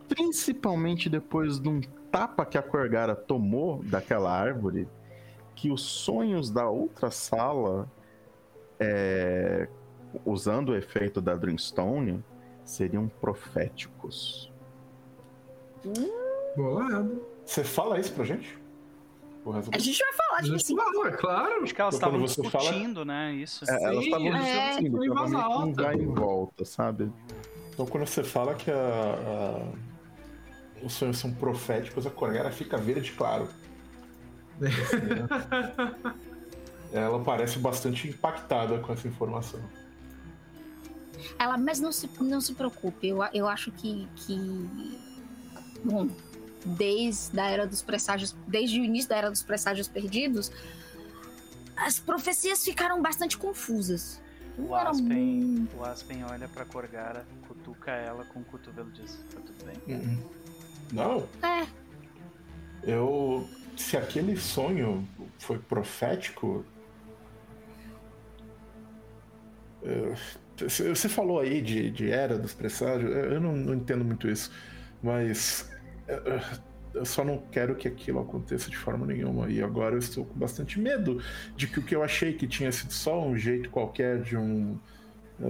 [0.07, 1.81] principalmente depois de um
[2.15, 4.87] tapa que a Corgara tomou daquela árvore,
[5.53, 7.91] que os sonhos da outra sala,
[8.79, 9.67] é,
[10.25, 12.23] usando o efeito da Dreamstone,
[12.63, 14.49] seriam proféticos.
[16.55, 17.21] Bolado.
[17.45, 18.57] Você fala isso pra gente?
[19.73, 20.73] A gente vai falar, tipo assim.
[20.73, 21.63] Não, é claro.
[21.63, 23.33] Acho que elas estavam quando você fala- discutindo, né?
[23.33, 23.69] Isso.
[23.69, 25.83] É, elas estavam é, discutindo, em um alta.
[25.83, 27.11] vai e volta, sabe?
[27.73, 29.94] Então quando você fala que a, a-
[30.83, 33.47] os sonhos são proféticos, a Corgara fica verde claro.
[36.91, 39.59] Ela parece bastante impactada com essa informação.
[41.37, 44.69] Ela, mas não se, não se preocupe, eu, eu acho que, que.
[45.83, 46.07] Bom,
[46.65, 48.35] desde a era dos presságios.
[48.47, 50.51] Desde o início da era dos presságios perdidos,
[51.75, 54.21] as profecias ficaram bastante confusas.
[54.57, 59.41] O Aspen, o Aspen olha pra Corgara, cutuca ela com o cotovelo e diz: Tá
[59.41, 59.97] tudo bem.
[59.97, 60.23] Uhum.
[60.91, 61.65] Não, É,
[62.83, 63.47] eu.
[63.75, 65.05] Se aquele sonho
[65.39, 66.63] foi profético.
[69.83, 70.15] eu-
[70.95, 74.49] Você falou aí de, de era dos presságios, eu não, não entendo muito isso,
[75.03, 75.69] mas
[76.93, 79.49] eu só não quero que aquilo aconteça de forma nenhuma.
[79.49, 81.21] E agora eu estou com bastante medo
[81.57, 84.79] de que o que eu achei que tinha sido só um jeito qualquer de um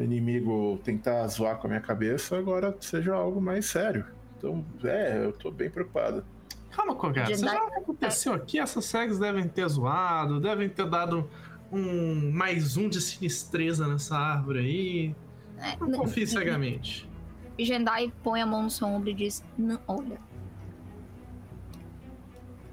[0.02, 4.06] inimigo tentar zoar com a minha cabeça, agora seja algo mais sério.
[4.38, 6.24] Então, é, eu tô bem preocupado.
[6.72, 7.34] Calma, Kogara.
[7.36, 8.60] Você já aconteceu aqui?
[8.60, 11.30] Essas segs devem ter zoado, devem ter dado
[11.72, 15.16] um mais um de sinistreza nessa árvore aí.
[15.58, 17.10] é, Não n- confie cegamente.
[17.58, 20.20] Jendai põe a mão no seu ombro e diz: Não, olha.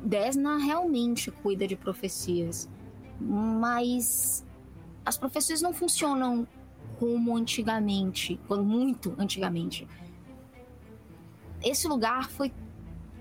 [0.04, 2.68] Desna realmente cuida de profecias,
[3.20, 4.44] mas
[5.06, 6.46] as profecias não funcionam
[6.98, 9.86] como antigamente, quando muito antigamente.
[11.64, 12.52] Esse lugar foi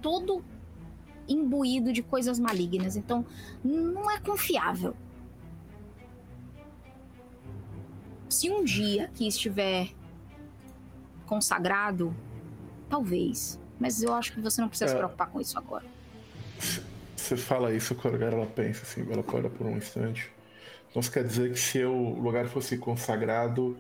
[0.02, 0.44] todo
[1.28, 3.26] imbuído de coisas malignas, então
[3.64, 4.96] não é confiável.
[8.28, 9.90] Se um dia que estiver
[11.26, 12.16] consagrado,
[12.90, 13.60] talvez.
[13.80, 14.98] Mas eu acho que você não precisa se É.
[14.98, 15.86] preocupar com isso agora.
[17.16, 20.32] Você fala isso, a Corgara ela pensa assim, ela para por um instante.
[20.90, 23.78] Então isso quer dizer que se o lugar fosse consagrado,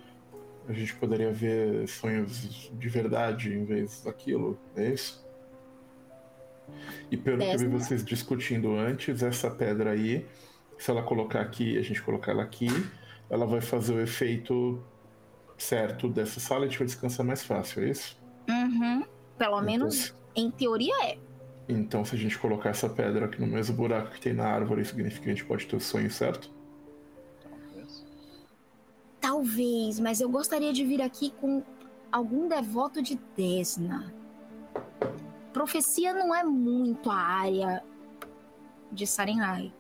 [0.67, 5.25] a gente poderia ver sonhos de verdade em vez daquilo, é isso?
[7.09, 10.25] E pelo que eu vi vocês discutindo antes, essa pedra aí,
[10.77, 12.67] se ela colocar aqui, a gente colocar ela aqui,
[13.29, 14.81] ela vai fazer o efeito
[15.57, 18.17] certo dessa sala e a gente vai descansar mais fácil, é isso?
[18.49, 19.03] Uhum.
[19.37, 21.17] Pelo Então, menos em teoria é.
[21.67, 24.83] Então, se a gente colocar essa pedra aqui no mesmo buraco que tem na árvore,
[24.83, 26.51] significa que a gente pode ter o sonho certo?
[29.21, 29.99] Talvez.
[29.99, 31.63] Mas eu gostaria de vir aqui com
[32.11, 34.13] algum devoto de Desna.
[35.53, 37.83] Profecia não é muito a área
[38.91, 39.71] de Sarenhai.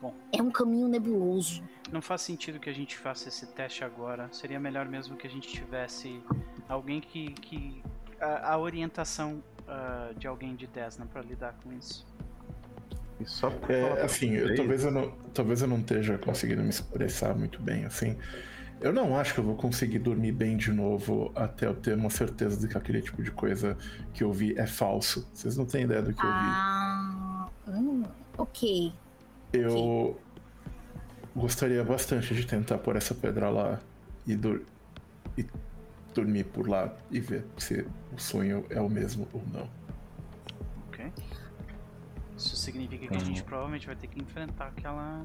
[0.00, 0.14] Bom.
[0.32, 1.62] É um caminho nebuloso.
[1.92, 4.28] Não faz sentido que a gente faça esse teste agora.
[4.32, 6.20] Seria melhor mesmo que a gente tivesse
[6.68, 7.32] alguém que.
[7.34, 7.82] que
[8.20, 12.06] a, a orientação ah, de alguém de Desna pra lidar com isso.
[13.22, 16.70] E só pra É, assim, eu- talvez, eu não, talvez eu não esteja conseguindo me
[16.70, 18.16] expressar muito bem, assim.
[18.80, 22.10] Eu não acho que eu vou conseguir dormir bem de novo até eu ter uma
[22.10, 23.76] certeza de que aquele tipo de coisa
[24.12, 25.24] que eu vi é falso.
[25.32, 28.02] Vocês não têm ideia do que Ah, hum,
[28.36, 28.92] ok.
[29.52, 29.76] eu vi.
[29.76, 30.20] Eu
[31.34, 33.80] gostaria bastante de tentar pôr essa pedra lá
[34.26, 34.62] e, dur-
[35.38, 35.46] e
[36.12, 39.68] dormir por lá e ver se o sonho é o mesmo ou não.
[42.46, 45.24] Isso significa que a gente provavelmente vai ter que enfrentar aquela.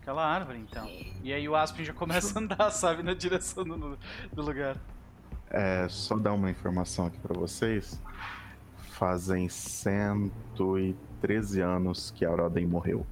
[0.00, 0.86] aquela árvore então.
[1.22, 3.98] E aí o Aspen já começa a andar, sabe, na direção do,
[4.32, 4.76] do lugar.
[5.50, 8.00] É, só dar uma informação aqui pra vocês.
[8.90, 13.06] Fazem 113 anos que a Aroden morreu.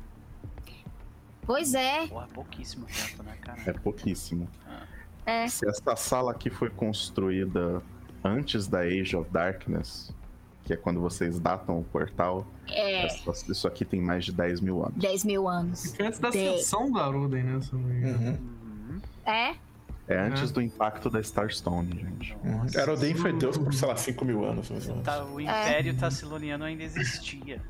[1.45, 3.61] Pois é, Porra, pouquíssimo tempo, né, cara?
[3.67, 4.49] É pouquíssimo.
[5.27, 5.49] é.
[5.49, 7.83] Se essa sala aqui foi construída
[8.23, 10.15] antes da Age of Darkness,
[10.65, 13.07] que é quando vocês datam o portal, É,
[13.49, 14.95] isso aqui tem mais de 10 mil anos.
[14.97, 15.91] 10 mil anos.
[15.91, 16.55] Fica antes da Dez.
[16.55, 17.61] ascensão da Aruden, né?
[17.61, 18.19] Se eu não me engano.
[18.19, 18.39] Uhum.
[18.91, 19.01] Uhum.
[19.27, 19.55] É,
[20.09, 20.53] É antes É.
[20.53, 22.37] do impacto da Starstone, gente.
[22.45, 22.67] Uhum.
[22.81, 24.69] Aroden foi Deus por, sei lá, 5 mil anos.
[25.05, 27.61] Tá, o Império Tassiloniano ainda existia.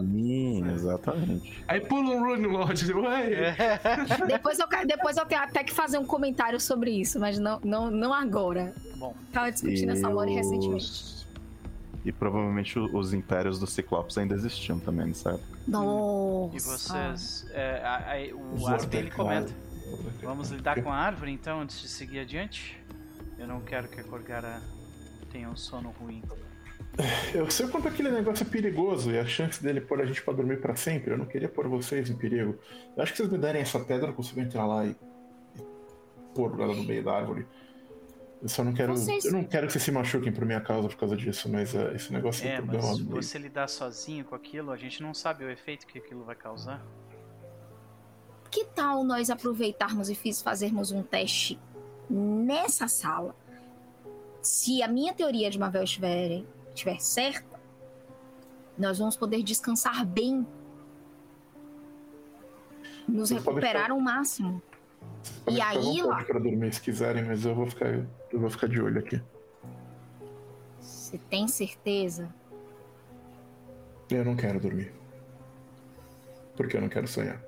[0.00, 1.62] Sim, exatamente.
[1.68, 2.92] Aí pula um Rune Lord.
[2.92, 4.26] Ué, É.
[4.26, 7.90] depois eu, depois eu tenho até que fazer um comentário sobre isso, mas não, não,
[7.90, 8.74] não agora.
[8.96, 11.19] Bom, Tava discutindo essa lore recentemente.
[12.04, 15.58] E provavelmente os impérios dos Ciclopes ainda existiam também nessa época.
[15.68, 16.56] Nossa.
[16.56, 17.46] e vocês.
[17.52, 19.10] é, a- a- o Os Aspen ele Mordecai.
[19.44, 19.52] comenta.
[20.22, 22.80] Vamos lidar com a árvore então antes de seguir adiante?
[23.38, 24.62] Eu não quero que a Corgara
[25.30, 26.22] tenha um sono ruim.
[27.34, 30.22] Eu sei o quanto aquele negócio é perigoso e a chance dele pôr a gente
[30.22, 31.12] pra dormir pra sempre.
[31.12, 32.56] Eu não queria pôr vocês em perigo.
[32.96, 34.90] Eu acho que se vocês me derem essa pedra, eu consigo entrar lá e,
[35.58, 35.62] e
[36.34, 37.46] pôr ela no meio da árvore.
[38.42, 38.96] Eu só não quero.
[38.96, 41.74] Vocês- Eu não quero que vocês se machuquem por minha causa por causa disso, mas
[41.74, 42.96] é, esse negócio é, É, um mas problema.
[42.96, 46.24] se meio- você lidar sozinho com aquilo, a gente não sabe o efeito que aquilo
[46.24, 46.82] vai causar.
[48.50, 51.60] Que tal nós aproveitarmos e fiz, fazermos um teste
[52.08, 53.36] nessa sala?
[54.42, 56.42] Se a minha teoria de Mavel estiver,
[56.74, 57.60] estiver certa,
[58.78, 60.46] nós vamos poder descansar bem.
[63.06, 64.62] Nos Vocês recuperar ao máximo.
[65.50, 67.88] E aí, lá- pra dormir se quiserem, mas eu vou ficar,
[68.32, 69.20] eu vou ficar de olho aqui.
[70.80, 72.32] Você tem certeza?
[74.10, 74.92] Eu não quero dormir.
[76.56, 77.40] Porque eu não quero sonhar.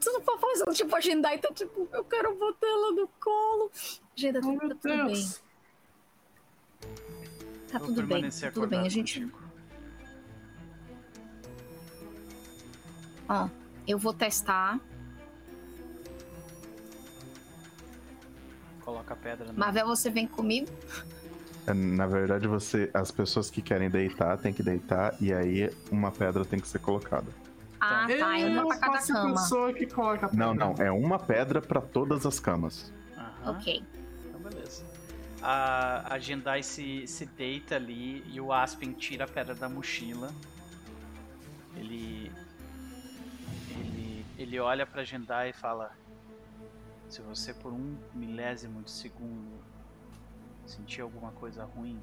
[0.00, 3.70] Você não pode fazer tipo a Jendai tá tipo, eu quero botar ela no colo.
[4.16, 5.28] Jenda, tá, Oh, tá tudo bem.
[7.70, 8.30] Tá Vou tudo bem.
[8.52, 8.80] tudo bem.
[8.80, 9.20] A gente.
[9.20, 9.42] contigo.
[13.28, 13.48] Ó,
[13.86, 14.78] eu vou testar.
[18.84, 19.58] Coloca a pedra no.
[19.58, 20.68] Marvel, você vem comigo?
[21.66, 26.10] É, Na verdade, você, as pessoas que querem deitar tem que deitar e aí uma
[26.10, 27.26] pedra tem que ser colocada.
[27.80, 28.38] Ah, tá.
[28.38, 29.32] É uma pra cada cama.
[29.34, 30.66] pessoa que coloca a Não, pedra.
[30.66, 32.92] não, é uma pedra pra todas as camas.
[33.16, 33.56] Aham.
[33.56, 33.82] Ok.
[34.26, 34.84] Então, beleza.
[35.42, 40.30] A, a Jendai se, se deita ali e o Aspen tira a pedra da mochila.
[41.76, 42.30] Ele.
[44.42, 45.92] Ele, olha pra Jendai e fala:
[47.08, 49.62] Se você por um milésimo de segundo
[50.66, 52.02] sentir alguma coisa ruim,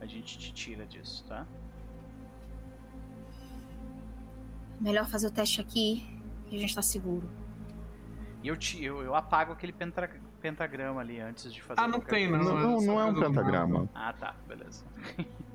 [0.00, 1.46] a gente te tira disso, tá?
[4.80, 6.06] Melhor fazer o teste aqui
[6.50, 7.28] e a gente tá seguro.
[8.42, 10.08] E eu, te, eu, eu apago aquele pentra-
[10.40, 12.30] pentagrama ali antes de fazer Ah, não tem.
[12.30, 13.88] Não, não, não é um pentagrama.
[13.94, 14.84] Ah, tá, beleza.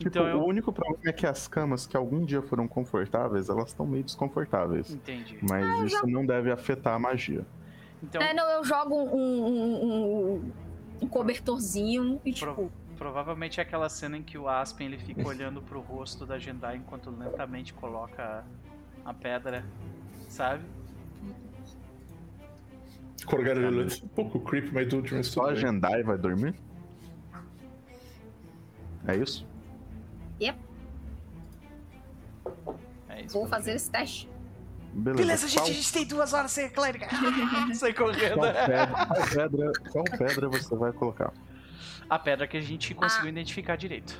[0.00, 0.40] Tipo, então eu.
[0.40, 4.02] o único problema é que as camas que algum dia foram confortáveis, elas estão meio
[4.02, 4.90] desconfortáveis.
[4.90, 5.38] Entendi.
[5.42, 7.44] Mas isso não deve afetar a magia.
[8.02, 10.52] Então, É, não, eu jogo um, um, um-
[11.02, 12.72] um cobertorzinho e Pro- tipo.
[12.96, 16.76] provavelmente é aquela cena em que o Aspen ele fica olhando pro rosto da Jendai
[16.78, 18.42] enquanto lentamente coloca
[19.04, 19.64] a, pedra,
[20.28, 20.64] sabe?
[23.26, 25.56] Corgar ele um pouco creep, mas do Só a bem.
[25.56, 26.54] Jendai vai dormir?
[29.06, 29.46] É isso?
[33.08, 33.34] É isso.
[33.34, 34.28] Vou fazer esse teste.
[34.92, 35.22] Beleza.
[35.22, 37.06] Beleza, gente, a gente tem duas horas sem a clériga.
[37.74, 38.38] Sai correndo.
[38.38, 41.32] qual pedra, qual, pedra, qual pedra você vai colocar?
[42.08, 44.18] A pedra que a gente conseguiu identificar direito.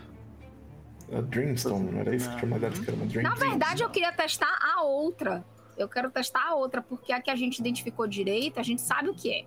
[1.13, 3.91] A Dreamstone, não era isso que tinha mandado que era uma Dream Na verdade, eu
[3.91, 5.45] queria testar a outra.
[5.77, 9.09] Eu quero testar a outra, porque a que a gente identificou direito, a gente sabe
[9.09, 9.45] o que é.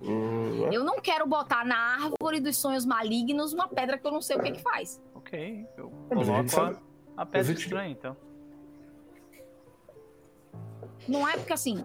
[0.00, 4.22] Uh, Eu não quero botar na árvore dos sonhos malignos uma pedra que eu não
[4.22, 5.02] sei o que que faz.
[5.34, 6.60] Ok, eu É, coloco
[7.16, 8.16] a, a pedra estranha, então.
[11.08, 11.84] Não é porque assim,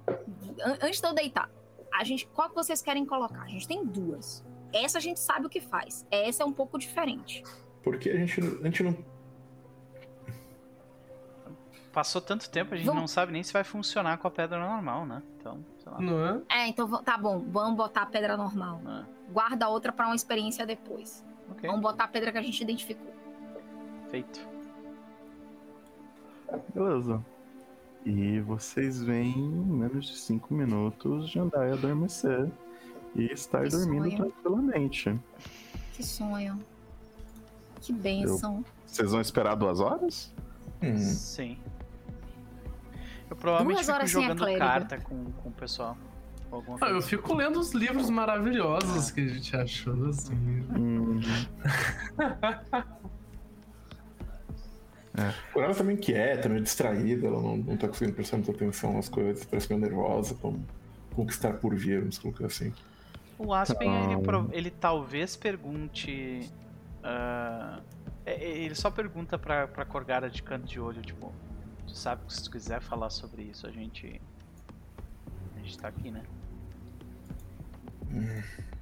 [0.63, 1.49] an- antes de eu deitar,
[1.93, 3.41] a gente, qual que vocês querem colocar?
[3.41, 4.45] A gente tem duas.
[4.71, 6.05] Essa a gente sabe o que faz.
[6.11, 7.43] Essa é um pouco diferente.
[7.83, 8.95] Porque a gente, a gente não.
[11.91, 14.59] Passou tanto tempo, a gente Vamos- não sabe nem se vai funcionar com a pedra
[14.59, 15.23] normal, né?
[15.39, 15.99] Então, sei lá.
[15.99, 16.41] Não é?
[16.63, 18.79] É, então tá bom, vamos botar a pedra normal.
[18.85, 21.25] Ah, Guarda a outra pra uma experiência depois.
[21.49, 23.11] ok, Vamos botar a pedra que a gente identificou.
[24.09, 24.39] Feito.
[26.73, 27.23] Beleza.
[28.05, 32.49] E vocês veem em menos de 5 minutos Jandai adormecer
[33.15, 34.17] e estar Que dormindo sonho.
[34.17, 35.19] tranquilamente.
[35.93, 36.59] Que sonho.
[37.81, 38.63] Que bênção.
[38.85, 40.33] Vocês vão esperar duas horas?
[40.81, 41.57] Hum, Sim.
[43.29, 45.95] Eu provavelmente Duas fico horas jogando carta com, com o pessoal.
[46.81, 50.33] Ah, eu fico lendo os livros maravilhosos que a gente achou, assim.
[50.75, 51.19] Hum,
[55.53, 59.07] Por ela também quieta, meio distraída, ela não, não tá conseguindo prestar muita atenção nas
[59.09, 60.59] coisas, parece meio nervosa com
[61.15, 62.71] com o que está por vir, vamos colocar assim.
[63.37, 66.49] O Aspen, ele, Então- ele talvez pergunte.
[68.25, 71.33] é- é- ele só pergunta pra, pra Corgara de canto de olho, tipo,
[71.87, 74.21] tu sabe que se tu quiser falar sobre isso, a gente.
[75.55, 76.21] A gente tá aqui, né?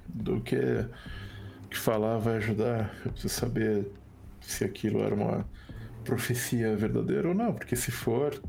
[0.08, 0.56] Do que,
[1.70, 3.90] que falar vai ajudar, eu preciso saber
[4.40, 5.46] se aquilo era uma
[6.04, 8.40] profecia verdadeira ou não, porque se for,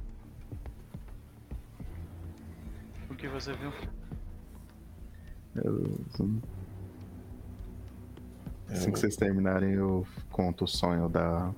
[3.10, 3.72] O que você viu?
[5.54, 6.30] beleza.
[8.70, 11.52] Assim eu- que vocês terminarem, eu conto o sonho da.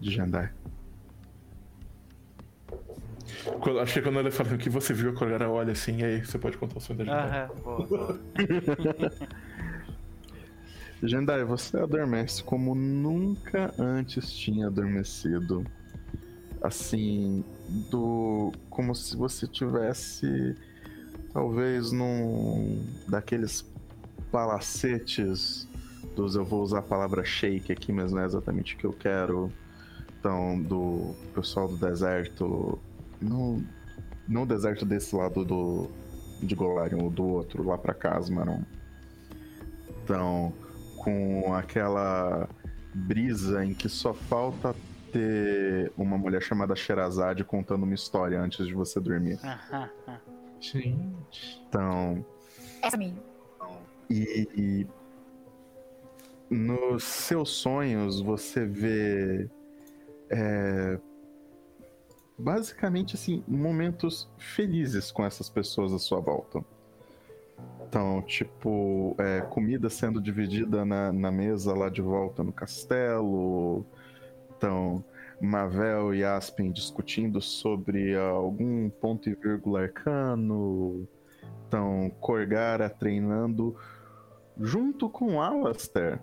[0.00, 0.50] de Jandai.
[3.60, 6.04] quando- acho que quando ela fala o que você viu, a Corgara olha assim, e
[6.04, 7.14] aí você pode contar o sonho da gente.
[7.14, 8.20] Aham, boa, boa.
[11.02, 15.64] Jandai, você adormece como nunca antes tinha adormecido.
[16.62, 17.42] Assim,
[17.90, 20.54] do como se você tivesse
[21.32, 23.64] talvez num daqueles
[24.30, 25.66] palacetes
[26.14, 28.92] dos eu vou usar a palavra shake aqui, mas não é exatamente o que eu
[28.92, 29.50] quero.
[30.18, 32.78] Então, do pessoal do deserto,
[33.20, 33.64] não
[34.28, 35.90] não deserto desse lado do
[36.42, 38.62] de Golarion, do outro lá para Casmaron.
[40.04, 40.52] Então,
[41.00, 42.46] com aquela
[42.94, 44.74] brisa em que só falta
[45.10, 49.38] ter uma mulher chamada Sherazade contando uma história antes de você dormir.
[50.60, 51.62] Gente.
[51.68, 52.24] Então.
[52.82, 53.14] Essa minha.
[54.10, 54.86] E, e
[56.54, 59.48] nos seus sonhos você vê.
[60.28, 60.98] É,
[62.38, 66.62] basicamente, assim, momentos felizes com essas pessoas à sua volta.
[67.90, 73.84] Então, tipo, é, comida sendo dividida na, na mesa lá de volta no castelo.
[74.56, 75.04] Então,
[75.40, 81.04] Mavel e Aspen discutindo sobre algum ponto e vírgula arcano.
[81.66, 83.74] Então, Corgara treinando
[84.56, 86.20] junto com Alastair.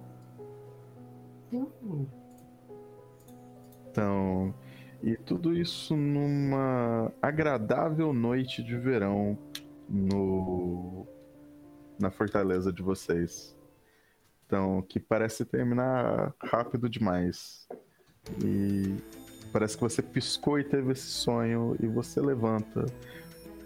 [3.91, 4.55] Então,
[5.03, 9.37] e tudo isso numa agradável noite de verão
[9.89, 11.05] no
[11.99, 13.55] na fortaleza de vocês.
[14.45, 17.67] Então, que parece terminar rápido demais.
[18.43, 18.95] E
[19.51, 22.85] parece que você piscou e teve esse sonho e você levanta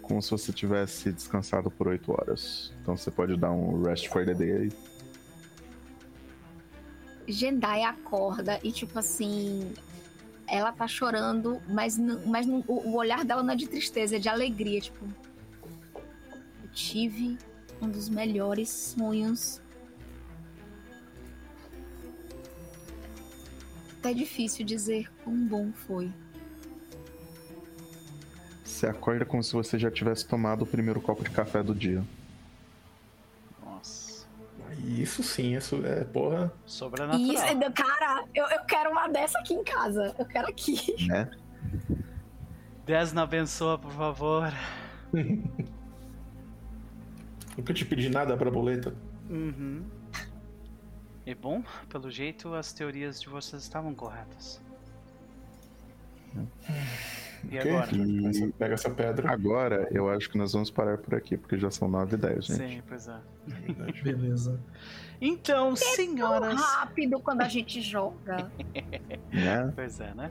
[0.00, 2.74] como se você tivesse descansado por 8 horas.
[2.80, 4.72] Então você pode dar um rest for the day aí.
[7.26, 9.72] Jendai acorda e, tipo assim,
[10.48, 14.16] ela tá chorando, mas, não, mas não, o, o olhar dela não é de tristeza,
[14.16, 14.80] é de alegria.
[14.80, 15.06] Tipo,
[15.94, 17.38] eu tive
[17.82, 19.60] um dos melhores sonhos.
[24.04, 26.10] É difícil dizer quão bom foi.
[28.64, 32.02] Você acorda como se você já tivesse tomado o primeiro copo de café do dia.
[33.64, 34.26] Nossa.
[34.84, 36.52] Isso sim, isso é porra.
[36.66, 37.20] Sobrenatural.
[37.20, 40.14] Isso, cara, eu, eu quero uma dessa aqui em casa.
[40.18, 41.06] Eu quero aqui.
[41.06, 41.30] Né?
[42.84, 44.52] Desna abençoa, por favor.
[47.56, 48.94] Nunca te pedi nada pra boleta.
[49.28, 49.84] Uhum.
[51.26, 54.60] E bom, pelo jeito as teorias de vocês estavam corretas.
[57.50, 57.70] E Ok.
[57.70, 57.90] agora?
[57.94, 59.30] E pega essa pedra.
[59.30, 62.44] agora eu acho que nós vamos parar por aqui, porque já são 9 e 10,
[62.46, 62.58] gente.
[62.58, 63.18] Sim, pois é.
[64.02, 64.58] Beleza.
[65.20, 66.60] Então, Tão senhoras.
[66.60, 68.50] rápido quando a gente joga.
[69.32, 69.72] Né?
[69.74, 70.30] Pois é, né?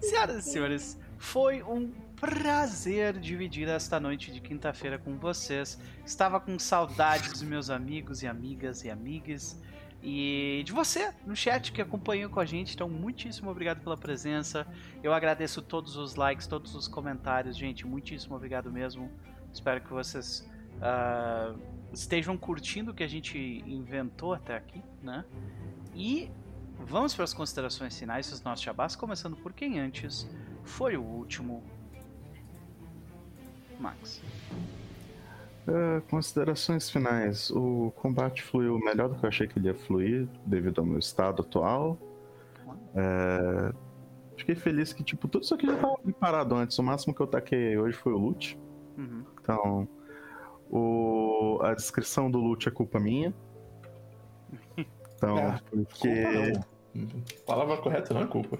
[0.00, 1.90] Senhoras e senhores, foi um
[2.24, 5.78] prazer dividir esta noite de quinta-feira com vocês.
[6.06, 9.60] Estava com saudades dos meus amigos e amigas e amigas.
[10.02, 12.74] E de você no chat que acompanhou com a gente.
[12.74, 14.66] Então, muitíssimo obrigado pela presença.
[15.02, 17.86] Eu agradeço todos os likes, todos os comentários, gente.
[17.86, 19.10] Muitíssimo obrigado mesmo.
[19.52, 20.48] Espero que vocês
[20.80, 21.54] ah,
[21.92, 25.26] estejam curtindo o que a gente inventou até aqui, né?
[25.94, 26.30] E
[26.86, 30.28] Vamos para as considerações finais dos nossos jabás, começando por quem antes
[30.64, 31.62] foi o último.
[33.80, 34.22] Max.
[35.66, 37.50] É, considerações finais.
[37.50, 40.98] O combate fluiu melhor do que eu achei que ele ia fluir, devido ao meu
[40.98, 41.98] estado atual.
[42.94, 43.72] É,
[44.36, 46.78] Fiquei feliz que, tipo, tudo isso aqui já tava preparado antes.
[46.78, 48.58] O máximo que eu taquei hoje foi o loot.
[48.98, 49.24] Uhum.
[49.40, 49.88] Então,
[50.70, 51.58] o...
[51.62, 53.32] a descrição do loot é culpa minha.
[55.16, 56.22] Então, Ah, porque...
[56.22, 57.22] Culpa não.
[57.46, 58.58] Palavra correta não é culpa.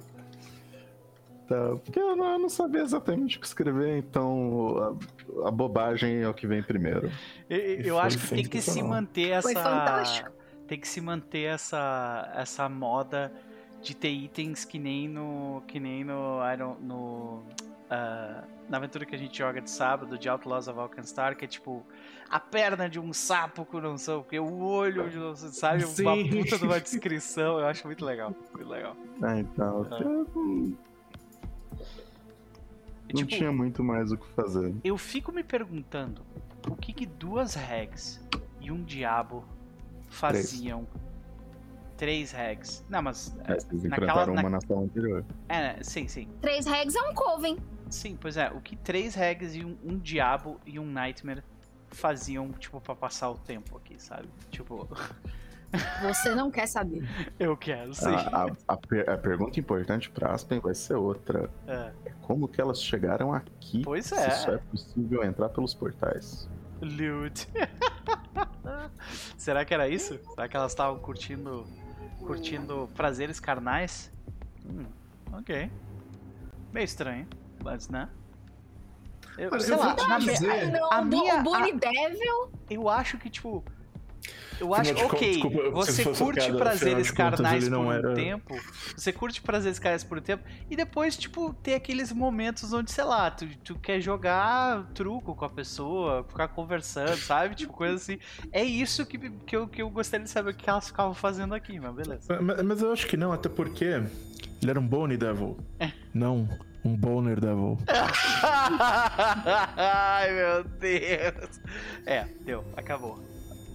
[1.47, 4.99] Tá, porque eu não, eu não sabia exatamente o que escrever, então
[5.45, 7.11] a, a bobagem é o que vem primeiro.
[7.51, 9.63] Eu, eu foi acho que tem que se manter Foi essa.
[9.63, 10.31] fantástico.
[10.67, 13.31] Tem que se manter essa, essa moda
[13.83, 15.63] de ter itens que nem no.
[15.69, 16.39] que nem no.
[16.51, 17.43] Iron, no
[17.91, 21.49] ah, na aventura que a gente joga de sábado, de Outlaws of Alkenstar, que é
[21.49, 21.85] tipo
[22.31, 25.51] a perna de um sapo com não sei o que, o olho de não sei,
[25.51, 25.85] sabe?
[25.85, 26.31] Uma Sim.
[26.31, 27.61] puta de uma descrição.
[27.61, 28.35] Eu acho muito legal.
[28.55, 28.97] Muito legal.
[29.23, 29.99] Ah, então, Ah.
[30.01, 30.27] eu
[33.15, 34.75] não, tipo, tinha muito mais o que fazer.
[34.85, 36.23] Eu fico me perguntando
[36.69, 38.21] o que, que duas regs
[38.61, 39.45] e um diabo
[40.09, 40.87] faziam.
[41.97, 42.85] Três regs.
[42.89, 43.37] Não, mas.
[43.45, 43.87] É, vocês naquela-
[44.25, 45.25] enfrentaram na- uma na sala anterior.
[45.49, 46.29] É, sim, sim.
[46.41, 47.57] Três regs é um coven.
[47.89, 48.51] Sim, pois é.
[48.51, 51.43] O que três regs e um, um diabo e um nightmare
[51.89, 54.29] faziam, tipo, pra passar o tempo aqui, sabe?
[54.51, 54.89] Tipo,
[56.03, 57.03] Você não quer saber.
[57.39, 58.07] eu quero, sim.
[58.15, 61.51] A, a- a per- a pergunta importante pra Aspen vai ser outra.
[61.67, 61.93] É.
[62.23, 63.83] Como que elas chegaram aqui?
[63.85, 64.31] Pois Se é.
[64.31, 66.49] só é possível entrar pelos portais.
[66.81, 67.49] Loot.
[69.37, 70.19] Será que era isso?
[70.35, 71.67] Será que elas estavam curtindo
[72.21, 74.11] curtindo prazeres carnais?
[74.65, 74.87] Hum,
[75.33, 75.71] ok.
[76.73, 77.27] Meio estranho,
[77.63, 78.09] mas né?
[79.37, 81.73] Eu, Olha, sei eu lá, vou te na dizer- Não, a o minha- o Bonnie
[81.73, 82.51] a- Devil.
[82.71, 83.65] eu acho que, tipo.
[84.61, 88.55] Eu Afinal acho, contas, ok, desculpa, você curte prazeres afinal carnais por um era- tempo.
[88.97, 90.45] Você curte prazeres carnais por um tempo.
[90.71, 95.45] E depois, tipo, ter aqueles momentos onde, sei lá, tu, tu quer jogar truco com
[95.45, 97.55] a pessoa, ficar conversando, sabe?
[97.57, 98.19] Tipo, coisa assim.
[98.53, 101.53] É isso que, que, eu, que eu gostaria de saber o que elas ficavam fazendo
[101.55, 102.41] aqui, mas beleza.
[102.41, 105.59] Mas, mas eu acho que não, até porque ele era um Bone Devil.
[106.15, 106.49] Não,
[106.85, 107.77] um Boner Devil.
[109.77, 111.61] Ai, meu Deus.
[112.07, 113.19] É, deu, acabou.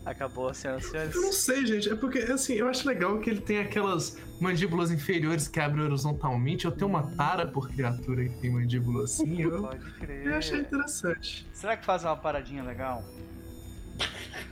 [0.05, 1.15] Acabou, senhoras e senhores.
[1.15, 1.89] Eu não sei, gente.
[1.89, 6.65] É porque, assim, eu acho legal que ele tem aquelas mandíbulas inferiores que abrem horizontalmente.
[6.65, 9.41] Eu tenho uma tara por criatura que tem mandíbula assim.
[9.41, 10.25] Eu, Pode crer.
[10.25, 11.47] eu achei interessante.
[11.53, 13.03] Será que faz uma paradinha legal?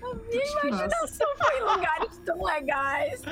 [0.01, 1.23] Nossa.
[1.23, 3.21] Eu fui em lugares tão legais.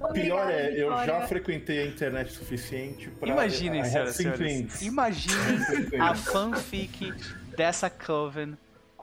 [0.00, 3.28] O pior é, eu já frequentei a internet suficiente pra.
[3.28, 4.82] Imaginem, senhoras e senhores.
[4.82, 7.12] Imaginem a fanfic
[7.54, 8.56] dessa Coven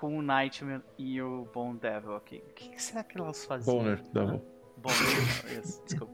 [0.03, 2.43] com o Nightmare e o Bone Devil aqui.
[2.49, 3.77] O que, que será que elas faziam?
[3.77, 4.41] Boner Devil.
[4.75, 6.13] Bone Devil, isso, desculpa.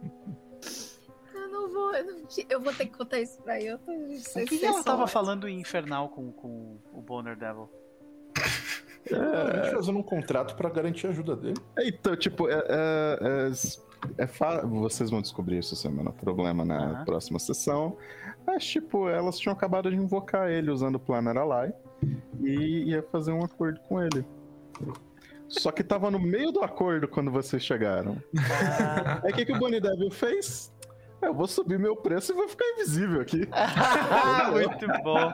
[1.34, 1.92] Eu não vou.
[1.96, 2.20] Eu, não-
[2.50, 3.78] eu vou ter que contar isso pra eu.
[3.78, 7.68] O que, que ela tava falando em Infernal com, com o Boner Devil?
[9.12, 11.58] A gente fazendo um contrato pra garantir a ajuda dele.
[11.80, 13.20] Então, tipo, é, é,
[14.20, 17.06] é, é fa- vocês vão descobrir isso semana, problema na Aham.
[17.06, 17.98] próxima sessão.
[18.50, 21.72] Mas, tipo, elas tinham acabado de invocar ele usando o Planner Ally
[22.42, 24.26] e ia fazer um acordo com ele.
[25.48, 28.18] Só que tava no meio do acordo quando vocês chegaram.
[28.40, 30.74] Ah, Aí o que, que o Bonnie Devil fez?
[31.22, 33.48] É, Eu vou subir meu preço e vou ficar invisível aqui.
[34.52, 35.32] muito bom,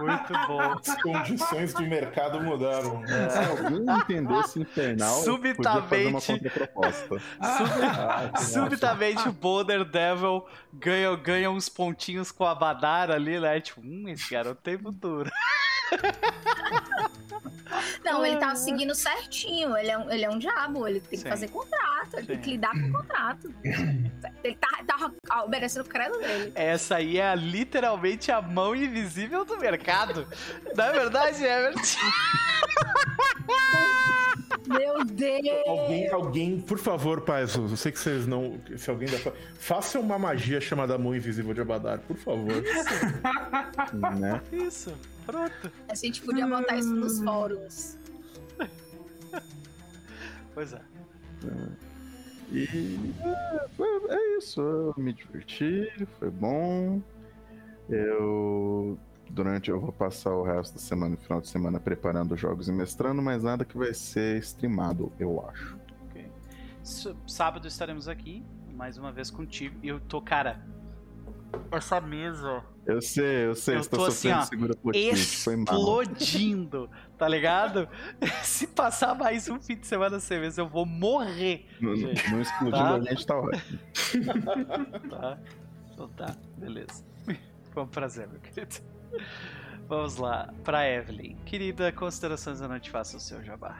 [0.00, 0.60] muito bom.
[0.74, 3.02] As condições do mercado mudaram.
[3.06, 6.26] Se alguém entendesse infernal, podia fazer uma Subitamente.
[6.60, 7.20] contraproposta.
[8.38, 13.60] Sub- Subitamente o Boulder Devil ganha, ganha uns pontinhos com a Badara ali, né?
[13.60, 15.30] Tipo, hum, esse garoto tem futuro.
[18.04, 19.76] Não, ele tá seguindo certinho.
[19.76, 20.86] Ele é um, ele é um diabo.
[20.86, 21.28] Ele tem que Sim.
[21.28, 22.14] fazer contrato.
[22.18, 22.42] Ele tem Sim.
[22.42, 23.54] que lidar com o contrato.
[24.44, 24.68] Ele tá,
[25.26, 26.52] tá obedecendo o credo dele.
[26.54, 30.28] Essa aí é literalmente a mão invisível do mercado.
[30.76, 31.96] Não é verdade, Everett?
[34.66, 35.66] Meu Deus!
[35.66, 38.58] Alguém, alguém, por favor, pais, eu sei que vocês não.
[38.76, 39.32] Se alguém dá.
[39.58, 42.62] Faça uma magia chamada Mão Invisível de Abadar, por favor.
[44.18, 44.40] né?
[44.52, 44.94] Isso,
[45.26, 45.72] pronto.
[45.88, 47.98] A gente podia botar isso nos fóruns.
[50.54, 50.80] Pois é.
[52.52, 52.62] E
[53.24, 57.02] é, foi- é isso, eu me diverti, foi bom.
[57.88, 58.96] Eu
[59.28, 63.20] durante eu vou passar o resto da semana, final de semana preparando jogos e mestrando,
[63.20, 65.76] mas nada que vai ser streamado, eu acho.
[66.08, 66.30] Ok.
[66.84, 68.44] S- Sábado estaremos aqui,
[68.74, 69.76] mais uma vez contigo.
[69.82, 70.64] E eu tô, cara.
[71.72, 74.92] Essa mesa Eu sei, eu sei, Eu estou assim, sofrendo ó, segura mal.
[74.94, 77.88] explodindo, tá ligado?
[78.42, 81.66] Se passar mais um fim de semana sem mesa, eu vou morrer.
[81.80, 82.30] Não, gente.
[82.30, 82.94] não explodindo Tá.
[82.94, 83.78] a gente tá ótimo.
[85.10, 85.38] Tá?
[85.92, 87.04] Então tá, beleza.
[87.72, 88.76] Foi um prazer, meu querido.
[89.88, 91.36] Vamos lá, pra Evelyn.
[91.44, 93.76] Querida, considerações da noite, faça o seu jabá.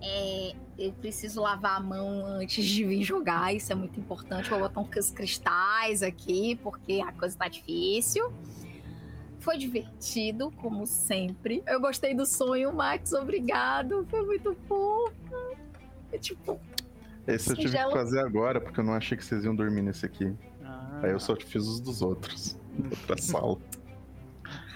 [0.00, 4.48] É, eu preciso lavar a mão antes de vir jogar, isso é muito importante.
[4.48, 8.32] Vou botar uns cristais aqui, porque a coisa tá difícil.
[9.40, 11.62] Foi divertido, como sempre.
[11.66, 14.06] Eu gostei do sonho, Max, obrigado.
[14.10, 15.12] Foi muito fofo.
[16.12, 16.58] É tipo,
[17.26, 17.92] Esse eu tive Singelo.
[17.92, 20.34] que fazer agora, porque eu não achei que vocês iam dormir nesse aqui.
[20.64, 22.56] Ah, Aí eu só fiz os dos outros.
[22.90, 23.58] Outra sala.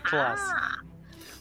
[0.03, 0.72] Clássico.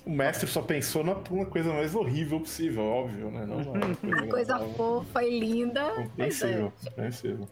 [0.06, 3.46] O mestre só pensou na uma coisa mais horrível possível, óbvio, né?
[3.46, 4.74] Não uma coisa legal.
[4.76, 5.92] fofa e linda.
[6.16, 6.48] Pois é.
[6.48, 7.48] Compreensível, compreensível.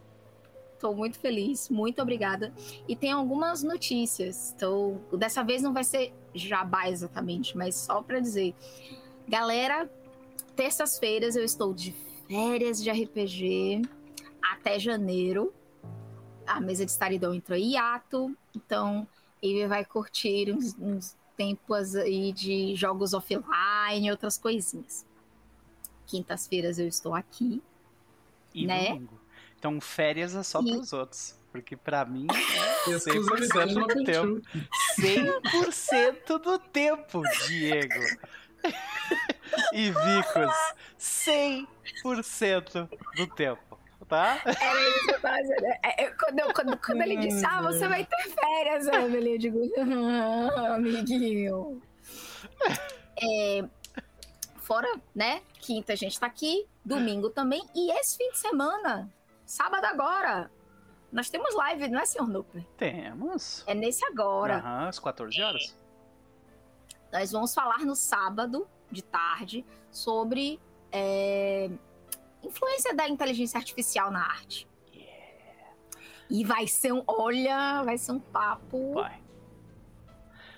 [0.80, 2.54] Tô muito feliz, muito obrigada.
[2.88, 4.54] E tem algumas notícias.
[4.56, 8.56] Então, dessa vez não vai ser jabá exatamente, mas só pra dizer.
[9.28, 9.90] Galera,
[10.56, 11.94] terças-feiras eu estou de
[12.28, 13.82] férias de RPG
[14.42, 15.54] até janeiro.
[16.48, 19.08] A mesa de Staridon entrou em hiato, então
[19.42, 25.06] ele vai curtir uns, uns tempos aí de jogos offline, outras coisinhas.
[26.06, 27.64] Quintas-feiras eu estou aqui.
[28.54, 28.90] E né?
[28.90, 29.18] domingo.
[29.58, 31.40] Então, férias é só E- pros outros.
[31.50, 34.42] Porque pra mim, é Exclusividade 100% do tempo.
[35.00, 38.04] 100% do tempo, Diego.
[39.74, 40.54] e Vicos,
[41.00, 43.69] 100% do tempo,
[44.10, 44.42] tá?
[44.44, 45.66] Era isso que eu tava dizendo.
[45.66, 49.60] É, é, quando, quando, quando ele disse, ah, você vai ter férias, Evelyn, eu digo,
[49.78, 51.82] ah, amiguinho.
[53.22, 53.64] É,
[54.58, 55.42] fora, né?
[55.60, 59.10] Quinta a gente tá aqui, domingo também, e esse fim de semana,
[59.46, 60.50] sábado agora,
[61.12, 62.64] Nós temos live, não é, senhor Nooper?
[62.78, 63.64] Temos.
[63.66, 64.58] É nesse agora.
[64.58, 65.76] Aham, às 14 horas.
[67.12, 70.60] Nós vamos falar no sábado, de tarde, sobre
[70.92, 71.70] é,
[72.44, 74.68] influência da inteligência artificial na arte.
[76.30, 77.04] E vai ser um.
[77.08, 78.94] Olha, vai ser um papo.
[78.94, 79.20] Vai.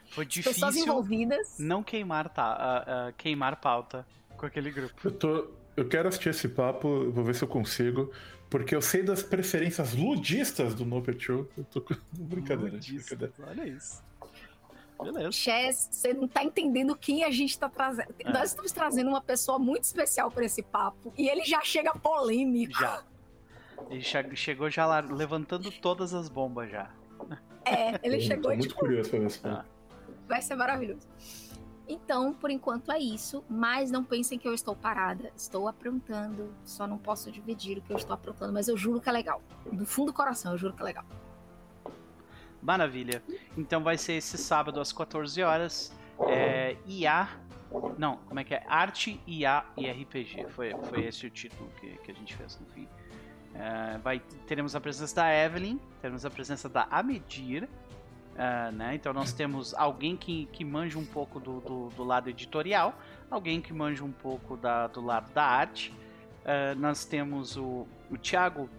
[0.09, 1.57] Foi Pessoas difícil envolvidas.
[1.57, 4.93] não queimar, tá, ah, ah, queimar pauta com aquele grupo.
[5.05, 8.11] Eu, tô, eu quero assistir esse papo, vou ver se eu consigo,
[8.49, 11.47] porque eu sei das preferências ludistas do Noper Show.
[11.57, 11.95] Eu tô com.
[12.11, 13.51] Brincadeira, Ludista, brincadeira.
[13.61, 14.03] Olha isso.
[15.03, 15.31] Beleza.
[15.31, 18.13] Chess, você não tá entendendo quem a gente tá trazendo.
[18.19, 18.31] É.
[18.31, 21.13] Nós estamos trazendo uma pessoa muito especial para esse papo.
[21.17, 22.79] E ele já chega polêmico.
[22.79, 23.03] Já.
[23.89, 26.89] Ele che- chegou já lá levantando todas as bombas já.
[27.65, 29.65] É, ele Eu chegou tô muito tipo, curioso pra ver esse Ah.
[30.27, 31.07] vai ser maravilhoso.
[31.87, 35.31] Então, por enquanto é isso, mas não pensem que eu estou parada.
[35.35, 39.09] Estou aprontando, só não posso dividir o que eu estou aprontando, mas eu juro que
[39.09, 39.41] é legal.
[39.71, 41.03] Do fundo do coração, eu juro que é legal.
[42.61, 43.23] Maravilha.
[43.57, 45.91] Então vai ser esse sábado às 14 horas.
[46.27, 47.27] É, IA.
[47.97, 48.63] Não, como é que é?
[48.67, 50.45] Arte, IA e RPG.
[50.49, 52.87] Foi, foi esse o título que, que a gente fez no fim.
[53.55, 57.67] É, vai, teremos a presença da Evelyn, teremos a presença da Amedir.
[58.35, 58.95] é, né?
[58.95, 62.93] Então nós temos alguém que, que manja um pouco do, do, do lado editorial,
[63.29, 65.93] alguém que manja um pouco da, do lado da arte.
[66.43, 68.69] É, nós temos o, o Thiago.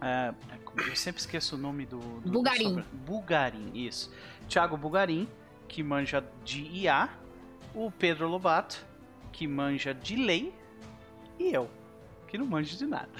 [0.00, 0.34] é,
[0.76, 1.98] eu sempre esqueço o nome do.
[1.98, 2.64] do Bugarim.
[2.64, 4.10] sobre- Bugarim, isso.
[4.48, 5.28] Thiago Bugarim,
[5.68, 7.08] que manja de IA.
[7.74, 8.84] O Pedro Lobato,
[9.32, 10.54] que manja de lei.
[11.38, 11.70] E eu,
[12.28, 13.10] que não manjo de nada.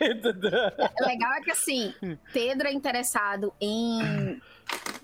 [0.00, 1.92] O legal é que assim,
[2.32, 4.40] Pedro é interessado em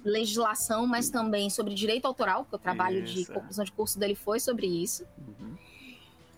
[0.05, 3.33] legislação, mas também sobre direito autoral, porque o trabalho de Isso.
[3.33, 5.05] conclusão de curso dele foi sobre isso.
[5.19, 5.57] Uhum.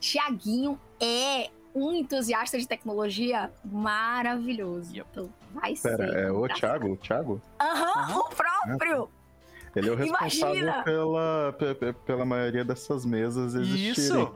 [0.00, 4.94] Tiaguinho é um entusiasta de tecnologia maravilhoso.
[4.94, 5.08] Yep.
[5.12, 6.16] Então, vai Pera, ser.
[6.18, 6.46] é o.
[6.48, 6.92] Thiago?
[6.92, 7.42] O Thiago?
[7.60, 8.18] Aham, Aham.
[8.18, 9.08] o próprio!
[9.74, 10.82] Ele é o responsável Imagina!
[10.82, 13.90] pela, pe- pe- pela maioria dessas mesas existirem.
[13.92, 14.34] Isso!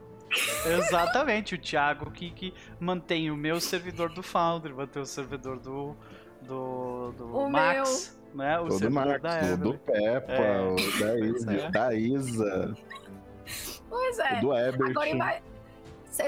[0.67, 5.95] Exatamente, o Thiago que, que mantém o meu servidor do Foundry, mantém o servidor do,
[6.43, 8.59] do, do O Max, né?
[8.59, 9.57] O O do servidor Max, da o Evelyn.
[9.59, 10.61] do Peppa, É.
[10.63, 11.71] o da, Pois Isa, é.
[11.71, 12.77] da Isa,
[13.89, 14.39] Pois é.
[14.39, 14.91] o do Ebert.
[14.91, 15.43] Agora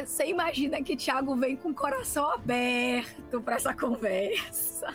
[0.07, 4.95] você imagina que Thiago vem com o coração aberto pra essa conversa.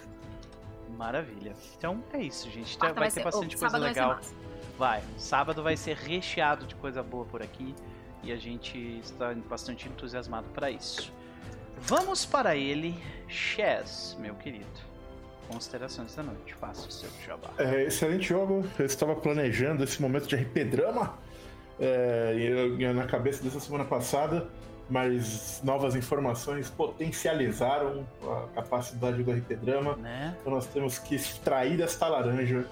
[0.98, 1.54] Maravilha.
[1.78, 2.76] Então é isso, gente.
[2.76, 4.16] Então, Quarta vai, ser- ter oh, bastante coisa vai ser legal.
[4.16, 4.36] massa.
[4.78, 5.04] Vai.
[5.18, 7.74] Sábado vai ser recheado de coisa boa por aqui.
[8.24, 11.12] E a gente está bastante entusiasmado para isso.
[11.80, 12.98] Vamos para ele,
[13.28, 14.66] Chess, meu querido.
[15.52, 16.54] Considerações da noite.
[16.54, 17.50] Faça o seu jabá.
[17.58, 18.66] É, excelente jogo.
[18.80, 21.18] Eu estava planejando esse momento de RP Drama
[21.80, 22.34] é,
[22.80, 24.48] eu- na cabeça dessa semana passada,
[24.90, 29.96] mas novas informações potencializaram a capacidade do RP Drama.
[29.96, 30.36] Né?
[30.42, 32.66] Então nós temos que extrair esta laranja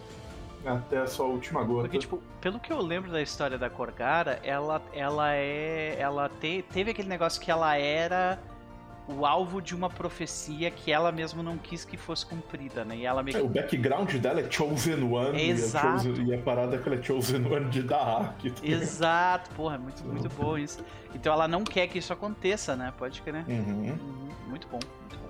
[0.65, 1.83] até a sua última gota.
[1.83, 5.95] Porque, tipo, pelo que eu lembro da história da Corgara, ela, ela é.
[5.99, 8.39] Ela te, teve aquele negócio que ela era
[9.07, 12.95] o alvo de uma profecia que ela mesma não quis que fosse cumprida, né?
[12.97, 15.85] E ela meio É, o background dela é Chosen One Exato.
[15.85, 18.51] E, a Chosen- e a parada é que ela é Chosen One de Dahak.
[18.51, 18.61] tá?
[18.65, 20.83] Exato, porra, é muito, muito bom isso.
[21.13, 22.93] Então ela não quer que isso aconteça, né?
[22.97, 23.43] Pode crer.
[23.47, 23.89] Uhum.
[23.89, 25.20] Uhum, Muito bom, muito bom.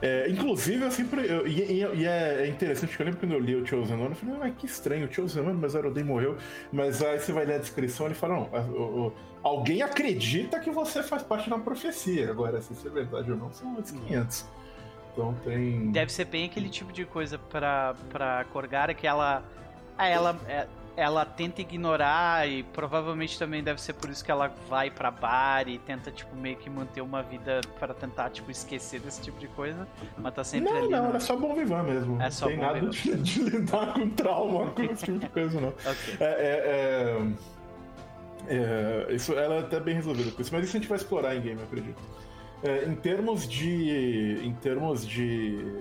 [0.00, 1.26] É, inclusive, eu sempre.
[1.26, 3.96] eu- e, e- e é, é interessante que eu lembro quando eu li o Chosen
[3.96, 6.36] One, eu falei, ah, que estranho, o Chosen One, mas Arodem morreu.
[6.72, 9.12] Mas aí você vai ler a descrição e ele fala, não, a- o- o-
[9.42, 12.30] alguém acredita que você faz parte da profecia.
[12.30, 14.46] Agora, se isso é verdade ou não, são outros 500.
[15.12, 15.90] Então tem.
[15.90, 19.42] Deve ser bem aquele tipo de coisa pra, pra Corgara que ela.
[19.98, 20.66] ela, é-
[20.98, 25.68] ela tenta ignorar e provavelmente também deve ser por isso que ela vai pra bar
[25.68, 29.46] e tenta, tipo, meio que manter uma vida pra tentar, tipo, esquecer desse tipo de
[29.46, 29.86] coisa.
[30.16, 30.88] Mas tá sempre Não, ali.
[30.88, 32.20] não, ela é só bom vivan mesmo.
[32.20, 35.60] É só não tem nada de, de lidar com trauma, com esse tipo de coisa,
[35.60, 35.68] não.
[35.68, 36.16] Ok.
[36.18, 36.24] É,
[38.48, 40.88] é, é, é, isso, ela é até bem resolvida com isso, mas isso a gente
[40.88, 42.02] vai explorar em game, eu acredito.
[42.64, 44.40] É, em termos de.
[44.42, 45.80] Em termos de.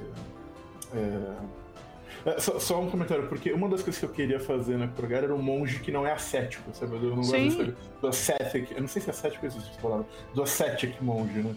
[2.31, 5.23] É, só, só um comentário, porque uma das coisas que eu queria fazer na Krogar
[5.23, 6.95] era um monge que não é ascético, sabe?
[6.95, 8.71] Eu não gosto dessa- do ascetic.
[8.71, 10.05] Eu não sei se ascético existe essa palavra.
[10.33, 11.55] Do ascetic monge, né?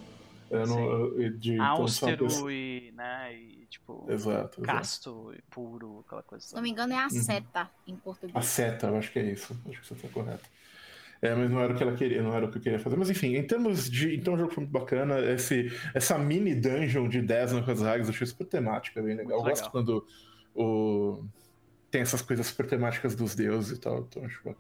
[0.51, 0.81] Eu não-
[1.19, 4.63] eu- de, então, Austero pessoas- e, né, e, tipo, Exato, exato.
[4.63, 6.45] casto e puro, aquela coisa.
[6.45, 7.11] Se não me engano, é a Uhum.
[7.11, 8.35] seta em português.
[8.37, 9.57] A seta, eu acho que é isso.
[9.69, 10.49] Acho que você está correto.
[11.23, 12.97] É, mas não era o que ela queria, não era o que eu queria fazer.
[12.97, 14.15] Mas enfim, em termos de.
[14.17, 15.21] Então o jogo foi muito bacana.
[15.21, 19.37] Esse, essa mini dungeon de 10 no Hags eu achei super temática, bem legal.
[19.39, 19.71] Muito eu gosto legal.
[19.71, 20.07] quando
[20.55, 21.25] o,
[21.91, 24.01] tem essas coisas super temáticas dos deuses e tal.
[24.01, 24.57] Então acho,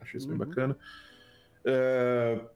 [0.00, 0.46] acho isso bem Uhum.
[0.46, 0.78] bacana.
[1.66, 2.50] É,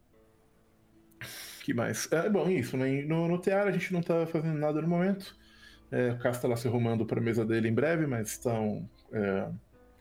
[1.22, 2.10] O que mais?
[2.12, 3.02] É, bom, isso, né?
[3.02, 5.36] No, no Tear a gente não tá fazendo nada no momento.
[5.90, 9.52] É, o Cass tá lá se arrumando pra mesa dele em breve, mas estão é,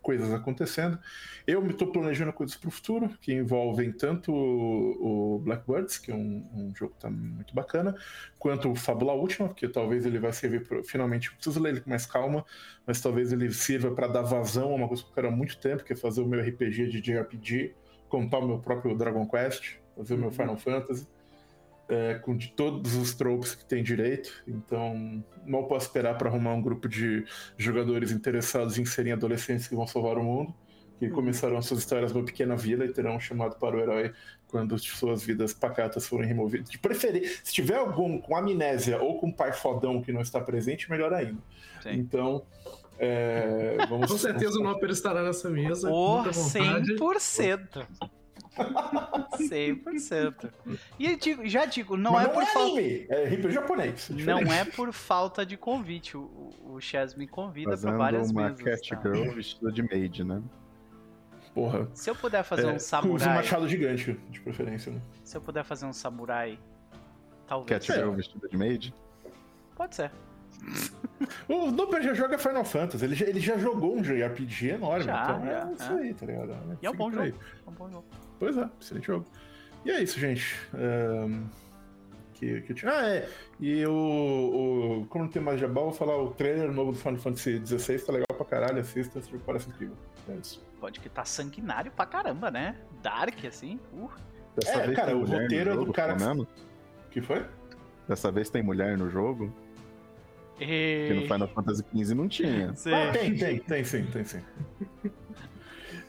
[0.07, 0.97] coisas acontecendo.
[1.45, 6.15] Eu me tô planejando coisas pro futuro, que envolvem tanto o, o Blackbirds, que é
[6.15, 7.93] um, um, jogo que tá muito bacana,
[8.39, 11.89] quanto o Fábula Última, que talvez ele vai servir pra, finalmente, preciso ler ele com
[11.89, 12.45] mais calma,
[12.85, 15.57] mas talvez ele sirva para dar vazão a uma coisa que eu quero há muito
[15.57, 17.75] tempo, que é fazer o meu RPG de JRPG,
[18.07, 21.05] contar o meu próprio Dragon Quest, fazer o meu Final Fantasy
[21.89, 24.43] é, com de todos os tropes que tem direito.
[24.47, 27.25] Então, mal posso esperar para arrumar um grupo de
[27.57, 30.53] jogadores interessados em serem adolescentes que vão salvar o mundo,
[30.99, 31.13] que uhum.
[31.13, 34.13] começarão suas histórias numa pequena vila e terão um chamado para o herói
[34.47, 36.69] quando suas vidas pacatas forem removidas.
[36.69, 40.89] De preferir, se tiver algum com amnésia ou com pai fodão que não está presente,
[40.89, 41.41] melhor ainda.
[41.81, 41.91] Sim.
[41.91, 42.43] Então.
[42.99, 45.87] É, vamos, com certeza o Nopper estará nessa mesa.
[45.87, 47.87] Por 100%.
[49.37, 50.51] 100%.
[50.99, 52.79] E eu digo, já digo, não Mas é não por é falta.
[52.79, 54.09] Anime, é RPG japonês.
[54.09, 56.17] Não é por falta de convite.
[56.17, 58.59] O, o Chess me convida para várias uma mesas.
[58.59, 59.01] Uma cat tá?
[59.01, 60.41] girl vestida de maid, né?
[61.53, 61.89] Porra.
[61.93, 63.27] Se eu puder fazer é, um samurai.
[63.27, 65.01] Com um machado gigante, de preferência, né?
[65.23, 66.59] Se eu puder fazer um samurai.
[67.47, 67.85] Talvez.
[67.85, 68.93] Cat girl vestida de maid?
[69.75, 70.11] Pode ser.
[71.47, 75.23] o Nooper já joga Final Fantasy, ele já, ele já jogou um JRPG enorme, já,
[75.23, 76.51] então é, é isso aí, tá ligado?
[76.51, 77.25] É, e é um bom jogo.
[77.25, 78.05] É um bom jogo.
[78.39, 79.25] Pois é, excelente jogo.
[79.85, 80.55] E é isso, gente.
[80.73, 81.47] Um,
[82.33, 82.91] que, que tinha...
[82.91, 83.29] Ah, é.
[83.59, 85.05] E o, o.
[85.07, 88.11] Como não tem mais jabá, vou falar o trailer novo do Final Fantasy XVI, tá
[88.11, 89.95] legal pra caralho, assista, parece incrível.
[90.29, 90.63] É isso.
[90.79, 92.75] Pode que tá sanguinário pra caramba, né?
[93.01, 93.79] Dark, assim.
[93.93, 94.09] Uh.
[94.55, 96.15] Dessa é, cara, o roteiro é do cara.
[96.15, 96.47] O
[97.09, 97.45] que foi?
[98.07, 99.53] Dessa vez tem mulher no jogo?
[100.59, 101.07] E...
[101.07, 102.73] Que no Final Fantasy XV não tinha.
[102.75, 102.93] Sim.
[102.93, 104.41] Ah, tem, tem, tem sim, tem sim.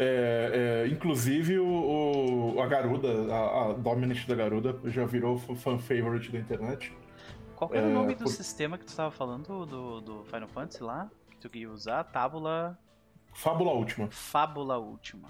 [0.01, 5.77] É, é, inclusive, o, o, a Garuda, a, a Dominant da Garuda, já virou fan
[5.79, 6.93] favorite da internet.
[7.57, 8.31] Qual era é, o nome do por...
[8.31, 11.11] sistema que tu estava falando do, do Final Fantasy lá?
[11.29, 12.05] Que tu ia usar?
[12.05, 12.79] Tábula.
[13.35, 14.09] Fábula Última.
[14.09, 15.29] Fábula Última.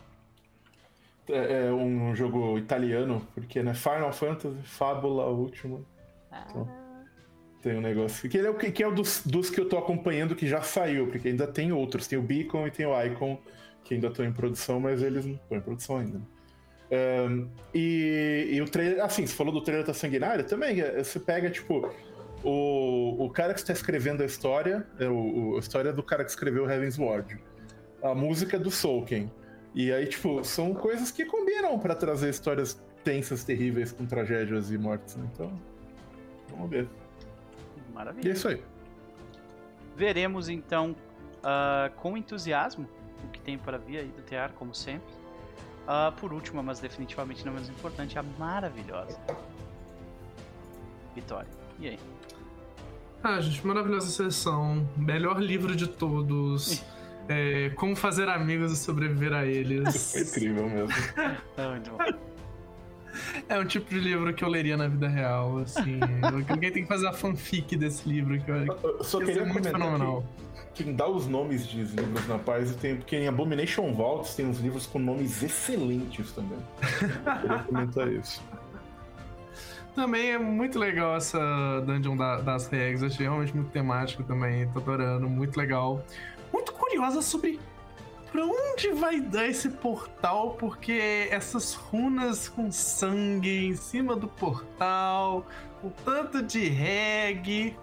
[1.31, 5.81] É, é, um jogo italiano, porque né, Final Fantasy, Fábula Última.
[6.31, 6.47] Ah.
[6.51, 6.69] Então,
[7.69, 8.29] tem um negócio.
[8.31, 11.07] Que, é o, que é o dos, dos que eu tô acompanhando que já saiu,
[11.09, 12.07] porque ainda tem outros.
[12.07, 13.39] Tem o Beacon e tem o Icon
[13.85, 16.21] que ainda estão em produção, mas eles não estão em produção ainda.
[16.91, 20.81] Um, e, e, o trailer, assim, você falou do trailer da Sanguinária também.
[20.81, 21.91] É, você pega, tipo,
[22.43, 26.31] o, o cara que está escrevendo a história, é o, a história do cara que
[26.31, 27.39] escreveu Heaven's Ward,
[28.03, 29.31] a música do Soulken.
[29.75, 34.79] E aí, tipo, são coisas que combinam para trazer histórias tensas, terríveis, com tragédias e
[34.79, 35.17] mortes.
[35.17, 35.29] Né?
[35.35, 35.53] Então,
[36.51, 36.89] vamos ver.
[37.99, 38.29] Maravilha.
[38.29, 38.63] E é isso aí.
[39.97, 40.95] Veremos então
[41.39, 42.89] uh, com entusiasmo
[43.25, 45.13] o que tem para vir aí do TR, como sempre.
[45.83, 49.19] Uh, por último, mas definitivamente não menos importante, a maravilhosa
[51.13, 51.49] Vitória.
[51.81, 51.99] E aí?
[53.25, 54.89] Ah, gente, maravilhosa sessão.
[54.97, 56.85] Melhor livro de todos.
[57.29, 60.13] é, como fazer amigos e sobreviver a eles.
[60.13, 60.95] Foi incrível mesmo.
[61.57, 62.28] É muito bom.
[63.49, 66.01] É um tipo de livro que eu leria na vida real, assim.
[66.49, 70.25] Alguém tem que fazer a fanfic desse livro, que eu, eu só queria muito fenomenal.
[70.75, 74.47] Que quem dá os nomes de livros na paz tem, porque em Abomination Vaults tem
[74.47, 76.59] uns livros com nomes excelentes também.
[76.81, 78.43] eu queria comentar isso.
[79.95, 84.79] Também é muito legal essa Dungeon da, das Regras, achei realmente muito temático também, tô
[84.79, 86.05] adorando, muito legal.
[86.53, 87.59] Muito curiosa sobre
[88.31, 90.53] pra onde vai dar esse portal?
[90.59, 95.47] Porque essas runas com sangue em cima do portal,
[95.83, 97.77] o tanto de reggae.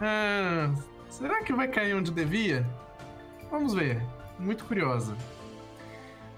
[0.00, 0.72] Ah,
[1.08, 2.66] será que vai cair onde devia?
[3.50, 4.02] Vamos ver.
[4.38, 5.16] Muito curiosa.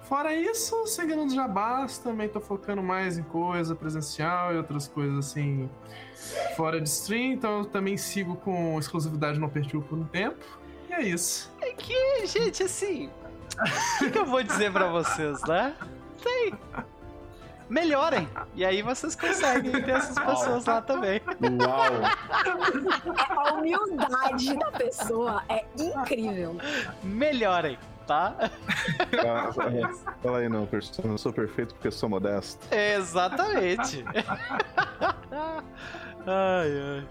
[0.02, 5.16] Fora isso, seguindo os jabás, também tô focando mais em coisa presencial e outras coisas
[5.26, 5.70] assim
[6.56, 10.44] fora de stream, então eu também sigo com exclusividade no Apertil por um tempo.
[10.88, 11.50] E é isso.
[11.60, 13.10] É que, gente, assim,
[13.58, 15.74] o que, que, eu vou dizer pra vocês, né?
[16.22, 16.54] Tem.
[17.68, 18.28] Melhorem.
[18.54, 21.20] E aí vocês conseguem ter essas pessoas lá também.
[21.60, 22.02] Uau!
[23.30, 26.58] A humildade da pessoa é incrível.
[27.02, 28.36] Melhorem, tá?
[29.26, 29.52] Ah,
[30.22, 32.66] fala aí, não, eu não sou perfeito porque sou modesto.
[32.74, 34.04] Exatamente.
[36.26, 37.08] ai, ai.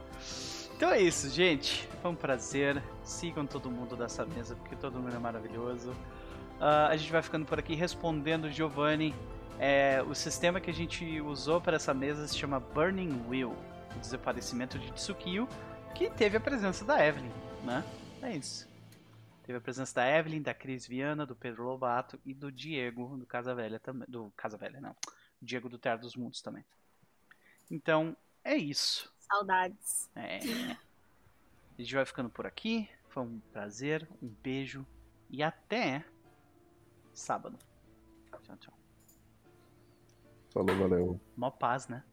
[0.75, 1.87] Então é isso, gente.
[2.01, 2.81] Foi um prazer.
[3.03, 5.93] Sigam todo mundo dessa mesa, porque todo mundo é maravilhoso.
[6.61, 9.15] Uh, a gente vai ficando por aqui respondendo Giovanni.
[9.57, 13.55] É, o sistema que a gente usou para essa mesa se chama Burning Wheel,
[13.95, 15.49] o desaparecimento de Tsukio,
[15.95, 17.31] que teve a presença da Evelyn,
[17.63, 17.83] né?
[18.21, 18.69] É isso.
[19.41, 23.25] Teve a presença da Evelyn, da Cris Viana, do Pedro Lobato e do Diego do
[23.25, 24.07] Casa Velha também.
[24.07, 24.95] Do Casa Velha, não.
[25.41, 26.63] Diego do Terra dos Mundos também.
[27.71, 29.11] Então, é isso.
[29.17, 30.07] Saudades.
[30.15, 30.37] É.
[30.37, 32.87] A gente vai ficando por aqui.
[33.09, 34.85] Foi um prazer, um beijo
[35.27, 36.05] e até
[37.13, 37.57] sábado.
[38.43, 38.73] Tchau, tchau.
[40.53, 41.21] Falou, valeu.
[41.35, 42.03] Mó paz, né?